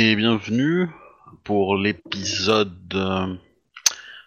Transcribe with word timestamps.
et 0.00 0.14
bienvenue 0.14 0.88
pour 1.42 1.76
l'épisode 1.76 2.94
euh, 2.94 3.34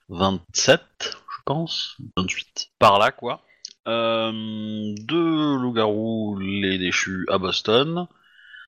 27, 0.10 0.82
je 1.02 1.42
pense, 1.46 1.96
28, 2.18 2.72
par 2.78 3.00
là 3.00 3.12
quoi, 3.12 3.42
euh, 3.88 4.32
de 4.34 5.56
Loup-garou 5.62 6.38
les 6.40 6.78
déchus 6.78 7.26
à 7.30 7.38
Boston, 7.38 8.06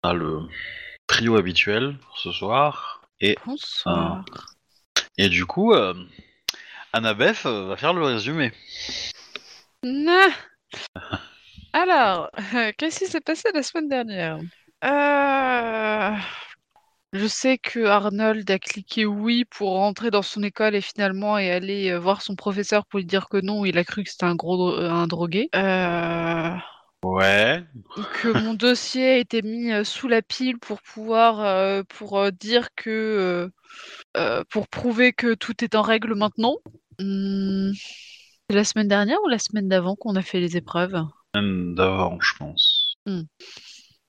Ah, 0.02 0.14
le 0.14 0.44
trio 1.06 1.36
habituel 1.36 1.98
pour 1.98 2.18
ce 2.18 2.32
soir, 2.32 3.02
et, 3.20 3.38
Bonsoir. 3.46 4.24
et 5.18 5.28
du 5.28 5.46
coup, 5.46 5.74
euh, 5.74 5.94
Annabeth 6.94 7.46
euh, 7.46 7.66
va 7.68 7.76
faire 7.76 7.94
le 7.94 8.04
résumé. 8.06 8.54
Alors, 11.74 12.30
qu'est-ce 12.78 13.00
qui 13.00 13.08
s'est 13.08 13.20
passé 13.20 13.50
la 13.54 13.62
semaine 13.62 13.90
dernière? 13.90 14.38
Euh, 14.86 16.16
Je 17.14 17.28
sais 17.28 17.58
que 17.60 17.86
Arnold 17.86 18.50
a 18.50 18.60
cliqué 18.60 19.06
oui 19.06 19.46
pour 19.46 19.70
rentrer 19.74 20.10
dans 20.12 20.24
son 20.24 20.42
école 20.44 20.76
et 20.76 20.82
finalement 20.82 21.38
et 21.38 21.52
aller 21.52 21.92
euh, 21.92 22.00
voir 22.00 22.22
son 22.22 22.36
professeur 22.36 22.86
pour 22.88 23.00
lui 23.00 23.06
dire 23.06 23.30
que 23.30 23.38
non, 23.38 23.66
il 23.66 23.78
a 23.78 23.84
cru 23.84 24.04
que 24.04 24.10
c'était 24.10 24.26
un 24.26 24.36
gros 24.36 24.58
dro- 24.58 24.80
un 24.80 25.08
drogué. 25.08 25.50
Euh, 25.56 26.56
Ouais, 27.04 27.64
que 28.14 28.28
mon 28.42 28.54
dossier 28.54 29.06
a 29.12 29.18
été 29.18 29.42
mis 29.42 29.72
euh, 29.72 29.84
sous 29.84 30.08
la 30.08 30.22
pile 30.22 30.58
pour 30.58 30.82
pouvoir 30.82 31.40
euh, 31.42 31.84
pour 31.88 32.18
euh, 32.20 32.32
dire 32.32 32.70
que 32.76 32.90
euh, 32.90 33.50
euh, 34.18 34.44
pour 34.50 34.68
prouver 34.68 35.14
que 35.14 35.34
tout 35.36 35.64
est 35.64 35.76
en 35.76 35.82
règle 35.84 36.16
maintenant. 36.16 36.58
Hmm, 37.00 37.72
C'est 38.50 38.56
la 38.56 38.64
semaine 38.64 38.88
dernière 38.88 39.22
ou 39.24 39.30
la 39.30 39.40
semaine 39.40 39.70
d'avant 39.70 39.96
qu'on 39.96 40.16
a 40.16 40.22
fait 40.24 40.40
les 40.40 40.58
épreuves? 40.58 41.04
D'avant, 41.36 42.20
je 42.22 42.34
pense. 42.38 42.96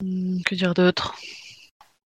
Hmm, 0.01 0.41
Que 0.47 0.55
dire 0.55 0.75
d'autre? 0.75 1.15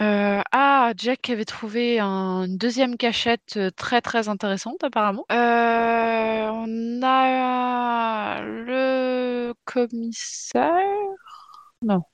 Euh, 0.00 0.40
Ah, 0.52 0.92
Jack 0.96 1.28
avait 1.30 1.44
trouvé 1.44 1.98
un- 1.98 2.44
une 2.44 2.56
deuxième 2.56 2.96
cachette 2.96 3.56
euh, 3.56 3.70
très 3.70 4.00
très 4.00 4.28
intéressante 4.28 4.82
apparemment. 4.84 5.24
Euh, 5.32 6.48
on 6.50 7.02
a 7.02 8.40
le 8.42 9.54
commissaire? 9.64 10.70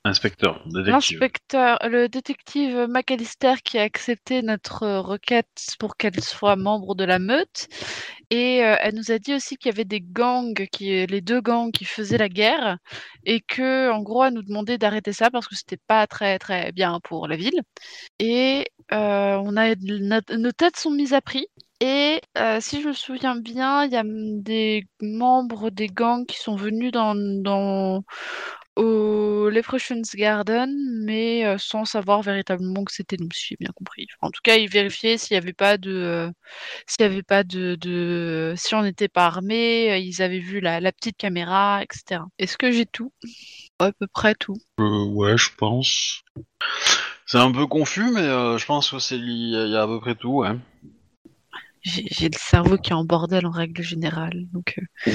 Inspecteur, 0.04 0.62
détective. 0.66 0.92
L'inspecteur, 0.92 1.78
le 1.84 2.08
détective 2.08 2.86
McAllister 2.88 3.54
qui 3.64 3.78
a 3.78 3.82
accepté 3.82 4.42
notre 4.42 4.86
requête 4.98 5.74
pour 5.78 5.96
qu'elle 5.96 6.20
soit 6.22 6.56
membre 6.56 6.94
de 6.94 7.04
la 7.04 7.18
meute. 7.18 7.68
Et 8.34 8.64
euh, 8.64 8.74
elle 8.80 8.96
nous 8.96 9.12
a 9.12 9.18
dit 9.20 9.32
aussi 9.32 9.56
qu'il 9.56 9.70
y 9.70 9.74
avait 9.74 9.84
des 9.84 10.00
gangs, 10.00 10.54
les 10.80 11.20
deux 11.20 11.40
gangs 11.40 11.70
qui 11.70 11.84
faisaient 11.84 12.18
la 12.18 12.28
guerre, 12.28 12.78
et 13.24 13.40
que, 13.40 13.92
en 13.92 14.02
gros, 14.02 14.24
elle 14.24 14.34
nous 14.34 14.42
demandait 14.42 14.76
d'arrêter 14.76 15.12
ça 15.12 15.30
parce 15.30 15.46
que 15.46 15.54
c'était 15.54 15.78
pas 15.86 16.08
très 16.08 16.40
très 16.40 16.72
bien 16.72 16.98
pour 17.04 17.28
la 17.28 17.36
ville. 17.36 17.60
Et 18.18 18.66
euh, 18.92 19.36
on 19.36 19.56
a 19.56 19.74
nos, 19.76 20.52
têtes 20.52 20.76
sont 20.76 20.90
mises 20.90 21.12
à 21.14 21.20
prix. 21.20 21.46
Et 21.80 22.20
euh, 22.36 22.58
si 22.60 22.82
je 22.82 22.88
me 22.88 22.92
souviens 22.92 23.36
bien, 23.36 23.84
il 23.84 23.92
y 23.92 23.96
a 23.96 24.02
des 24.04 24.84
membres 25.00 25.70
des 25.70 25.86
gangs 25.86 26.26
qui 26.26 26.38
sont 26.38 26.56
venus 26.56 26.90
dans, 26.90 27.14
dans 27.14 28.02
au 28.76 29.48
Leprechauns 29.50 30.02
Garden, 30.14 30.70
mais 31.04 31.46
euh, 31.46 31.58
sans 31.58 31.84
savoir 31.84 32.22
véritablement 32.22 32.84
que 32.84 32.92
c'était 32.92 33.16
nous, 33.18 33.28
si 33.32 33.48
j'ai 33.50 33.56
bien 33.60 33.70
compris. 33.74 34.06
En 34.20 34.30
tout 34.30 34.40
cas, 34.42 34.56
ils 34.56 34.68
vérifiaient 34.68 35.16
s'il 35.18 35.34
n'y 35.36 35.38
avait 35.38 35.52
pas 35.52 35.78
de, 35.78 35.92
euh, 35.92 36.30
s'il 36.86 37.02
y 37.02 37.06
avait 37.06 37.22
pas 37.22 37.44
de, 37.44 37.76
de, 37.80 38.54
si 38.56 38.74
on 38.74 38.82
n'était 38.82 39.08
pas 39.08 39.26
armé, 39.26 39.92
euh, 39.92 39.98
ils 39.98 40.22
avaient 40.22 40.40
vu 40.40 40.60
la, 40.60 40.80
la 40.80 40.92
petite 40.92 41.16
caméra, 41.16 41.82
etc. 41.82 42.22
Est-ce 42.38 42.58
que 42.58 42.72
j'ai 42.72 42.86
tout? 42.86 43.12
À 43.78 43.92
peu 43.92 44.06
près 44.08 44.34
tout. 44.34 44.56
Euh, 44.80 45.04
ouais, 45.06 45.36
je 45.38 45.50
pense. 45.56 46.22
C'est 47.26 47.38
un 47.38 47.52
peu 47.52 47.66
confus, 47.66 48.10
mais 48.12 48.20
euh, 48.22 48.58
je 48.58 48.66
pense 48.66 48.90
que 48.90 48.98
c'est 48.98 49.16
il 49.16 49.50
y, 49.50 49.56
a- 49.56 49.64
il 49.66 49.72
y 49.72 49.76
a 49.76 49.82
à 49.82 49.86
peu 49.86 50.00
près 50.00 50.14
tout, 50.14 50.30
ouais. 50.38 50.52
J'ai 51.82 52.06
j'ai 52.10 52.28
le 52.28 52.38
cerveau 52.38 52.78
qui 52.78 52.90
est 52.90 52.94
en 52.94 53.04
bordel 53.04 53.46
en 53.46 53.50
règle 53.50 53.82
générale, 53.82 54.46
donc. 54.52 54.74
euh, 54.78 55.12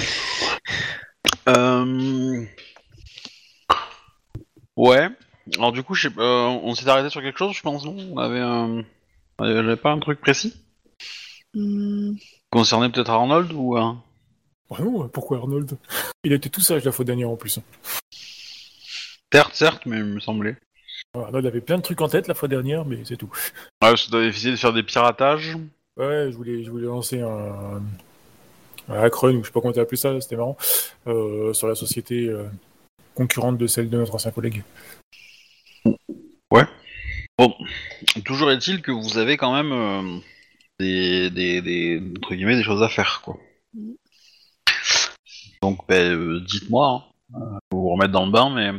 Euh... 1.48 2.46
Ouais. 4.76 5.10
Alors 5.60 5.74
du 5.74 5.84
coup, 5.84 5.94
je 5.94 6.04
sais 6.08 6.14
pas, 6.14 6.22
euh, 6.22 6.60
on 6.64 6.74
s'est 6.74 6.88
arrêté 6.88 7.10
sur 7.10 7.22
quelque 7.22 7.38
chose, 7.38 7.54
je 7.54 7.62
pense, 7.62 7.84
non? 7.84 7.98
On 8.14 8.18
avait 8.18 8.40
un... 8.40 8.86
on 9.40 9.44
avait 9.44 9.76
pas 9.76 9.92
un 9.92 10.00
truc 10.00 10.22
précis? 10.22 10.56
Hmm, 11.54 12.14
Concerné 12.50 12.90
peut-être 12.90 13.12
Arnold 13.12 13.52
ou... 13.52 13.78
euh, 13.78 13.92
Bah 14.70 14.78
non, 14.80 15.10
pourquoi 15.10 15.38
Arnold? 15.40 15.78
Il 16.24 16.32
était 16.32 16.48
tout 16.48 16.62
sage 16.62 16.86
la 16.86 16.94
fois 16.94 17.04
dernière 17.04 17.30
en 17.30 17.36
plus. 17.36 17.60
Certes, 19.34 19.54
certes, 19.54 19.86
mais 19.86 19.98
il 19.98 20.06
me 20.06 20.20
semblait. 20.22 20.56
Arnold 21.14 21.46
avait 21.46 21.60
plein 21.60 21.78
de 21.78 21.82
trucs 21.82 22.00
en 22.00 22.08
tête 22.08 22.30
la 22.30 22.36
fois 22.36 22.48
dernière, 22.48 22.86
mais 22.86 23.04
c'est 23.04 23.18
tout. 23.18 23.30
Ouais, 23.84 23.98
ça 23.98 24.10
doit 24.10 24.24
essayer 24.24 24.52
de 24.52 24.56
faire 24.56 24.72
des 24.72 24.84
piratages. 24.84 25.58
Ouais, 25.98 26.30
je 26.32 26.38
voulais, 26.38 26.64
je 26.64 26.72
voulais 26.72 26.86
lancer 26.88 27.20
un, 27.20 27.82
un 28.88 28.94
hack 29.04 29.14
run, 29.14 29.36
ou 29.36 29.42
je 29.44 29.48
sais 29.48 29.52
pas 29.52 29.60
comment 29.60 29.74
t'as 29.74 29.82
appelé 29.82 29.98
ça, 29.98 30.22
c'était 30.22 30.38
marrant, 30.38 30.56
euh, 31.08 31.52
sur 31.54 31.68
la 31.68 31.76
société 31.76 32.28
euh, 32.30 32.46
concurrente 33.14 33.58
de 33.58 33.68
celle 33.68 33.90
de 33.90 33.98
notre 33.98 34.16
ancien 34.16 34.32
collègue. 34.32 34.64
Bon, 37.40 37.56
toujours 38.26 38.52
est-il 38.52 38.82
que 38.82 38.92
vous 38.92 39.18
avez 39.18 39.38
quand 39.38 39.54
même 39.54 39.72
euh, 39.72 40.20
des, 40.78 41.30
des, 41.30 41.62
des, 41.62 42.04
entre 42.18 42.36
guillemets, 42.36 42.58
des 42.58 42.64
choses 42.64 42.84
à 42.84 42.90
faire, 42.90 43.22
quoi. 43.24 43.38
Donc, 45.62 45.80
ben, 45.88 46.14
euh, 46.14 46.42
dites-moi, 46.42 47.14
hein, 47.34 47.38
euh, 47.38 47.60
pour 47.70 47.80
vous 47.80 47.90
remettre 47.92 48.12
dans 48.12 48.26
le 48.26 48.32
bain, 48.34 48.50
mais 48.50 48.72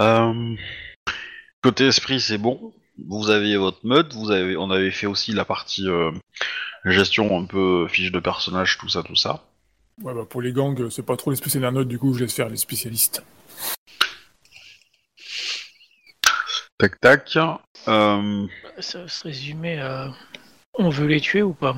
euh, 0.00 0.56
côté 1.60 1.86
esprit, 1.86 2.18
c'est 2.18 2.38
bon. 2.38 2.72
Vous 3.06 3.28
aviez 3.28 3.58
votre 3.58 3.84
meute, 3.84 4.14
vous 4.14 4.30
avez, 4.30 4.56
on 4.56 4.70
avait 4.70 4.90
fait 4.90 5.06
aussi 5.06 5.32
la 5.32 5.44
partie 5.44 5.86
euh, 5.86 6.12
gestion 6.86 7.38
un 7.38 7.44
peu 7.44 7.86
fiche 7.88 8.10
de 8.10 8.20
personnage, 8.20 8.78
tout 8.78 8.88
ça, 8.88 9.02
tout 9.02 9.16
ça. 9.16 9.44
Ouais, 10.02 10.14
bah 10.14 10.24
pour 10.28 10.40
les 10.40 10.52
gangs, 10.52 10.88
c'est 10.88 11.04
pas 11.04 11.16
trop 11.16 11.30
les 11.30 11.36
spécialistes 11.36 11.80
du 11.80 11.98
coup 11.98 12.14
je 12.14 12.20
laisse 12.20 12.34
faire 12.34 12.48
les 12.48 12.56
spécialistes. 12.56 13.22
Tac 16.82 17.00
tac. 17.00 17.36
Euh, 17.86 18.46
Ça 18.80 19.02
va 19.02 19.08
se 19.08 19.22
résumer 19.22 19.78
à. 19.80 20.10
On 20.74 20.88
veut 20.88 21.06
les 21.06 21.20
tuer 21.20 21.42
ou 21.42 21.52
pas? 21.54 21.76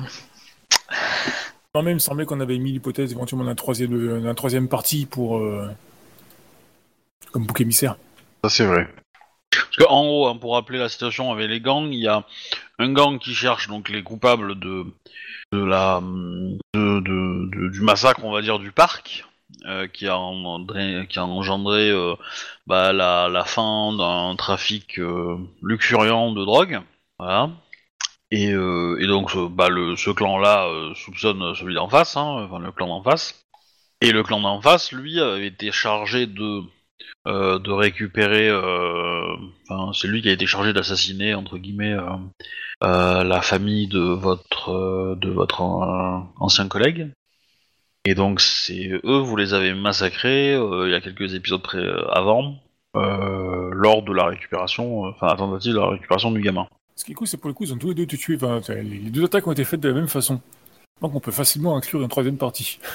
Non, 1.75 1.83
mais 1.83 1.91
il 1.91 1.95
me 1.95 1.99
semblait 1.99 2.25
qu'on 2.25 2.39
avait 2.39 2.57
mis 2.57 2.71
l'hypothèse 2.71 3.11
éventuellement 3.11 3.45
d'un 3.45 3.53
troisième, 3.53 4.23
d'un 4.23 4.33
troisième 4.33 4.67
parti 4.67 5.05
pour. 5.05 5.37
euh, 5.37 5.69
comme 7.31 7.45
bouc 7.45 7.61
émissaire. 7.61 7.97
Ça 8.43 8.49
c'est 8.49 8.65
vrai. 8.65 8.87
Parce 9.51 9.75
que 9.77 9.83
en 9.87 10.03
gros, 10.05 10.27
hein, 10.27 10.37
pour 10.37 10.53
rappeler 10.55 10.79
la 10.79 10.89
situation 10.89 11.31
avec 11.31 11.49
les 11.49 11.61
gangs, 11.61 11.91
il 11.93 11.99
y 11.99 12.07
a 12.07 12.25
un 12.79 12.91
gang 12.91 13.19
qui 13.19 13.35
cherche 13.35 13.67
donc 13.67 13.89
les 13.89 14.01
coupables 14.01 14.57
de 14.59 14.85
de 15.51 15.63
la 15.63 16.01
de, 16.01 16.99
de- 16.99 17.49
de- 17.51 17.69
du 17.69 17.81
massacre, 17.81 18.21
on 18.25 18.31
va 18.31 18.41
dire, 18.41 18.57
du 18.57 18.71
parc, 18.71 19.23
euh, 19.63 19.87
qui 19.87 20.07
a 20.07 20.17
engendré 20.17 21.89
euh, 21.89 22.15
bah, 22.67 22.93
la, 22.93 23.43
fin 23.45 23.93
d'un 23.93 24.35
trafic 24.35 24.99
euh, 24.99 25.37
luxuriant 25.61 26.31
de 26.31 26.43
drogue. 26.43 26.81
Voilà. 27.19 27.49
Et, 28.31 28.51
donc 28.51 29.31
ce, 29.31 29.47
bah, 29.47 29.69
clan-là 30.15 30.67
soupçonne 30.95 31.55
celui 31.55 31.75
d'en 31.75 31.87
face, 31.87 32.17
hein, 32.17 32.49
le 32.61 32.71
clan 32.71 32.87
d'en 32.87 33.01
face. 33.01 33.45
Et 34.01 34.11
le 34.11 34.23
clan 34.23 34.41
d'en 34.41 34.61
face, 34.61 34.91
lui, 34.91 35.19
avait 35.19 35.47
été 35.47 35.71
chargé 35.71 36.27
de 36.27 36.61
récupérer. 37.71 38.49
c'est 39.93 40.07
lui 40.07 40.21
qui 40.21 40.29
a 40.29 40.33
été 40.33 40.45
chargé 40.45 40.73
d'assassiner 40.73 41.33
entre 41.33 41.57
guillemets 41.57 41.95
la 42.81 43.41
famille 43.41 43.87
de 43.87 43.99
votre 43.99 45.61
ancien 46.39 46.67
collègue. 46.67 47.09
Et 48.05 48.13
donc 48.13 48.39
c'est 48.39 48.91
eux, 49.03 49.17
vous 49.17 49.35
les 49.35 49.55
avez 49.55 49.73
massacrés 49.73 50.53
euh, 50.53 50.87
il 50.87 50.91
y 50.91 50.93
a 50.95 51.01
quelques 51.01 51.33
épisodes 51.33 51.61
près, 51.61 51.79
euh, 51.79 52.07
avant, 52.11 52.55
euh, 52.95 53.69
lors 53.73 54.03
de 54.03 54.13
la 54.13 54.25
récupération, 54.25 55.05
enfin 55.05 55.27
la 55.27 55.35
tentative 55.35 55.73
de 55.73 55.79
la 55.79 55.89
récupération 55.89 56.31
du 56.31 56.41
gamin. 56.41 56.67
Ce 56.95 57.03
qui 57.03 57.11
est 57.11 57.15
cool, 57.15 57.27
c'est 57.27 57.37
pour 57.37 57.47
le 57.47 57.55
coup, 57.55 57.63
ils 57.63 57.73
ont 57.73 57.77
tous 57.77 57.89
les 57.89 57.95
deux 57.95 58.03
été 58.03 58.15
tués. 58.15 58.37
Enfin, 58.41 58.75
les 58.75 59.09
deux 59.09 59.25
attaques 59.25 59.45
ont 59.47 59.51
été 59.51 59.65
faites 59.65 59.81
de 59.81 59.89
la 59.89 59.95
même 59.95 60.07
façon. 60.07 60.39
Donc 61.01 61.13
on 61.15 61.19
peut 61.19 61.31
facilement 61.31 61.75
inclure 61.75 62.01
une 62.01 62.07
troisième 62.07 62.37
partie. 62.37 62.79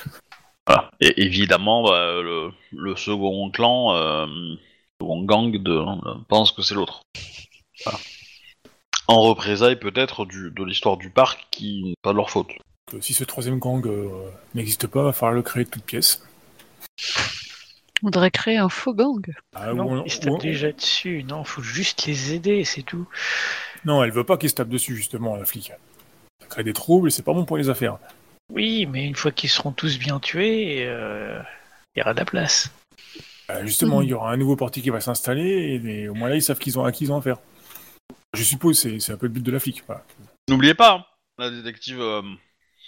Voilà. 0.67 0.91
Et 1.01 1.25
évidemment, 1.25 1.83
bah, 1.83 2.21
le, 2.23 2.51
le 2.71 2.95
second 2.95 3.51
clan, 3.51 3.93
le 3.97 4.57
second 5.01 5.25
gang 5.25 5.51
de, 5.51 5.83
pense 6.29 6.53
que 6.53 6.63
c'est 6.63 6.77
l'autre. 6.77 7.03
Voilà. 7.85 7.99
En 9.09 9.23
représailles 9.23 9.81
peut-être 9.81 10.27
de 10.27 10.65
l'histoire 10.65 10.97
du 10.97 11.11
parc 11.11 11.49
qui 11.51 11.83
n'est 11.83 11.95
pas 12.03 12.13
de 12.13 12.19
leur 12.19 12.31
faute. 12.31 12.53
Que 12.91 13.01
si 13.01 13.15
ce 13.15 13.25
troisième 13.25 13.59
gang 13.59 13.87
euh, 13.87 14.09
n'existe 14.55 14.87
pas, 14.87 15.01
il 15.01 15.05
va 15.05 15.13
falloir 15.13 15.35
le 15.35 15.43
créer 15.43 15.65
de 15.65 15.71
toutes 15.71 15.85
pièces. 15.85 16.23
On 18.03 18.09
devrait 18.11 18.31
créer 18.31 18.57
un 18.57 18.69
faux 18.69 18.95
gang. 18.95 19.25
Ah, 19.55 19.73
ou 19.73 19.77
Non, 19.77 19.91
on- 20.01 20.05
ils 20.05 20.11
se 20.11 20.21
tapent 20.21 20.33
on- 20.35 20.39
déjà 20.39 20.73
dessus. 20.73 21.23
Non, 21.25 21.45
faut 21.45 21.63
juste 21.63 22.07
les 22.07 22.33
aider, 22.33 22.65
c'est 22.65 22.83
tout. 22.83 23.07
Non, 23.85 24.03
elle 24.03 24.11
veut 24.11 24.25
pas 24.25 24.37
qu'ils 24.39 24.51
se 24.51 24.55
tapent 24.55 24.69
dessus, 24.71 24.97
justement, 24.97 25.37
la 25.37 25.45
flic. 25.45 25.73
Ça 26.41 26.47
crée 26.49 26.65
des 26.65 26.73
troubles 26.73 27.09
et 27.09 27.11
c'est 27.11 27.23
pas 27.23 27.33
bon 27.35 27.45
pour 27.45 27.59
les 27.59 27.69
affaires. 27.69 27.99
Oui, 28.51 28.87
mais 28.87 29.05
une 29.07 29.15
fois 29.15 29.31
qu'ils 29.31 29.51
seront 29.51 29.71
tous 29.73 29.99
bien 29.99 30.19
tués, 30.19 30.85
euh, 30.87 31.41
il 31.95 32.01
y 32.01 32.03
aura 32.03 32.15
de 32.15 32.19
la 32.19 32.25
place. 32.25 32.71
Euh, 33.51 33.65
justement, 33.67 33.99
Mhm. 33.99 34.03
il 34.05 34.09
y 34.09 34.15
aura 34.15 34.33
un 34.33 34.37
nouveau 34.37 34.57
parti 34.57 34.81
qui 34.83 34.91
va 34.91 35.01
s'installer 35.01 35.81
et, 35.85 36.03
et 36.03 36.09
au 36.09 36.15
moins 36.15 36.29
là, 36.29 36.37
ils 36.37 36.43
savent 36.43 36.59
qu'ils 36.59 36.79
ont 36.79 36.85
à 36.85 36.93
qui 36.93 37.05
ils 37.05 37.13
ont 37.13 37.19
affaire. 37.19 37.39
Je 38.35 38.43
suppose 38.43 38.79
c'est 38.79 38.99
c'est 39.01 39.13
un 39.13 39.17
peu 39.17 39.27
le 39.27 39.33
but 39.33 39.43
de 39.45 39.51
la 39.51 39.61
flic. 39.61 39.83
Voilà. 39.87 40.05
N'oubliez 40.49 40.75
pas, 40.75 40.93
hein, 40.95 41.05
la 41.39 41.51
détective 41.51 42.01
euh, 42.01 42.23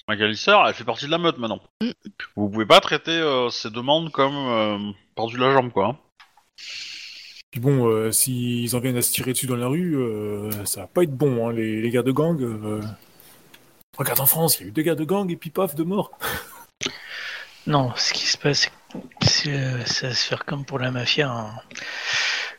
McAllister, 0.09 0.57
elle 0.67 0.75
fait 0.75 0.85
partie 0.85 1.07
de 1.07 1.11
la 1.11 1.19
meute 1.19 1.39
maintenant. 1.39 1.61
Mm. 1.81 1.91
Vous 2.37 2.49
pouvez 2.51 2.67
pas 2.67 2.81
traiter 2.81 3.13
euh, 3.13 3.51
ces 3.51 3.71
demandes 3.71 4.11
comme 4.11 4.35
euh, 4.37 4.79
par-dessus 5.15 5.39
la 5.39 5.53
jambe, 5.53 5.71
quoi. 5.73 5.87
hein. 5.89 5.99
Puis 7.51 7.61
bon, 7.61 7.87
euh, 7.89 8.11
s'ils 8.13 8.75
en 8.75 8.81
viennent 8.81 8.97
à 8.97 9.03
se 9.03 9.13
tirer 9.13 9.33
dessus 9.33 9.47
dans 9.47 9.57
la 9.57 9.67
rue, 9.69 9.97
euh, 9.97 10.65
ça 10.65 10.83
va 10.83 10.87
pas 10.87 11.03
être 11.03 11.15
bon, 11.15 11.49
hein, 11.49 11.53
les, 11.53 11.83
les 11.83 11.91
guerres 11.91 12.05
de 12.05 12.13
gang. 12.13 12.41
euh. 12.43 12.81
Regarde 13.99 14.21
en 14.21 14.27
France, 14.27 14.59
il 14.59 14.63
y 14.63 14.65
a 14.65 14.69
eu 14.69 14.73
deux 14.73 14.83
guerres 14.83 14.97
de 14.97 15.05
gang 15.05 15.31
et 15.31 15.37
puis 15.37 15.51
paf, 15.51 15.75
deux 15.75 15.85
morts. 15.85 16.11
Non, 17.69 17.93
ce 17.95 18.13
qui 18.13 18.27
se 18.27 18.37
passe, 18.37 18.69
c'est 19.21 19.87
ça 19.87 20.09
va 20.09 20.15
se 20.15 20.27
faire 20.29 20.45
comme 20.45 20.65
pour 20.65 20.81
la 20.81 20.91
mafia. 20.91 21.31
hein. 21.31 21.53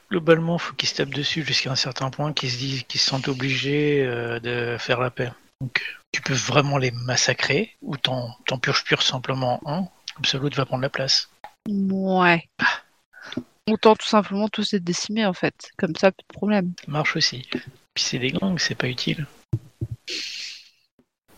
Globalement, 0.09 0.57
faut 0.57 0.73
qu'ils 0.75 0.87
se 0.87 0.95
tapent 0.95 1.13
dessus 1.13 1.43
jusqu'à 1.43 1.71
un 1.71 1.75
certain 1.75 2.09
point, 2.09 2.31
qu'ils 2.31 2.51
se 2.51 2.57
disent 2.57 2.83
qu'ils 2.83 3.01
se 3.01 3.09
sentent 3.09 3.27
obligés 3.27 4.05
euh, 4.05 4.39
de 4.39 4.77
faire 4.79 5.01
la 5.01 5.09
paix. 5.11 5.29
Donc, 5.59 5.81
tu 6.13 6.21
peux 6.21 6.33
vraiment 6.33 6.77
les 6.77 6.91
massacrer, 6.91 7.75
ou 7.81 7.97
t'en 7.97 8.37
t'en 8.45 8.59
purges 8.59 8.85
pur 8.85 9.01
simplement 9.01 9.59
un, 9.65 9.87
comme 10.15 10.25
ça 10.25 10.37
l'autre 10.37 10.55
va 10.55 10.65
prendre 10.65 10.83
la 10.83 10.89
place. 10.89 11.29
Ouais. 11.67 12.47
Autant 13.69 13.95
tout 13.95 14.07
simplement 14.07 14.47
tous 14.47 14.73
être 14.73 14.83
décimés 14.83 15.25
en 15.25 15.33
fait. 15.33 15.71
Comme 15.77 15.95
ça, 15.95 16.11
plus 16.11 16.23
de 16.29 16.33
problème. 16.33 16.73
Ça 16.85 16.91
marche 16.91 17.15
aussi. 17.15 17.47
Puis 17.93 18.03
c'est 18.03 18.19
des 18.19 18.31
gangs, 18.31 18.59
c'est 18.59 18.75
pas 18.75 18.87
utile. 18.87 19.25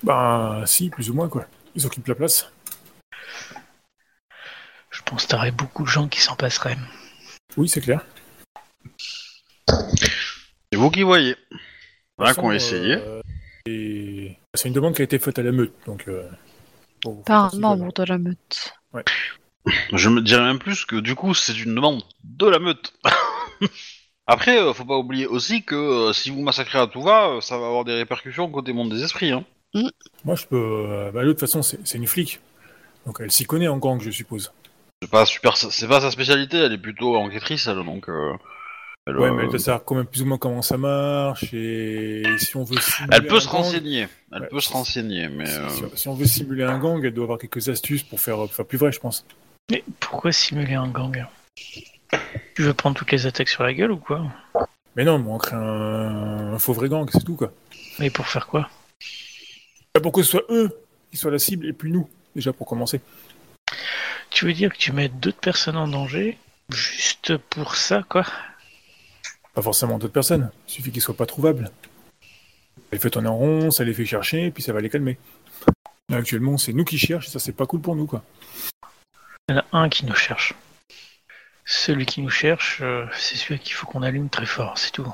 Bah 0.04 0.64
si, 0.66 0.90
plus 0.90 1.10
ou 1.10 1.14
moins 1.14 1.30
quoi. 1.30 1.48
Ils 1.76 1.86
occupent 1.86 2.08
la 2.08 2.16
place. 2.16 2.52
Je 4.90 5.02
pense 5.04 5.26
que 5.26 5.32
t'aurais 5.32 5.52
beaucoup 5.52 5.84
de 5.84 5.90
gens 5.90 6.08
qui 6.08 6.22
s'en 6.22 6.36
passeraient. 6.36 6.78
Oui, 7.58 7.70
c'est 7.70 7.82
clair. 7.82 8.06
C'est 9.68 10.78
vous 10.78 10.90
qui 10.90 11.04
voyez. 11.04 11.36
Voilà 12.18 12.34
façon, 12.34 12.42
qu'on 12.42 12.50
a 12.52 12.56
essayé. 12.56 12.96
euh, 12.96 13.22
et 13.66 14.38
c'est 14.56 14.68
une 14.68 14.74
demande 14.74 14.96
qui 14.96 15.02
a 15.02 15.06
été 15.06 15.20
faite 15.20 15.40
à 15.40 15.44
la 15.44 15.52
meute, 15.52 15.74
donc. 15.86 16.06
Euh, 16.08 16.28
Par 17.26 17.54
un 17.54 17.60
membre 17.60 17.92
de 17.94 18.04
la 18.04 18.18
meute. 18.18 18.74
Je 19.94 20.10
me 20.10 20.22
dirais 20.22 20.44
même 20.44 20.60
plus 20.60 20.86
que 20.86 20.96
du 20.98 21.16
coup, 21.16 21.34
c'est 21.34 21.58
une 21.58 21.74
demande 21.76 22.04
de 22.24 22.48
la 22.48 22.60
meute. 22.60 22.94
Après, 24.28 24.60
euh, 24.60 24.74
faut 24.74 24.86
pas 24.86 24.98
oublier 24.98 25.28
aussi 25.28 25.64
que 25.64 25.76
euh, 25.76 26.14
si 26.14 26.30
vous 26.32 26.42
massacrez 26.42 26.80
à 26.80 26.88
tout 26.88 27.02
va, 27.02 27.30
euh, 27.30 27.42
ça 27.42 27.58
va 27.58 27.68
avoir 27.68 27.84
des 27.86 27.94
répercussions 27.94 28.50
côté 28.50 28.74
monde 28.74 28.90
des 28.92 29.04
esprits. 29.04 29.32
Hein. 29.32 29.44
Moi, 30.24 30.36
je 30.36 30.46
peux. 30.46 30.56
euh, 30.56 31.12
bah, 31.12 31.24
de 31.24 31.32
toute 31.32 31.40
façon, 31.40 31.62
c'est 31.62 31.80
c'est 31.86 31.98
une 31.98 32.08
flic. 32.08 32.40
Donc, 33.06 33.18
elle 33.20 33.32
s'y 33.32 33.46
connaît 33.46 33.68
en 33.68 33.78
gang, 33.78 34.02
je 34.02 34.10
suppose. 34.10 34.52
C'est 35.02 35.12
pas 35.12 35.26
super, 35.26 35.58
c'est 35.58 35.88
pas 35.88 36.02
sa 36.02 36.10
spécialité. 36.12 36.58
Elle 36.58 36.74
est 36.74 36.78
plutôt 36.80 37.16
enquêtrice, 37.18 37.68
elle, 37.68 37.84
donc. 37.84 38.08
Euh, 39.08 39.12
elle, 39.12 39.18
Ouais, 39.20 39.28
euh, 39.30 39.34
mais 39.34 39.44
elle 39.44 39.50
doit 39.50 39.60
savoir 39.60 39.84
quand 39.84 39.96
même 39.96 40.06
plus 40.06 40.22
ou 40.22 40.26
moins 40.26 40.38
comment 40.38 40.62
ça 40.62 40.78
marche 40.78 41.54
et 41.54 42.24
si 42.40 42.56
on 42.58 42.64
veut 42.64 42.78
simuler 42.80 43.16
elle 43.16 43.28
peut 43.28 43.36
un 43.36 43.40
se 43.40 43.46
gang- 43.48 43.52
renseigner. 43.52 44.08
Elle 44.34 44.42
Ouais. 44.42 44.48
peut 44.48 44.60
se 44.60 44.74
renseigner, 44.74 45.28
mais. 45.30 45.46
Si, 45.46 45.58
euh, 45.58 45.70
si- 45.70 45.84
si 45.96 46.08
on 46.08 46.16
veut 46.16 46.26
simuler 46.26 46.64
un 46.64 46.80
gang, 46.80 47.04
elle 47.04 47.14
doit 47.14 47.26
avoir 47.26 47.40
quelques 47.40 47.70
astuces 47.70 48.04
pour 48.04 48.20
faire, 48.20 48.50
faire 48.52 48.66
plus 48.66 48.78
vrai, 48.78 48.92
je 48.92 49.00
pense. 49.00 49.26
Mais 49.72 49.84
pourquoi 50.00 50.32
simuler 50.32 50.74
un 50.76 50.88
gang? 50.88 51.26
Tu 52.56 52.62
veux 52.62 52.74
prendre 52.74 52.96
toutes 52.98 53.12
les 53.12 53.26
attaques 53.28 53.50
sur 53.50 53.64
la 53.64 53.74
gueule 53.74 53.92
ou 53.92 53.98
quoi? 53.98 54.26
Mais 54.96 55.04
non, 55.04 55.20
mais 55.20 55.30
on 55.30 55.38
crée 55.38 55.56
un, 55.56 56.54
un 56.54 56.60
faux 56.60 56.74
vrai 56.74 56.88
gang, 56.90 57.08
c'est 57.12 57.24
tout 57.24 57.36
quoi. 57.36 57.52
Mais 58.00 58.10
pour 58.10 58.28
faire 58.28 58.48
quoi? 58.48 58.70
Bah, 59.94 60.02
Pour 60.02 60.12
que 60.14 60.24
ce 60.24 60.32
soit 60.32 60.44
eux 60.50 60.70
qui 61.12 61.18
soient 61.18 61.32
la 61.32 61.40
cible 61.40 61.68
et 61.68 61.74
puis 61.74 61.92
nous, 61.92 62.08
déjà 62.36 62.54
pour 62.54 62.66
commencer. 62.68 63.02
Tu 64.30 64.46
veux 64.46 64.54
dire 64.54 64.72
que 64.72 64.78
tu 64.78 64.92
mets 64.92 65.10
d'autres 65.10 65.40
personnes 65.40 65.78
en 65.78 65.88
danger 65.88 66.38
juste 66.70 67.38
pour 67.38 67.76
ça, 67.76 68.04
quoi? 68.08 68.26
Pas 69.56 69.62
forcément 69.62 69.98
d'autres 69.98 70.14
personnes, 70.14 70.52
il 70.68 70.72
suffit 70.72 70.92
qu'ils 70.92 71.02
soient 71.02 71.16
pas 71.16 71.26
trouvables. 71.26 71.72
Elle 72.92 73.00
fait 73.00 73.10
tourner 73.10 73.30
en 73.30 73.38
rond, 73.38 73.72
ça 73.72 73.86
les 73.86 73.94
fait 73.94 74.06
chercher, 74.06 74.48
et 74.48 74.52
puis 74.52 74.62
ça 74.62 74.74
va 74.74 74.82
les 74.82 74.90
calmer. 74.90 75.18
Là, 76.10 76.18
actuellement, 76.18 76.58
c'est 76.58 76.74
nous 76.74 76.84
qui 76.84 76.98
cherchent, 76.98 77.28
et 77.28 77.32
ça 77.32 77.40
c'est 77.40 77.54
pas 77.54 77.66
cool 77.66 77.80
pour 77.80 77.96
nous 77.96 78.06
quoi. 78.06 78.22
Il 79.48 79.56
y 79.56 79.58
en 79.58 79.62
a 79.62 79.66
un 79.72 79.88
qui 79.88 80.06
nous 80.06 80.14
cherche. 80.14 80.56
Celui 81.64 82.06
qui 82.06 82.22
nous 82.22 82.30
cherche, 82.30 82.80
euh, 82.82 83.06
c'est 83.14 83.38
celui 83.38 83.60
qu'il 83.60 83.74
faut 83.74 83.88
qu'on 83.88 84.04
allume 84.04 84.30
très 84.30 84.46
fort, 84.46 84.78
c'est 84.78 84.92
tout. 84.92 85.08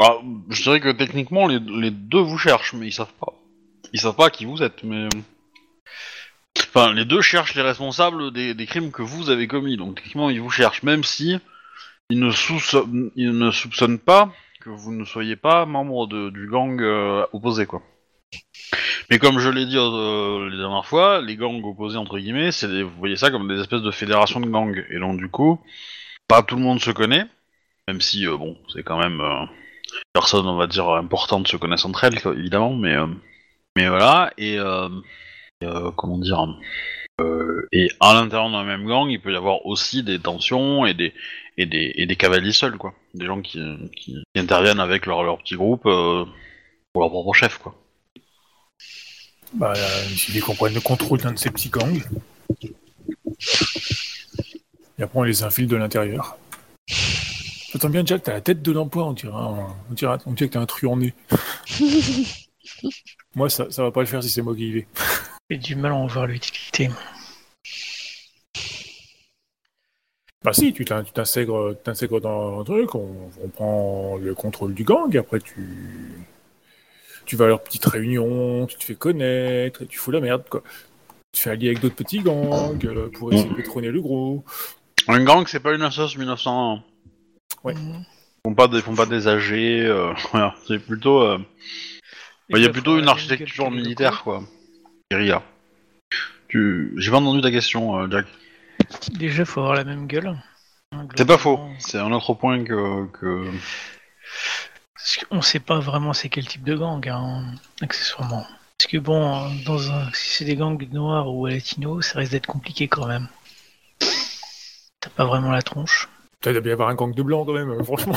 ah, 0.00 0.16
je 0.50 0.62
dirais 0.64 0.80
que 0.80 0.90
techniquement, 0.90 1.46
les, 1.46 1.60
les 1.60 1.92
deux 1.92 2.20
vous 2.20 2.38
cherchent, 2.38 2.72
mais 2.72 2.88
ils 2.88 2.92
savent 2.92 3.14
pas. 3.20 3.34
Ils 3.92 4.00
savent 4.00 4.16
pas 4.16 4.30
qui 4.30 4.46
vous 4.46 4.64
êtes, 4.64 4.82
mais. 4.82 5.08
Enfin, 6.58 6.92
les 6.92 7.04
deux 7.04 7.22
cherchent 7.22 7.54
les 7.54 7.62
responsables 7.62 8.32
des, 8.32 8.52
des 8.52 8.66
crimes 8.66 8.90
que 8.90 9.02
vous 9.02 9.30
avez 9.30 9.46
commis, 9.46 9.76
donc 9.76 9.94
techniquement, 9.94 10.28
ils 10.28 10.40
vous 10.40 10.50
cherchent, 10.50 10.82
même 10.82 11.04
si 11.04 11.38
ils 12.10 12.20
ne, 12.20 12.30
soupçonnent, 12.30 13.10
ils 13.16 13.36
ne 13.36 13.50
soupçonnent 13.50 13.98
pas 13.98 14.32
que 14.60 14.70
vous 14.70 14.92
ne 14.92 15.04
soyez 15.04 15.36
pas 15.36 15.66
membre 15.66 16.06
de- 16.06 16.30
du 16.30 16.48
gang 16.48 16.80
euh, 16.80 17.26
opposé, 17.32 17.66
quoi. 17.66 17.82
Mais 19.10 19.18
comme 19.18 19.38
je 19.38 19.48
l'ai 19.48 19.66
dit 19.66 19.76
euh, 19.78 20.48
les 20.50 20.56
dernières 20.56 20.86
fois, 20.86 21.20
les 21.20 21.36
gangs 21.36 21.62
opposés, 21.64 21.98
entre 21.98 22.18
guillemets, 22.18 22.52
c'est 22.52 22.82
vous 22.82 22.98
voyez 22.98 23.16
ça 23.16 23.30
comme 23.30 23.48
des 23.48 23.60
espèces 23.60 23.82
de 23.82 23.90
fédérations 23.90 24.40
de 24.40 24.48
gangs. 24.48 24.84
Et 24.90 24.98
donc, 24.98 25.18
du 25.18 25.28
coup, 25.28 25.60
pas 26.28 26.42
tout 26.42 26.56
le 26.56 26.62
monde 26.62 26.80
se 26.80 26.90
connaît, 26.90 27.26
même 27.88 28.00
si, 28.00 28.26
euh, 28.26 28.36
bon, 28.36 28.56
c'est 28.72 28.82
quand 28.82 28.98
même... 28.98 29.20
euh, 29.20 29.44
personnes, 30.12 30.46
on 30.48 30.56
va 30.56 30.66
dire, 30.66 30.88
importantes 30.90 31.46
se 31.46 31.56
connaissent 31.56 31.84
entre 31.84 32.04
elles, 32.04 32.18
évidemment, 32.36 32.74
mais, 32.74 32.96
euh, 32.96 33.06
mais 33.76 33.88
voilà, 33.88 34.32
et, 34.36 34.58
comment 35.96 36.18
dire, 36.18 36.44
euh, 37.20 37.66
et 37.72 37.88
à 38.00 38.14
l'intérieur 38.14 38.50
d'un 38.50 38.64
même 38.64 38.86
gang, 38.86 39.08
il 39.08 39.20
peut 39.20 39.32
y 39.32 39.36
avoir 39.36 39.64
aussi 39.66 40.02
des 40.02 40.18
tensions 40.18 40.84
et 40.86 40.94
des, 40.94 41.14
et 41.56 41.66
des, 41.66 41.92
et 41.96 42.06
des 42.06 42.16
cavaliers 42.16 42.52
seuls, 42.52 42.76
quoi. 42.76 42.94
Des 43.14 43.26
gens 43.26 43.40
qui, 43.40 43.60
qui, 43.96 44.22
qui 44.34 44.40
interviennent 44.40 44.80
avec 44.80 45.06
leur, 45.06 45.22
leur 45.22 45.38
petit 45.38 45.54
groupe 45.56 45.86
euh, 45.86 46.24
pour 46.92 47.02
leur 47.02 47.10
propre 47.10 47.32
chef, 47.32 47.58
quoi. 47.58 47.74
Bah, 49.54 49.72
euh, 49.76 50.04
il 50.10 50.18
suffit 50.18 50.40
qu'on 50.40 50.54
prenne 50.54 50.74
le 50.74 50.80
contrôle 50.80 51.20
d'un 51.20 51.32
de 51.32 51.38
ces 51.38 51.50
petits 51.50 51.70
gangs. 51.70 52.02
Et 54.98 55.02
après, 55.02 55.18
on 55.18 55.22
les 55.22 55.42
infile 55.42 55.66
de 55.68 55.76
l'intérieur. 55.76 56.36
J'entends 57.72 57.90
bien, 57.90 58.04
Jack, 58.04 58.22
t'as 58.24 58.32
la 58.32 58.40
tête 58.40 58.62
de 58.62 58.72
l'emploi, 58.72 59.04
on 59.04 59.12
dirait, 59.12 59.32
un- 59.34 59.74
on 59.90 59.94
dirait, 59.94 60.16
on 60.26 60.32
dirait 60.32 60.48
que 60.48 60.54
t'as 60.54 60.60
un 60.60 60.66
truand 60.66 60.96
nez. 60.96 61.14
Moi, 63.34 63.48
ça, 63.50 63.70
ça 63.70 63.82
va 63.82 63.90
pas 63.90 64.00
le 64.00 64.06
faire 64.06 64.22
si 64.22 64.30
c'est 64.30 64.42
moi 64.42 64.54
qui 64.56 64.68
y 64.68 64.72
vais. 64.72 64.86
J'ai 65.50 65.58
du 65.58 65.76
mal 65.76 65.92
à 65.92 65.94
en 65.94 66.06
voir 66.06 66.26
l'utilité. 66.26 66.90
Bah 70.44 70.52
si, 70.52 70.72
tu 70.72 70.84
t'in- 70.84 71.02
tu 71.02 71.12
t'intègres 71.12 72.20
dans 72.20 72.60
un 72.60 72.64
truc, 72.64 72.94
on, 72.94 73.30
on 73.42 73.48
prend 73.48 74.16
le 74.16 74.34
contrôle 74.34 74.74
du 74.74 74.84
gang, 74.84 75.14
et 75.14 75.18
après 75.18 75.40
tu... 75.40 75.68
Tu 77.24 77.34
vas 77.34 77.46
à 77.46 77.48
leur 77.48 77.62
petite 77.64 77.84
réunion, 77.86 78.66
tu 78.66 78.76
te 78.76 78.84
fais 78.84 78.94
connaître, 78.94 79.82
et 79.82 79.86
tu 79.86 79.98
fous 79.98 80.12
la 80.12 80.20
merde, 80.20 80.44
quoi. 80.48 80.62
Tu 81.32 81.42
fais 81.42 81.50
allier 81.50 81.68
avec 81.68 81.80
d'autres 81.80 81.96
petits 81.96 82.20
gangs 82.20 82.78
euh, 82.86 83.08
pour 83.10 83.32
essayer 83.32 83.48
de 83.48 83.54
pétronner 83.54 83.88
le 83.88 84.00
gros. 84.00 84.44
Un 85.08 85.24
gang, 85.24 85.44
c'est 85.48 85.60
pas 85.60 85.74
une 85.74 85.82
assoce 85.82 86.16
1901. 86.16 86.82
Ouais. 87.64 87.74
Mhm. 87.74 88.04
Ils 88.44 88.50
font 88.50 88.54
pas 88.54 88.68
des, 88.68 88.80
font 88.80 88.94
pas 88.94 89.06
des 89.06 89.26
AG, 89.26 89.52
euh, 89.52 90.12
voilà, 90.30 90.54
c'est 90.68 90.78
plutôt... 90.78 91.20
euh, 91.22 91.38
Il 92.50 92.62
y 92.62 92.64
a 92.64 92.68
plutôt 92.70 92.98
une 92.98 93.08
architecture 93.08 93.70
militaire, 93.72 94.22
quoi. 94.22 94.44
Guérilla. 95.10 95.42
Tu... 96.48 96.92
J'ai 96.96 97.10
pas 97.10 97.18
entendu 97.18 97.40
ta 97.40 97.50
question, 97.50 97.98
euh, 97.98 98.10
Jack. 98.10 98.26
Déjà, 99.12 99.44
faut 99.44 99.60
avoir 99.60 99.74
la 99.74 99.84
même 99.84 100.06
gueule. 100.06 100.36
C'est 101.16 101.26
pas 101.26 101.38
faux. 101.38 101.60
C'est 101.78 101.98
un 101.98 102.12
autre 102.12 102.34
point 102.34 102.64
que... 102.64 103.06
que... 103.12 103.50
Parce 104.94 105.24
qu'on 105.24 105.42
sait 105.42 105.60
pas 105.60 105.78
vraiment 105.78 106.12
c'est 106.12 106.28
quel 106.28 106.46
type 106.46 106.64
de 106.64 106.74
gang, 106.74 107.06
hein, 107.08 107.54
accessoirement. 107.80 108.44
Parce 108.76 108.90
que 108.90 108.98
bon, 108.98 109.48
dans 109.64 109.92
un, 109.92 110.12
si 110.12 110.30
c'est 110.30 110.44
des 110.44 110.56
gangs 110.56 110.82
noirs 110.90 111.32
ou 111.32 111.46
latinos, 111.46 112.06
ça 112.06 112.18
risque 112.18 112.32
d'être 112.32 112.46
compliqué 112.46 112.88
quand 112.88 113.06
même. 113.06 113.28
T'as 115.00 115.10
pas 115.10 115.24
vraiment 115.24 115.52
la 115.52 115.62
tronche. 115.62 116.08
Putain, 116.40 116.50
il 116.50 116.54
doit 116.54 116.62
bien 116.62 116.70
y 116.70 116.72
avoir 116.72 116.88
un 116.88 116.94
gang 116.94 117.14
de 117.14 117.22
blancs 117.22 117.46
quand 117.46 117.52
même, 117.52 117.70
euh, 117.70 117.84
franchement. 117.84 118.16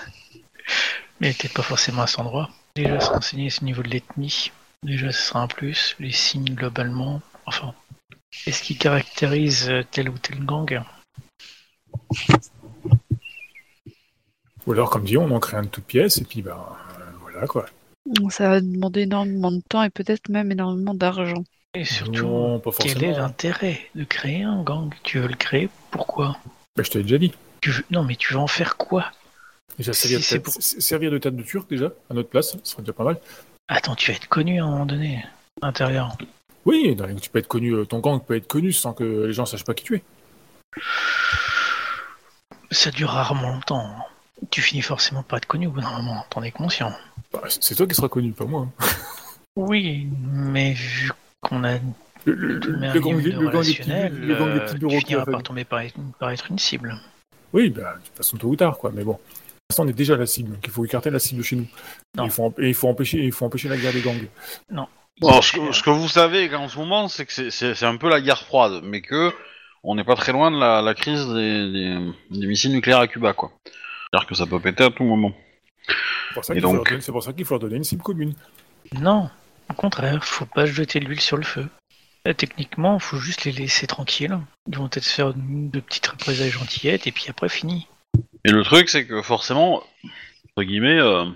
Mais 1.20 1.32
peut-être 1.32 1.54
pas 1.54 1.62
forcément 1.62 2.02
à 2.02 2.06
cet 2.06 2.18
endroit. 2.18 2.50
Déjà, 2.74 2.98
se 2.98 3.10
renseigner 3.10 3.48
au 3.60 3.64
niveau 3.64 3.82
de 3.82 3.88
l'ethnie. 3.88 4.50
Déjà, 4.82 5.12
ce 5.12 5.22
sera 5.22 5.42
un 5.42 5.46
plus. 5.46 5.94
Les 5.98 6.10
signes 6.10 6.54
globalement. 6.54 7.20
Enfin, 7.46 7.74
est-ce 8.46 8.62
qui 8.62 8.76
caractérise 8.78 9.68
euh, 9.68 9.82
tel 9.90 10.08
ou 10.08 10.16
tel 10.18 10.44
gang? 10.44 10.82
Ou 14.66 14.72
alors, 14.72 14.90
comme 14.90 15.04
dit, 15.04 15.16
on 15.18 15.30
en 15.30 15.40
crée 15.40 15.56
un 15.56 15.64
de 15.64 15.68
toutes 15.68 15.84
pièces, 15.84 16.18
et 16.18 16.24
puis 16.24 16.42
bah 16.42 16.78
euh, 16.98 17.04
voilà 17.20 17.46
quoi. 17.46 17.66
Ça 18.30 18.48
va 18.48 18.60
demander 18.60 19.02
énormément 19.02 19.52
de 19.52 19.60
temps 19.68 19.82
et 19.82 19.90
peut-être 19.90 20.28
même 20.28 20.50
énormément 20.50 20.94
d'argent. 20.94 21.44
Et 21.74 21.84
surtout, 21.84 22.26
non, 22.26 22.58
pas 22.58 22.70
quel 22.78 23.04
est 23.04 23.12
l'intérêt 23.12 23.88
de 23.94 24.04
créer 24.04 24.42
un 24.42 24.62
gang? 24.62 24.92
Tu 25.02 25.18
veux 25.20 25.28
le 25.28 25.36
créer? 25.36 25.68
Pourquoi? 25.90 26.36
Bah, 26.76 26.82
je 26.82 26.90
te 26.90 26.98
l'ai 26.98 27.04
déjà 27.04 27.18
dit. 27.18 27.32
tu 27.60 27.70
veux... 27.70 27.84
Non, 27.90 28.02
mais 28.02 28.16
tu 28.16 28.32
veux 28.32 28.40
en 28.40 28.46
faire 28.48 28.76
quoi? 28.76 29.12
Déjà, 29.78 29.92
Si 29.92 30.08
servir, 30.08 30.18
de 30.20 30.24
tête- 30.24 30.42
pour- 30.42 30.56
s- 30.56 30.80
servir 30.80 31.10
de 31.10 31.18
tête 31.18 31.36
de 31.36 31.42
turc 31.42 31.70
déjà, 31.70 31.92
à 32.10 32.14
notre 32.14 32.28
place, 32.28 32.52
ça 32.52 32.58
serait 32.64 32.82
déjà 32.82 32.92
pas 32.92 33.04
mal. 33.04 33.20
Attends, 33.72 33.94
tu 33.94 34.10
vas 34.10 34.16
être 34.16 34.28
connu 34.28 34.60
à 34.60 34.64
un 34.64 34.68
moment 34.68 34.84
donné, 34.84 35.24
à 35.62 35.66
l'intérieur. 35.66 36.16
Oui, 36.66 36.96
tu 37.22 37.30
peux 37.30 37.38
être 37.38 37.46
connu, 37.46 37.72
euh, 37.72 37.84
ton 37.84 38.00
gang 38.00 38.20
peut 38.20 38.34
être 38.36 38.48
connu 38.48 38.72
sans 38.72 38.92
que 38.92 39.26
les 39.28 39.32
gens 39.32 39.46
sachent 39.46 39.64
pas 39.64 39.74
qui 39.74 39.84
tu 39.84 39.94
es. 39.94 40.02
Ça 42.72 42.90
dure 42.90 43.10
rarement 43.10 43.50
longtemps. 43.50 43.80
hein. 43.86 44.02
tu 44.50 44.60
finis 44.60 44.82
forcément 44.82 45.22
par 45.22 45.38
être 45.38 45.46
connu 45.46 45.68
au 45.68 45.70
bout 45.70 45.80
d'un 45.80 45.90
moment, 45.96 46.24
t'en 46.30 46.42
es 46.42 46.50
conscient. 46.50 46.92
Bah, 47.32 47.42
c'est 47.48 47.76
toi 47.76 47.86
qui 47.86 47.94
seras 47.94 48.08
connu, 48.08 48.32
pas 48.32 48.44
moi. 48.44 48.66
hein. 48.80 48.86
Oui, 49.56 50.08
mais 50.32 50.72
vu 50.72 51.12
qu'on 51.40 51.62
a 51.64 51.74
Le, 52.24 52.34
le, 52.34 52.58
le, 52.58 52.60
gang, 52.60 52.82
de 52.82 52.92
le 52.92 53.00
gang 53.00 53.16
des 53.16 53.30
petits, 53.30 53.36
relationnel, 53.36 54.20
le 54.20 54.34
gang 54.34 54.52
des 54.52 54.60
petits 54.60 54.72
tu 54.74 54.78
bureaux 54.80 54.98
qui 54.98 55.06
finiras 55.06 55.26
par 55.26 55.42
tomber 55.44 55.64
par, 55.64 55.82
par 56.18 56.30
être 56.30 56.50
une 56.50 56.58
cible. 56.58 56.94
Oui, 57.52 57.70
bah, 57.70 57.94
de 58.00 58.06
toute 58.06 58.16
façon, 58.16 58.36
tôt 58.36 58.48
ou 58.48 58.56
tard, 58.56 58.76
quoi. 58.78 58.90
Mais 58.94 59.04
bon, 59.04 59.18
l'instant, 59.70 59.84
on 59.84 59.88
est 59.88 59.92
déjà 59.92 60.16
la 60.16 60.26
cible, 60.26 60.50
donc 60.50 60.60
il 60.64 60.70
faut 60.70 60.84
écarter 60.84 61.10
la 61.10 61.18
cible 61.18 61.38
de 61.40 61.44
chez 61.44 61.56
nous. 61.56 61.66
Non. 62.16 62.24
Et 62.24 62.26
il, 62.26 62.30
faut, 62.32 62.44
em- 62.46 62.54
et 62.58 62.68
il, 62.68 62.74
faut 62.74 62.88
empêcher, 62.88 63.18
il 63.18 63.32
faut 63.32 63.46
empêcher 63.46 63.68
la 63.68 63.76
guerre 63.76 63.92
des 63.92 64.00
gangs. 64.02 64.28
Alors, 65.22 65.44
ce, 65.44 65.52
que, 65.52 65.72
ce 65.72 65.82
que 65.82 65.90
vous 65.90 66.08
savez 66.08 66.54
en 66.54 66.68
ce 66.68 66.78
moment, 66.78 67.08
c'est 67.08 67.26
que 67.26 67.50
c'est- 67.50 67.82
un 67.84 67.96
peu 67.96 68.08
la 68.08 68.20
guerre 68.20 68.42
froide, 68.42 68.80
mais 68.84 69.00
que 69.02 69.32
on 69.82 69.94
n'est 69.94 70.04
pas 70.04 70.14
très 70.16 70.32
loin 70.32 70.50
de 70.50 70.58
la, 70.58 70.82
la 70.82 70.94
crise 70.94 71.26
des, 71.28 71.72
des- 71.72 72.12
des 72.40 72.46
missiles 72.46 72.72
nucléaires 72.72 73.00
à 73.00 73.08
Cuba, 73.08 73.32
quoi. 73.32 73.52
C'est-à-dire 73.64 74.28
que 74.28 74.34
ça 74.34 74.46
peut 74.46 74.60
péter 74.60 74.84
à 74.84 74.90
tout 74.90 75.04
moment. 75.04 75.32
C'est 75.88 76.34
pour 76.34 76.44
ça 76.44 76.52
qu'il 76.54 76.62
faut, 76.62 76.68
donc 76.68 76.76
leur 76.76 76.84
donner- 76.84 77.00
c'est 77.00 77.12
pour 77.12 77.22
ça 77.22 77.32
qu'il 77.32 77.44
faut 77.44 77.54
leur 77.54 77.60
donner 77.60 77.76
une 77.76 77.84
cible 77.84 78.02
commune. 78.02 78.34
Non, 78.92 79.30
au 79.68 79.74
contraire, 79.74 80.24
faut 80.24 80.46
pas 80.46 80.66
jeter 80.66 81.00
de 81.00 81.04
l'huile 81.06 81.20
sur 81.20 81.36
le 81.36 81.42
feu. 81.44 81.68
Là, 82.26 82.34
techniquement, 82.34 82.98
faut 82.98 83.16
juste 83.18 83.44
les 83.44 83.52
laisser 83.52 83.86
tranquilles. 83.86 84.38
Ils 84.70 84.76
vont 84.76 84.88
peut-être 84.88 85.06
faire 85.06 85.32
de 85.34 85.80
petites 85.80 86.06
représailles 86.06 86.50
gentillettes 86.50 87.06
et 87.06 87.12
puis 87.12 87.26
après 87.28 87.48
fini. 87.48 87.86
Et 88.44 88.52
le 88.52 88.62
truc, 88.62 88.88
c'est 88.88 89.06
que 89.06 89.20
forcément, 89.22 89.82
entre 90.44 90.62
guillemets, 90.62 90.98
euh, 90.98 91.26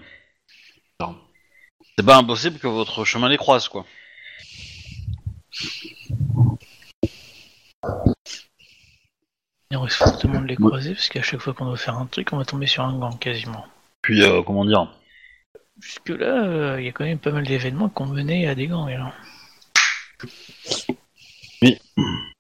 c'est 1.96 2.04
pas 2.04 2.16
impossible 2.16 2.58
que 2.58 2.66
votre 2.66 3.04
chemin 3.04 3.28
les 3.28 3.36
croise, 3.36 3.68
quoi. 3.68 3.84
Il 9.70 9.76
risque 9.76 9.98
fortement 9.98 10.40
de 10.40 10.46
les 10.46 10.56
croiser 10.56 10.94
parce 10.94 11.08
qu'à 11.08 11.22
chaque 11.22 11.40
fois 11.40 11.52
qu'on 11.52 11.66
doit 11.66 11.76
faire 11.76 11.98
un 11.98 12.06
truc, 12.06 12.32
on 12.32 12.38
va 12.38 12.44
tomber 12.44 12.66
sur 12.66 12.84
un 12.84 12.98
gang 12.98 13.18
quasiment. 13.18 13.66
Puis, 14.02 14.22
euh, 14.22 14.42
comment 14.42 14.64
dire? 14.64 14.88
Jusque 15.80 16.08
là, 16.08 16.78
il 16.78 16.86
y 16.86 16.88
a 16.88 16.92
quand 16.92 17.04
même 17.04 17.18
pas 17.18 17.32
mal 17.32 17.44
d'événements 17.46 17.88
qui 17.88 18.02
ont 18.02 18.06
mené 18.06 18.48
à 18.48 18.54
des 18.54 18.66
gangs. 18.66 18.88
Alors. 18.88 19.12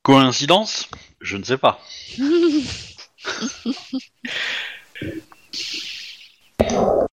Coïncidence? 0.02 0.88
Je 1.20 1.36
ne 1.36 1.44
sais 1.44 1.58
pas. 1.58 1.80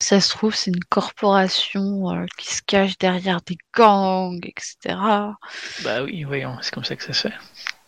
Ça 0.00 0.20
se 0.20 0.30
trouve, 0.30 0.54
c'est 0.54 0.70
une 0.72 0.82
corporation 0.84 2.10
euh, 2.10 2.26
qui 2.36 2.52
se 2.52 2.60
cache 2.66 2.98
derrière 2.98 3.40
des 3.42 3.56
gangs, 3.72 4.44
etc. 4.44 4.96
Bah 5.84 6.02
oui, 6.02 6.24
voyons, 6.24 6.56
c'est 6.60 6.74
comme 6.74 6.82
ça 6.84 6.96
que 6.96 7.04
ça 7.04 7.12
se 7.12 7.28
fait. 7.28 7.34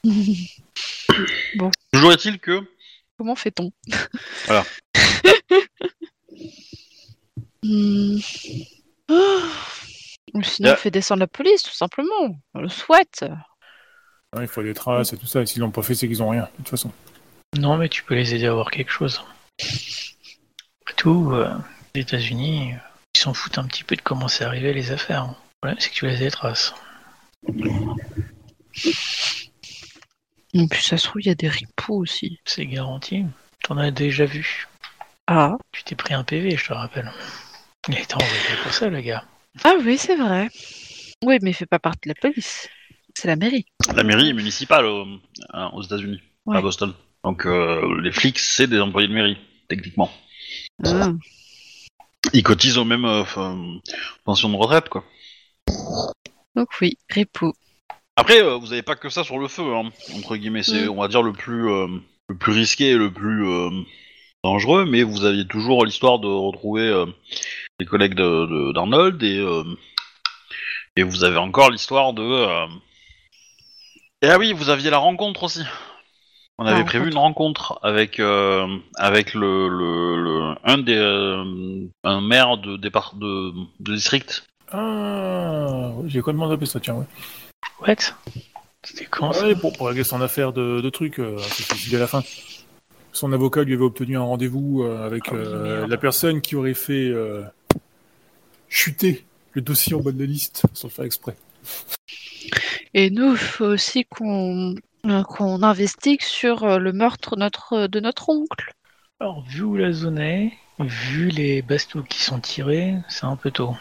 Toujours 1.93 2.13
est-il 2.13 2.39
que 2.39 2.61
Comment 3.19 3.35
fait-on? 3.35 3.71
Voilà. 4.47 4.65
Hmm. 7.67 8.19
Oh. 9.09 9.41
Ou 10.35 10.43
sinon, 10.43 10.69
Yeah. 10.69 10.75
on 10.75 10.77
fait 10.77 10.91
descendre 10.91 11.21
la 11.21 11.27
police, 11.27 11.63
tout 11.63 11.73
simplement. 11.73 12.37
On 12.53 12.61
le 12.61 12.69
souhaite. 12.69 13.25
Hein, 14.35 14.43
il 14.43 14.49
faut 14.49 14.63
des 14.63 14.75
traces 14.75 15.15
et 15.15 15.17
tout 15.17 15.25
ça. 15.27 15.41
Et 15.41 15.47
s'ils 15.47 15.63
l'ont 15.63 15.71
pas 15.71 15.83
fait, 15.83 15.95
c'est 15.95 16.07
qu'ils 16.07 16.23
ont 16.23 16.29
rien, 16.29 16.43
de 16.43 16.57
toute 16.59 16.69
façon. 16.69 16.93
Non, 17.59 17.77
mais 17.77 17.89
tu 17.89 18.03
peux 18.03 18.15
les 18.15 18.35
aider 18.35 18.47
à 18.47 18.51
avoir 18.51 18.71
quelque 18.71 18.91
chose. 18.91 19.23
Après 20.83 20.95
tout, 20.97 21.31
euh, 21.33 21.51
les 21.95 22.03
États-Unis, 22.03 22.73
euh, 22.75 22.77
ils 23.15 23.21
s'en 23.21 23.35
foutent 23.35 23.59
un 23.59 23.65
petit 23.67 23.85
peu 23.85 23.97
de 23.97 24.01
comment 24.03 24.29
c'est 24.29 24.45
arrivé 24.45 24.73
les 24.73 24.91
affaires. 24.93 25.27
Le 25.27 25.35
problème, 25.61 25.77
c'est 25.81 25.91
que 25.91 25.95
tu 25.95 26.07
laisses 26.07 26.19
des 26.21 26.31
traces. 26.31 26.75
Et 30.57 30.67
puis, 30.69 30.83
ça 30.83 30.97
se 30.97 31.05
trouve, 31.05 31.23
il 31.23 31.27
y 31.27 31.31
a 31.31 31.35
des 31.35 31.49
ripoux 31.49 31.95
aussi. 32.03 32.39
C'est 32.45 32.67
garanti. 32.67 33.25
T'en 33.63 33.79
as 33.79 33.91
déjà 33.91 34.25
vu. 34.25 34.67
Ah. 35.27 35.57
Tu 35.73 35.85
t'es 35.85 35.95
pris 35.95 36.15
un 36.15 36.23
PV, 36.25 36.57
je 36.57 36.67
te 36.67 36.73
rappelle. 36.73 37.11
Il 37.89 37.97
a 37.97 38.01
été 38.01 38.15
envoyé 38.15 38.33
pour 38.63 38.73
ça, 38.73 38.89
le 38.89 39.01
gars. 39.01 39.25
Ah 39.65 39.75
oui, 39.85 39.97
c'est 39.99 40.17
vrai. 40.17 40.49
Oui, 41.25 41.39
mais 41.43 41.51
il 41.51 41.55
fait 41.55 41.67
pas 41.67 41.79
partie 41.79 42.09
de 42.09 42.15
la 42.15 42.21
police. 42.21 42.69
C'est 43.15 43.29
la 43.29 43.37
mairie. 43.37 43.65
la 43.95 44.03
mairie 44.03 44.31
est 44.31 44.35
municipale 44.35 44.85
euh, 44.87 45.05
aux 45.73 45.83
États-Unis, 45.83 46.21
Ouais. 46.47 46.59
à 46.59 46.61
Boston. 46.61 46.93
Donc, 47.25 47.47
euh, 47.47 48.01
les 48.03 48.13
flics, 48.13 48.39
c'est 48.39 48.67
des 48.67 48.81
employés 48.81 49.09
de 49.09 49.15
mairie, 49.15 49.39
techniquement. 49.69 50.11
Ah. 50.85 51.11
Ils 52.33 52.43
cotisent 52.43 52.79
aux 52.79 52.85
mêmes 52.85 53.05
euh, 53.05 53.23
f- 53.25 53.81
pensions 54.25 54.51
de 54.51 54.57
retraite, 54.57 54.89
quoi. 54.89 55.05
Donc 56.55 56.69
oui, 56.81 56.99
ripoux. 57.11 57.53
Après, 58.17 58.41
euh, 58.43 58.57
vous 58.57 58.73
avez 58.73 58.83
pas 58.83 58.95
que 58.97 59.09
ça 59.09 59.25
sur 59.25 59.39
le 59.39 59.49
feu, 59.49 59.75
hein, 59.75 59.91
entre 60.17 60.37
guillemets. 60.37 60.63
C'est, 60.63 60.85
Mm. 60.87 60.91
on 60.91 61.01
va 61.01 61.09
dire, 61.09 61.23
le 61.23 61.33
plus, 61.33 61.69
euh, 61.69 61.89
le 62.29 62.37
plus 62.37 62.53
risqué 62.53 62.91
et 62.91 62.97
le 62.97 63.11
plus 63.13 63.47
euh, 63.47 63.71
dangereux, 64.45 64.85
mais 64.85 65.03
vous 65.03 65.25
aviez 65.25 65.47
toujours 65.47 65.85
l'histoire 65.85 66.19
de 66.19 66.29
retrouver 66.29 66.83
euh, 66.83 67.07
les 67.81 67.87
collègues 67.87 68.15
de, 68.15 68.47
de- 68.47 68.73
d'Arnold 68.73 69.23
et, 69.23 69.39
euh, 69.39 69.65
et 70.97 71.03
vous 71.03 71.25
avez 71.25 71.39
encore 71.39 71.71
l'histoire 71.71 72.13
de. 72.13 72.23
euh, 72.23 72.67
Et 74.23 74.29
ah 74.29 74.39
oui, 74.39 74.53
vous 74.53 74.69
aviez 74.71 74.91
la 74.91 74.99
rencontre 74.99 75.43
aussi. 75.45 75.63
On 76.59 76.67
avait 76.67 76.79
La 76.81 76.85
prévu 76.85 77.11
une 77.11 77.19
rencontre 77.19 77.81
avec 77.83 78.21
euh, 78.21 78.67
avec 78.97 79.35
le, 79.35 79.69
le, 79.69 80.23
le- 80.23 80.55
un 80.63 80.79
des 80.79 80.95
euh, 80.97 81.85
un 82.05 82.21
maire 82.21 82.59
de 82.59 82.77
départ 82.77 83.15
de, 83.17 83.53
de 83.81 83.95
district. 83.95 84.47
Ah, 84.71 85.91
oui, 85.97 86.09
j'ai 86.11 86.21
complètement 86.21 86.49
zappé 86.49 86.67
ça, 86.67 86.79
tiens, 86.81 86.95
ouais. 86.95 87.07
What 87.81 87.97
C'était 88.85 89.05
quand 89.07 89.33
ça 89.33 89.47
Ouais, 89.47 89.57
pour, 89.57 89.73
pour 89.73 89.89
régler 89.89 90.05
son 90.05 90.21
affaire 90.21 90.53
de, 90.53 90.81
de 90.81 90.91
trucs, 90.91 91.19
euh, 91.19 91.39
c'est 91.39 91.95
à 91.97 91.99
la 91.99 92.07
fin. 92.07 92.23
Son 93.13 93.33
avocat 93.33 93.63
lui 93.65 93.75
avait 93.75 93.83
obtenu 93.83 94.17
un 94.17 94.23
rendez-vous 94.23 94.83
euh, 94.85 95.05
avec 95.05 95.23
Ah 95.29 95.31
oui, 95.33 95.39
euh, 95.41 95.87
la 95.89 95.97
personne 95.97 96.41
qui 96.41 96.55
aurait 96.57 96.75
fait 96.75 97.09
euh, 97.09 97.43
chuter 98.69 99.25
le 99.53 99.63
dossier 99.63 99.95
en 99.95 100.01
bas 100.01 100.13
de 100.13 100.19
la 100.21 100.27
liste, 100.27 100.63
sans 100.73 100.89
le 100.89 100.93
faire 100.93 101.05
exprès. 101.05 101.37
Et 102.93 103.11
nous, 103.11 103.33
il 103.33 103.39
faut 103.39 103.67
aussi 103.67 104.05
qu'on 104.05 104.75
qu'on 105.29 105.63
investigue 105.63 106.23
sur 106.23 106.65
euh, 106.65 106.79
le 106.79 106.93
meurtre 106.93 107.37
notre, 107.37 107.87
de 107.87 108.01
notre 108.01 108.29
oncle. 108.29 108.75
Alors, 109.21 109.45
vu 109.47 109.63
où 109.63 109.77
la 109.77 109.93
zone 109.93 110.19
est, 110.19 110.53
vu 110.81 111.29
les 111.29 111.63
bastos 111.63 112.05
qui 112.09 112.23
sont 112.23 112.41
tirés, 112.41 112.97
c'est 113.09 113.25
un 113.27 113.37
peu 113.37 113.51
tôt. 113.51 113.77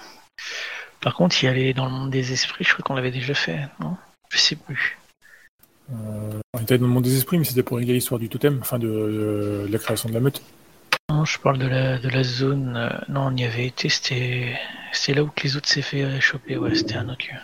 Par 1.02 1.16
contre, 1.16 1.44
y 1.44 1.48
aller 1.48 1.74
dans 1.74 1.86
le 1.86 1.92
monde 1.92 2.12
des 2.12 2.32
esprits, 2.32 2.64
je 2.64 2.74
crois 2.74 2.84
qu'on 2.84 2.96
l'avait 2.96 3.12
déjà 3.12 3.34
fait, 3.34 3.68
non? 3.80 3.98
Je 4.30 4.38
sais 4.38 4.56
plus. 4.56 4.98
Euh, 5.92 6.40
on 6.54 6.60
était 6.60 6.78
dans 6.78 6.88
le 6.88 6.94
monde 6.94 7.04
des 7.04 7.18
esprits, 7.18 7.38
mais 7.38 7.44
c'était 7.44 7.64
pour 7.64 7.78
régler 7.78 7.94
l'histoire 7.94 8.20
du 8.20 8.30
totem, 8.30 8.60
enfin 8.62 8.80
de, 8.80 8.88
de 8.88 9.68
la 9.70 9.80
création 9.80 10.08
de 10.10 10.14
la 10.14 10.22
meute. 10.22 10.42
Non, 11.10 11.26
je 11.26 11.38
parle 11.40 11.58
de 11.58 11.68
la, 11.68 11.98
de 12.00 12.10
la 12.10 12.24
zone. 12.24 12.78
euh, 12.78 12.90
non, 13.10 13.28
on 13.28 13.36
y 13.36 13.44
avait 13.44 13.68
été, 13.68 13.90
c'était 13.90 14.58
c'était 14.94 15.16
là 15.16 15.24
où 15.24 15.28
que 15.28 15.44
les 15.44 15.58
autres 15.58 15.68
s'est 15.68 15.82
fait 15.82 16.04
euh, 16.04 16.20
choper, 16.22 16.58
ouais, 16.58 16.74
c'était 16.76 16.96
un 16.96 17.10
autre 17.10 17.26
lieu. 17.28 17.38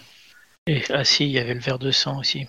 Et, 0.68 0.84
ah 0.90 1.04
si, 1.04 1.26
il 1.26 1.32
y 1.32 1.40
avait 1.40 1.54
le 1.54 1.60
verre 1.60 1.80
de 1.80 1.92
sang 1.92 2.20
aussi. 2.20 2.48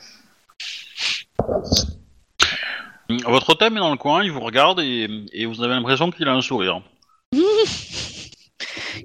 Votre 3.27 3.55
thème 3.55 3.77
est 3.77 3.81
dans 3.81 3.91
le 3.91 3.97
coin, 3.97 4.23
il 4.23 4.31
vous 4.31 4.41
regarde 4.41 4.81
et, 4.81 5.09
et 5.33 5.47
vous 5.47 5.63
avez 5.63 5.75
l'impression 5.75 6.11
qu'il 6.11 6.29
a 6.29 6.33
un 6.33 6.41
sourire. 6.41 6.83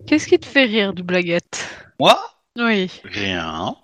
Qu'est-ce 0.07 0.27
qui 0.27 0.39
te 0.39 0.45
fait 0.45 0.65
rire, 0.65 0.93
du 0.93 1.03
blaguette? 1.03 1.67
Moi? 1.99 2.19
Oui. 2.57 2.91
Rien. 3.03 3.75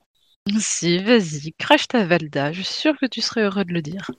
Si, 0.59 0.97
vas-y, 0.99 1.53
crache 1.57 1.87
ta 1.87 2.05
Valda. 2.05 2.51
Je 2.51 2.61
suis 2.61 2.73
sûre 2.73 2.97
que 2.99 3.05
tu 3.05 3.21
serais 3.21 3.41
heureux 3.41 3.65
de 3.65 3.73
le 3.73 3.81
dire. 3.81 4.11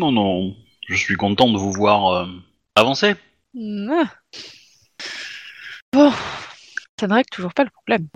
Non, 0.00 0.12
non. 0.12 0.54
Je 0.88 0.96
suis 0.96 1.16
content 1.16 1.50
de 1.50 1.58
vous 1.58 1.72
voir 1.72 2.08
euh, 2.08 2.26
avancer. 2.74 3.14
Ah. 3.56 4.04
Bon, 5.92 6.12
ça 6.98 7.06
ne 7.06 7.14
règle 7.14 7.28
toujours 7.30 7.54
pas 7.54 7.64
le 7.64 7.70
problème. 7.70 8.08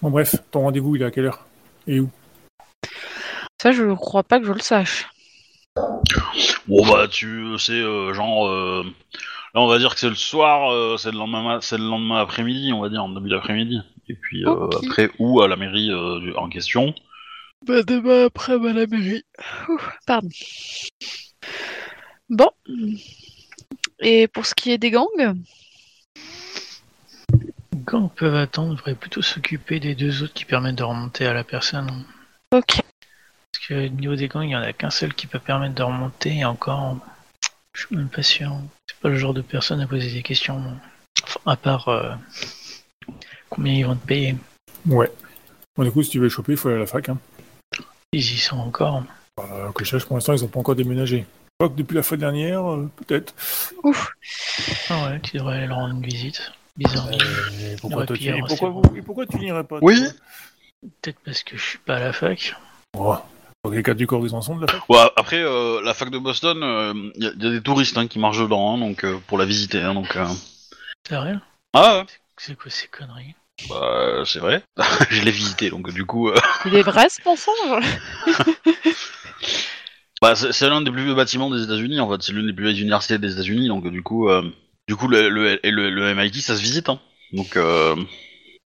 Bon 0.00 0.10
bref, 0.10 0.36
ton 0.50 0.62
rendez-vous 0.62 0.96
il 0.96 1.02
est 1.02 1.06
à 1.06 1.10
quelle 1.10 1.26
heure? 1.26 1.47
Et 1.88 2.00
où? 2.00 2.10
Ça, 3.60 3.72
je 3.72 3.82
ne 3.82 3.94
crois 3.94 4.22
pas 4.22 4.38
que 4.38 4.46
je 4.46 4.52
le 4.52 4.60
sache. 4.60 5.08
Bon 6.66 6.84
bah 6.86 7.06
tu 7.08 7.56
c'est 7.58 7.72
euh, 7.72 8.12
genre 8.12 8.48
euh, 8.48 8.84
là 9.54 9.60
on 9.60 9.68
va 9.68 9.78
dire 9.78 9.94
que 9.94 10.00
c'est 10.00 10.08
le 10.08 10.16
soir, 10.16 10.72
euh, 10.72 10.96
c'est 10.96 11.12
le 11.12 11.18
lendemain 11.18 11.60
c'est 11.60 11.78
le 11.78 11.84
lendemain 11.84 12.20
après-midi, 12.20 12.72
on 12.72 12.80
va 12.80 12.88
dire 12.88 13.04
en 13.04 13.08
début 13.08 13.30
d'après-midi. 13.30 13.80
Et 14.08 14.14
puis 14.14 14.44
euh, 14.44 14.68
après 14.82 15.10
où 15.18 15.40
à 15.40 15.48
la 15.48 15.56
mairie 15.56 15.90
euh, 15.90 16.34
en 16.36 16.48
question. 16.48 16.94
Bah, 17.66 17.82
demain 17.82 18.26
après, 18.26 18.54
à 18.54 18.72
la 18.72 18.86
mairie. 18.86 19.22
Ouh, 19.68 19.80
pardon. 20.06 20.28
Bon. 22.28 22.50
Et 24.00 24.28
pour 24.28 24.46
ce 24.46 24.54
qui 24.54 24.70
est 24.70 24.78
des 24.78 24.90
gangs? 24.90 25.06
Gang 27.88 28.10
peuvent 28.10 28.36
attendre, 28.36 28.74
devrait 28.74 28.94
plutôt 28.94 29.22
s'occuper 29.22 29.80
des 29.80 29.94
deux 29.94 30.22
autres 30.22 30.34
qui 30.34 30.44
permettent 30.44 30.76
de 30.76 30.84
remonter 30.84 31.26
à 31.26 31.32
la 31.32 31.42
personne. 31.42 32.04
Ok. 32.52 32.82
Parce 33.50 33.66
que 33.66 33.86
au 33.86 33.88
niveau 33.88 34.14
des 34.14 34.28
gangs, 34.28 34.42
il 34.42 34.48
n'y 34.48 34.56
en 34.56 34.62
a 34.62 34.74
qu'un 34.74 34.90
seul 34.90 35.14
qui 35.14 35.26
peut 35.26 35.38
permettre 35.38 35.74
de 35.74 35.82
remonter, 35.82 36.36
et 36.36 36.44
encore, 36.44 36.98
je 37.72 37.86
suis 37.86 37.96
même 37.96 38.10
pas 38.10 38.22
sûr. 38.22 38.52
C'est 38.86 38.98
pas 39.00 39.08
le 39.08 39.16
genre 39.16 39.32
de 39.32 39.40
personne 39.40 39.80
à 39.80 39.86
poser 39.86 40.10
des 40.10 40.22
questions. 40.22 40.62
Enfin, 41.24 41.40
à 41.46 41.56
part 41.56 41.88
euh, 41.88 42.14
combien 43.48 43.72
ils 43.72 43.86
vont 43.86 43.96
te 43.96 44.06
payer. 44.06 44.36
Ouais. 44.86 45.10
Bon, 45.74 45.82
du 45.82 45.90
coup, 45.90 46.02
si 46.02 46.10
tu 46.10 46.18
veux 46.18 46.24
les 46.24 46.30
choper, 46.30 46.52
il 46.52 46.58
faut 46.58 46.68
aller 46.68 46.76
à 46.76 46.80
la 46.80 46.86
fac. 46.86 47.08
Hein. 47.08 47.18
Ils 48.12 48.20
y 48.20 48.38
sont 48.38 48.58
encore. 48.58 49.02
Euh, 49.40 49.72
que 49.72 49.84
je 49.84 49.90
sache, 49.90 50.04
pour 50.04 50.16
l'instant, 50.16 50.34
ils 50.34 50.44
ont 50.44 50.48
pas 50.48 50.60
encore 50.60 50.76
déménagé. 50.76 51.24
crois 51.58 51.70
que 51.70 51.78
depuis 51.78 51.94
la 51.94 52.02
fois 52.02 52.18
dernière, 52.18 52.70
euh, 52.70 52.90
peut-être. 52.96 53.34
Ouf. 53.82 54.12
Ah 54.90 55.08
ouais, 55.08 55.20
tu 55.20 55.38
devrais 55.38 55.56
aller 55.56 55.66
leur 55.68 55.78
rendre 55.78 55.94
une 55.94 56.02
visite. 56.02 56.52
Bizarre. 56.78 57.08
Euh, 57.12 57.76
pourquoi, 57.80 58.06
toi, 58.06 58.16
tu... 58.16 58.24
et 58.28 58.38
pourquoi, 58.38 58.56
c'est 58.56 58.66
vous... 58.66 58.96
et 58.96 59.02
pourquoi 59.02 59.26
tu 59.26 59.38
n'irais 59.38 59.64
pas 59.64 59.78
Oui. 59.82 60.00
Peut-être 61.02 61.18
parce 61.24 61.42
que 61.42 61.56
je 61.58 61.62
suis 61.62 61.78
pas 61.78 61.96
à 61.96 62.00
la 62.00 62.12
fac. 62.12 62.54
Oh. 62.96 63.16
Les 63.70 63.82
cas 63.82 63.94
du 63.94 64.06
corps 64.06 64.26
sont 64.42 64.56
de 64.56 64.60
la 64.64 64.72
fac 64.72 64.88
Ouais, 64.88 64.98
après, 65.16 65.42
euh, 65.42 65.82
la 65.82 65.92
fac 65.92 66.08
de 66.10 66.18
Boston, 66.18 66.58
il 67.16 67.22
y, 67.24 67.26
a- 67.26 67.32
y 67.36 67.46
a 67.48 67.50
des 67.50 67.60
touristes 67.60 67.98
hein, 67.98 68.06
qui 68.06 68.18
marchent 68.20 68.38
dedans, 68.40 68.74
hein, 68.74 68.78
donc 68.78 69.04
euh, 69.04 69.18
pour 69.26 69.36
la 69.38 69.44
visiter. 69.44 69.80
hein, 69.82 69.94
donc, 69.94 70.14
euh. 70.16 70.26
Sérieux 71.06 71.40
Ah 71.74 71.98
ouais, 71.98 72.06
C'est 72.36 72.56
quoi 72.56 72.70
ces 72.70 72.86
conneries? 72.86 73.34
Bah, 73.68 74.22
c'est 74.24 74.38
vrai. 74.38 74.62
je 75.10 75.22
l'ai 75.22 75.32
visité, 75.32 75.68
donc 75.70 75.92
du 75.92 76.06
coup, 76.06 76.28
euh, 76.28 76.36
Il 76.64 76.76
est 76.76 76.82
vrai 76.82 77.08
ce 77.08 77.20
mensonge 77.24 77.84
bah, 80.22 80.34
c'est 80.34 80.52
c'est 80.52 80.68
l'un 80.68 80.80
des 80.80 80.90
plus 80.90 81.04
vieux 81.04 81.14
bâtiments 81.14 81.50
des 81.50 81.62
États-Unis. 81.62 82.00
En 82.00 82.10
fait, 82.10 82.22
c'est 82.22 82.32
l'une 82.32 82.46
des 82.46 82.52
plus 82.52 82.64
vieilles 82.64 82.80
universités 82.82 83.18
des 83.18 83.32
États-Unis, 83.34 83.68
donc 83.68 83.86
du 83.88 84.02
coup, 84.02 84.28
euh, 84.28 84.42
du 84.88 84.96
coup, 84.96 85.06
le, 85.06 85.28
le, 85.28 85.60
le, 85.62 85.90
le 85.90 86.14
MIT, 86.14 86.40
ça 86.40 86.56
se 86.56 86.62
visite. 86.62 86.88
Hein. 86.88 86.98
Donc, 87.32 87.56
euh... 87.56 87.94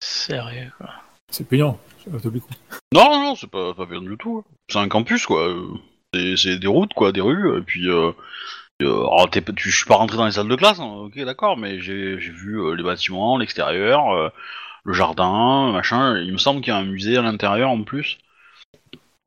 Sérieux, 0.01 0.71
quoi. 0.79 0.91
C'est 1.31 1.49
payant. 1.49 1.79
Non, 2.93 3.05
non, 3.11 3.21
non, 3.21 3.35
c'est 3.37 3.51
pas, 3.51 3.75
pas 3.75 3.87
bien 3.87 4.01
du 4.03 4.17
tout. 4.17 4.45
C'est 4.69 4.79
un 4.79 4.89
campus, 4.89 5.27
quoi. 5.27 5.55
C'est 6.13 6.37
c'est 6.37 6.59
des 6.59 6.67
routes, 6.67 6.93
quoi, 6.95 7.13
des 7.13 7.21
rues, 7.21 7.59
et 7.59 7.63
puis. 7.63 7.89
Euh... 7.89 8.13
euh, 8.83 9.01
alors, 9.07 9.31
pas- 9.31 9.41
tu, 9.53 9.71
je 9.71 9.77
suis 9.77 9.87
pas 9.87 9.97
rentré 9.97 10.17
dans 10.17 10.27
les 10.27 10.33
salles 10.33 10.49
de 10.49 10.57
classe, 10.57 10.81
hein, 10.81 10.87
ok, 11.07 11.19
d'accord, 11.25 11.57
mais 11.57 11.81
j'ai 11.81 12.21
j'ai 12.21 12.33
vu 12.33 12.61
euh, 12.61 12.75
les 12.75 12.83
bâtiments, 12.83 13.39
l'extérieur, 13.39 14.11
euh, 14.13 14.29
le 14.85 14.93
jardin, 14.93 15.71
machin. 15.73 16.19
Il 16.19 16.33
me 16.33 16.39
semble 16.39 16.61
qu'il 16.63 16.73
y 16.73 16.77
a 16.77 16.79
un 16.79 16.85
musée 16.85 17.17
à 17.17 17.23
l'intérieur 17.23 17.71
en 17.71 17.83
plus. 17.83 18.19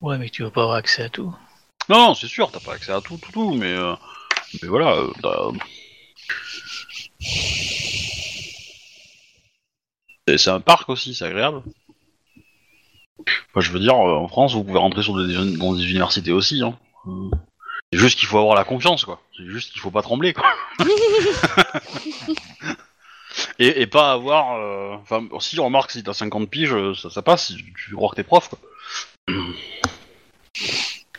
Ouais, 0.01 0.17
mais 0.17 0.29
tu 0.29 0.43
vas 0.43 0.51
pas 0.51 0.63
avoir 0.63 0.77
accès 0.77 1.03
à 1.03 1.09
tout. 1.09 1.33
Non, 1.89 1.97
non, 1.97 2.13
c'est 2.13 2.27
sûr, 2.27 2.51
t'as 2.51 2.59
pas 2.59 2.73
accès 2.73 2.91
à 2.91 3.01
tout, 3.01 3.17
tout, 3.17 3.31
tout, 3.31 3.53
mais, 3.53 3.71
euh, 3.71 3.93
mais 4.61 4.67
voilà, 4.67 4.93
euh, 4.97 5.11
t'as- 5.21 5.51
C'est- 10.27 10.37
c'est 10.37 10.49
un 10.49 10.59
parc 10.61 10.89
aussi, 10.89 11.13
c'est 11.13 11.25
agréable. 11.25 11.61
Enfin, 13.51 13.59
je 13.61 13.71
veux 13.71 13.79
dire, 13.79 13.95
euh, 13.95 14.15
en 14.15 14.27
France, 14.27 14.53
vous 14.53 14.63
pouvez 14.63 14.79
rentrer 14.79 15.03
sur 15.03 15.15
des, 15.15 15.33
dans 15.57 15.73
des 15.73 15.83
universités 15.89 16.31
aussi. 16.31 16.61
Hein. 16.63 16.77
C'est 17.91 17.99
juste 17.99 18.17
qu'il 18.19 18.27
faut 18.27 18.39
avoir 18.39 18.55
la 18.55 18.63
confiance, 18.63 19.05
quoi. 19.05 19.21
C'est 19.37 19.45
juste 19.45 19.71
qu'il 19.71 19.81
faut 19.81 19.91
pas 19.91 20.01
trembler, 20.01 20.33
quoi. 20.33 20.45
et, 23.59 23.81
et 23.81 23.87
pas 23.87 24.11
avoir... 24.13 24.55
euh, 24.57 24.95
Enfin, 25.01 25.21
si, 25.39 25.59
remarque, 25.59 25.91
si 25.91 26.03
t'as 26.03 26.13
50 26.13 26.49
piges, 26.49 26.73
euh, 26.73 26.93
ça, 26.95 27.09
ça 27.09 27.21
passe, 27.21 27.47
si 27.47 27.55
tu 27.57 27.93
crois 27.95 28.09
que 28.09 28.15
t'es 28.15 28.23
prof, 28.23 28.49
quoi. 28.49 28.59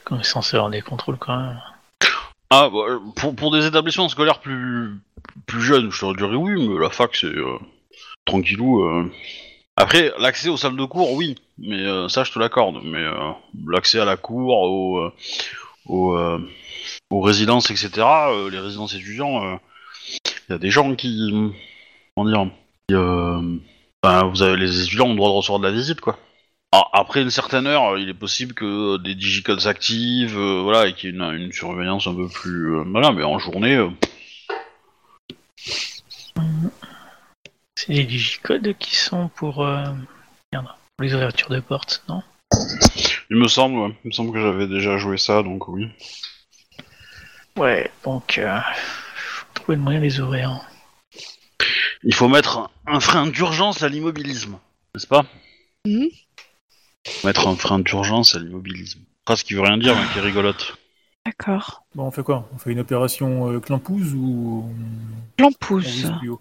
Comme 0.04 0.20
est 0.20 0.24
censé 0.24 0.56
avoir 0.56 0.70
des 0.70 0.82
contrôles 0.82 1.18
quand 1.18 1.36
même. 1.36 1.60
Ah, 2.50 2.68
bah, 2.70 2.98
pour, 3.16 3.34
pour 3.34 3.50
des 3.50 3.66
établissements 3.66 4.08
scolaires 4.08 4.40
plus, 4.40 4.98
plus 5.46 5.60
jeunes, 5.60 5.90
je 5.90 6.00
te 6.00 6.16
dirais 6.16 6.36
oui, 6.36 6.68
mais 6.68 6.80
la 6.80 6.90
fac, 6.90 7.14
c'est 7.14 7.26
euh, 7.26 7.58
tranquillou. 8.24 8.84
euh. 8.84 9.10
Après, 9.76 10.12
l'accès 10.18 10.48
aux 10.48 10.56
salles 10.56 10.76
de 10.76 10.84
cours, 10.84 11.12
oui, 11.12 11.34
mais 11.58 11.80
euh, 11.80 12.08
ça, 12.08 12.24
je 12.24 12.32
te 12.32 12.38
l'accorde. 12.38 12.80
Mais 12.84 13.04
l'accès 13.66 13.98
à 14.00 14.04
la 14.04 14.16
cour, 14.16 14.56
aux, 14.56 15.10
aux, 17.10 17.20
résidences, 17.20 17.70
etc., 17.70 17.90
les 18.50 18.58
résidences 18.58 18.94
étudiants, 18.94 19.58
il 20.48 20.52
y 20.52 20.52
a 20.52 20.58
des 20.58 20.70
gens 20.70 20.94
qui... 20.94 21.30
Comment 22.16 22.30
dire 22.30 22.50
ben, 24.02 24.24
vous 24.26 24.42
avez, 24.42 24.56
Les 24.56 24.82
étudiants 24.82 25.06
ont 25.06 25.10
le 25.10 25.16
droit 25.16 25.30
de 25.30 25.36
recevoir 25.36 25.58
de 25.58 25.66
la 25.66 25.72
visite, 25.72 26.00
quoi. 26.00 26.18
Alors, 26.70 26.90
après 26.92 27.22
une 27.22 27.30
certaine 27.30 27.66
heure, 27.66 27.98
il 27.98 28.08
est 28.08 28.14
possible 28.14 28.52
que 28.54 28.96
des 28.98 29.14
digicodes 29.14 29.60
s'activent, 29.60 30.38
voilà, 30.38 30.86
et 30.88 30.92
qu'il 30.92 31.10
y 31.10 31.12
ait 31.12 31.36
une, 31.36 31.52
surveillance 31.52 32.06
un 32.06 32.14
peu 32.14 32.28
plus... 32.28 32.80
voilà, 32.84 33.10
mais 33.10 33.24
en 33.24 33.40
journée... 33.40 33.84
C'est 37.76 37.92
les 37.92 38.04
digicodes 38.04 38.76
qui 38.78 38.96
sont 38.96 39.28
pour, 39.28 39.64
euh, 39.64 39.84
merde, 40.52 40.68
pour 40.96 41.04
les 41.04 41.14
ouvertures 41.14 41.50
de 41.50 41.60
portes, 41.60 42.02
non? 42.08 42.22
Il 43.30 43.36
me 43.36 43.48
semble, 43.48 43.78
ouais, 43.78 43.98
il 44.04 44.08
me 44.08 44.12
semble 44.12 44.32
que 44.32 44.40
j'avais 44.40 44.66
déjà 44.66 44.96
joué 44.96 45.18
ça, 45.18 45.42
donc 45.42 45.68
oui. 45.68 45.88
Ouais, 47.56 47.90
donc 48.04 48.38
euh, 48.38 48.60
faut 49.16 49.46
trouver 49.54 49.76
le 49.76 49.82
moyen 49.82 49.98
de 50.00 50.04
les 50.04 50.20
ouvrir. 50.20 50.60
Il 52.02 52.14
faut 52.14 52.28
mettre 52.28 52.58
un, 52.58 52.70
un 52.86 53.00
frein 53.00 53.26
d'urgence 53.26 53.82
à 53.82 53.88
l'immobilisme, 53.88 54.58
n'est-ce 54.94 55.06
pas? 55.06 55.24
Mhm. 55.86 56.08
Mettre 57.24 57.48
un 57.48 57.56
frein 57.56 57.80
d'urgence 57.80 58.34
à 58.34 58.38
l'immobilisme. 58.38 59.00
Phrase 59.26 59.42
qui 59.42 59.54
veut 59.54 59.62
rien 59.62 59.78
dire, 59.78 59.94
mais 59.94 60.06
qui 60.12 60.18
est 60.18 60.22
rigolote. 60.22 60.78
D'accord. 61.26 61.84
Bon, 61.94 62.04
on 62.06 62.10
fait 62.10 62.22
quoi? 62.22 62.48
On 62.54 62.58
fait 62.58 62.72
une 62.72 62.80
opération 62.80 63.48
euh, 63.50 63.60
clampouse 63.60 64.12
ou 64.14 64.68
on 65.38 65.44
haut? 65.46 66.40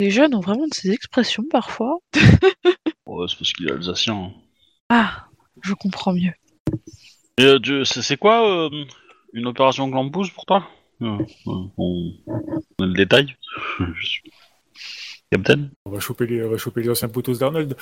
Les 0.00 0.10
jeunes 0.10 0.34
ont 0.34 0.40
vraiment 0.40 0.66
de 0.66 0.74
ces 0.74 0.90
expressions 0.90 1.44
parfois. 1.50 1.98
Ouais, 3.06 3.26
c'est 3.28 3.36
parce 3.38 3.52
qu'il 3.52 3.68
est 3.68 3.72
alsacien. 3.72 4.14
hein. 4.16 4.32
Ah, 4.88 5.26
je 5.62 5.74
comprends 5.74 6.14
mieux. 6.14 6.32
Et 7.38 7.44
euh, 7.44 7.58
tu- 7.60 7.84
c'est 7.84 8.00
c'est 8.00 8.16
quoi 8.16 8.48
euh, 8.66 8.84
une 9.34 9.46
opération 9.46 9.86
Glampouze 9.88 10.30
pour 10.30 10.46
toi? 10.46 10.66
Euh, 11.02 11.18
euh, 11.46 11.52
on... 11.76 12.12
on 12.26 12.82
a 12.82 12.86
le 12.86 12.94
détail 12.94 13.36
Je 13.78 14.06
suis- 14.06 14.32
Captain 15.30 15.68
On 15.84 15.90
va 15.90 16.00
choper 16.00 16.26
les, 16.26 16.42
on 16.44 16.50
va 16.50 16.56
choper 16.56 16.82
les 16.82 16.88
anciens 16.90 17.08
potos 17.08 17.38
d'Arnold. 17.38 17.76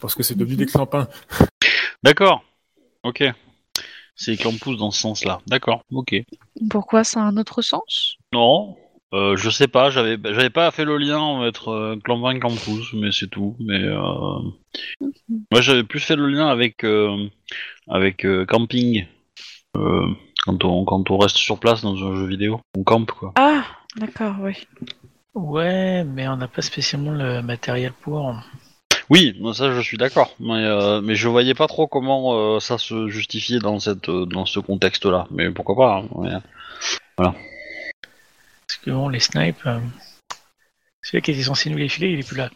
Parce 0.00 0.14
que 0.14 0.22
c'est 0.22 0.36
devenu 0.36 0.56
des 0.56 0.66
clampins. 0.66 1.08
D'accord. 2.02 2.44
Ok. 3.02 3.24
C'est 4.20 4.36
Glampouze 4.36 4.76
dans 4.76 4.90
ce 4.90 5.00
sens-là. 5.00 5.40
D'accord. 5.46 5.82
Ok. 5.90 6.14
Pourquoi 6.68 7.04
ça 7.04 7.22
a 7.22 7.24
un 7.24 7.38
autre 7.38 7.62
sens? 7.62 8.16
Non. 8.34 8.76
Euh, 9.14 9.34
je 9.34 9.48
sais 9.48 9.66
pas, 9.66 9.88
j'avais 9.88 10.18
j'avais 10.22 10.50
pas 10.50 10.70
fait 10.70 10.84
le 10.84 10.98
lien 10.98 11.20
entre 11.20 11.68
euh, 11.68 11.96
Clampin 12.04 12.32
et 12.32 12.38
Clampouze, 12.38 12.90
mais 12.92 13.12
c'est 13.12 13.28
tout. 13.28 13.56
Mais 13.58 13.82
euh... 13.82 13.96
moi 15.50 15.62
j'avais 15.62 15.84
plus 15.84 16.00
fait 16.00 16.16
le 16.16 16.26
lien 16.26 16.48
avec 16.48 16.84
euh, 16.84 17.28
avec 17.88 18.26
euh, 18.26 18.44
camping. 18.44 19.06
Euh, 19.78 20.06
quand 20.44 20.64
on 20.66 20.84
quand 20.84 21.10
on 21.10 21.16
reste 21.16 21.38
sur 21.38 21.58
place 21.58 21.80
dans 21.80 21.96
un 21.96 22.16
jeu 22.16 22.26
vidéo, 22.26 22.60
on 22.76 22.84
campe 22.84 23.12
quoi. 23.12 23.32
Ah, 23.36 23.64
d'accord, 23.96 24.36
oui. 24.42 24.52
Ouais, 25.34 26.04
mais 26.04 26.28
on 26.28 26.36
n'a 26.36 26.48
pas 26.48 26.62
spécialement 26.62 27.12
le 27.12 27.40
matériel 27.40 27.94
pour. 28.02 28.36
Oui, 29.10 29.36
ça 29.54 29.74
je 29.74 29.80
suis 29.80 29.96
d'accord, 29.96 30.34
mais 30.38 30.64
euh, 30.64 31.00
mais 31.00 31.16
je 31.16 31.28
voyais 31.28 31.54
pas 31.54 31.66
trop 31.66 31.88
comment 31.88 32.32
euh, 32.34 32.60
ça 32.60 32.78
se 32.78 33.08
justifiait 33.08 33.58
dans 33.58 33.80
cette 33.80 34.08
euh, 34.08 34.24
dans 34.24 34.46
ce 34.46 34.60
contexte-là. 34.60 35.26
Mais 35.32 35.50
pourquoi 35.50 35.76
pas 35.76 35.96
hein, 35.96 36.08
ouais. 36.12 36.30
Parce 37.16 38.78
que 38.84 38.90
bon, 38.92 39.08
les 39.08 39.18
snipes, 39.18 39.66
euh, 39.66 39.80
celui 41.02 41.22
qui 41.22 41.32
était 41.32 41.42
censé 41.42 41.70
nous 41.70 41.76
les 41.76 41.88
filer, 41.88 42.10
il 42.12 42.20
est 42.20 42.26
plus 42.26 42.36
là. 42.36 42.50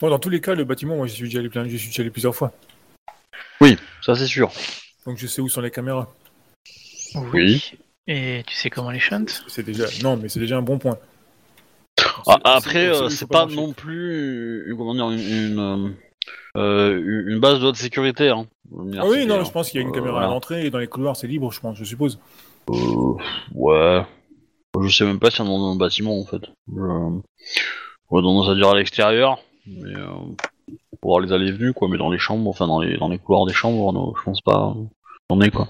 Bon, 0.00 0.10
dans 0.10 0.18
tous 0.18 0.30
les 0.30 0.40
cas, 0.40 0.54
le 0.54 0.64
bâtiment, 0.64 0.96
moi, 0.96 1.06
j'y 1.08 1.16
suis 1.16 1.24
déjà 1.24 1.40
allé, 1.40 1.50
plein... 1.50 1.68
j'y 1.68 1.78
suis 1.78 1.88
déjà 1.88 2.02
allé 2.02 2.10
plusieurs 2.10 2.34
fois. 2.34 2.52
Ça 4.00 4.14
c'est 4.14 4.26
sûr. 4.26 4.50
Donc 5.04 5.18
je 5.18 5.26
sais 5.26 5.42
où 5.42 5.48
sont 5.48 5.60
les 5.60 5.70
caméras. 5.70 6.08
Oui. 7.32 7.74
Et 8.06 8.42
tu 8.46 8.54
sais 8.54 8.70
comment 8.70 8.90
les 8.90 9.00
shunt 9.00 9.26
C'est 9.48 9.62
déjà... 9.62 9.84
Non, 10.02 10.16
mais 10.16 10.30
c'est 10.30 10.40
déjà 10.40 10.56
un 10.56 10.62
bon 10.62 10.78
point. 10.78 10.96
Ah, 12.26 12.38
après, 12.44 12.72
c'est- 12.72 13.02
euh, 13.04 13.08
c'est 13.08 13.28
pas 13.28 13.46
non 13.46 13.72
plus 13.72 14.64
une, 14.68 14.76
comment 14.76 14.94
dire, 14.94 15.10
une, 15.10 15.18
une, 15.20 15.58
euh, 15.58 15.88
euh, 16.56 17.24
une 17.28 17.40
base 17.40 17.60
de 17.60 17.66
haute 17.66 17.76
sécurité. 17.76 18.28
Hein. 18.30 18.46
Ah 18.98 19.06
oui, 19.06 19.24
non, 19.26 19.44
je 19.44 19.50
pense 19.50 19.70
qu'il 19.70 19.80
y 19.80 19.84
a 19.84 19.86
une 19.86 19.92
Euh, 19.92 19.94
caméra 19.98 20.24
à 20.24 20.26
l'entrée 20.26 20.66
et 20.66 20.70
dans 20.70 20.78
les 20.78 20.86
couloirs, 20.88 21.16
c'est 21.16 21.26
libre, 21.26 21.50
je 21.52 21.60
pense, 21.60 21.76
je 21.78 21.84
suppose. 21.84 22.18
Euh, 22.70 23.14
ouais. 23.54 24.02
Je 24.80 24.88
sais 24.96 25.04
même 25.04 25.18
pas 25.18 25.30
si 25.30 25.40
on 25.40 25.44
est 25.46 25.48
dans 25.48 25.72
un 25.72 25.76
bâtiment 25.76 26.18
en 26.20 26.24
fait. 26.24 26.42
Je- 26.68 27.18
J'aurais 28.10 28.22
tendance 28.22 28.48
à 28.48 28.54
dire 28.54 28.68
à 28.68 28.74
l'extérieur, 28.76 29.38
mais 29.66 29.94
euh, 29.96 30.06
pour 31.00 31.10
voir 31.12 31.20
les 31.20 31.32
allées 31.32 31.48
et 31.48 31.52
venues 31.52 31.72
quoi. 31.72 31.88
Mais 31.88 31.98
dans 31.98 32.10
les 32.10 32.18
chambres, 32.18 32.48
enfin 32.48 32.66
dans 32.66 32.80
les 32.80 32.96
dans 32.98 33.08
les 33.08 33.18
couloirs 33.18 33.46
des 33.46 33.52
chambres, 33.54 33.92
non, 33.92 34.14
je 34.16 34.22
pense 34.22 34.40
pas. 34.40 34.74
On 35.30 35.40
est 35.40 35.50
quoi. 35.50 35.68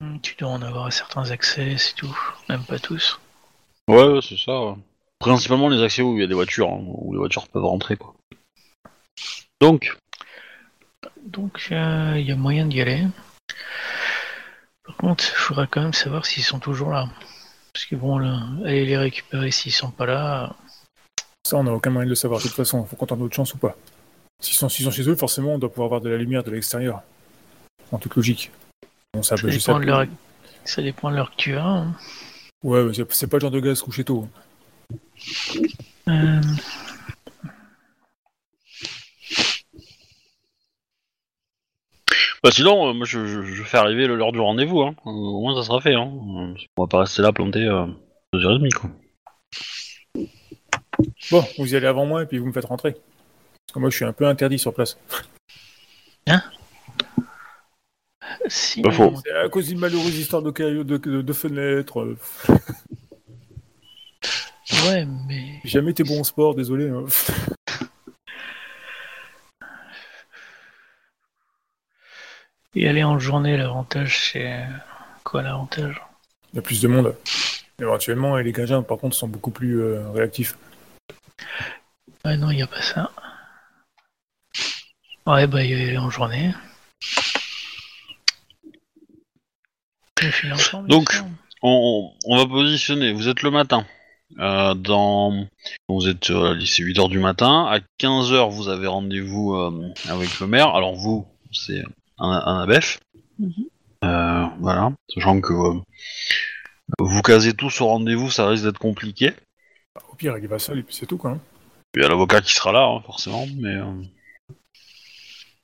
Hmm, 0.00 0.18
Tu 0.22 0.34
dois 0.36 0.50
en 0.50 0.62
avoir 0.62 0.92
certains 0.92 1.30
accès, 1.30 1.76
c'est 1.78 1.94
tout. 1.94 2.14
Même 2.48 2.62
pas 2.64 2.78
tous. 2.78 3.18
Ouais, 3.88 4.04
ouais, 4.06 4.20
c'est 4.22 4.36
ça. 4.38 4.60
ouais. 4.60 4.74
Principalement 5.32 5.68
les 5.68 5.82
accès 5.82 6.02
où 6.02 6.14
il 6.16 6.20
y 6.20 6.24
a 6.24 6.26
des 6.26 6.34
voitures, 6.34 6.68
hein, 6.70 6.80
où 6.86 7.12
les 7.12 7.18
voitures 7.18 7.48
peuvent 7.48 7.64
rentrer 7.64 7.96
quoi. 7.96 8.14
Donc, 9.60 9.96
Donc 11.24 11.68
euh, 11.72 12.14
il 12.16 12.26
y 12.26 12.32
a 12.32 12.36
moyen 12.36 12.66
d'y 12.66 12.80
aller. 12.80 13.06
Par 14.84 14.96
contre, 14.96 15.24
il 15.28 15.34
faudra 15.36 15.66
quand 15.66 15.82
même 15.82 15.92
savoir 15.92 16.26
s'ils 16.26 16.44
sont 16.44 16.58
toujours 16.58 16.90
là. 16.90 17.08
Parce 17.72 17.86
que 17.86 17.96
bon, 17.96 18.18
là, 18.18 18.40
aller 18.64 18.84
les 18.86 18.96
récupérer 18.96 19.50
s'ils 19.50 19.72
sont 19.72 19.90
pas 19.90 20.06
là. 20.06 20.54
Ça, 21.46 21.56
on 21.56 21.64
n'a 21.64 21.72
aucun 21.72 21.90
moyen 21.90 22.06
de 22.06 22.10
le 22.10 22.16
savoir. 22.16 22.40
De 22.40 22.46
toute 22.46 22.56
façon, 22.56 22.84
faut 22.84 22.96
qu'on 22.96 23.06
tente 23.06 23.20
notre 23.20 23.34
chance 23.34 23.54
ou 23.54 23.58
pas. 23.58 23.76
S'ils 24.42 24.54
sont, 24.56 24.68
s'ils 24.68 24.84
sont 24.84 24.90
chez 24.90 25.08
eux, 25.08 25.14
forcément, 25.16 25.54
on 25.54 25.58
doit 25.58 25.68
pouvoir 25.70 25.86
avoir 25.86 26.00
de 26.00 26.08
la 26.08 26.16
lumière 26.16 26.42
de 26.44 26.50
l'extérieur. 26.50 27.02
En 27.92 27.98
toute 27.98 28.14
logique. 28.16 28.50
Bon, 29.14 29.22
ça 29.22 29.36
Ça 29.36 29.42
peut 29.42 29.50
juste 29.50 29.66
dépend, 29.66 29.80
de 29.80 29.84
leur... 29.86 30.06
ça 30.64 30.82
dépend 30.82 31.10
de 31.10 31.16
l'heure 31.16 31.30
que 31.30 31.36
tu 31.36 31.54
as. 31.56 31.64
hein. 31.64 31.94
Ouais, 32.62 32.90
c'est 33.10 33.26
pas 33.28 33.36
le 33.36 33.40
genre 33.42 33.50
de 33.50 33.60
gaz 33.60 33.80
couché 33.80 34.04
tôt. 34.04 34.28
Euh, 36.08 36.40
Bah 42.42 42.50
sinon, 42.52 42.88
euh, 42.88 42.92
moi 42.92 43.06
je, 43.06 43.26
je, 43.26 43.42
je 43.42 43.62
fais 43.62 43.78
arriver 43.78 44.06
le- 44.06 44.14
l'heure 44.16 44.32
du 44.32 44.40
rendez-vous, 44.40 44.82
hein. 44.82 44.94
Euh, 45.06 45.10
au 45.10 45.40
moins 45.40 45.60
ça 45.60 45.66
sera 45.66 45.80
fait. 45.80 45.94
Hein. 45.94 46.10
On 46.12 46.54
va 46.78 46.86
pas 46.86 47.00
rester 47.00 47.22
là 47.22 47.32
planté 47.32 47.60
euh, 47.64 47.86
deux 48.32 48.44
heures 48.44 48.52
et 48.56 48.58
demie, 48.58 48.70
quoi. 48.70 48.90
Bon, 51.30 51.44
vous 51.58 51.72
y 51.72 51.76
allez 51.76 51.86
avant 51.86 52.06
moi 52.06 52.22
et 52.22 52.26
puis 52.26 52.38
vous 52.38 52.46
me 52.46 52.52
faites 52.52 52.64
rentrer. 52.64 52.92
Parce 52.92 53.74
que 53.74 53.78
moi, 53.80 53.90
je 53.90 53.96
suis 53.96 54.04
un 54.04 54.12
peu 54.12 54.26
interdit 54.26 54.58
sur 54.58 54.72
place. 54.72 54.96
Si, 58.48 58.80
Pas 58.82 58.92
faux. 58.92 59.12
C'est 59.24 59.32
à 59.32 59.48
cause 59.48 59.68
d'une 59.68 59.78
malheureuse 59.78 60.16
histoire 60.18 60.42
de, 60.42 60.50
cailloux- 60.52 60.84
de, 60.84 60.96
de, 60.98 61.20
de 61.22 61.32
fenêtres. 61.32 62.16
Euh, 64.86 64.90
Ouais, 64.90 65.06
mais 65.28 65.60
J'ai 65.64 65.70
jamais 65.70 65.90
été 65.90 66.04
bon 66.04 66.20
au 66.20 66.24
sport, 66.24 66.54
désolé. 66.54 66.88
hein. 66.88 67.04
y 72.74 72.86
aller 72.86 73.04
en 73.04 73.18
journée, 73.18 73.56
l'avantage, 73.56 74.30
c'est 74.32 74.64
quoi 75.24 75.42
l'avantage? 75.42 76.00
Il 76.52 76.56
y 76.56 76.58
a 76.58 76.62
plus 76.62 76.80
de 76.82 76.88
monde. 76.88 77.16
Éventuellement, 77.80 78.38
et 78.38 78.42
les 78.42 78.52
gagins, 78.52 78.82
par 78.82 78.98
contre, 78.98 79.16
sont 79.16 79.28
beaucoup 79.28 79.50
plus 79.50 79.80
euh, 79.80 80.10
réactifs. 80.12 80.56
Ouais, 82.24 82.36
non, 82.36 82.50
il 82.50 82.56
n'y 82.56 82.62
a 82.62 82.66
pas 82.66 82.82
ça. 82.82 83.10
Ouais, 85.26 85.46
bah, 85.46 85.62
y 85.64 85.74
aller 85.74 85.98
en 85.98 86.08
journée. 86.10 86.52
Donc, 90.88 91.10
on 91.62 92.36
va 92.36 92.46
positionner, 92.46 93.12
vous 93.12 93.28
êtes 93.28 93.42
le 93.42 93.50
matin. 93.50 93.86
Euh, 94.38 94.74
dans... 94.74 95.46
Vous 95.88 96.08
êtes 96.08 96.30
euh, 96.30 96.54
lycée 96.54 96.82
8h 96.82 97.08
du 97.08 97.18
matin. 97.18 97.66
À 97.70 97.78
15h, 98.00 98.50
vous 98.50 98.68
avez 98.68 98.86
rendez-vous 98.86 99.54
euh, 99.54 99.92
avec 100.08 100.40
le 100.40 100.46
maire. 100.46 100.74
Alors 100.74 100.94
vous, 100.94 101.26
c'est 101.52 101.82
un, 102.18 102.28
un 102.30 102.62
ABEF. 102.62 102.98
Mhm. 103.38 103.52
Euh, 104.04 104.44
voilà. 104.60 104.92
Sachant 105.14 105.40
que 105.40 105.52
euh, 105.52 105.80
vous 106.98 107.22
casez 107.22 107.54
tous 107.54 107.80
au 107.80 107.86
rendez-vous, 107.86 108.30
ça 108.30 108.46
risque 108.48 108.64
d'être 108.64 108.78
compliqué. 108.78 109.32
Au 110.10 110.14
pire, 110.14 110.36
il 110.38 110.44
y 110.44 110.46
va 110.46 110.58
seul 110.58 110.78
et 110.80 110.82
puis 110.82 110.94
c'est 110.94 111.06
tout, 111.06 111.16
quoi. 111.18 111.30
hein. 111.32 111.40
Il 111.94 112.02
y 112.02 112.04
a 112.04 112.08
l'avocat 112.08 112.42
qui 112.42 112.52
sera 112.52 112.72
là, 112.72 112.84
hein, 112.84 113.00
forcément, 113.06 113.46
mais... 113.56 113.74
euh, 113.74 114.02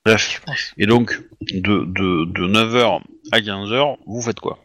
Bref. 0.05 0.43
Et 0.79 0.87
donc, 0.87 1.21
de, 1.43 1.85
de, 1.85 2.25
de 2.25 2.49
9h 2.49 3.03
à 3.31 3.41
15h, 3.41 3.99
vous 4.07 4.23
faites 4.23 4.41
quoi? 4.41 4.59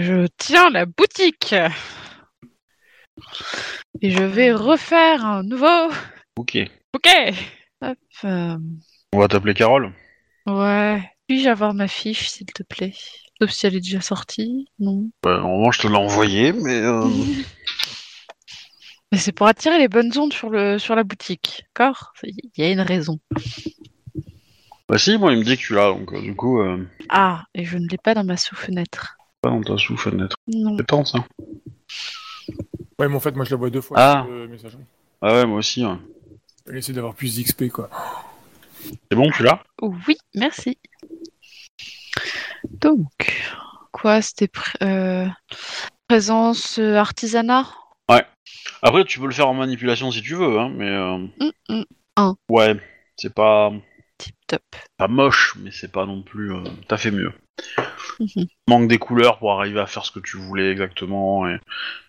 Je 0.00 0.26
tiens 0.38 0.70
la 0.70 0.86
boutique. 0.86 1.54
Et 4.00 4.10
je 4.10 4.22
vais 4.22 4.52
refaire 4.52 5.24
un 5.24 5.42
nouveau 5.42 5.90
Ok. 6.36 6.58
bouquet. 6.92 7.34
Hop. 7.80 7.98
euh, 8.24 8.56
On 9.12 9.18
va 9.18 9.28
t'appeler 9.28 9.54
Carole 9.54 9.92
Ouais. 10.46 11.02
Puis-je 11.28 11.48
avoir 11.48 11.74
ma 11.74 11.88
fiche, 11.88 12.28
s'il 12.28 12.46
te 12.46 12.62
plaît? 12.62 12.92
Sauf 13.40 13.50
si 13.50 13.66
elle 13.66 13.76
est 13.76 13.80
déjà 13.80 14.00
sortie. 14.00 14.66
Non? 14.78 15.10
Ouais, 15.24 15.32
Normalement, 15.36 15.70
je 15.70 15.80
te 15.80 15.86
l'ai 15.86 15.96
envoyé, 15.96 16.52
mais... 16.52 16.80
euh, 16.80 17.08
Mais 19.12 19.18
c'est 19.18 19.32
pour 19.32 19.46
attirer 19.46 19.78
les 19.78 19.88
bonnes 19.88 20.10
ondes 20.18 20.32
sur, 20.32 20.50
le, 20.50 20.78
sur 20.78 20.96
la 20.96 21.04
boutique. 21.04 21.64
D'accord? 21.76 22.12
Il 22.24 22.34
y 22.56 22.64
a 22.64 22.70
une 22.72 22.80
raison. 22.80 23.20
Bah 24.88 24.98
si, 24.98 25.16
moi 25.18 25.32
il 25.32 25.38
me 25.38 25.44
dit 25.44 25.56
que 25.56 25.62
tu 25.62 25.74
l'as, 25.74 25.92
donc 25.92 26.12
euh, 26.12 26.20
du 26.20 26.34
coup, 26.34 26.60
euh, 26.60 26.84
Ah, 27.08 27.44
et 27.54 27.64
je 27.64 27.78
ne 27.78 27.86
l'ai 27.88 27.96
pas 27.96 28.14
dans 28.14 28.24
ma 28.24 28.36
sous-fenêtre. 28.36 29.16
Pas 29.44 29.50
dans 29.50 29.60
ta 29.62 29.76
sous-fenêtre. 29.78 30.36
Non. 30.48 30.76
C'est 30.78 30.86
temps 30.86 31.04
ça. 31.04 31.18
Ouais, 32.98 33.08
mais 33.08 33.14
en 33.14 33.20
fait, 33.20 33.34
moi, 33.36 33.44
je 33.44 33.50
la 33.50 33.56
vois 33.56 33.70
deux 33.70 33.80
fois. 33.80 33.96
Ah. 34.00 34.26
le. 34.28 34.48
Ah 35.20 35.32
ouais, 35.34 35.46
moi 35.46 35.58
aussi. 35.58 35.84
ouais. 35.84 35.96
Essayer 36.72 36.94
d'avoir 36.94 37.14
plus 37.14 37.36
d'XP, 37.36 37.68
quoi. 37.70 37.90
C'est 39.10 39.16
bon, 39.16 39.30
tu 39.30 39.42
l'as? 39.42 39.62
Oui, 39.82 40.16
merci. 40.34 40.78
Donc, 42.70 43.42
quoi 43.92 44.22
C'était 44.22 44.46
pr- 44.46 44.76
euh, 44.82 45.26
présence 46.08 46.78
euh, 46.78 46.96
artisanat? 46.96 47.66
Après, 48.82 49.04
tu 49.04 49.18
peux 49.18 49.26
le 49.26 49.32
faire 49.32 49.48
en 49.48 49.54
manipulation 49.54 50.10
si 50.10 50.20
tu 50.20 50.34
veux, 50.34 50.58
hein, 50.58 50.70
mais... 50.74 50.88
euh, 50.90 51.26
Hum, 51.40 51.84
hum. 52.18 52.34
Ouais, 52.50 52.76
c'est 53.16 53.32
pas... 53.34 53.72
Tip 54.18 54.36
top. 54.46 54.62
pas 54.98 55.08
moche, 55.08 55.54
mais 55.58 55.70
c'est 55.70 55.90
pas 55.90 56.04
non 56.06 56.22
plus... 56.22 56.52
euh, 56.52 56.62
T'as 56.86 56.98
fait 56.98 57.10
mieux. 57.10 57.32
Mhm. 58.20 58.46
Manque 58.68 58.88
des 58.88 58.98
couleurs 58.98 59.38
pour 59.38 59.52
arriver 59.52 59.80
à 59.80 59.86
faire 59.86 60.04
ce 60.04 60.10
que 60.10 60.20
tu 60.20 60.36
voulais 60.36 60.70
exactement, 60.70 61.48
et, 61.48 61.54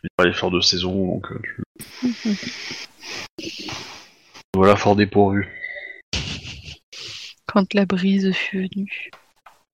et 0.03 0.07
pas 0.15 0.25
les 0.25 0.33
fleurs 0.33 0.51
de 0.51 0.61
saison, 0.61 1.07
donc 1.07 1.31
euh, 1.31 1.41
tu... 1.43 1.63
Voilà, 4.53 4.75
fort 4.75 4.95
dépourvu. 4.95 5.49
Quand 7.45 7.73
la 7.73 7.85
brise 7.85 8.31
fut 8.33 8.67
venue. 8.69 9.11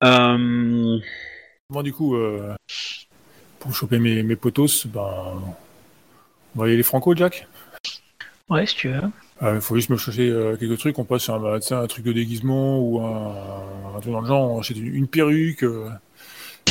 Euh... 0.03 0.99
Bon, 1.69 1.83
du 1.83 1.93
coup, 1.93 2.15
euh, 2.15 2.55
pour 3.59 3.73
choper 3.75 3.99
mes, 3.99 4.23
mes 4.23 4.35
potos, 4.35 4.87
ben, 4.87 5.41
on 6.55 6.59
va 6.59 6.69
y 6.69 6.73
aller 6.73 6.83
franco, 6.83 7.15
Jack? 7.15 7.47
Ouais, 8.49 8.65
si 8.65 8.75
tu 8.75 8.89
veux. 8.89 9.01
Il 9.41 9.59
faut 9.59 9.75
juste 9.75 9.89
me 9.89 9.97
chercher 9.97 10.29
euh, 10.29 10.55
quelques 10.55 10.77
trucs. 10.77 10.99
On 10.99 11.03
passe 11.03 11.23
sur 11.23 11.33
un, 11.33 11.55
un 11.55 11.87
truc 11.87 12.05
de 12.05 12.13
déguisement 12.13 12.79
ou 12.79 13.01
un, 13.01 13.95
un 13.95 13.99
truc 13.99 14.13
dans 14.13 14.21
le 14.21 14.27
genre. 14.27 14.51
On 14.51 14.59
achète 14.59 14.77
une, 14.77 14.93
une 14.93 15.07
perruque, 15.07 15.63
euh, 15.63 15.89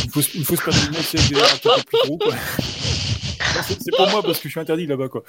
une 0.05 0.11
fausse, 0.11 0.35
une 0.35 0.45
fausse 0.45 0.63
paire 0.63 0.75
de 0.75 0.87
lunettes, 0.87 1.03
c'est 1.03 1.29
des 1.29 1.35
verres 1.35 1.53
un 1.53 1.57
petit 1.57 1.69
peu 1.69 1.99
plus 1.99 2.09
gros. 2.09 2.19
C'est 3.65 3.97
pour 3.97 4.09
moi 4.11 4.23
parce 4.23 4.39
que 4.39 4.49
je 4.49 4.51
suis 4.51 4.61
interdit 4.61 4.87
là-bas, 4.87 5.09
quoi. 5.09 5.25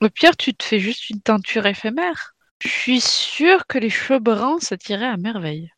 Au 0.00 0.08
pire, 0.08 0.36
tu 0.36 0.54
te 0.54 0.62
fais 0.62 0.78
juste 0.78 1.10
une 1.10 1.20
teinture 1.20 1.66
éphémère. 1.66 2.34
Je 2.62 2.68
suis 2.68 3.00
sûre 3.00 3.66
que 3.66 3.78
les 3.78 3.90
cheveux 3.90 4.20
bruns, 4.20 4.58
ça 4.60 4.76
tirait 4.76 5.06
à 5.06 5.16
merveille. 5.16 5.72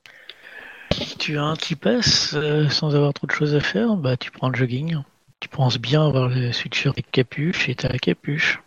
Tu 1.19 1.39
as 1.39 1.43
un 1.43 1.57
qui 1.57 1.75
passe 1.75 2.35
euh, 2.35 2.69
sans 2.69 2.95
avoir 2.95 3.15
trop 3.15 3.27
de 3.27 3.33
choses 3.33 3.55
à 3.55 3.61
faire, 3.61 3.97
bah 3.97 4.19
tu 4.19 4.31
prends 4.31 4.51
le 4.51 4.57
jogging. 4.57 4.99
Tu 5.41 5.49
penses 5.49 5.79
bien 5.79 6.07
avoir 6.07 6.29
le 6.29 6.53
sweatshirt 6.53 6.95
avec 6.95 7.11
capuche 7.11 7.69
et 7.71 7.75
t'as 7.75 7.89
la 7.89 7.99
capuche. 7.99 8.61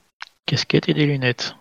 Casquette 0.47 0.89
et 0.89 0.93
des 0.95 1.05
lunettes. 1.05 1.55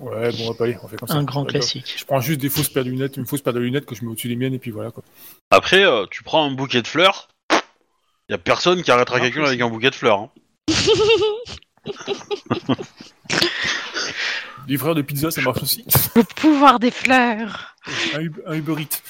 Ouais, 0.00 0.30
bon, 0.32 0.44
on 0.44 0.50
va 0.52 0.56
pas 0.56 0.64
aller. 0.64 0.76
On 0.82 0.88
fait 0.88 0.96
comme 0.96 1.08
ça. 1.08 1.14
Un 1.14 1.24
grand 1.24 1.44
classique. 1.44 1.94
Je 1.98 2.04
prends 2.04 2.20
juste 2.20 2.40
des 2.40 2.48
fausses 2.48 2.68
paires 2.68 2.84
de 2.84 2.90
lunettes, 2.90 3.16
une 3.16 3.26
fausse 3.26 3.42
paire 3.42 3.52
de 3.52 3.60
lunettes 3.60 3.86
que 3.86 3.94
je 3.94 4.04
mets 4.04 4.10
au-dessus 4.10 4.28
des 4.28 4.36
miennes 4.36 4.54
et 4.54 4.58
puis 4.58 4.70
voilà, 4.70 4.90
quoi. 4.90 5.02
Après, 5.50 5.84
euh, 5.84 6.06
tu 6.10 6.22
prends 6.22 6.44
un 6.44 6.50
bouquet 6.50 6.82
de 6.82 6.86
fleurs, 6.86 7.28
y 8.28 8.34
a 8.34 8.38
personne 8.38 8.82
qui 8.82 8.90
arrêtera 8.90 9.18
Ah, 9.18 9.20
quelqu'un 9.20 9.44
avec 9.44 9.60
un 9.60 9.68
bouquet 9.68 9.90
de 9.90 9.94
fleurs. 9.94 10.20
hein. 10.20 10.30
Livreur 14.68 14.94
de 14.96 15.02
pizza, 15.02 15.30
ça 15.30 15.40
marche 15.42 15.62
aussi. 15.62 15.84
Le 16.16 16.24
pouvoir 16.24 16.80
des 16.80 16.90
fleurs. 16.90 17.76
Un, 18.14 18.26
un 18.46 18.54
Uber 18.54 18.82
Eats. 18.82 19.00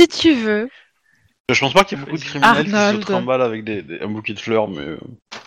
Si 0.00 0.08
tu 0.08 0.34
veux, 0.34 0.68
Je 1.52 1.60
pense 1.60 1.72
pas 1.72 1.84
qu'il 1.84 1.98
y 1.98 2.00
ait 2.00 2.04
beaucoup 2.04 2.16
de 2.16 2.22
criminels 2.24 2.64
qui 2.64 2.70
se 2.70 2.96
trimballent 2.96 3.42
avec 3.42 3.64
des, 3.64 3.82
des- 3.82 4.00
un 4.00 4.08
bouquet 4.08 4.34
de 4.34 4.40
fleurs, 4.40 4.68
mais... 4.68 4.80
euh, 4.80 4.98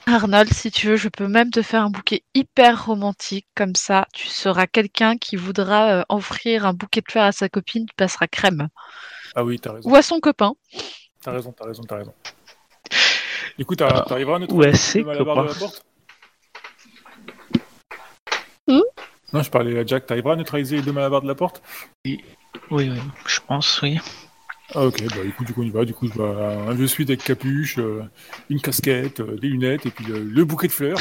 Arnold, 0.08 0.54
si 0.54 0.70
tu 0.72 0.88
veux, 0.88 0.98
je 0.98 1.10
peux 1.10 1.28
même 1.28 1.50
te 1.50 1.62
faire 1.64 1.84
un 1.84 1.90
bouquet 1.90 2.24
hyper 2.36 2.86
romantique. 2.86 3.48
Comme 3.56 3.76
ça, 3.76 4.06
tu 4.14 4.28
seras 4.28 4.68
quelqu'un 4.68 5.18
qui 5.18 5.36
voudra 5.36 5.90
euh, 6.00 6.04
offrir 6.10 6.66
un 6.66 6.74
bouquet 6.74 7.02
de 7.02 7.12
fleurs 7.12 7.26
à 7.26 7.32
sa 7.32 7.50
copine, 7.50 7.86
tu 7.88 7.94
passeras 7.98 8.28
crème. 8.28 8.68
Ah 9.36 9.44
oui, 9.44 9.60
t'as 9.60 9.74
raison. 9.74 9.90
Ou 9.90 9.96
à 9.96 10.02
son 10.02 10.20
copain. 10.20 10.54
T'as 11.22 11.32
raison, 11.32 11.52
t'as 11.58 11.66
raison, 11.66 11.84
t'as 11.84 11.98
raison. 11.98 12.14
Du 13.58 13.66
coup, 13.66 13.76
t'arriveras 13.76 14.36
à 14.36 14.40
notre 14.40 14.54
Ouais, 14.54 14.76
c'est 14.76 15.00
le 15.00 15.06
malabar 15.06 15.38
de 15.38 15.42
la 15.42 15.48
copain. 15.48 15.60
porte 15.60 15.86
Hmm 18.68 18.82
Non, 19.34 19.42
je 19.42 19.50
parlais 19.50 19.80
à 19.80 19.86
Jack. 19.86 20.06
T'arriveras 20.06 20.34
à 20.34 20.36
neutraliser 20.36 20.78
les 20.78 20.82
deux 20.84 20.92
malabars 20.92 21.22
de 21.22 21.28
la 21.28 21.36
porte? 21.36 21.64
Oui, 22.06 22.24
oui, 22.70 22.92
je 23.26 23.40
pense, 23.48 23.82
oui. 23.82 23.98
Ah 24.74 24.86
ok, 24.86 25.04
bah 25.16 25.22
écoute, 25.26 25.48
du 25.48 25.54
coup 25.54 25.62
on 25.62 25.66
y 25.66 25.70
va. 25.70 25.86
Du 25.86 25.94
coup, 25.94 26.08
je 26.08 26.14
vois 26.14 26.36
un 26.70 26.74
vieux 26.74 26.88
suite 26.88 27.10
avec 27.10 27.24
capuche, 27.24 27.78
euh, 27.78 28.04
une 28.50 28.60
casquette, 28.62 29.20
euh, 29.20 29.38
des 29.38 29.48
lunettes 29.48 29.86
et 29.86 29.92
puis 29.92 30.06
le, 30.06 30.24
le 30.24 30.46
bouquet 30.46 30.68
de 30.68 30.72
fleurs. 30.74 31.00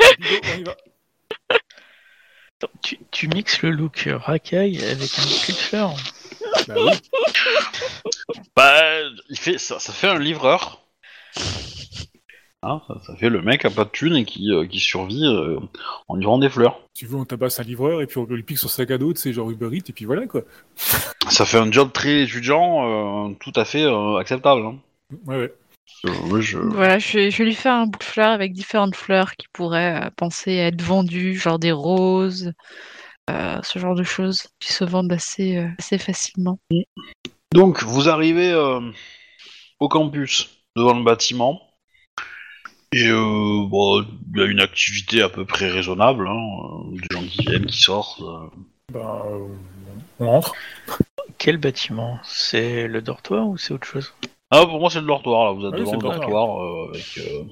Et 0.00 0.06
puis, 0.08 0.24
go, 0.24 0.40
on 0.54 0.58
y 0.58 0.62
va. 0.64 0.76
Attends, 2.60 2.72
Tu, 2.82 2.98
tu 3.10 3.28
mixes 3.28 3.62
le 3.62 3.70
look 3.70 4.08
racaille 4.10 4.82
avec 4.84 5.10
un 5.18 5.22
bouquet 5.22 5.52
de 5.52 5.56
fleurs. 5.58 5.94
Bah 6.68 6.74
oui. 6.78 6.92
Bah, 8.56 9.00
il 9.28 9.38
fait, 9.38 9.58
ça, 9.58 9.78
ça 9.78 9.92
fait 9.92 10.08
un 10.08 10.18
livreur. 10.18 10.84
Hein, 12.64 12.80
ça, 12.88 12.94
ça 13.06 13.16
fait 13.16 13.28
le 13.28 13.42
mec 13.42 13.64
à 13.64 13.70
pas 13.70 13.84
de 13.84 13.90
thune 13.90 14.16
et 14.16 14.24
qui, 14.24 14.50
euh, 14.50 14.66
qui 14.66 14.80
survit 14.80 15.24
euh, 15.24 15.58
en 16.08 16.16
livrant 16.16 16.38
des 16.38 16.48
fleurs. 16.48 16.80
Tu 16.94 17.06
veux, 17.06 17.16
on 17.16 17.24
tabasse 17.24 17.60
un 17.60 17.64
livreur 17.64 18.00
et 18.00 18.06
puis 18.06 18.18
on 18.18 18.24
lui 18.24 18.42
pique 18.42 18.58
sur 18.58 18.70
sac 18.70 18.90
à 18.90 18.98
dos, 18.98 19.12
tu 19.12 19.20
sais, 19.20 19.32
genre 19.32 19.50
Uber 19.50 19.68
Eats 19.76 19.88
et 19.88 19.92
puis 19.92 20.04
voilà 20.06 20.26
quoi. 20.26 20.42
Ça 21.28 21.44
fait 21.44 21.58
un 21.58 21.70
job 21.70 21.92
très 21.92 22.22
étudiant, 22.22 23.28
euh, 23.28 23.34
tout 23.40 23.52
à 23.56 23.64
fait 23.64 23.84
euh, 23.84 24.16
acceptable. 24.16 24.62
Hein. 24.62 24.78
Ouais, 25.26 25.36
ouais. 25.36 25.54
Euh, 26.06 26.28
ouais, 26.30 26.42
je... 26.42 26.58
Voilà, 26.58 26.98
je 26.98 27.18
vais, 27.18 27.30
je 27.30 27.38
vais 27.38 27.44
lui 27.44 27.54
faire 27.54 27.74
un 27.74 27.86
bouquet 27.86 28.06
de 28.06 28.10
fleurs 28.10 28.30
avec 28.30 28.52
différentes 28.52 28.96
fleurs 28.96 29.36
qui 29.36 29.46
pourraient 29.52 30.04
euh, 30.04 30.10
penser 30.16 30.52
être 30.52 30.80
vendues, 30.80 31.36
genre 31.36 31.58
des 31.58 31.72
roses, 31.72 32.52
euh, 33.30 33.58
ce 33.62 33.78
genre 33.78 33.94
de 33.94 34.02
choses 34.02 34.48
qui 34.60 34.72
se 34.72 34.84
vendent 34.84 35.12
assez, 35.12 35.58
euh, 35.58 35.68
assez 35.78 35.98
facilement. 35.98 36.58
Donc, 37.52 37.82
vous 37.82 38.08
arrivez 38.08 38.50
euh, 38.50 38.80
au 39.80 39.88
campus, 39.88 40.62
devant 40.76 40.96
le 40.96 41.04
bâtiment. 41.04 41.60
Et 42.92 43.08
euh, 43.08 43.66
bon, 43.66 44.04
il 44.34 44.40
y 44.40 44.42
a 44.42 44.46
une 44.46 44.60
activité 44.60 45.22
à 45.22 45.28
peu 45.28 45.44
près 45.44 45.68
raisonnable. 45.68 46.28
Hein, 46.28 46.36
euh, 46.36 46.96
des 46.96 47.06
gens 47.16 47.22
qui 47.22 47.42
viennent, 47.46 47.66
qui 47.66 47.80
sortent. 47.80 48.22
Bah, 48.92 49.24
euh, 49.26 49.46
on 50.20 50.26
rentre. 50.30 50.54
Quel 51.38 51.56
bâtiment? 51.56 52.18
C'est 52.22 52.86
le 52.86 53.02
dortoir 53.02 53.48
ou 53.48 53.56
c'est 53.58 53.74
autre 53.74 53.86
chose? 53.86 54.14
Ah, 54.50 54.64
pour 54.66 54.78
moi, 54.78 54.90
c'est 54.90 55.00
le 55.00 55.06
dortoir, 55.06 55.46
là. 55.46 55.52
Vous 55.52 55.66
êtes 55.66 55.72
Ah 55.72 55.76
oui, 55.76 55.80
devant 55.80 55.92
le 55.94 55.98
dortoir. 55.98 56.30
dortoir. 56.30 56.62
euh, 56.62 56.88
avec, 56.90 57.18
euh, 57.18 57.44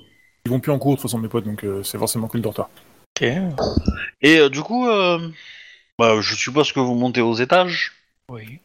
Ils 0.46 0.50
vont 0.50 0.60
plus 0.60 0.72
en 0.72 0.78
cours 0.78 0.92
de 0.92 0.96
toute 0.96 1.02
façon 1.02 1.18
mes 1.18 1.28
potes, 1.28 1.44
donc 1.44 1.64
euh, 1.64 1.82
c'est 1.82 1.98
forcément 1.98 2.28
que 2.28 2.36
le 2.36 2.42
dortoir. 2.42 2.68
Ok. 3.20 3.28
Et 4.22 4.38
euh, 4.38 4.48
du 4.48 4.62
coup, 4.62 4.88
euh, 4.88 5.28
bah, 5.98 6.20
je 6.20 6.34
suppose 6.34 6.72
que 6.72 6.80
vous 6.80 6.94
montez 6.94 7.20
aux 7.20 7.34
étages? 7.34 7.92
Oui. 8.28 8.60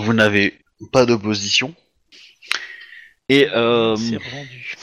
Vous 0.00 0.12
n'avez 0.12 0.58
pas 0.92 1.06
d'opposition? 1.06 1.74
Et 3.30 3.48
euh, 3.50 3.96
C'est 3.96 4.16
rendu. 4.16 4.76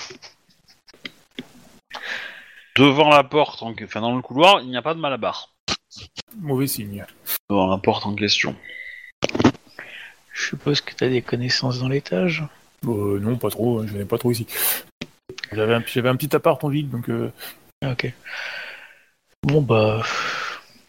Devant 2.75 3.09
la 3.09 3.23
porte, 3.23 3.63
en... 3.63 3.73
enfin 3.83 4.01
dans 4.01 4.15
le 4.15 4.21
couloir, 4.21 4.61
il 4.61 4.69
n'y 4.69 4.77
a 4.77 4.81
pas 4.81 4.93
de 4.93 4.99
malabar. 4.99 5.53
Mauvais 6.37 6.67
signe. 6.67 7.05
Devant 7.49 7.67
la 7.67 7.77
porte 7.77 8.05
en 8.05 8.15
question. 8.15 8.55
Je 10.33 10.47
suppose 10.47 10.81
que 10.81 10.93
t'as 10.93 11.07
des 11.07 11.21
connaissances 11.21 11.79
dans 11.79 11.87
l'étage. 11.87 12.43
Euh, 12.85 13.19
non, 13.19 13.37
pas 13.37 13.49
trop, 13.49 13.79
hein, 13.79 13.85
je 13.87 13.93
venais 13.93 14.05
pas 14.05 14.17
trop 14.17 14.31
ici. 14.31 14.45
J'avais 15.51 15.73
un, 15.75 15.83
j'avais 15.85 16.09
un 16.09 16.15
petit 16.15 16.35
appart 16.35 16.61
en 16.63 16.69
ville, 16.69 16.89
donc 16.89 17.09
euh, 17.09 17.31
Ah, 17.81 17.91
Ok. 17.91 18.11
Bon 19.43 19.61
bah, 19.61 20.01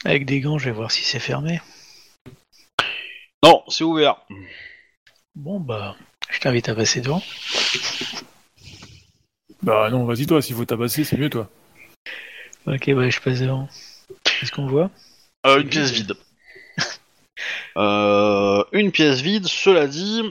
avec 0.05 0.25
des 0.25 0.41
gants, 0.41 0.57
je 0.59 0.65
vais 0.67 0.73
voir 0.75 0.91
si 0.91 1.05
c'est 1.05 1.19
fermé. 1.21 1.61
Non, 3.45 3.63
c'est 3.69 3.85
ouvert. 3.85 4.17
Bon 5.35 5.61
bah, 5.61 5.95
je 6.31 6.41
t'invite 6.41 6.69
à 6.71 6.75
passer 6.75 7.03
devant. 7.03 7.23
bah 9.63 9.91
non, 9.91 10.05
vas-y 10.07 10.27
toi, 10.27 10.41
s'il 10.41 10.57
faut 10.57 10.65
tabasser, 10.65 11.05
c'est 11.05 11.19
mieux 11.19 11.29
toi. 11.29 11.51
Ok, 12.67 12.85
je 12.87 13.21
passe 13.21 13.41
devant. 13.41 13.69
Qu'est-ce 14.25 14.53
qu'on 14.53 14.67
voit? 14.67 14.91
Euh, 15.47 15.61
une 15.61 15.69
pièce 15.69 15.91
vide. 15.91 16.15
Euh, 17.77 18.65
une 18.73 18.91
pièce 18.93 19.21
vide, 19.21 19.47
cela 19.47 19.87
dit. 19.87 20.23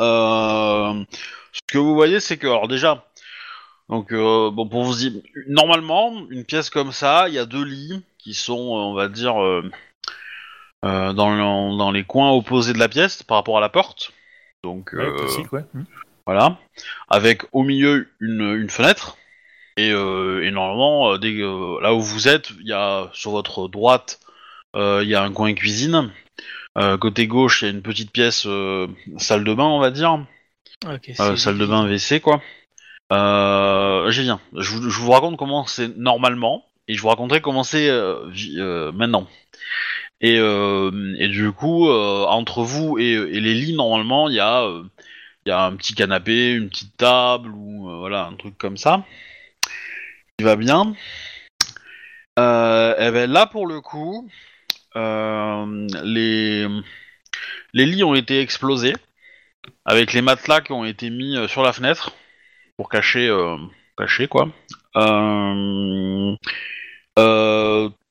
euh, 0.00 1.04
ce 1.52 1.60
que 1.68 1.78
vous 1.78 1.94
voyez, 1.94 2.18
c'est 2.18 2.36
que, 2.38 2.48
alors 2.48 2.66
déjà, 2.66 3.06
donc, 3.88 4.12
euh, 4.12 4.50
bon, 4.50 4.68
pour 4.68 4.82
vous 4.82 4.96
dire, 4.96 5.12
normalement, 5.46 6.28
une 6.30 6.44
pièce 6.44 6.68
comme 6.70 6.90
ça, 6.90 7.28
il 7.28 7.34
y 7.34 7.38
a 7.38 7.46
deux 7.46 7.62
lits 7.64 8.02
qui 8.18 8.34
sont, 8.34 8.58
on 8.58 8.94
va 8.94 9.06
dire, 9.06 9.40
euh, 9.40 9.62
euh, 10.84 11.12
dans, 11.12 11.30
le- 11.30 11.78
dans 11.78 11.92
les 11.92 12.02
coins 12.02 12.32
opposés 12.32 12.72
de 12.72 12.78
la 12.78 12.88
pièce 12.88 13.22
par 13.22 13.36
rapport 13.36 13.56
à 13.58 13.60
la 13.60 13.68
porte. 13.68 14.12
Donc, 14.64 14.92
Ouais, 14.92 15.04
euh, 15.04 15.16
classique, 15.16 15.52
ouais. 15.52 15.64
Hmm. 15.74 15.84
voilà, 16.26 16.58
avec 17.08 17.42
au 17.52 17.62
milieu 17.62 18.08
une, 18.18 18.54
une 18.56 18.70
fenêtre. 18.70 19.16
Et, 19.76 19.90
euh, 19.92 20.44
et 20.44 20.50
normalement, 20.50 21.12
euh, 21.12 21.18
dès 21.18 21.32
que- 21.34 21.42
euh, 21.78 21.80
là 21.80 21.94
où 21.94 22.00
vous 22.00 22.28
êtes, 22.28 22.50
il 22.60 22.66
y 22.68 22.72
a 22.72 23.08
sur 23.12 23.30
votre 23.32 23.68
droite, 23.68 24.20
il 24.74 25.08
y 25.08 25.14
a 25.14 25.22
un 25.22 25.32
coin 25.32 25.52
cuisine. 25.54 26.10
Côté 27.00 27.26
gauche, 27.26 27.62
il 27.62 27.66
y 27.66 27.68
a 27.68 27.72
une 27.72 27.82
petite 27.82 28.12
pièce 28.12 28.46
salle 29.18 29.44
de 29.44 29.54
bain, 29.54 29.64
on 29.64 29.80
va 29.80 29.90
dire, 29.90 30.24
salle 31.36 31.58
de 31.58 31.66
bain 31.66 31.84
WC 31.84 32.20
quoi. 32.20 32.40
J'y 34.10 34.22
viens. 34.22 34.40
Je 34.56 34.70
vous, 34.70 34.90
je 34.90 34.98
vous 35.00 35.10
raconte 35.10 35.36
comment 35.36 35.66
c'est 35.66 35.96
normalement 35.96 36.64
et 36.88 36.94
je 36.94 37.02
vous 37.02 37.08
raconterai 37.08 37.40
comment 37.40 37.64
c'est 37.64 37.88
euh, 37.90 38.30
euh, 38.56 38.92
maintenant. 38.92 39.26
Et, 40.20 40.38
euh, 40.38 41.14
et 41.18 41.28
du 41.28 41.52
coup, 41.52 41.88
entre 41.90 42.62
vous 42.62 42.98
et, 42.98 43.12
et 43.12 43.40
les 43.40 43.54
lits, 43.54 43.74
normalement, 43.74 44.28
il 44.28 44.34
y 44.34 44.38
y 45.46 45.50
a 45.50 45.64
un 45.64 45.76
petit 45.76 45.94
canapé, 45.94 46.52
une 46.52 46.68
petite 46.68 46.96
table 46.96 47.50
ou 47.54 47.88
voilà 47.98 48.26
un 48.26 48.34
truc 48.36 48.56
comme 48.58 48.76
ça 48.76 49.04
va 50.42 50.56
bien? 50.56 50.94
Euh, 52.38 52.94
et 52.98 53.10
ben 53.10 53.30
là 53.30 53.46
pour 53.46 53.66
le 53.66 53.80
coup, 53.80 54.28
euh, 54.96 55.86
les 56.04 56.66
les 57.72 57.86
lits 57.86 58.04
ont 58.04 58.14
été 58.14 58.40
explosés 58.40 58.94
avec 59.84 60.12
les 60.12 60.22
matelas 60.22 60.60
qui 60.60 60.72
ont 60.72 60.84
été 60.84 61.10
mis 61.10 61.36
euh, 61.36 61.48
sur 61.48 61.62
la 61.62 61.72
fenêtre 61.72 62.12
pour 62.76 62.88
cacher 62.88 63.28
cacher 63.96 64.28
quoi. 64.28 64.48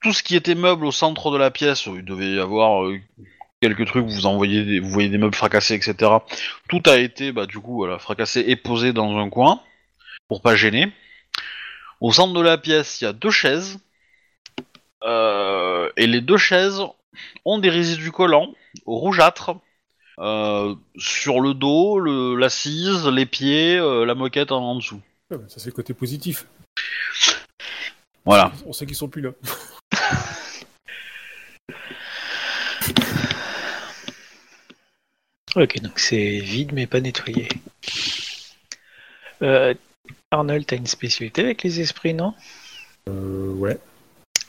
Tout 0.01 0.13
ce 0.13 0.23
qui 0.23 0.35
était 0.35 0.55
meuble 0.55 0.85
au 0.85 0.91
centre 0.91 1.31
de 1.31 1.37
la 1.37 1.51
pièce, 1.51 1.87
il 1.87 2.05
devait 2.05 2.35
y 2.35 2.39
avoir 2.39 2.89
quelques 3.61 3.85
trucs, 3.85 4.05
vous 4.05 4.25
envoyez 4.25 4.79
vous 4.79 4.89
voyez 4.89 5.09
des 5.09 5.17
meubles 5.17 5.35
fracassés, 5.35 5.75
etc. 5.75 6.11
Tout 6.69 6.81
a 6.85 6.97
été, 6.97 7.31
bah, 7.31 7.45
du 7.45 7.59
coup, 7.59 7.75
voilà, 7.75 7.99
fracassé 7.99 8.43
et 8.47 8.55
posé 8.55 8.93
dans 8.93 9.17
un 9.17 9.29
coin 9.29 9.61
pour 10.27 10.41
pas 10.41 10.55
gêner. 10.55 10.89
Au 12.01 12.11
centre 12.11 12.33
de 12.33 12.41
la 12.41 12.57
pièce, 12.57 13.01
il 13.01 13.05
y 13.05 13.07
a 13.07 13.13
deux 13.13 13.31
chaises. 13.31 13.79
Euh, 15.03 15.89
et 15.97 16.07
les 16.07 16.21
deux 16.21 16.37
chaises 16.37 16.81
ont 17.45 17.57
des 17.57 17.69
résidus 17.69 18.11
collants 18.11 18.53
rougeâtres 18.85 19.51
euh, 20.19 20.75
sur 20.97 21.39
le 21.39 21.53
dos, 21.53 21.99
le- 21.99 22.35
l'assise, 22.35 23.07
les 23.07 23.25
pieds, 23.25 23.77
euh, 23.77 24.05
la 24.05 24.15
moquette 24.15 24.51
en, 24.51 24.61
en 24.63 24.75
dessous. 24.75 25.01
Ouais, 25.31 25.37
bah, 25.37 25.45
ça 25.47 25.59
c'est 25.59 25.67
le 25.67 25.71
côté 25.73 25.93
positif. 25.93 26.45
Voilà. 28.25 28.51
On 28.65 28.73
sait 28.73 28.85
qu'ils 28.85 28.95
sont 28.95 29.07
plus 29.09 29.21
là. 29.21 29.31
Ok, 35.55 35.81
donc 35.81 35.97
c'est 35.99 36.39
vide 36.39 36.73
mais 36.73 36.85
pas 36.85 37.01
nettoyé. 37.01 37.47
Euh, 39.41 39.73
Arnold, 40.31 40.65
t'as 40.67 40.75
une 40.77 40.85
spécialité 40.85 41.41
avec 41.43 41.63
les 41.63 41.79
esprits, 41.81 42.13
non? 42.13 42.33
Euh, 43.07 43.51
ouais. 43.53 43.79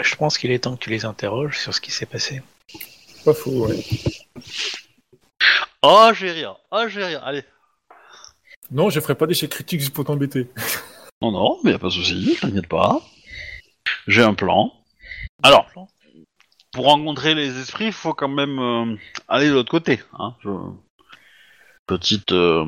Je 0.00 0.14
pense 0.14 0.36
qu'il 0.38 0.50
est 0.50 0.60
temps 0.60 0.76
que 0.76 0.84
tu 0.84 0.90
les 0.90 1.04
interroges 1.04 1.58
sur 1.58 1.74
ce 1.74 1.80
qui 1.80 1.90
s'est 1.90 2.06
passé. 2.06 2.42
Pas 3.24 3.34
faux, 3.34 3.66
ouais. 3.66 3.82
Oh, 5.82 6.10
je 6.14 6.26
vais 6.26 6.32
rire. 6.32 6.56
Oh, 6.70 6.84
je 6.88 7.00
vais 7.00 7.06
rire. 7.06 7.22
Allez. 7.24 7.44
Non, 8.70 8.90
je 8.90 9.00
ferai 9.00 9.14
pas 9.14 9.26
d'échec 9.26 9.50
critique 9.50 9.80
juste 9.80 9.94
pour 9.94 10.04
t'embêter. 10.04 10.48
Non, 11.22 11.32
non, 11.32 11.58
mais 11.64 11.72
y 11.72 11.74
a 11.74 11.78
pas 11.78 11.88
de 11.88 11.92
souci, 11.92 12.36
t'inquiète 12.40 12.68
pas. 12.68 13.00
J'ai 14.06 14.22
un 14.22 14.34
plan. 14.34 14.72
Alors, 15.42 15.66
pour 16.72 16.84
rencontrer 16.84 17.34
les 17.34 17.58
esprits, 17.58 17.86
il 17.86 17.92
faut 17.92 18.14
quand 18.14 18.28
même 18.28 18.58
euh, 18.58 18.96
aller 19.28 19.48
de 19.48 19.52
l'autre 19.54 19.70
côté. 19.70 20.00
Hein. 20.18 20.34
Je- 20.44 20.50
Petite. 21.86 22.32
euh, 22.32 22.66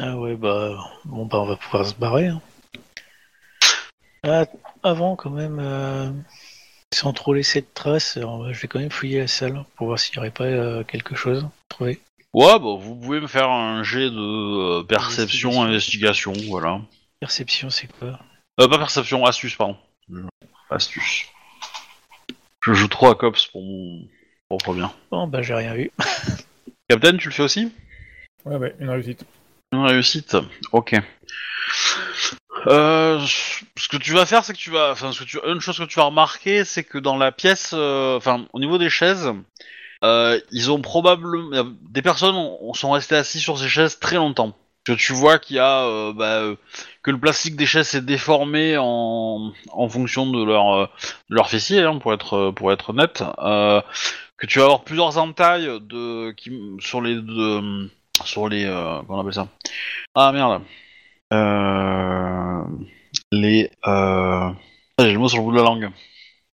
Ah 0.00 0.16
ouais, 0.16 0.36
bah, 0.36 0.76
bon, 1.04 1.26
bah, 1.26 1.38
on 1.40 1.46
va 1.46 1.56
pouvoir 1.56 1.86
se 1.86 1.94
barrer. 1.94 2.26
hein. 2.28 2.42
Ah, 4.24 4.44
avant, 4.82 5.16
quand 5.16 5.30
même, 5.30 5.58
euh, 5.60 6.10
sans 6.92 7.12
trop 7.12 7.32
laisser 7.32 7.60
de 7.62 7.66
traces, 7.72 8.16
euh, 8.18 8.52
je 8.52 8.60
vais 8.60 8.68
quand 8.68 8.78
même 8.80 8.90
fouiller 8.90 9.20
la 9.20 9.26
salle 9.26 9.64
pour 9.76 9.86
voir 9.86 9.98
s'il 9.98 10.12
n'y 10.14 10.18
aurait 10.18 10.30
pas 10.30 10.44
euh, 10.44 10.84
quelque 10.84 11.14
chose 11.14 11.44
à 11.44 11.50
trouver. 11.68 12.00
Ouais, 12.34 12.58
bah, 12.58 12.76
vous 12.78 12.94
pouvez 12.96 13.20
me 13.20 13.26
faire 13.26 13.48
un 13.48 13.82
jet 13.82 14.10
de 14.10 14.80
euh, 14.80 14.82
perception, 14.82 15.62
Investigation. 15.62 16.32
investigation, 16.32 16.50
voilà. 16.50 16.80
Perception, 17.20 17.70
c'est 17.70 17.86
quoi? 17.98 18.18
Euh, 18.60 18.68
pas 18.68 18.78
perception, 18.78 19.24
astuce, 19.24 19.54
pardon. 19.56 19.76
Astuce. 20.70 21.26
Je 22.62 22.72
joue 22.74 22.88
trop 22.88 23.06
à 23.08 23.14
cops 23.14 23.46
pour 23.46 23.62
mon 23.62 24.06
propre 24.48 24.74
bien. 24.74 24.92
Bon, 25.10 25.26
bah, 25.26 25.40
j'ai 25.40 25.54
rien 25.54 25.72
vu. 25.74 25.90
Captain, 26.88 27.16
tu 27.16 27.28
le 27.28 27.34
fais 27.34 27.42
aussi? 27.44 27.72
Ouais, 28.44 28.56
ouais, 28.56 28.74
une 28.80 28.90
réussite. 28.90 29.24
Une 29.72 29.80
réussite, 29.84 30.36
ok. 30.72 30.94
Euh, 32.68 33.20
ce 33.76 33.88
que 33.88 33.96
tu 33.96 34.12
vas 34.12 34.26
faire, 34.26 34.44
c'est 34.44 34.52
que 34.52 34.58
tu 34.58 34.70
vas, 34.70 34.90
enfin, 34.92 35.12
ce 35.12 35.20
que 35.20 35.24
tu, 35.24 35.38
une 35.46 35.60
chose 35.60 35.78
que 35.78 35.84
tu 35.84 35.98
vas 35.98 36.04
remarquer, 36.06 36.64
c'est 36.64 36.84
que 36.84 36.98
dans 36.98 37.16
la 37.16 37.32
pièce, 37.32 37.72
euh, 37.74 38.16
enfin, 38.16 38.46
au 38.52 38.60
niveau 38.60 38.78
des 38.78 38.90
chaises, 38.90 39.30
euh, 40.04 40.40
ils 40.52 40.70
ont 40.70 40.80
probablement, 40.80 41.64
des 41.82 42.02
personnes 42.02 42.34
ont- 42.34 42.74
sont 42.74 42.90
restées 42.90 43.16
assises 43.16 43.42
sur 43.42 43.58
ces 43.58 43.68
chaises 43.68 43.98
très 43.98 44.16
longtemps. 44.16 44.56
Que 44.84 44.92
tu 44.92 45.12
vois 45.12 45.38
qu'il 45.40 45.56
y 45.56 45.58
a, 45.58 45.82
euh, 45.84 46.12
bah, 46.12 46.40
euh, 46.42 46.54
que 47.02 47.10
le 47.10 47.18
plastique 47.18 47.56
des 47.56 47.66
chaises 47.66 47.88
s'est 47.88 48.00
déformé 48.02 48.76
en, 48.78 49.52
en 49.72 49.88
fonction 49.88 50.30
de 50.30 50.44
leur, 50.44 50.74
euh, 50.74 50.86
de 51.28 51.34
leur 51.34 51.50
fessier, 51.50 51.82
hein, 51.82 51.98
pour 51.98 52.12
être, 52.14 52.34
euh, 52.34 52.52
pour 52.52 52.72
être 52.72 52.90
honnête. 52.90 53.24
Euh, 53.38 53.80
que 54.38 54.46
tu 54.46 54.58
vas 54.58 54.66
avoir 54.66 54.84
plusieurs 54.84 55.18
entailles 55.18 55.68
de, 55.82 56.30
qui, 56.32 56.52
sur 56.78 57.00
les, 57.00 57.14
de, 57.16 57.90
sur 58.24 58.48
les, 58.48 58.64
euh, 58.64 59.00
comment 59.02 59.18
on 59.18 59.20
appelle 59.20 59.34
ça 59.34 59.48
Ah 60.14 60.32
merde. 60.32 60.62
Euh, 61.32 62.62
les, 63.32 63.70
euh... 63.86 64.50
ah, 64.50 64.54
j'ai 65.00 65.12
le 65.12 65.18
mot 65.18 65.28
sur 65.28 65.38
le 65.38 65.44
bout 65.44 65.52
de 65.52 65.56
la 65.56 65.62
langue. 65.62 65.90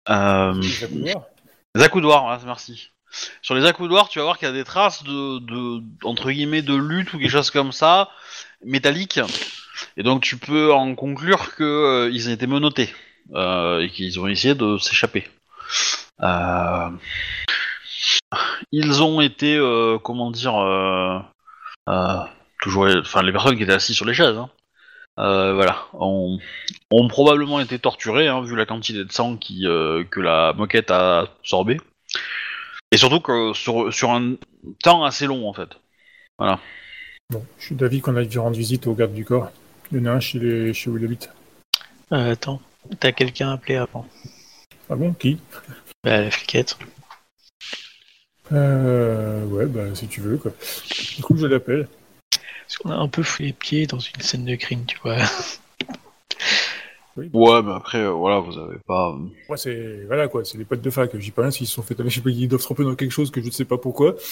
Les 0.09 0.85
accoudoirs. 0.85 1.25
les 1.75 1.83
accoudoirs, 1.83 2.23
voilà, 2.25 2.41
merci. 2.45 2.91
Sur 3.43 3.55
les 3.55 3.67
accoudoirs, 3.67 4.09
tu 4.09 4.19
vas 4.19 4.25
voir 4.25 4.39
qu'il 4.39 4.49
y 4.49 4.51
a 4.51 4.55
des 4.55 4.65
traces 4.65 5.05
de, 5.05 5.39
de, 5.41 5.83
entre 6.03 6.31
guillemets, 6.31 6.63
de 6.63 6.75
lutte 6.75 7.13
ou 7.13 7.19
quelque 7.19 7.31
chose 7.31 7.51
comme 7.51 7.73
ça, 7.73 8.09
métalliques. 8.65 9.21
Et 9.97 10.03
donc 10.03 10.23
tu 10.23 10.39
peux 10.39 10.73
en 10.73 10.95
conclure 10.95 11.55
que 11.55 12.11
ils 12.13 12.29
ont 12.29 12.33
été 12.33 12.47
menottés 12.47 12.95
et 13.35 13.91
qu'ils 13.93 14.19
ont 14.19 14.27
essayé 14.29 14.55
de 14.55 14.79
s'échapper. 14.79 15.29
Ils 18.73 19.03
ont 19.03 19.21
été, 19.21 19.59
comment 20.03 20.31
dire, 20.31 20.55
toujours, 22.61 22.89
enfin 23.01 23.23
les 23.23 23.33
personnes 23.33 23.57
qui 23.57 23.63
étaient 23.63 23.73
assises 23.73 23.97
sur 23.97 24.07
les 24.07 24.15
chaises, 24.15 24.37
hein, 24.37 24.51
euh, 25.19 25.53
voilà, 25.55 25.87
ont, 25.93 26.39
ont 26.91 27.09
probablement 27.09 27.61
été 27.61 27.79
torturées, 27.79 28.29
hein, 28.29 28.43
vu 28.43 28.57
la 28.57 28.67
quantité 28.67 29.05
de 29.05 29.13
sang 29.13 29.37
qui, 29.37 29.67
euh, 29.67 30.05
que 30.05 30.21
la 30.21 30.55
moquette 30.55 30.91
a 30.91 31.21
absorbé. 31.21 31.79
Et 32.91 32.97
surtout 32.97 33.21
que 33.21 33.53
sur, 33.53 33.93
sur 33.93 34.11
un 34.11 34.37
temps 34.83 35.05
assez 35.05 35.27
long 35.27 35.49
en 35.49 35.53
fait. 35.53 35.71
Bon, 36.39 37.45
je 37.59 37.67
suis 37.67 37.75
d'avis 37.75 38.01
qu'on 38.01 38.17
aille 38.17 38.37
rendre 38.37 38.57
visite 38.57 38.87
au 38.87 38.95
garde 38.95 39.15
du 39.15 39.25
corps. 39.25 39.51
Il 39.91 39.99
y 39.99 40.01
en 40.03 40.07
a 40.07 40.11
un 40.13 40.21
chez, 40.21 40.39
les... 40.39 40.75
chez 40.75 40.91
où 40.91 40.99
il 40.99 41.05
habite. 41.05 41.31
Euh, 42.13 42.33
attends, 42.33 42.61
t'as 43.01 43.13
quelqu'un 43.13 43.53
appelé 43.53 43.77
avant 43.77 44.07
Ah 44.91 44.97
bon 44.97 45.13
Qui? 45.15 45.39
Bah, 46.05 46.23
la 46.23 46.31
fliquette. 46.31 46.79
Euh. 48.53 49.45
Ouais, 49.47 49.67
bah 49.67 49.83
si 49.95 50.07
tu 50.09 50.21
veux, 50.21 50.37
quoi. 50.37 50.53
Du 51.17 51.23
coup, 51.23 51.37
je 51.37 51.47
l'appelle. 51.47 51.89
Parce 52.67 52.79
qu'on 52.79 52.91
a 52.91 52.97
un 52.97 53.09
peu 53.09 53.23
fouillé 53.23 53.49
les 53.51 53.53
pieds 53.55 53.87
dans 53.87 53.99
une 53.99 54.21
scène 54.21 54.45
de 54.45 54.55
crime, 54.57 54.85
tu 54.87 54.99
vois. 55.03 55.17
Ouais, 57.15 57.63
mais 57.63 57.73
après, 57.73 57.99
euh, 57.99 58.11
voilà, 58.11 58.39
vous 58.41 58.57
avez 58.57 58.79
pas. 58.87 59.11
euh, 59.11 59.19
Moi, 59.47 59.59
c'est. 59.59 60.05
Voilà, 60.07 60.29
quoi, 60.29 60.47
c'est 60.47 60.57
les 60.57 60.65
potes 60.65 60.81
de 60.81 60.89
fac. 60.89 61.15
J'y 61.19 61.31
pas 61.31 61.43
rien 61.43 61.51
s'ils 61.51 61.67
se 61.67 61.75
sont 61.75 61.83
fait. 61.83 61.95
Je 61.99 62.09
sais 62.09 62.23
pas, 62.23 62.31
ils 62.31 62.49
doivent 62.49 62.63
se 62.63 62.65
tromper 62.67 62.85
dans 62.85 62.95
quelque 62.95 63.11
chose 63.11 63.31
que 63.31 63.43
je 63.43 63.47
ne 63.49 63.51
sais 63.51 63.67
pas 63.67 63.77
pourquoi. 63.79 64.15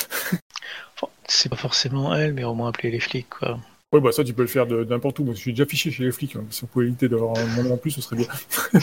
Enfin, 0.97 1.13
c'est 1.27 1.49
pas 1.51 1.57
forcément 1.57 2.15
elle, 2.15 2.33
mais 2.33 2.45
au 2.45 2.55
moins 2.55 2.69
appeler 2.71 2.91
les 2.91 3.01
flics, 3.01 3.29
quoi. 3.29 3.59
Ouais, 3.93 4.01
bah 4.01 4.13
ça, 4.13 4.25
tu 4.25 4.33
peux 4.33 4.43
le 4.43 4.49
faire 4.49 4.67
de 4.67 4.85
de 4.85 4.89
n'importe 4.89 5.19
où. 5.19 5.25
Moi, 5.25 5.35
je 5.35 5.41
suis 5.41 5.53
déjà 5.53 5.67
fiché 5.67 5.91
chez 5.91 6.05
les 6.05 6.13
flics. 6.13 6.37
hein. 6.37 6.45
Si 6.49 6.65
on 6.65 6.69
pouvait 6.69 6.87
éviter 6.87 7.09
d'avoir 7.09 7.37
un 7.37 7.45
moment 7.57 7.75
en 7.75 7.77
plus, 7.77 7.91
ce 7.91 8.01
serait 8.01 8.17
bien. 8.17 8.29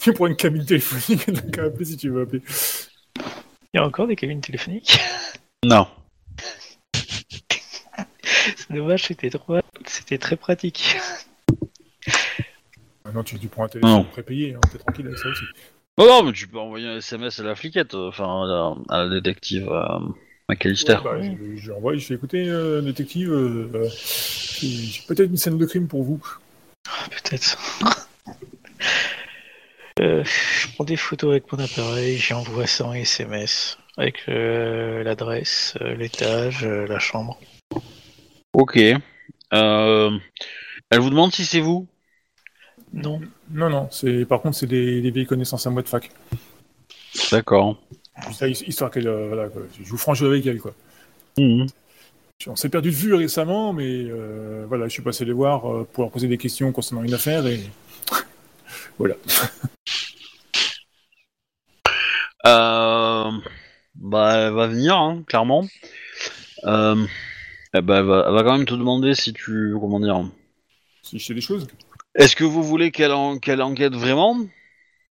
tu 0.00 0.12
prends 0.14 0.26
une 0.28 0.36
cabine 0.36 0.64
téléphonique, 0.64 1.28
donc 1.30 1.50
qu'à 1.50 1.64
appeler 1.64 1.84
si 1.84 1.96
tu 1.98 2.08
veux 2.10 2.22
appeler. 2.22 2.42
Il 3.76 3.80
y 3.80 3.82
a 3.82 3.84
encore 3.86 4.06
des 4.06 4.16
cabines 4.16 4.40
téléphoniques 4.40 4.98
Non. 5.62 5.86
C'est 8.56 8.72
dommage, 8.72 9.02
c'était 9.04 9.28
trop... 9.28 9.58
c'était 9.84 10.16
très 10.16 10.36
pratique. 10.36 10.96
Maintenant, 13.04 13.22
tu, 13.22 13.38
tu 13.38 13.48
prends 13.48 13.64
un 13.64 13.68
téléphone 13.68 13.90
Non. 13.90 14.04
prépayé. 14.04 14.54
Hein. 14.54 14.60
T'es 14.72 14.78
tranquille 14.78 15.06
avec 15.06 15.18
ça 15.18 15.28
aussi. 15.28 15.44
Non, 15.98 16.06
non, 16.06 16.22
mais 16.22 16.32
tu 16.32 16.48
peux 16.48 16.58
envoyer 16.58 16.88
un 16.88 16.96
SMS 16.96 17.38
à 17.38 17.42
la 17.42 17.54
fliquette, 17.54 17.92
euh, 17.92 18.08
enfin, 18.08 18.44
à, 18.44 18.46
la- 18.46 18.74
à 18.96 19.04
la 19.04 19.10
détective 19.20 19.68
euh, 19.68 19.98
McAllister. 20.48 20.94
Ouais, 20.94 21.02
bah, 21.04 21.20
je, 21.20 21.56
je 21.60 21.66
lui 21.66 21.72
envoie, 21.72 21.94
je 21.96 22.06
fais 22.06 22.14
écouter, 22.14 22.48
euh, 22.48 22.80
détective, 22.80 23.30
euh, 23.30 23.70
euh, 23.74 23.88
j'ai 23.90 24.68
j'ai 24.68 25.02
peut-être 25.06 25.28
une 25.28 25.36
scène 25.36 25.58
de 25.58 25.66
crime 25.66 25.86
pour 25.86 26.02
vous. 26.02 26.18
Peut-être. 27.10 27.58
Euh, 30.06 30.22
je 30.24 30.68
prends 30.74 30.84
des 30.84 30.96
photos 30.96 31.32
avec 31.32 31.50
mon 31.52 31.58
appareil, 31.58 32.16
j'envoie 32.16 32.66
ça 32.66 32.84
en 32.86 32.92
SMS. 32.92 33.76
Avec 33.96 34.22
euh, 34.28 35.02
l'adresse, 35.02 35.74
euh, 35.80 35.96
l'étage, 35.96 36.64
euh, 36.64 36.86
la 36.86 37.00
chambre. 37.00 37.40
Ok. 38.52 38.78
Euh, 39.52 40.10
elle 40.90 41.00
vous 41.00 41.10
demande 41.10 41.32
si 41.32 41.44
c'est 41.44 41.60
vous? 41.60 41.88
Non. 42.92 43.20
Non, 43.50 43.68
non, 43.68 43.88
c'est 43.90 44.24
par 44.26 44.42
contre, 44.42 44.56
c'est 44.56 44.66
des, 44.68 45.00
des 45.00 45.10
vieilles 45.10 45.26
connaissances 45.26 45.66
à 45.66 45.70
moi 45.70 45.82
de 45.82 45.88
fac. 45.88 46.08
D'accord. 47.32 47.76
Ça, 48.32 48.46
histoire 48.46 48.92
qu'elle, 48.92 49.08
euh, 49.08 49.26
voilà, 49.26 49.48
quoi. 49.48 49.62
je 49.76 49.88
vous 49.88 49.98
franchis 49.98 50.24
avec 50.24 50.46
elle, 50.46 50.60
quoi. 50.60 50.74
Mhm. 51.36 51.66
On 52.46 52.54
s'est 52.54 52.68
perdu 52.68 52.90
de 52.90 52.94
vue 52.94 53.14
récemment, 53.14 53.72
mais 53.72 54.04
euh, 54.08 54.66
voilà, 54.68 54.86
je 54.86 54.92
suis 54.92 55.02
passé 55.02 55.24
les 55.24 55.32
voir 55.32 55.68
euh, 55.68 55.88
pour 55.92 56.04
leur 56.04 56.12
poser 56.12 56.28
des 56.28 56.38
questions 56.38 56.70
concernant 56.70 57.02
une 57.02 57.14
affaire 57.14 57.46
et 57.46 57.60
voilà. 58.98 59.14
Euh, 62.46 63.30
bah, 63.96 64.34
elle 64.36 64.52
va 64.52 64.66
venir, 64.68 64.94
hein, 64.96 65.22
clairement. 65.26 65.66
Euh, 66.64 67.04
eh 67.74 67.80
ben, 67.80 67.96
elle, 68.00 68.04
va, 68.06 68.24
elle 68.28 68.34
va 68.34 68.42
quand 68.44 68.56
même 68.56 68.66
te 68.66 68.74
demander 68.74 69.14
si 69.14 69.32
tu. 69.32 69.74
Comment 69.80 70.00
dire 70.00 70.28
Si 71.02 71.18
je 71.18 71.24
sais 71.26 71.34
des 71.34 71.40
choses. 71.40 71.66
Est-ce 72.14 72.36
que 72.36 72.44
vous 72.44 72.62
voulez 72.62 72.90
qu'elle 72.92 73.12
en- 73.12 73.38
qu'elle 73.38 73.60
enquête 73.62 73.94
vraiment? 73.94 74.38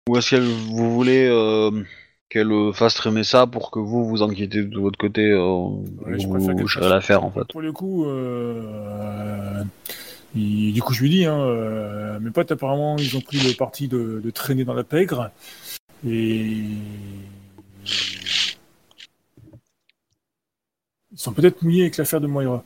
Ou 0.10 0.18
est-ce 0.18 0.36
que 0.36 0.42
vous 0.42 0.94
voulez 0.94 1.28
euh, 1.30 1.72
qu'elle 2.30 2.52
euh, 2.52 2.72
fasse 2.72 2.94
traîner 2.96 3.24
ça 3.24 3.48
pour 3.48 3.70
que 3.70 3.80
vous 3.80 4.06
vous 4.06 4.22
enquêtez 4.22 4.64
de 4.64 4.80
votre 4.80 4.98
côté 4.98 5.30
euh, 5.32 5.68
je 6.18 6.26
vous 6.28 6.34
préfère 6.36 6.56
qu'elle 6.56 6.68
fasse- 6.70 6.84
l'affaire 6.90 7.24
en 7.24 7.32
fait? 7.32 7.44
Pour 7.50 7.62
le 7.62 7.72
coup, 7.74 8.06
euh, 8.06 9.64
il- 10.36 10.74
du 10.74 10.82
coup, 10.82 10.94
je 10.94 11.02
lui 11.02 11.10
dis, 11.10 11.26
hein, 11.26 11.40
euh, 11.40 12.20
mes 12.20 12.32
potes 12.32 12.52
apparemment, 12.52 12.98
ils 12.98 13.16
ont 13.18 13.22
pris 13.22 13.40
le 13.40 13.54
parti 13.56 13.88
de, 13.88 14.22
de 14.24 14.30
traîner 14.32 14.66
dans 14.66 14.74
la 14.74 14.84
pègre 14.84 15.32
et 16.08 16.56
ils 21.12 21.18
sont 21.18 21.34
peut-être 21.34 21.62
mouillés 21.62 21.84
avec 21.84 21.98
l'affaire 21.98 22.22
de 22.22 22.28
Moira. 22.28 22.64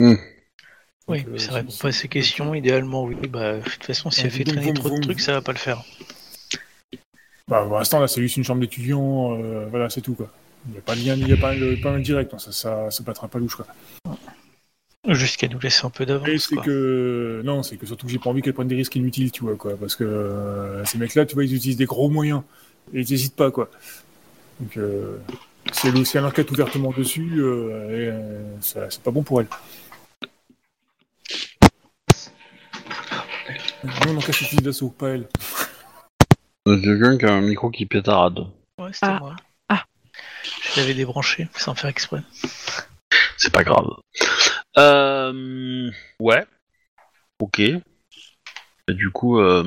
Hmm. 0.00 0.14
Oui, 1.08 1.22
Donc, 1.24 1.34
euh, 1.34 1.38
ça 1.38 1.52
répond 1.52 1.72
pas 1.80 1.88
à 1.88 1.92
ces 1.92 2.08
questions. 2.08 2.54
Idéalement, 2.54 3.04
oui. 3.04 3.16
Bah, 3.28 3.54
de 3.58 3.62
toute 3.62 3.84
façon, 3.84 4.10
si 4.10 4.22
elle 4.22 4.30
fait 4.30 4.44
traîner 4.44 4.66
vous- 4.66 4.72
trop 4.74 4.88
de 4.90 4.94
vous- 4.94 5.00
trucs, 5.00 5.20
ça 5.20 5.32
va 5.32 5.40
pas 5.42 5.52
le 5.52 5.58
faire. 5.58 5.82
Bah, 7.48 7.64
pour 7.66 7.78
l'instant, 7.78 7.98
là, 8.00 8.08
c'est 8.08 8.20
juste 8.20 8.36
une 8.36 8.44
chambre 8.44 8.60
d'étudiant, 8.60 9.34
euh, 9.38 9.66
voilà, 9.70 9.88
c'est 9.88 10.02
tout, 10.02 10.14
quoi. 10.14 10.30
Il 10.66 10.72
n'y 10.72 10.78
a 10.78 10.82
pas 10.82 10.94
de 10.94 11.00
lien, 11.00 11.14
il 11.14 11.24
n'y 11.24 11.32
a 11.32 11.36
pas, 11.38 11.54
le, 11.54 11.80
pas 11.80 11.92
un 11.92 12.00
direct, 12.00 12.34
hein, 12.34 12.38
ça, 12.38 12.52
ça, 12.52 12.90
ça 12.90 13.02
battra 13.02 13.26
pas 13.26 13.38
louche, 13.38 13.54
quoi. 13.56 13.66
Jusqu'à 15.08 15.48
nous 15.48 15.58
laisser 15.58 15.86
un 15.86 15.90
peu 15.90 16.04
d'avance, 16.04 16.28
c'est 16.36 16.54
quoi. 16.56 16.64
que, 16.64 17.40
non, 17.44 17.62
c'est 17.62 17.76
que 17.78 17.86
surtout 17.86 18.06
que 18.06 18.12
j'ai 18.12 18.18
pas 18.18 18.28
envie 18.30 18.42
qu'elle 18.42 18.52
prenne 18.52 18.68
des 18.68 18.74
risques 18.76 18.94
inutiles, 18.96 19.32
tu 19.32 19.42
vois, 19.42 19.56
quoi, 19.56 19.74
parce 19.78 19.96
que 19.96 20.04
euh, 20.04 20.84
ces 20.84 20.98
mecs-là, 20.98 21.24
tu 21.24 21.34
vois, 21.34 21.44
ils 21.44 21.54
utilisent 21.54 21.76
des 21.78 21.86
gros 21.86 22.10
moyens, 22.10 22.42
et 22.92 23.00
ils 23.00 23.10
n'hésitent 23.10 23.34
pas, 23.36 23.50
quoi. 23.50 23.70
Donc, 24.60 24.76
euh, 24.76 25.16
si 25.72 25.88
elle, 25.88 26.04
si 26.04 26.18
elle 26.18 26.24
enquête 26.26 26.50
ouvertement 26.50 26.90
dessus, 26.92 27.30
euh, 27.38 27.88
et, 27.90 28.10
euh, 28.10 28.42
ça- 28.60 28.90
c'est 28.90 29.02
pas 29.02 29.10
bon 29.10 29.22
pour 29.22 29.40
elle. 29.40 29.46
Nous, 33.84 33.92
on 34.08 34.16
encaisse 34.16 34.40
les 34.40 34.46
fusils 34.46 34.62
d'assaut, 34.62 34.90
pas 34.90 35.10
elle. 35.10 35.28
Il 36.66 36.72
y 36.72 36.76
a 36.76 36.80
quelqu'un 36.82 37.16
qui 37.16 37.24
a 37.24 37.32
un 37.32 37.40
micro 37.40 37.70
qui 37.70 37.86
pétarade. 37.86 38.40
Ouais, 38.78 38.92
c'était 38.92 39.06
Ah. 39.06 39.18
moi. 39.20 39.36
Ah. 39.70 39.84
Je 40.74 40.80
l'avais 40.80 40.94
débranché, 40.94 41.48
sans 41.56 41.74
faire 41.74 41.88
exprès. 41.88 42.20
C'est 43.38 43.52
pas 43.52 43.64
grave. 43.64 43.86
Euh, 44.76 45.90
ouais. 46.20 46.44
Ok. 47.40 47.60
Et 47.60 47.82
du 48.88 49.10
coup, 49.10 49.38
euh, 49.38 49.64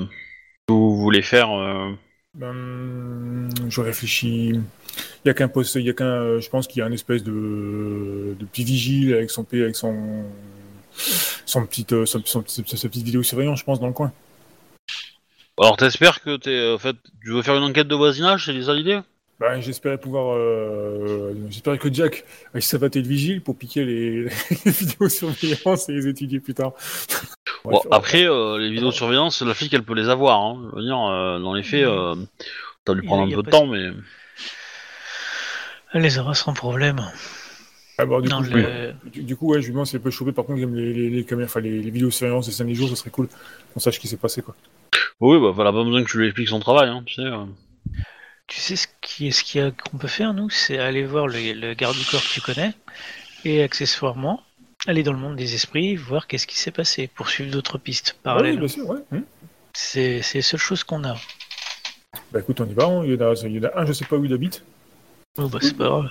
vous 0.68 0.98
voulez 0.98 1.22
faire. 1.22 1.52
euh, 1.52 1.92
Ben, 2.34 3.50
je 3.68 3.82
réfléchis. 3.82 4.54
Il 5.24 5.28
y 5.28 5.30
a 5.30 5.34
qu'un 5.34 5.48
poste, 5.48 5.76
il 5.76 5.84
y 5.86 5.90
a 5.90 5.94
qu'un, 5.94 6.40
je 6.40 6.50
pense 6.50 6.68
qu'il 6.68 6.80
y 6.80 6.82
a 6.82 6.86
un 6.86 6.92
espèce 6.92 7.24
de, 7.24 8.36
de 8.40 8.46
petit 8.46 8.64
vigile 8.64 9.14
avec 9.14 9.30
son, 9.32 9.44
P- 9.44 9.62
avec 9.62 9.76
son, 9.76 10.26
son 11.46 11.66
petite, 11.66 11.94
euh, 11.94 12.06
son, 12.06 12.22
son- 12.26 12.44
sa, 12.48 12.64
sa 12.66 12.90
petite 12.90 13.06
vidéosurveillance, 13.06 13.60
je 13.60 13.64
pense, 13.66 13.80
dans 13.80 13.88
le 13.88 13.94
coin. 13.94 14.12
Alors, 15.60 15.78
t'espères 15.78 16.22
que 16.22 16.38
t'es. 16.38 16.72
En 16.74 16.78
fait, 16.80 16.96
tu 17.24 17.30
veux 17.32 17.42
faire 17.42 17.56
une 17.56 17.64
enquête 17.64 17.88
de 17.88 17.96
voisinage, 17.96 18.46
c'est 18.46 18.64
ça 18.64 18.74
l'idée? 18.74 19.00
Ben, 19.41 19.60
j'espérais 19.60 19.97
pouvoir, 19.97 20.36
euh, 20.38 21.34
j'espérais 21.49 21.80
que 21.80 21.92
Jack 21.92 22.23
ait 22.54 22.62
savaté 22.62 23.02
le 23.02 23.08
vigile 23.08 23.42
pour 23.42 23.58
piquer 23.58 23.83
les, 23.83 24.23
les 24.65 24.71
vidéosurveillance 24.71 25.89
et 25.89 25.94
les 25.94 26.08
étudier 26.08 26.39
plus 26.39 26.54
tard. 26.54 26.73
Bon, 27.63 27.79
après, 27.92 28.25
euh, 28.27 28.58
les 28.58 28.71
vidéosurveillance, 28.71 29.44
la 29.44 29.54
flic, 29.54 29.71
elle 29.75 29.83
peut 29.83 29.94
les 29.94 30.10
avoir. 30.10 30.42
Hein. 30.42 30.69
Je 30.71 30.77
veux 30.77 30.81
dire, 30.83 30.98
euh, 31.00 31.37
dans 31.39 31.54
les 31.54 31.62
faits, 31.62 31.83
euh, 31.83 32.15
ça 32.87 32.94
lui 32.96 33.02
a- 33.02 33.06
prendre 33.06 33.21
un 33.21 33.31
a 33.31 33.35
peu 33.35 33.44
de 33.44 33.50
temps, 33.52 33.67
mais. 33.67 33.89
Elle 35.94 36.02
les 36.02 36.17
aura 36.17 36.33
sans 36.33 36.54
problème. 36.54 37.00
ah, 38.00 38.06
bon, 38.06 38.19
du, 38.19 38.29
Non, 38.29 38.37
coup, 38.39 38.46
je- 38.46 38.50
le- 38.52 38.94
du, 39.12 39.21
du 39.21 39.35
coup, 39.35 39.52
ouais, 39.52 39.62
je 39.62 39.67
lui 39.67 39.73
demande 39.73 39.85
si 39.85 39.96
elle 39.96 40.02
peut 40.02 40.10
choper 40.10 40.31
par 40.31 40.46
contre 40.46 40.60
les, 40.60 40.92
les, 40.92 41.10
les 41.12 41.23
caméras, 41.23 41.46
enfin 41.46 41.60
les, 41.60 41.81
les 41.83 41.92
vidéosurveillance 41.92 42.50
des 42.50 42.56
derniers 42.56 42.73
jours, 42.73 42.89
ça 42.89 42.96
serait 42.96 43.12
cool 43.12 43.27
qu'on 43.75 43.79
sache 43.79 43.96
ce 43.96 44.00
qui 44.00 44.08
s'est 44.08 44.17
passé, 44.17 44.42
quoi. 44.42 44.56
Oui, 45.19 45.39
bah, 45.39 45.52
voilà, 45.54 45.71
pas 45.71 45.83
besoin 45.83 46.04
que 46.04 46.10
tu 46.10 46.17
lui 46.17 46.25
expliques 46.25 46.50
son 46.50 46.60
travail, 46.60 46.89
hein, 46.89 47.04
tu 47.06 47.13
sais. 47.15 47.29
Euh. 48.52 48.54
Tu 48.54 48.60
sais 48.60 48.75
ce 48.75 48.87
qui- 49.02 49.31
ce 49.31 49.43
qu'il 49.43 49.62
y 49.62 49.63
a 49.63 49.71
qu'on 49.71 49.97
peut 49.97 50.08
faire, 50.08 50.33
nous 50.33 50.49
C'est 50.49 50.77
aller 50.77 51.06
voir 51.06 51.27
le, 51.27 51.54
le 51.54 51.73
garde 51.73 51.95
du 51.97 52.06
corps 52.06 52.21
que 52.21 52.33
tu 52.33 52.41
connais 52.41 52.73
et 53.45 53.63
accessoirement 53.63 54.43
aller 54.87 55.04
dans 55.04 55.13
le 55.13 55.19
monde 55.19 55.35
des 55.35 55.54
esprits, 55.56 55.95
voir 55.95 56.27
qu'est-ce 56.27 56.47
qui 56.47 56.58
s'est 56.58 56.71
passé, 56.71 57.08
poursuivre 57.08 57.52
d'autres 57.52 57.77
pistes 57.77 58.10
Ah 58.10 58.17
oui, 58.17 58.23
parallèles. 58.23 58.60
bien 58.60 58.67
sûr, 58.67 58.87
ouais. 58.89 58.99
C'est 59.73 60.21
c'est 60.21 60.39
les 60.39 60.41
seules 60.41 60.60
choses 60.60 60.83
qu'on 60.83 61.04
a. 61.04 61.15
Bah 62.31 62.39
écoute, 62.39 62.60
on 62.62 62.65
y 62.67 62.73
va. 62.73 62.85
hein. 62.85 63.04
Il 63.06 63.13
y 63.13 63.15
en 63.15 63.21
a, 63.31 63.33
il 63.47 63.56
y 63.56 63.60
en 63.60 63.63
a 63.69 63.79
un, 63.81 63.85
je 63.85 63.93
sais 63.93 64.06
pas 64.06 64.15
où 64.17 64.25
il 64.25 64.33
habite. 64.33 64.63
Oh, 65.37 65.47
bah, 65.47 65.60
c'est 65.62 65.77
pas 65.77 65.85
grave. 65.85 66.10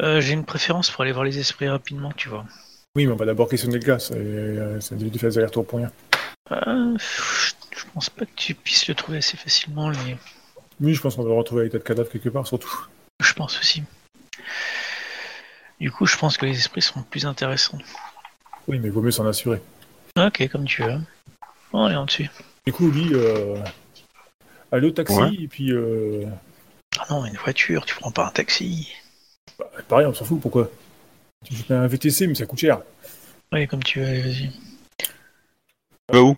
Euh, 0.00 0.20
J'ai 0.20 0.32
une 0.34 0.44
préférence 0.44 0.90
pour 0.90 1.02
aller 1.02 1.12
voir 1.12 1.24
les 1.24 1.38
esprits 1.38 1.68
rapidement, 1.68 2.12
tu 2.12 2.28
vois. 2.28 2.44
Oui, 2.94 3.06
mais 3.06 3.12
on 3.12 3.16
va 3.16 3.24
d'abord 3.24 3.48
questionner 3.48 3.78
le 3.78 3.84
gars. 3.84 3.98
Ça, 3.98 4.14
euh, 4.14 4.78
ça 4.80 4.94
évite 4.94 5.14
de 5.14 5.18
faire 5.18 5.30
des 5.30 5.38
allers-retours 5.38 5.66
pour 5.66 5.78
rien. 5.78 5.90
Euh, 6.52 6.96
je 6.98 7.84
pense 7.94 8.10
pas 8.10 8.26
que 8.26 8.34
tu 8.36 8.54
puisses 8.54 8.88
le 8.88 8.94
trouver 8.94 9.18
assez 9.18 9.36
facilement, 9.38 9.88
lui. 9.90 10.16
Oui, 10.80 10.94
je 10.94 11.00
pense 11.00 11.16
qu'on 11.16 11.22
va 11.22 11.28
le 11.30 11.34
retrouver 11.36 11.62
avec 11.62 11.72
tas 11.72 11.78
de 11.78 11.82
cadavres 11.84 12.10
quelque 12.10 12.28
part, 12.28 12.46
surtout. 12.46 12.86
Je 13.20 13.32
pense 13.32 13.58
aussi. 13.58 13.82
Du 15.80 15.90
coup, 15.90 16.06
je 16.06 16.16
pense 16.16 16.36
que 16.36 16.46
les 16.46 16.56
esprits 16.58 16.82
seront 16.82 17.02
plus 17.02 17.26
intéressants. 17.26 17.78
Oui, 18.68 18.78
mais 18.78 18.88
il 18.88 18.92
vaut 18.92 19.02
mieux 19.02 19.10
s'en 19.10 19.26
assurer. 19.26 19.60
Ok, 20.18 20.48
comme 20.48 20.64
tu 20.64 20.82
veux. 20.82 20.98
Bon, 21.72 21.84
allez, 21.84 21.96
on 21.96 22.04
dessus. 22.06 22.30
Du 22.66 22.72
coup, 22.72 22.90
lui, 22.90 23.10
euh, 23.12 23.62
allez 24.72 24.88
au 24.88 24.90
taxi, 24.90 25.14
Ouais. 25.16 25.34
et 25.40 25.48
puis, 25.48 25.72
euh, 25.72 26.24
Ah 26.98 27.06
non, 27.10 27.24
une 27.26 27.36
voiture, 27.36 27.84
tu 27.84 27.94
prends 27.96 28.10
pas 28.10 28.26
un 28.26 28.30
taxi. 28.30 28.88
bah, 29.58 29.70
pareil, 29.88 30.06
on 30.06 30.14
s'en 30.14 30.24
fout, 30.24 30.40
pourquoi? 30.40 30.70
Tu 31.44 31.54
fais 31.54 31.74
un 31.74 31.86
VTC, 31.86 32.26
mais 32.26 32.34
ça 32.34 32.46
coûte 32.46 32.58
cher. 32.58 32.80
Ouais, 33.52 33.66
comme 33.66 33.82
tu 33.82 34.00
veux, 34.00 34.06
allez, 34.06 34.22
vas-y. 34.22 34.50
Bah 36.10 36.20
où? 36.22 36.36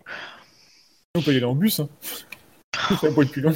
On 1.15 1.21
peut 1.21 1.33
y 1.33 1.37
aller 1.37 1.45
en 1.45 1.55
bus, 1.55 1.79
hein. 1.79 1.89
Ça 3.01 3.07
va 3.09 3.11
pas 3.15 3.21
être 3.23 3.31
plus 3.31 3.41
long. 3.41 3.55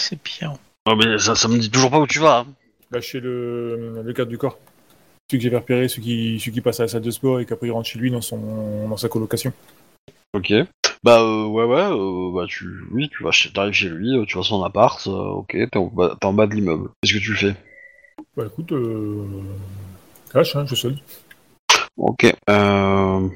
C'est 0.00 0.18
bien. 0.22 0.54
Ah, 0.86 0.94
mais 0.96 1.18
ça, 1.18 1.34
ça 1.34 1.46
me 1.48 1.58
dit 1.58 1.70
toujours 1.70 1.90
pas 1.90 1.98
où 2.00 2.06
tu 2.06 2.18
vas. 2.20 2.38
hein. 2.40 2.46
Bah, 2.90 3.00
chez 3.00 3.20
le, 3.20 4.02
le 4.02 4.12
garde 4.12 4.28
du 4.30 4.38
corps. 4.38 4.58
Celui 5.30 5.38
que 5.38 5.44
j'avais 5.44 5.58
repéré, 5.58 5.88
celui 5.88 6.02
qui, 6.02 6.40
celui 6.40 6.52
qui 6.52 6.60
passe 6.60 6.80
à 6.80 6.84
la 6.84 6.88
salle 6.88 7.02
de 7.02 7.10
sport 7.10 7.38
et 7.38 7.46
qu'après 7.46 7.68
il 7.68 7.70
rentre 7.70 7.88
chez 7.88 7.98
lui 7.98 8.10
dans, 8.10 8.20
son, 8.20 8.88
dans 8.88 8.96
sa 8.96 9.08
colocation. 9.08 9.52
Ok. 10.32 10.52
Bah 11.02 11.20
euh, 11.20 11.46
ouais 11.46 11.64
ouais, 11.64 11.80
euh, 11.92 12.30
bah 12.34 12.46
tu, 12.48 12.66
oui, 12.92 13.08
tu 13.10 13.22
vas, 13.22 13.30
chez- 13.30 13.52
t'arrives 13.52 13.72
chez 13.72 13.88
lui, 13.88 14.16
euh, 14.16 14.24
tu 14.26 14.36
vas 14.36 14.42
son 14.42 14.62
appart, 14.64 15.00
euh, 15.06 15.10
ok, 15.10 15.48
t'es 15.52 15.76
en, 15.78 15.86
bas- 15.86 16.16
t'es 16.20 16.26
en 16.26 16.32
bas 16.32 16.46
de 16.46 16.54
l'immeuble. 16.54 16.90
Qu'est-ce 17.00 17.14
que 17.14 17.18
tu 17.20 17.34
fais? 17.34 17.54
Bah 18.36 18.44
écoute, 18.46 18.72
euh... 18.72 19.24
cash, 20.32 20.56
hein, 20.56 20.66
je 20.66 20.74
solde. 20.74 20.98
Ok. 21.96 22.26
Euh... 22.48 23.28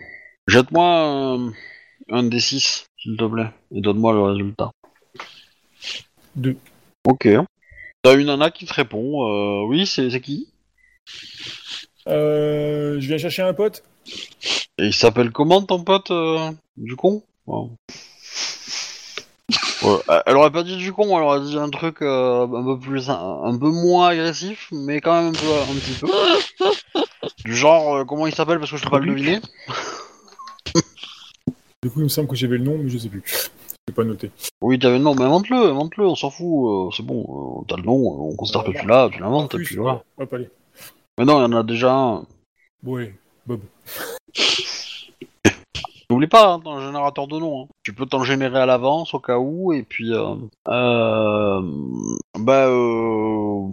Jette-moi 0.46 0.84
un, 0.86 1.52
un 2.10 2.22
D6, 2.28 2.84
s'il 2.98 3.16
te 3.16 3.24
plaît, 3.24 3.50
et 3.74 3.80
donne-moi 3.80 4.12
le 4.12 4.22
résultat. 4.22 4.70
Deux. 6.36 6.56
Ok. 7.06 7.28
T'as 8.02 8.16
une 8.16 8.26
nana 8.26 8.50
qui 8.50 8.66
te 8.66 8.74
répond, 8.74 9.28
euh, 9.28 9.64
oui, 9.66 9.86
c'est 9.86 10.10
c'est 10.10 10.20
qui? 10.20 10.48
Euh, 12.06 13.00
je 13.00 13.06
viens 13.06 13.18
chercher 13.18 13.42
un 13.42 13.54
pote. 13.54 13.82
Et 14.78 14.86
il 14.86 14.94
s'appelle 14.94 15.30
comment 15.30 15.62
ton 15.62 15.82
pote 15.82 16.10
euh, 16.10 16.50
du 16.76 16.96
con. 16.96 17.22
Ouais, 17.46 17.68
euh, 19.84 20.22
elle 20.26 20.36
aurait 20.36 20.50
pas 20.50 20.62
dit 20.62 20.76
du 20.76 20.92
con, 20.92 21.16
elle 21.16 21.24
aurait 21.24 21.40
dit 21.40 21.58
un 21.58 21.70
truc 21.70 22.02
euh, 22.02 22.46
un 22.46 22.64
peu 22.64 22.78
plus, 22.78 23.10
un, 23.10 23.42
un 23.44 23.58
peu 23.58 23.70
moins 23.70 24.08
agressif, 24.08 24.68
mais 24.72 25.00
quand 25.00 25.14
même 25.14 25.30
un 25.30 25.32
peu, 25.32 25.46
un 25.46 25.74
petit 25.74 25.98
peu. 26.00 26.08
Du 27.44 27.54
genre, 27.54 27.96
euh, 27.96 28.04
comment 28.04 28.26
il 28.26 28.34
s'appelle 28.34 28.58
parce 28.58 28.70
que 28.70 28.76
je 28.76 28.84
peux 28.84 28.90
pas 28.90 28.98
le 28.98 29.10
deviner. 29.12 29.40
Du 31.82 31.90
coup, 31.90 32.00
il 32.00 32.04
me 32.04 32.08
semble 32.08 32.28
que 32.28 32.36
j'avais 32.36 32.56
le 32.56 32.64
nom, 32.64 32.78
mais 32.78 32.88
je 32.88 32.98
sais 32.98 33.08
plus. 33.08 33.22
Je 33.88 33.92
pas 33.92 34.04
noté. 34.04 34.30
Oui, 34.62 34.78
t'avais 34.78 34.96
le 34.98 35.04
nom, 35.04 35.14
mais 35.14 35.24
invente-le, 35.24 35.56
invente-le, 35.56 36.06
on 36.06 36.14
s'en 36.14 36.30
fout, 36.30 36.46
euh, 36.46 36.90
c'est 36.96 37.04
bon, 37.04 37.60
euh, 37.60 37.64
t'as 37.68 37.76
le 37.76 37.82
nom, 37.82 37.98
euh, 37.98 38.32
on 38.32 38.36
considère 38.36 38.64
que 38.64 38.70
tu 38.72 38.86
l'as, 38.86 39.10
tu 39.12 39.20
l'inventes, 39.20 39.54
et 39.54 39.58
puis 39.58 39.76
voilà. 39.76 40.02
Hop, 40.16 40.32
allez. 40.32 40.48
Mais 41.18 41.24
non, 41.26 41.38
il 41.38 41.42
y 41.42 41.54
en 41.54 41.58
a 41.58 41.62
déjà 41.62 41.92
un. 41.94 42.26
Ouais, 42.82 43.14
Bob. 43.46 43.60
N'oublie 46.10 46.26
pas, 46.28 46.52
hein, 46.52 46.60
t'as 46.64 46.70
un 46.70 46.86
générateur 46.86 47.26
de 47.28 47.38
noms. 47.38 47.62
hein. 47.64 47.68
Tu 47.82 47.92
peux 47.94 48.06
t'en 48.06 48.24
générer 48.24 48.58
à 48.60 48.66
l'avance 48.66 49.12
au 49.14 49.20
cas 49.20 49.38
où, 49.38 49.72
et 49.72 49.82
puis... 49.82 50.12
Euh, 50.14 50.34
euh, 50.68 51.62
bah, 52.38 52.66
euh, 52.68 53.68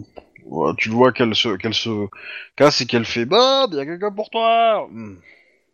ouais, 0.46 0.72
tu 0.76 0.88
vois 0.90 1.12
qu'elle 1.12 1.34
se, 1.34 1.56
qu'elle 1.56 1.74
se 1.74 2.06
casse 2.56 2.80
et 2.82 2.86
qu'elle 2.86 3.04
fait 3.04 3.24
«Bob, 3.26 3.70
il 3.72 3.76
y 3.76 3.80
a 3.80 3.86
quelqu'un 3.86 4.12
pour 4.12 4.28
toi 4.30 4.86
Hmm. 4.90 5.16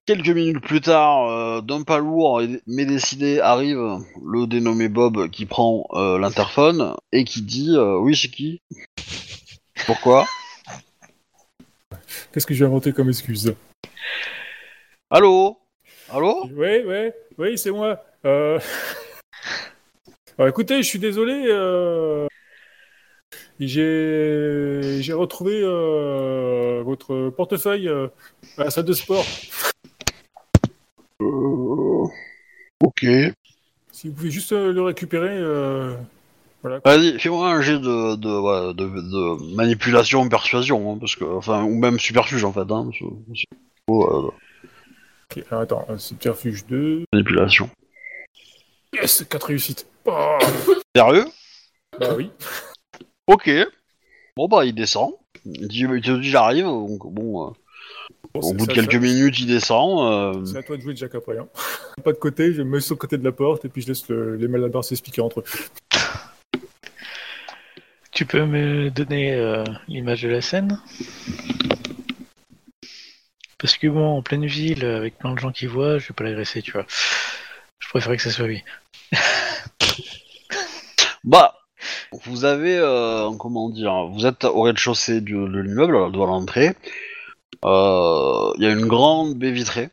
Quelques 0.09 0.31
minutes 0.31 0.63
plus 0.63 0.81
tard, 0.81 1.29
euh, 1.29 1.61
d'un 1.61 1.83
pas 1.83 1.99
lourd 1.99 2.41
et- 2.41 2.63
mais 2.67 2.87
décidé, 2.87 3.41
arrive 3.41 3.99
le 4.25 4.47
dénommé 4.47 4.89
Bob 4.89 5.29
qui 5.29 5.45
prend 5.45 5.87
euh, 5.93 6.19
l'interphone 6.19 6.95
et 7.13 7.25
qui 7.25 7.43
dit 7.43 7.77
euh, 7.77 7.99
Oui, 7.99 8.17
c'est 8.17 8.29
qui? 8.29 8.63
Pourquoi? 9.85 10.25
Qu'est-ce 12.33 12.47
que 12.47 12.55
j'ai 12.55 12.65
inventé 12.65 12.95
comme 12.95 13.11
excuse? 13.11 13.55
Allô? 15.11 15.59
Allô? 16.09 16.47
Ouais, 16.57 16.87
ouais, 16.87 17.15
oui, 17.37 17.59
c'est 17.59 17.71
moi. 17.71 18.03
Euh... 18.25 18.59
Alors, 20.39 20.49
écoutez, 20.49 20.79
je 20.79 20.89
suis 20.89 20.99
désolé. 20.99 21.45
J'ai 23.61 25.03
j'ai 25.03 25.13
retrouvé 25.13 25.61
votre 26.83 27.29
portefeuille 27.29 27.91
à 27.91 28.65
la 28.65 28.71
salle 28.71 28.87
de 28.87 28.95
sport. 28.95 29.27
Euh, 31.21 32.07
Ok. 32.85 33.05
Si 33.93 34.09
vous 34.09 34.15
pouvez 34.15 34.31
juste 34.31 34.53
euh, 34.53 34.73
le 34.73 34.83
récupérer. 34.83 35.37
euh, 35.37 35.97
Voilà. 36.63 36.81
Vas-y, 36.85 37.19
fais-moi 37.19 37.51
un 37.51 37.61
jet 37.61 37.79
de, 37.79 38.17
de, 38.17 38.29
ouais, 38.29 38.75
de, 38.75 38.85
de 38.85 39.55
manipulation 39.57 40.29
persuasion, 40.29 40.93
hein, 40.93 40.99
parce 40.99 41.17
que, 41.17 41.25
enfin, 41.25 41.65
ou 41.65 41.75
même 41.75 41.99
superfuge 41.99 42.45
en 42.45 42.53
fait. 42.53 42.61
Hein, 42.71 42.91
parce 43.27 43.43
oh, 43.89 44.05
euh, 44.05 44.31
Ok, 45.31 45.45
alors, 45.51 45.63
attends, 45.63 45.99
subterfuge 45.99 46.65
2. 46.67 47.05
manipulation. 47.13 47.69
Yes, 48.95 49.25
4 49.29 49.45
réussites. 49.49 49.87
Oh, 50.07 50.39
Sérieux? 50.97 51.27
Bah 52.01 52.15
oui. 52.17 52.31
Ok. 53.27 53.51
Bon 54.37 54.47
bah 54.49 54.65
il 54.65 54.75
descend. 54.75 55.13
Il, 55.45 55.69
dit, 55.69 55.81
il 55.81 56.01
te 56.01 56.13
dit 56.13 56.31
j'arrive, 56.31 56.65
donc 56.65 57.07
bon, 57.13 57.49
euh, 57.49 57.51
Bon, 57.51 57.55
au 58.45 58.55
bout 58.55 58.67
de 58.67 58.73
quelques 58.73 58.93
ça- 58.93 58.99
minutes 58.99 59.39
il 59.41 59.47
descend. 59.47 60.37
euh, 60.37 60.45
C'est 60.45 60.59
à 60.59 60.63
toi 60.63 60.77
de 60.77 60.83
jouer, 60.83 60.95
Jack, 60.97 61.15
après. 61.15 61.39
Hein. 61.39 61.49
Pas 62.05 62.13
de 62.13 62.19
côté, 62.19 62.53
je 62.53 62.63
me 62.63 62.71
mets 62.71 62.81
sur 62.81 62.95
le 62.95 62.99
côté 62.99 63.19
de 63.19 63.25
la 63.25 63.33
porte 63.33 63.65
et 63.65 63.69
puis 63.69 63.83
je 63.83 63.89
laisse 63.89 64.09
le- 64.09 64.37
les 64.37 64.49
malabars 64.49 64.85
s'expliquer 64.85 65.21
entre 65.21 65.41
eux. 65.41 65.45
Tu 68.13 68.27
peux 68.27 68.45
me 68.47 68.91
donner 68.91 69.35
euh, 69.35 69.63
l'image 69.87 70.23
de 70.23 70.29
la 70.29 70.41
scène? 70.41 70.81
Parce 73.59 73.77
que 73.77 73.87
bon, 73.89 74.07
en 74.19 74.23
pleine 74.23 74.47
ville, 74.47 74.85
avec 74.85 75.19
plein 75.19 75.35
de 75.35 75.39
gens 75.39 75.51
qui 75.53 75.67
voient, 75.67 75.99
je 75.99 76.09
vais 76.09 76.15
pas 76.15 76.25
l'agresser, 76.25 76.63
tu 76.63 76.73
vois. 76.73 76.87
Je 77.81 77.89
préférais 77.89 78.17
que 78.17 78.23
ça 78.23 78.31
soit 78.31 78.47
lui. 78.47 78.63
Bah, 81.25 81.55
vous 82.25 82.45
avez, 82.45 82.77
euh, 82.79 83.31
comment 83.39 83.69
dire, 83.69 84.07
vous 84.07 84.25
êtes 84.25 84.45
au 84.45 84.63
rez-de-chaussée 84.63 85.21
du- 85.21 85.35
de 85.35 85.59
l'immeuble, 85.61 85.97
à 85.97 86.09
l'entrée. 86.09 86.75
Euh, 87.65 88.53
Il 88.57 88.65
y 88.65 88.67
a 88.67 88.71
une 88.71 88.87
grande 88.87 89.35
baie 89.35 89.51
vitrée 89.51 89.91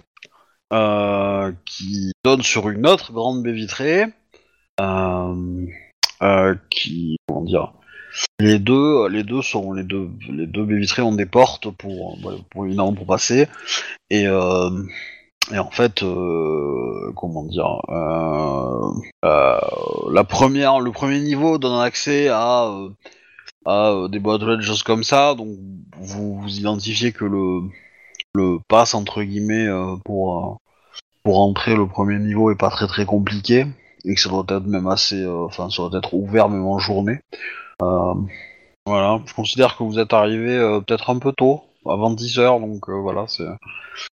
euh, 0.73 1.51
qui 1.65 2.11
donne 2.23 2.41
sur 2.41 2.69
une 2.69 2.87
autre 2.87 3.11
grande 3.13 3.43
baie 3.43 3.53
vitrée 3.53 4.05
euh, 4.79 5.65
euh, 6.21 6.55
qui, 6.69 7.17
comment 7.27 7.43
dire, 7.43 7.73
les 8.39 8.59
deux, 8.59 9.07
les 9.07 9.23
deux 9.23 9.41
sont 9.41 9.73
les 9.73 9.83
deux, 9.83 10.09
les 10.29 10.47
deux 10.47 10.63
baies 10.65 10.79
vitrées 10.79 11.01
ont 11.01 11.15
des 11.15 11.25
portes 11.25 11.69
pour, 11.69 12.17
pour 12.49 12.65
évidemment 12.65 12.93
pour 12.93 13.05
passer. 13.05 13.47
Et 14.09 14.27
euh, 14.27 14.69
et 15.53 15.59
en 15.59 15.69
fait, 15.69 16.01
euh, 16.01 17.11
comment 17.15 17.43
dire, 17.43 17.79
euh, 17.89 18.91
euh, 19.25 19.59
la 20.11 20.23
première, 20.23 20.79
le 20.79 20.91
premier 20.91 21.19
niveau 21.19 21.59
donne 21.59 21.79
accès 21.79 22.29
à, 22.29 22.65
euh, 22.65 22.89
euh, 23.67 24.07
des 24.07 24.19
boîtes 24.19 24.43
des 24.43 24.61
choses 24.61 24.83
comme 24.83 25.03
ça. 25.03 25.35
Donc 25.35 25.49
vous, 25.99 26.39
vous 26.39 26.57
identifiez 26.57 27.11
que 27.11 27.25
le, 27.25 27.61
le 28.33 28.59
pass 28.67 28.93
entre 28.93 29.23
guillemets 29.23 29.67
euh, 29.67 29.95
pour 30.05 30.39
euh, 30.39 30.55
pour 31.23 31.39
entrer 31.41 31.75
le 31.75 31.87
premier 31.87 32.19
niveau 32.19 32.51
est 32.51 32.57
pas 32.57 32.69
très 32.69 32.87
très 32.87 33.05
compliqué 33.05 33.65
et 34.05 34.13
que 34.13 34.21
ça 34.21 34.29
doit 34.29 34.45
être 34.49 34.67
même 34.67 34.87
assez, 34.87 35.25
enfin 35.25 35.69
ça 35.71 35.87
doit 35.89 35.97
être 35.97 36.13
ouvert 36.13 36.49
même 36.49 36.65
en 36.65 36.77
journée. 36.77 37.19
Voilà, 37.79 39.19
je 39.25 39.33
considère 39.33 39.75
que 39.75 39.83
vous 39.83 39.97
êtes 39.97 40.13
arrivé 40.13 40.59
peut-être 40.85 41.09
un 41.09 41.17
peu 41.17 41.31
tôt, 41.31 41.63
avant 41.89 42.11
10 42.11 42.39
heures, 42.39 42.59
donc 42.59 42.89
euh, 42.89 42.93
voilà, 42.93 43.25
c'est 43.27 43.45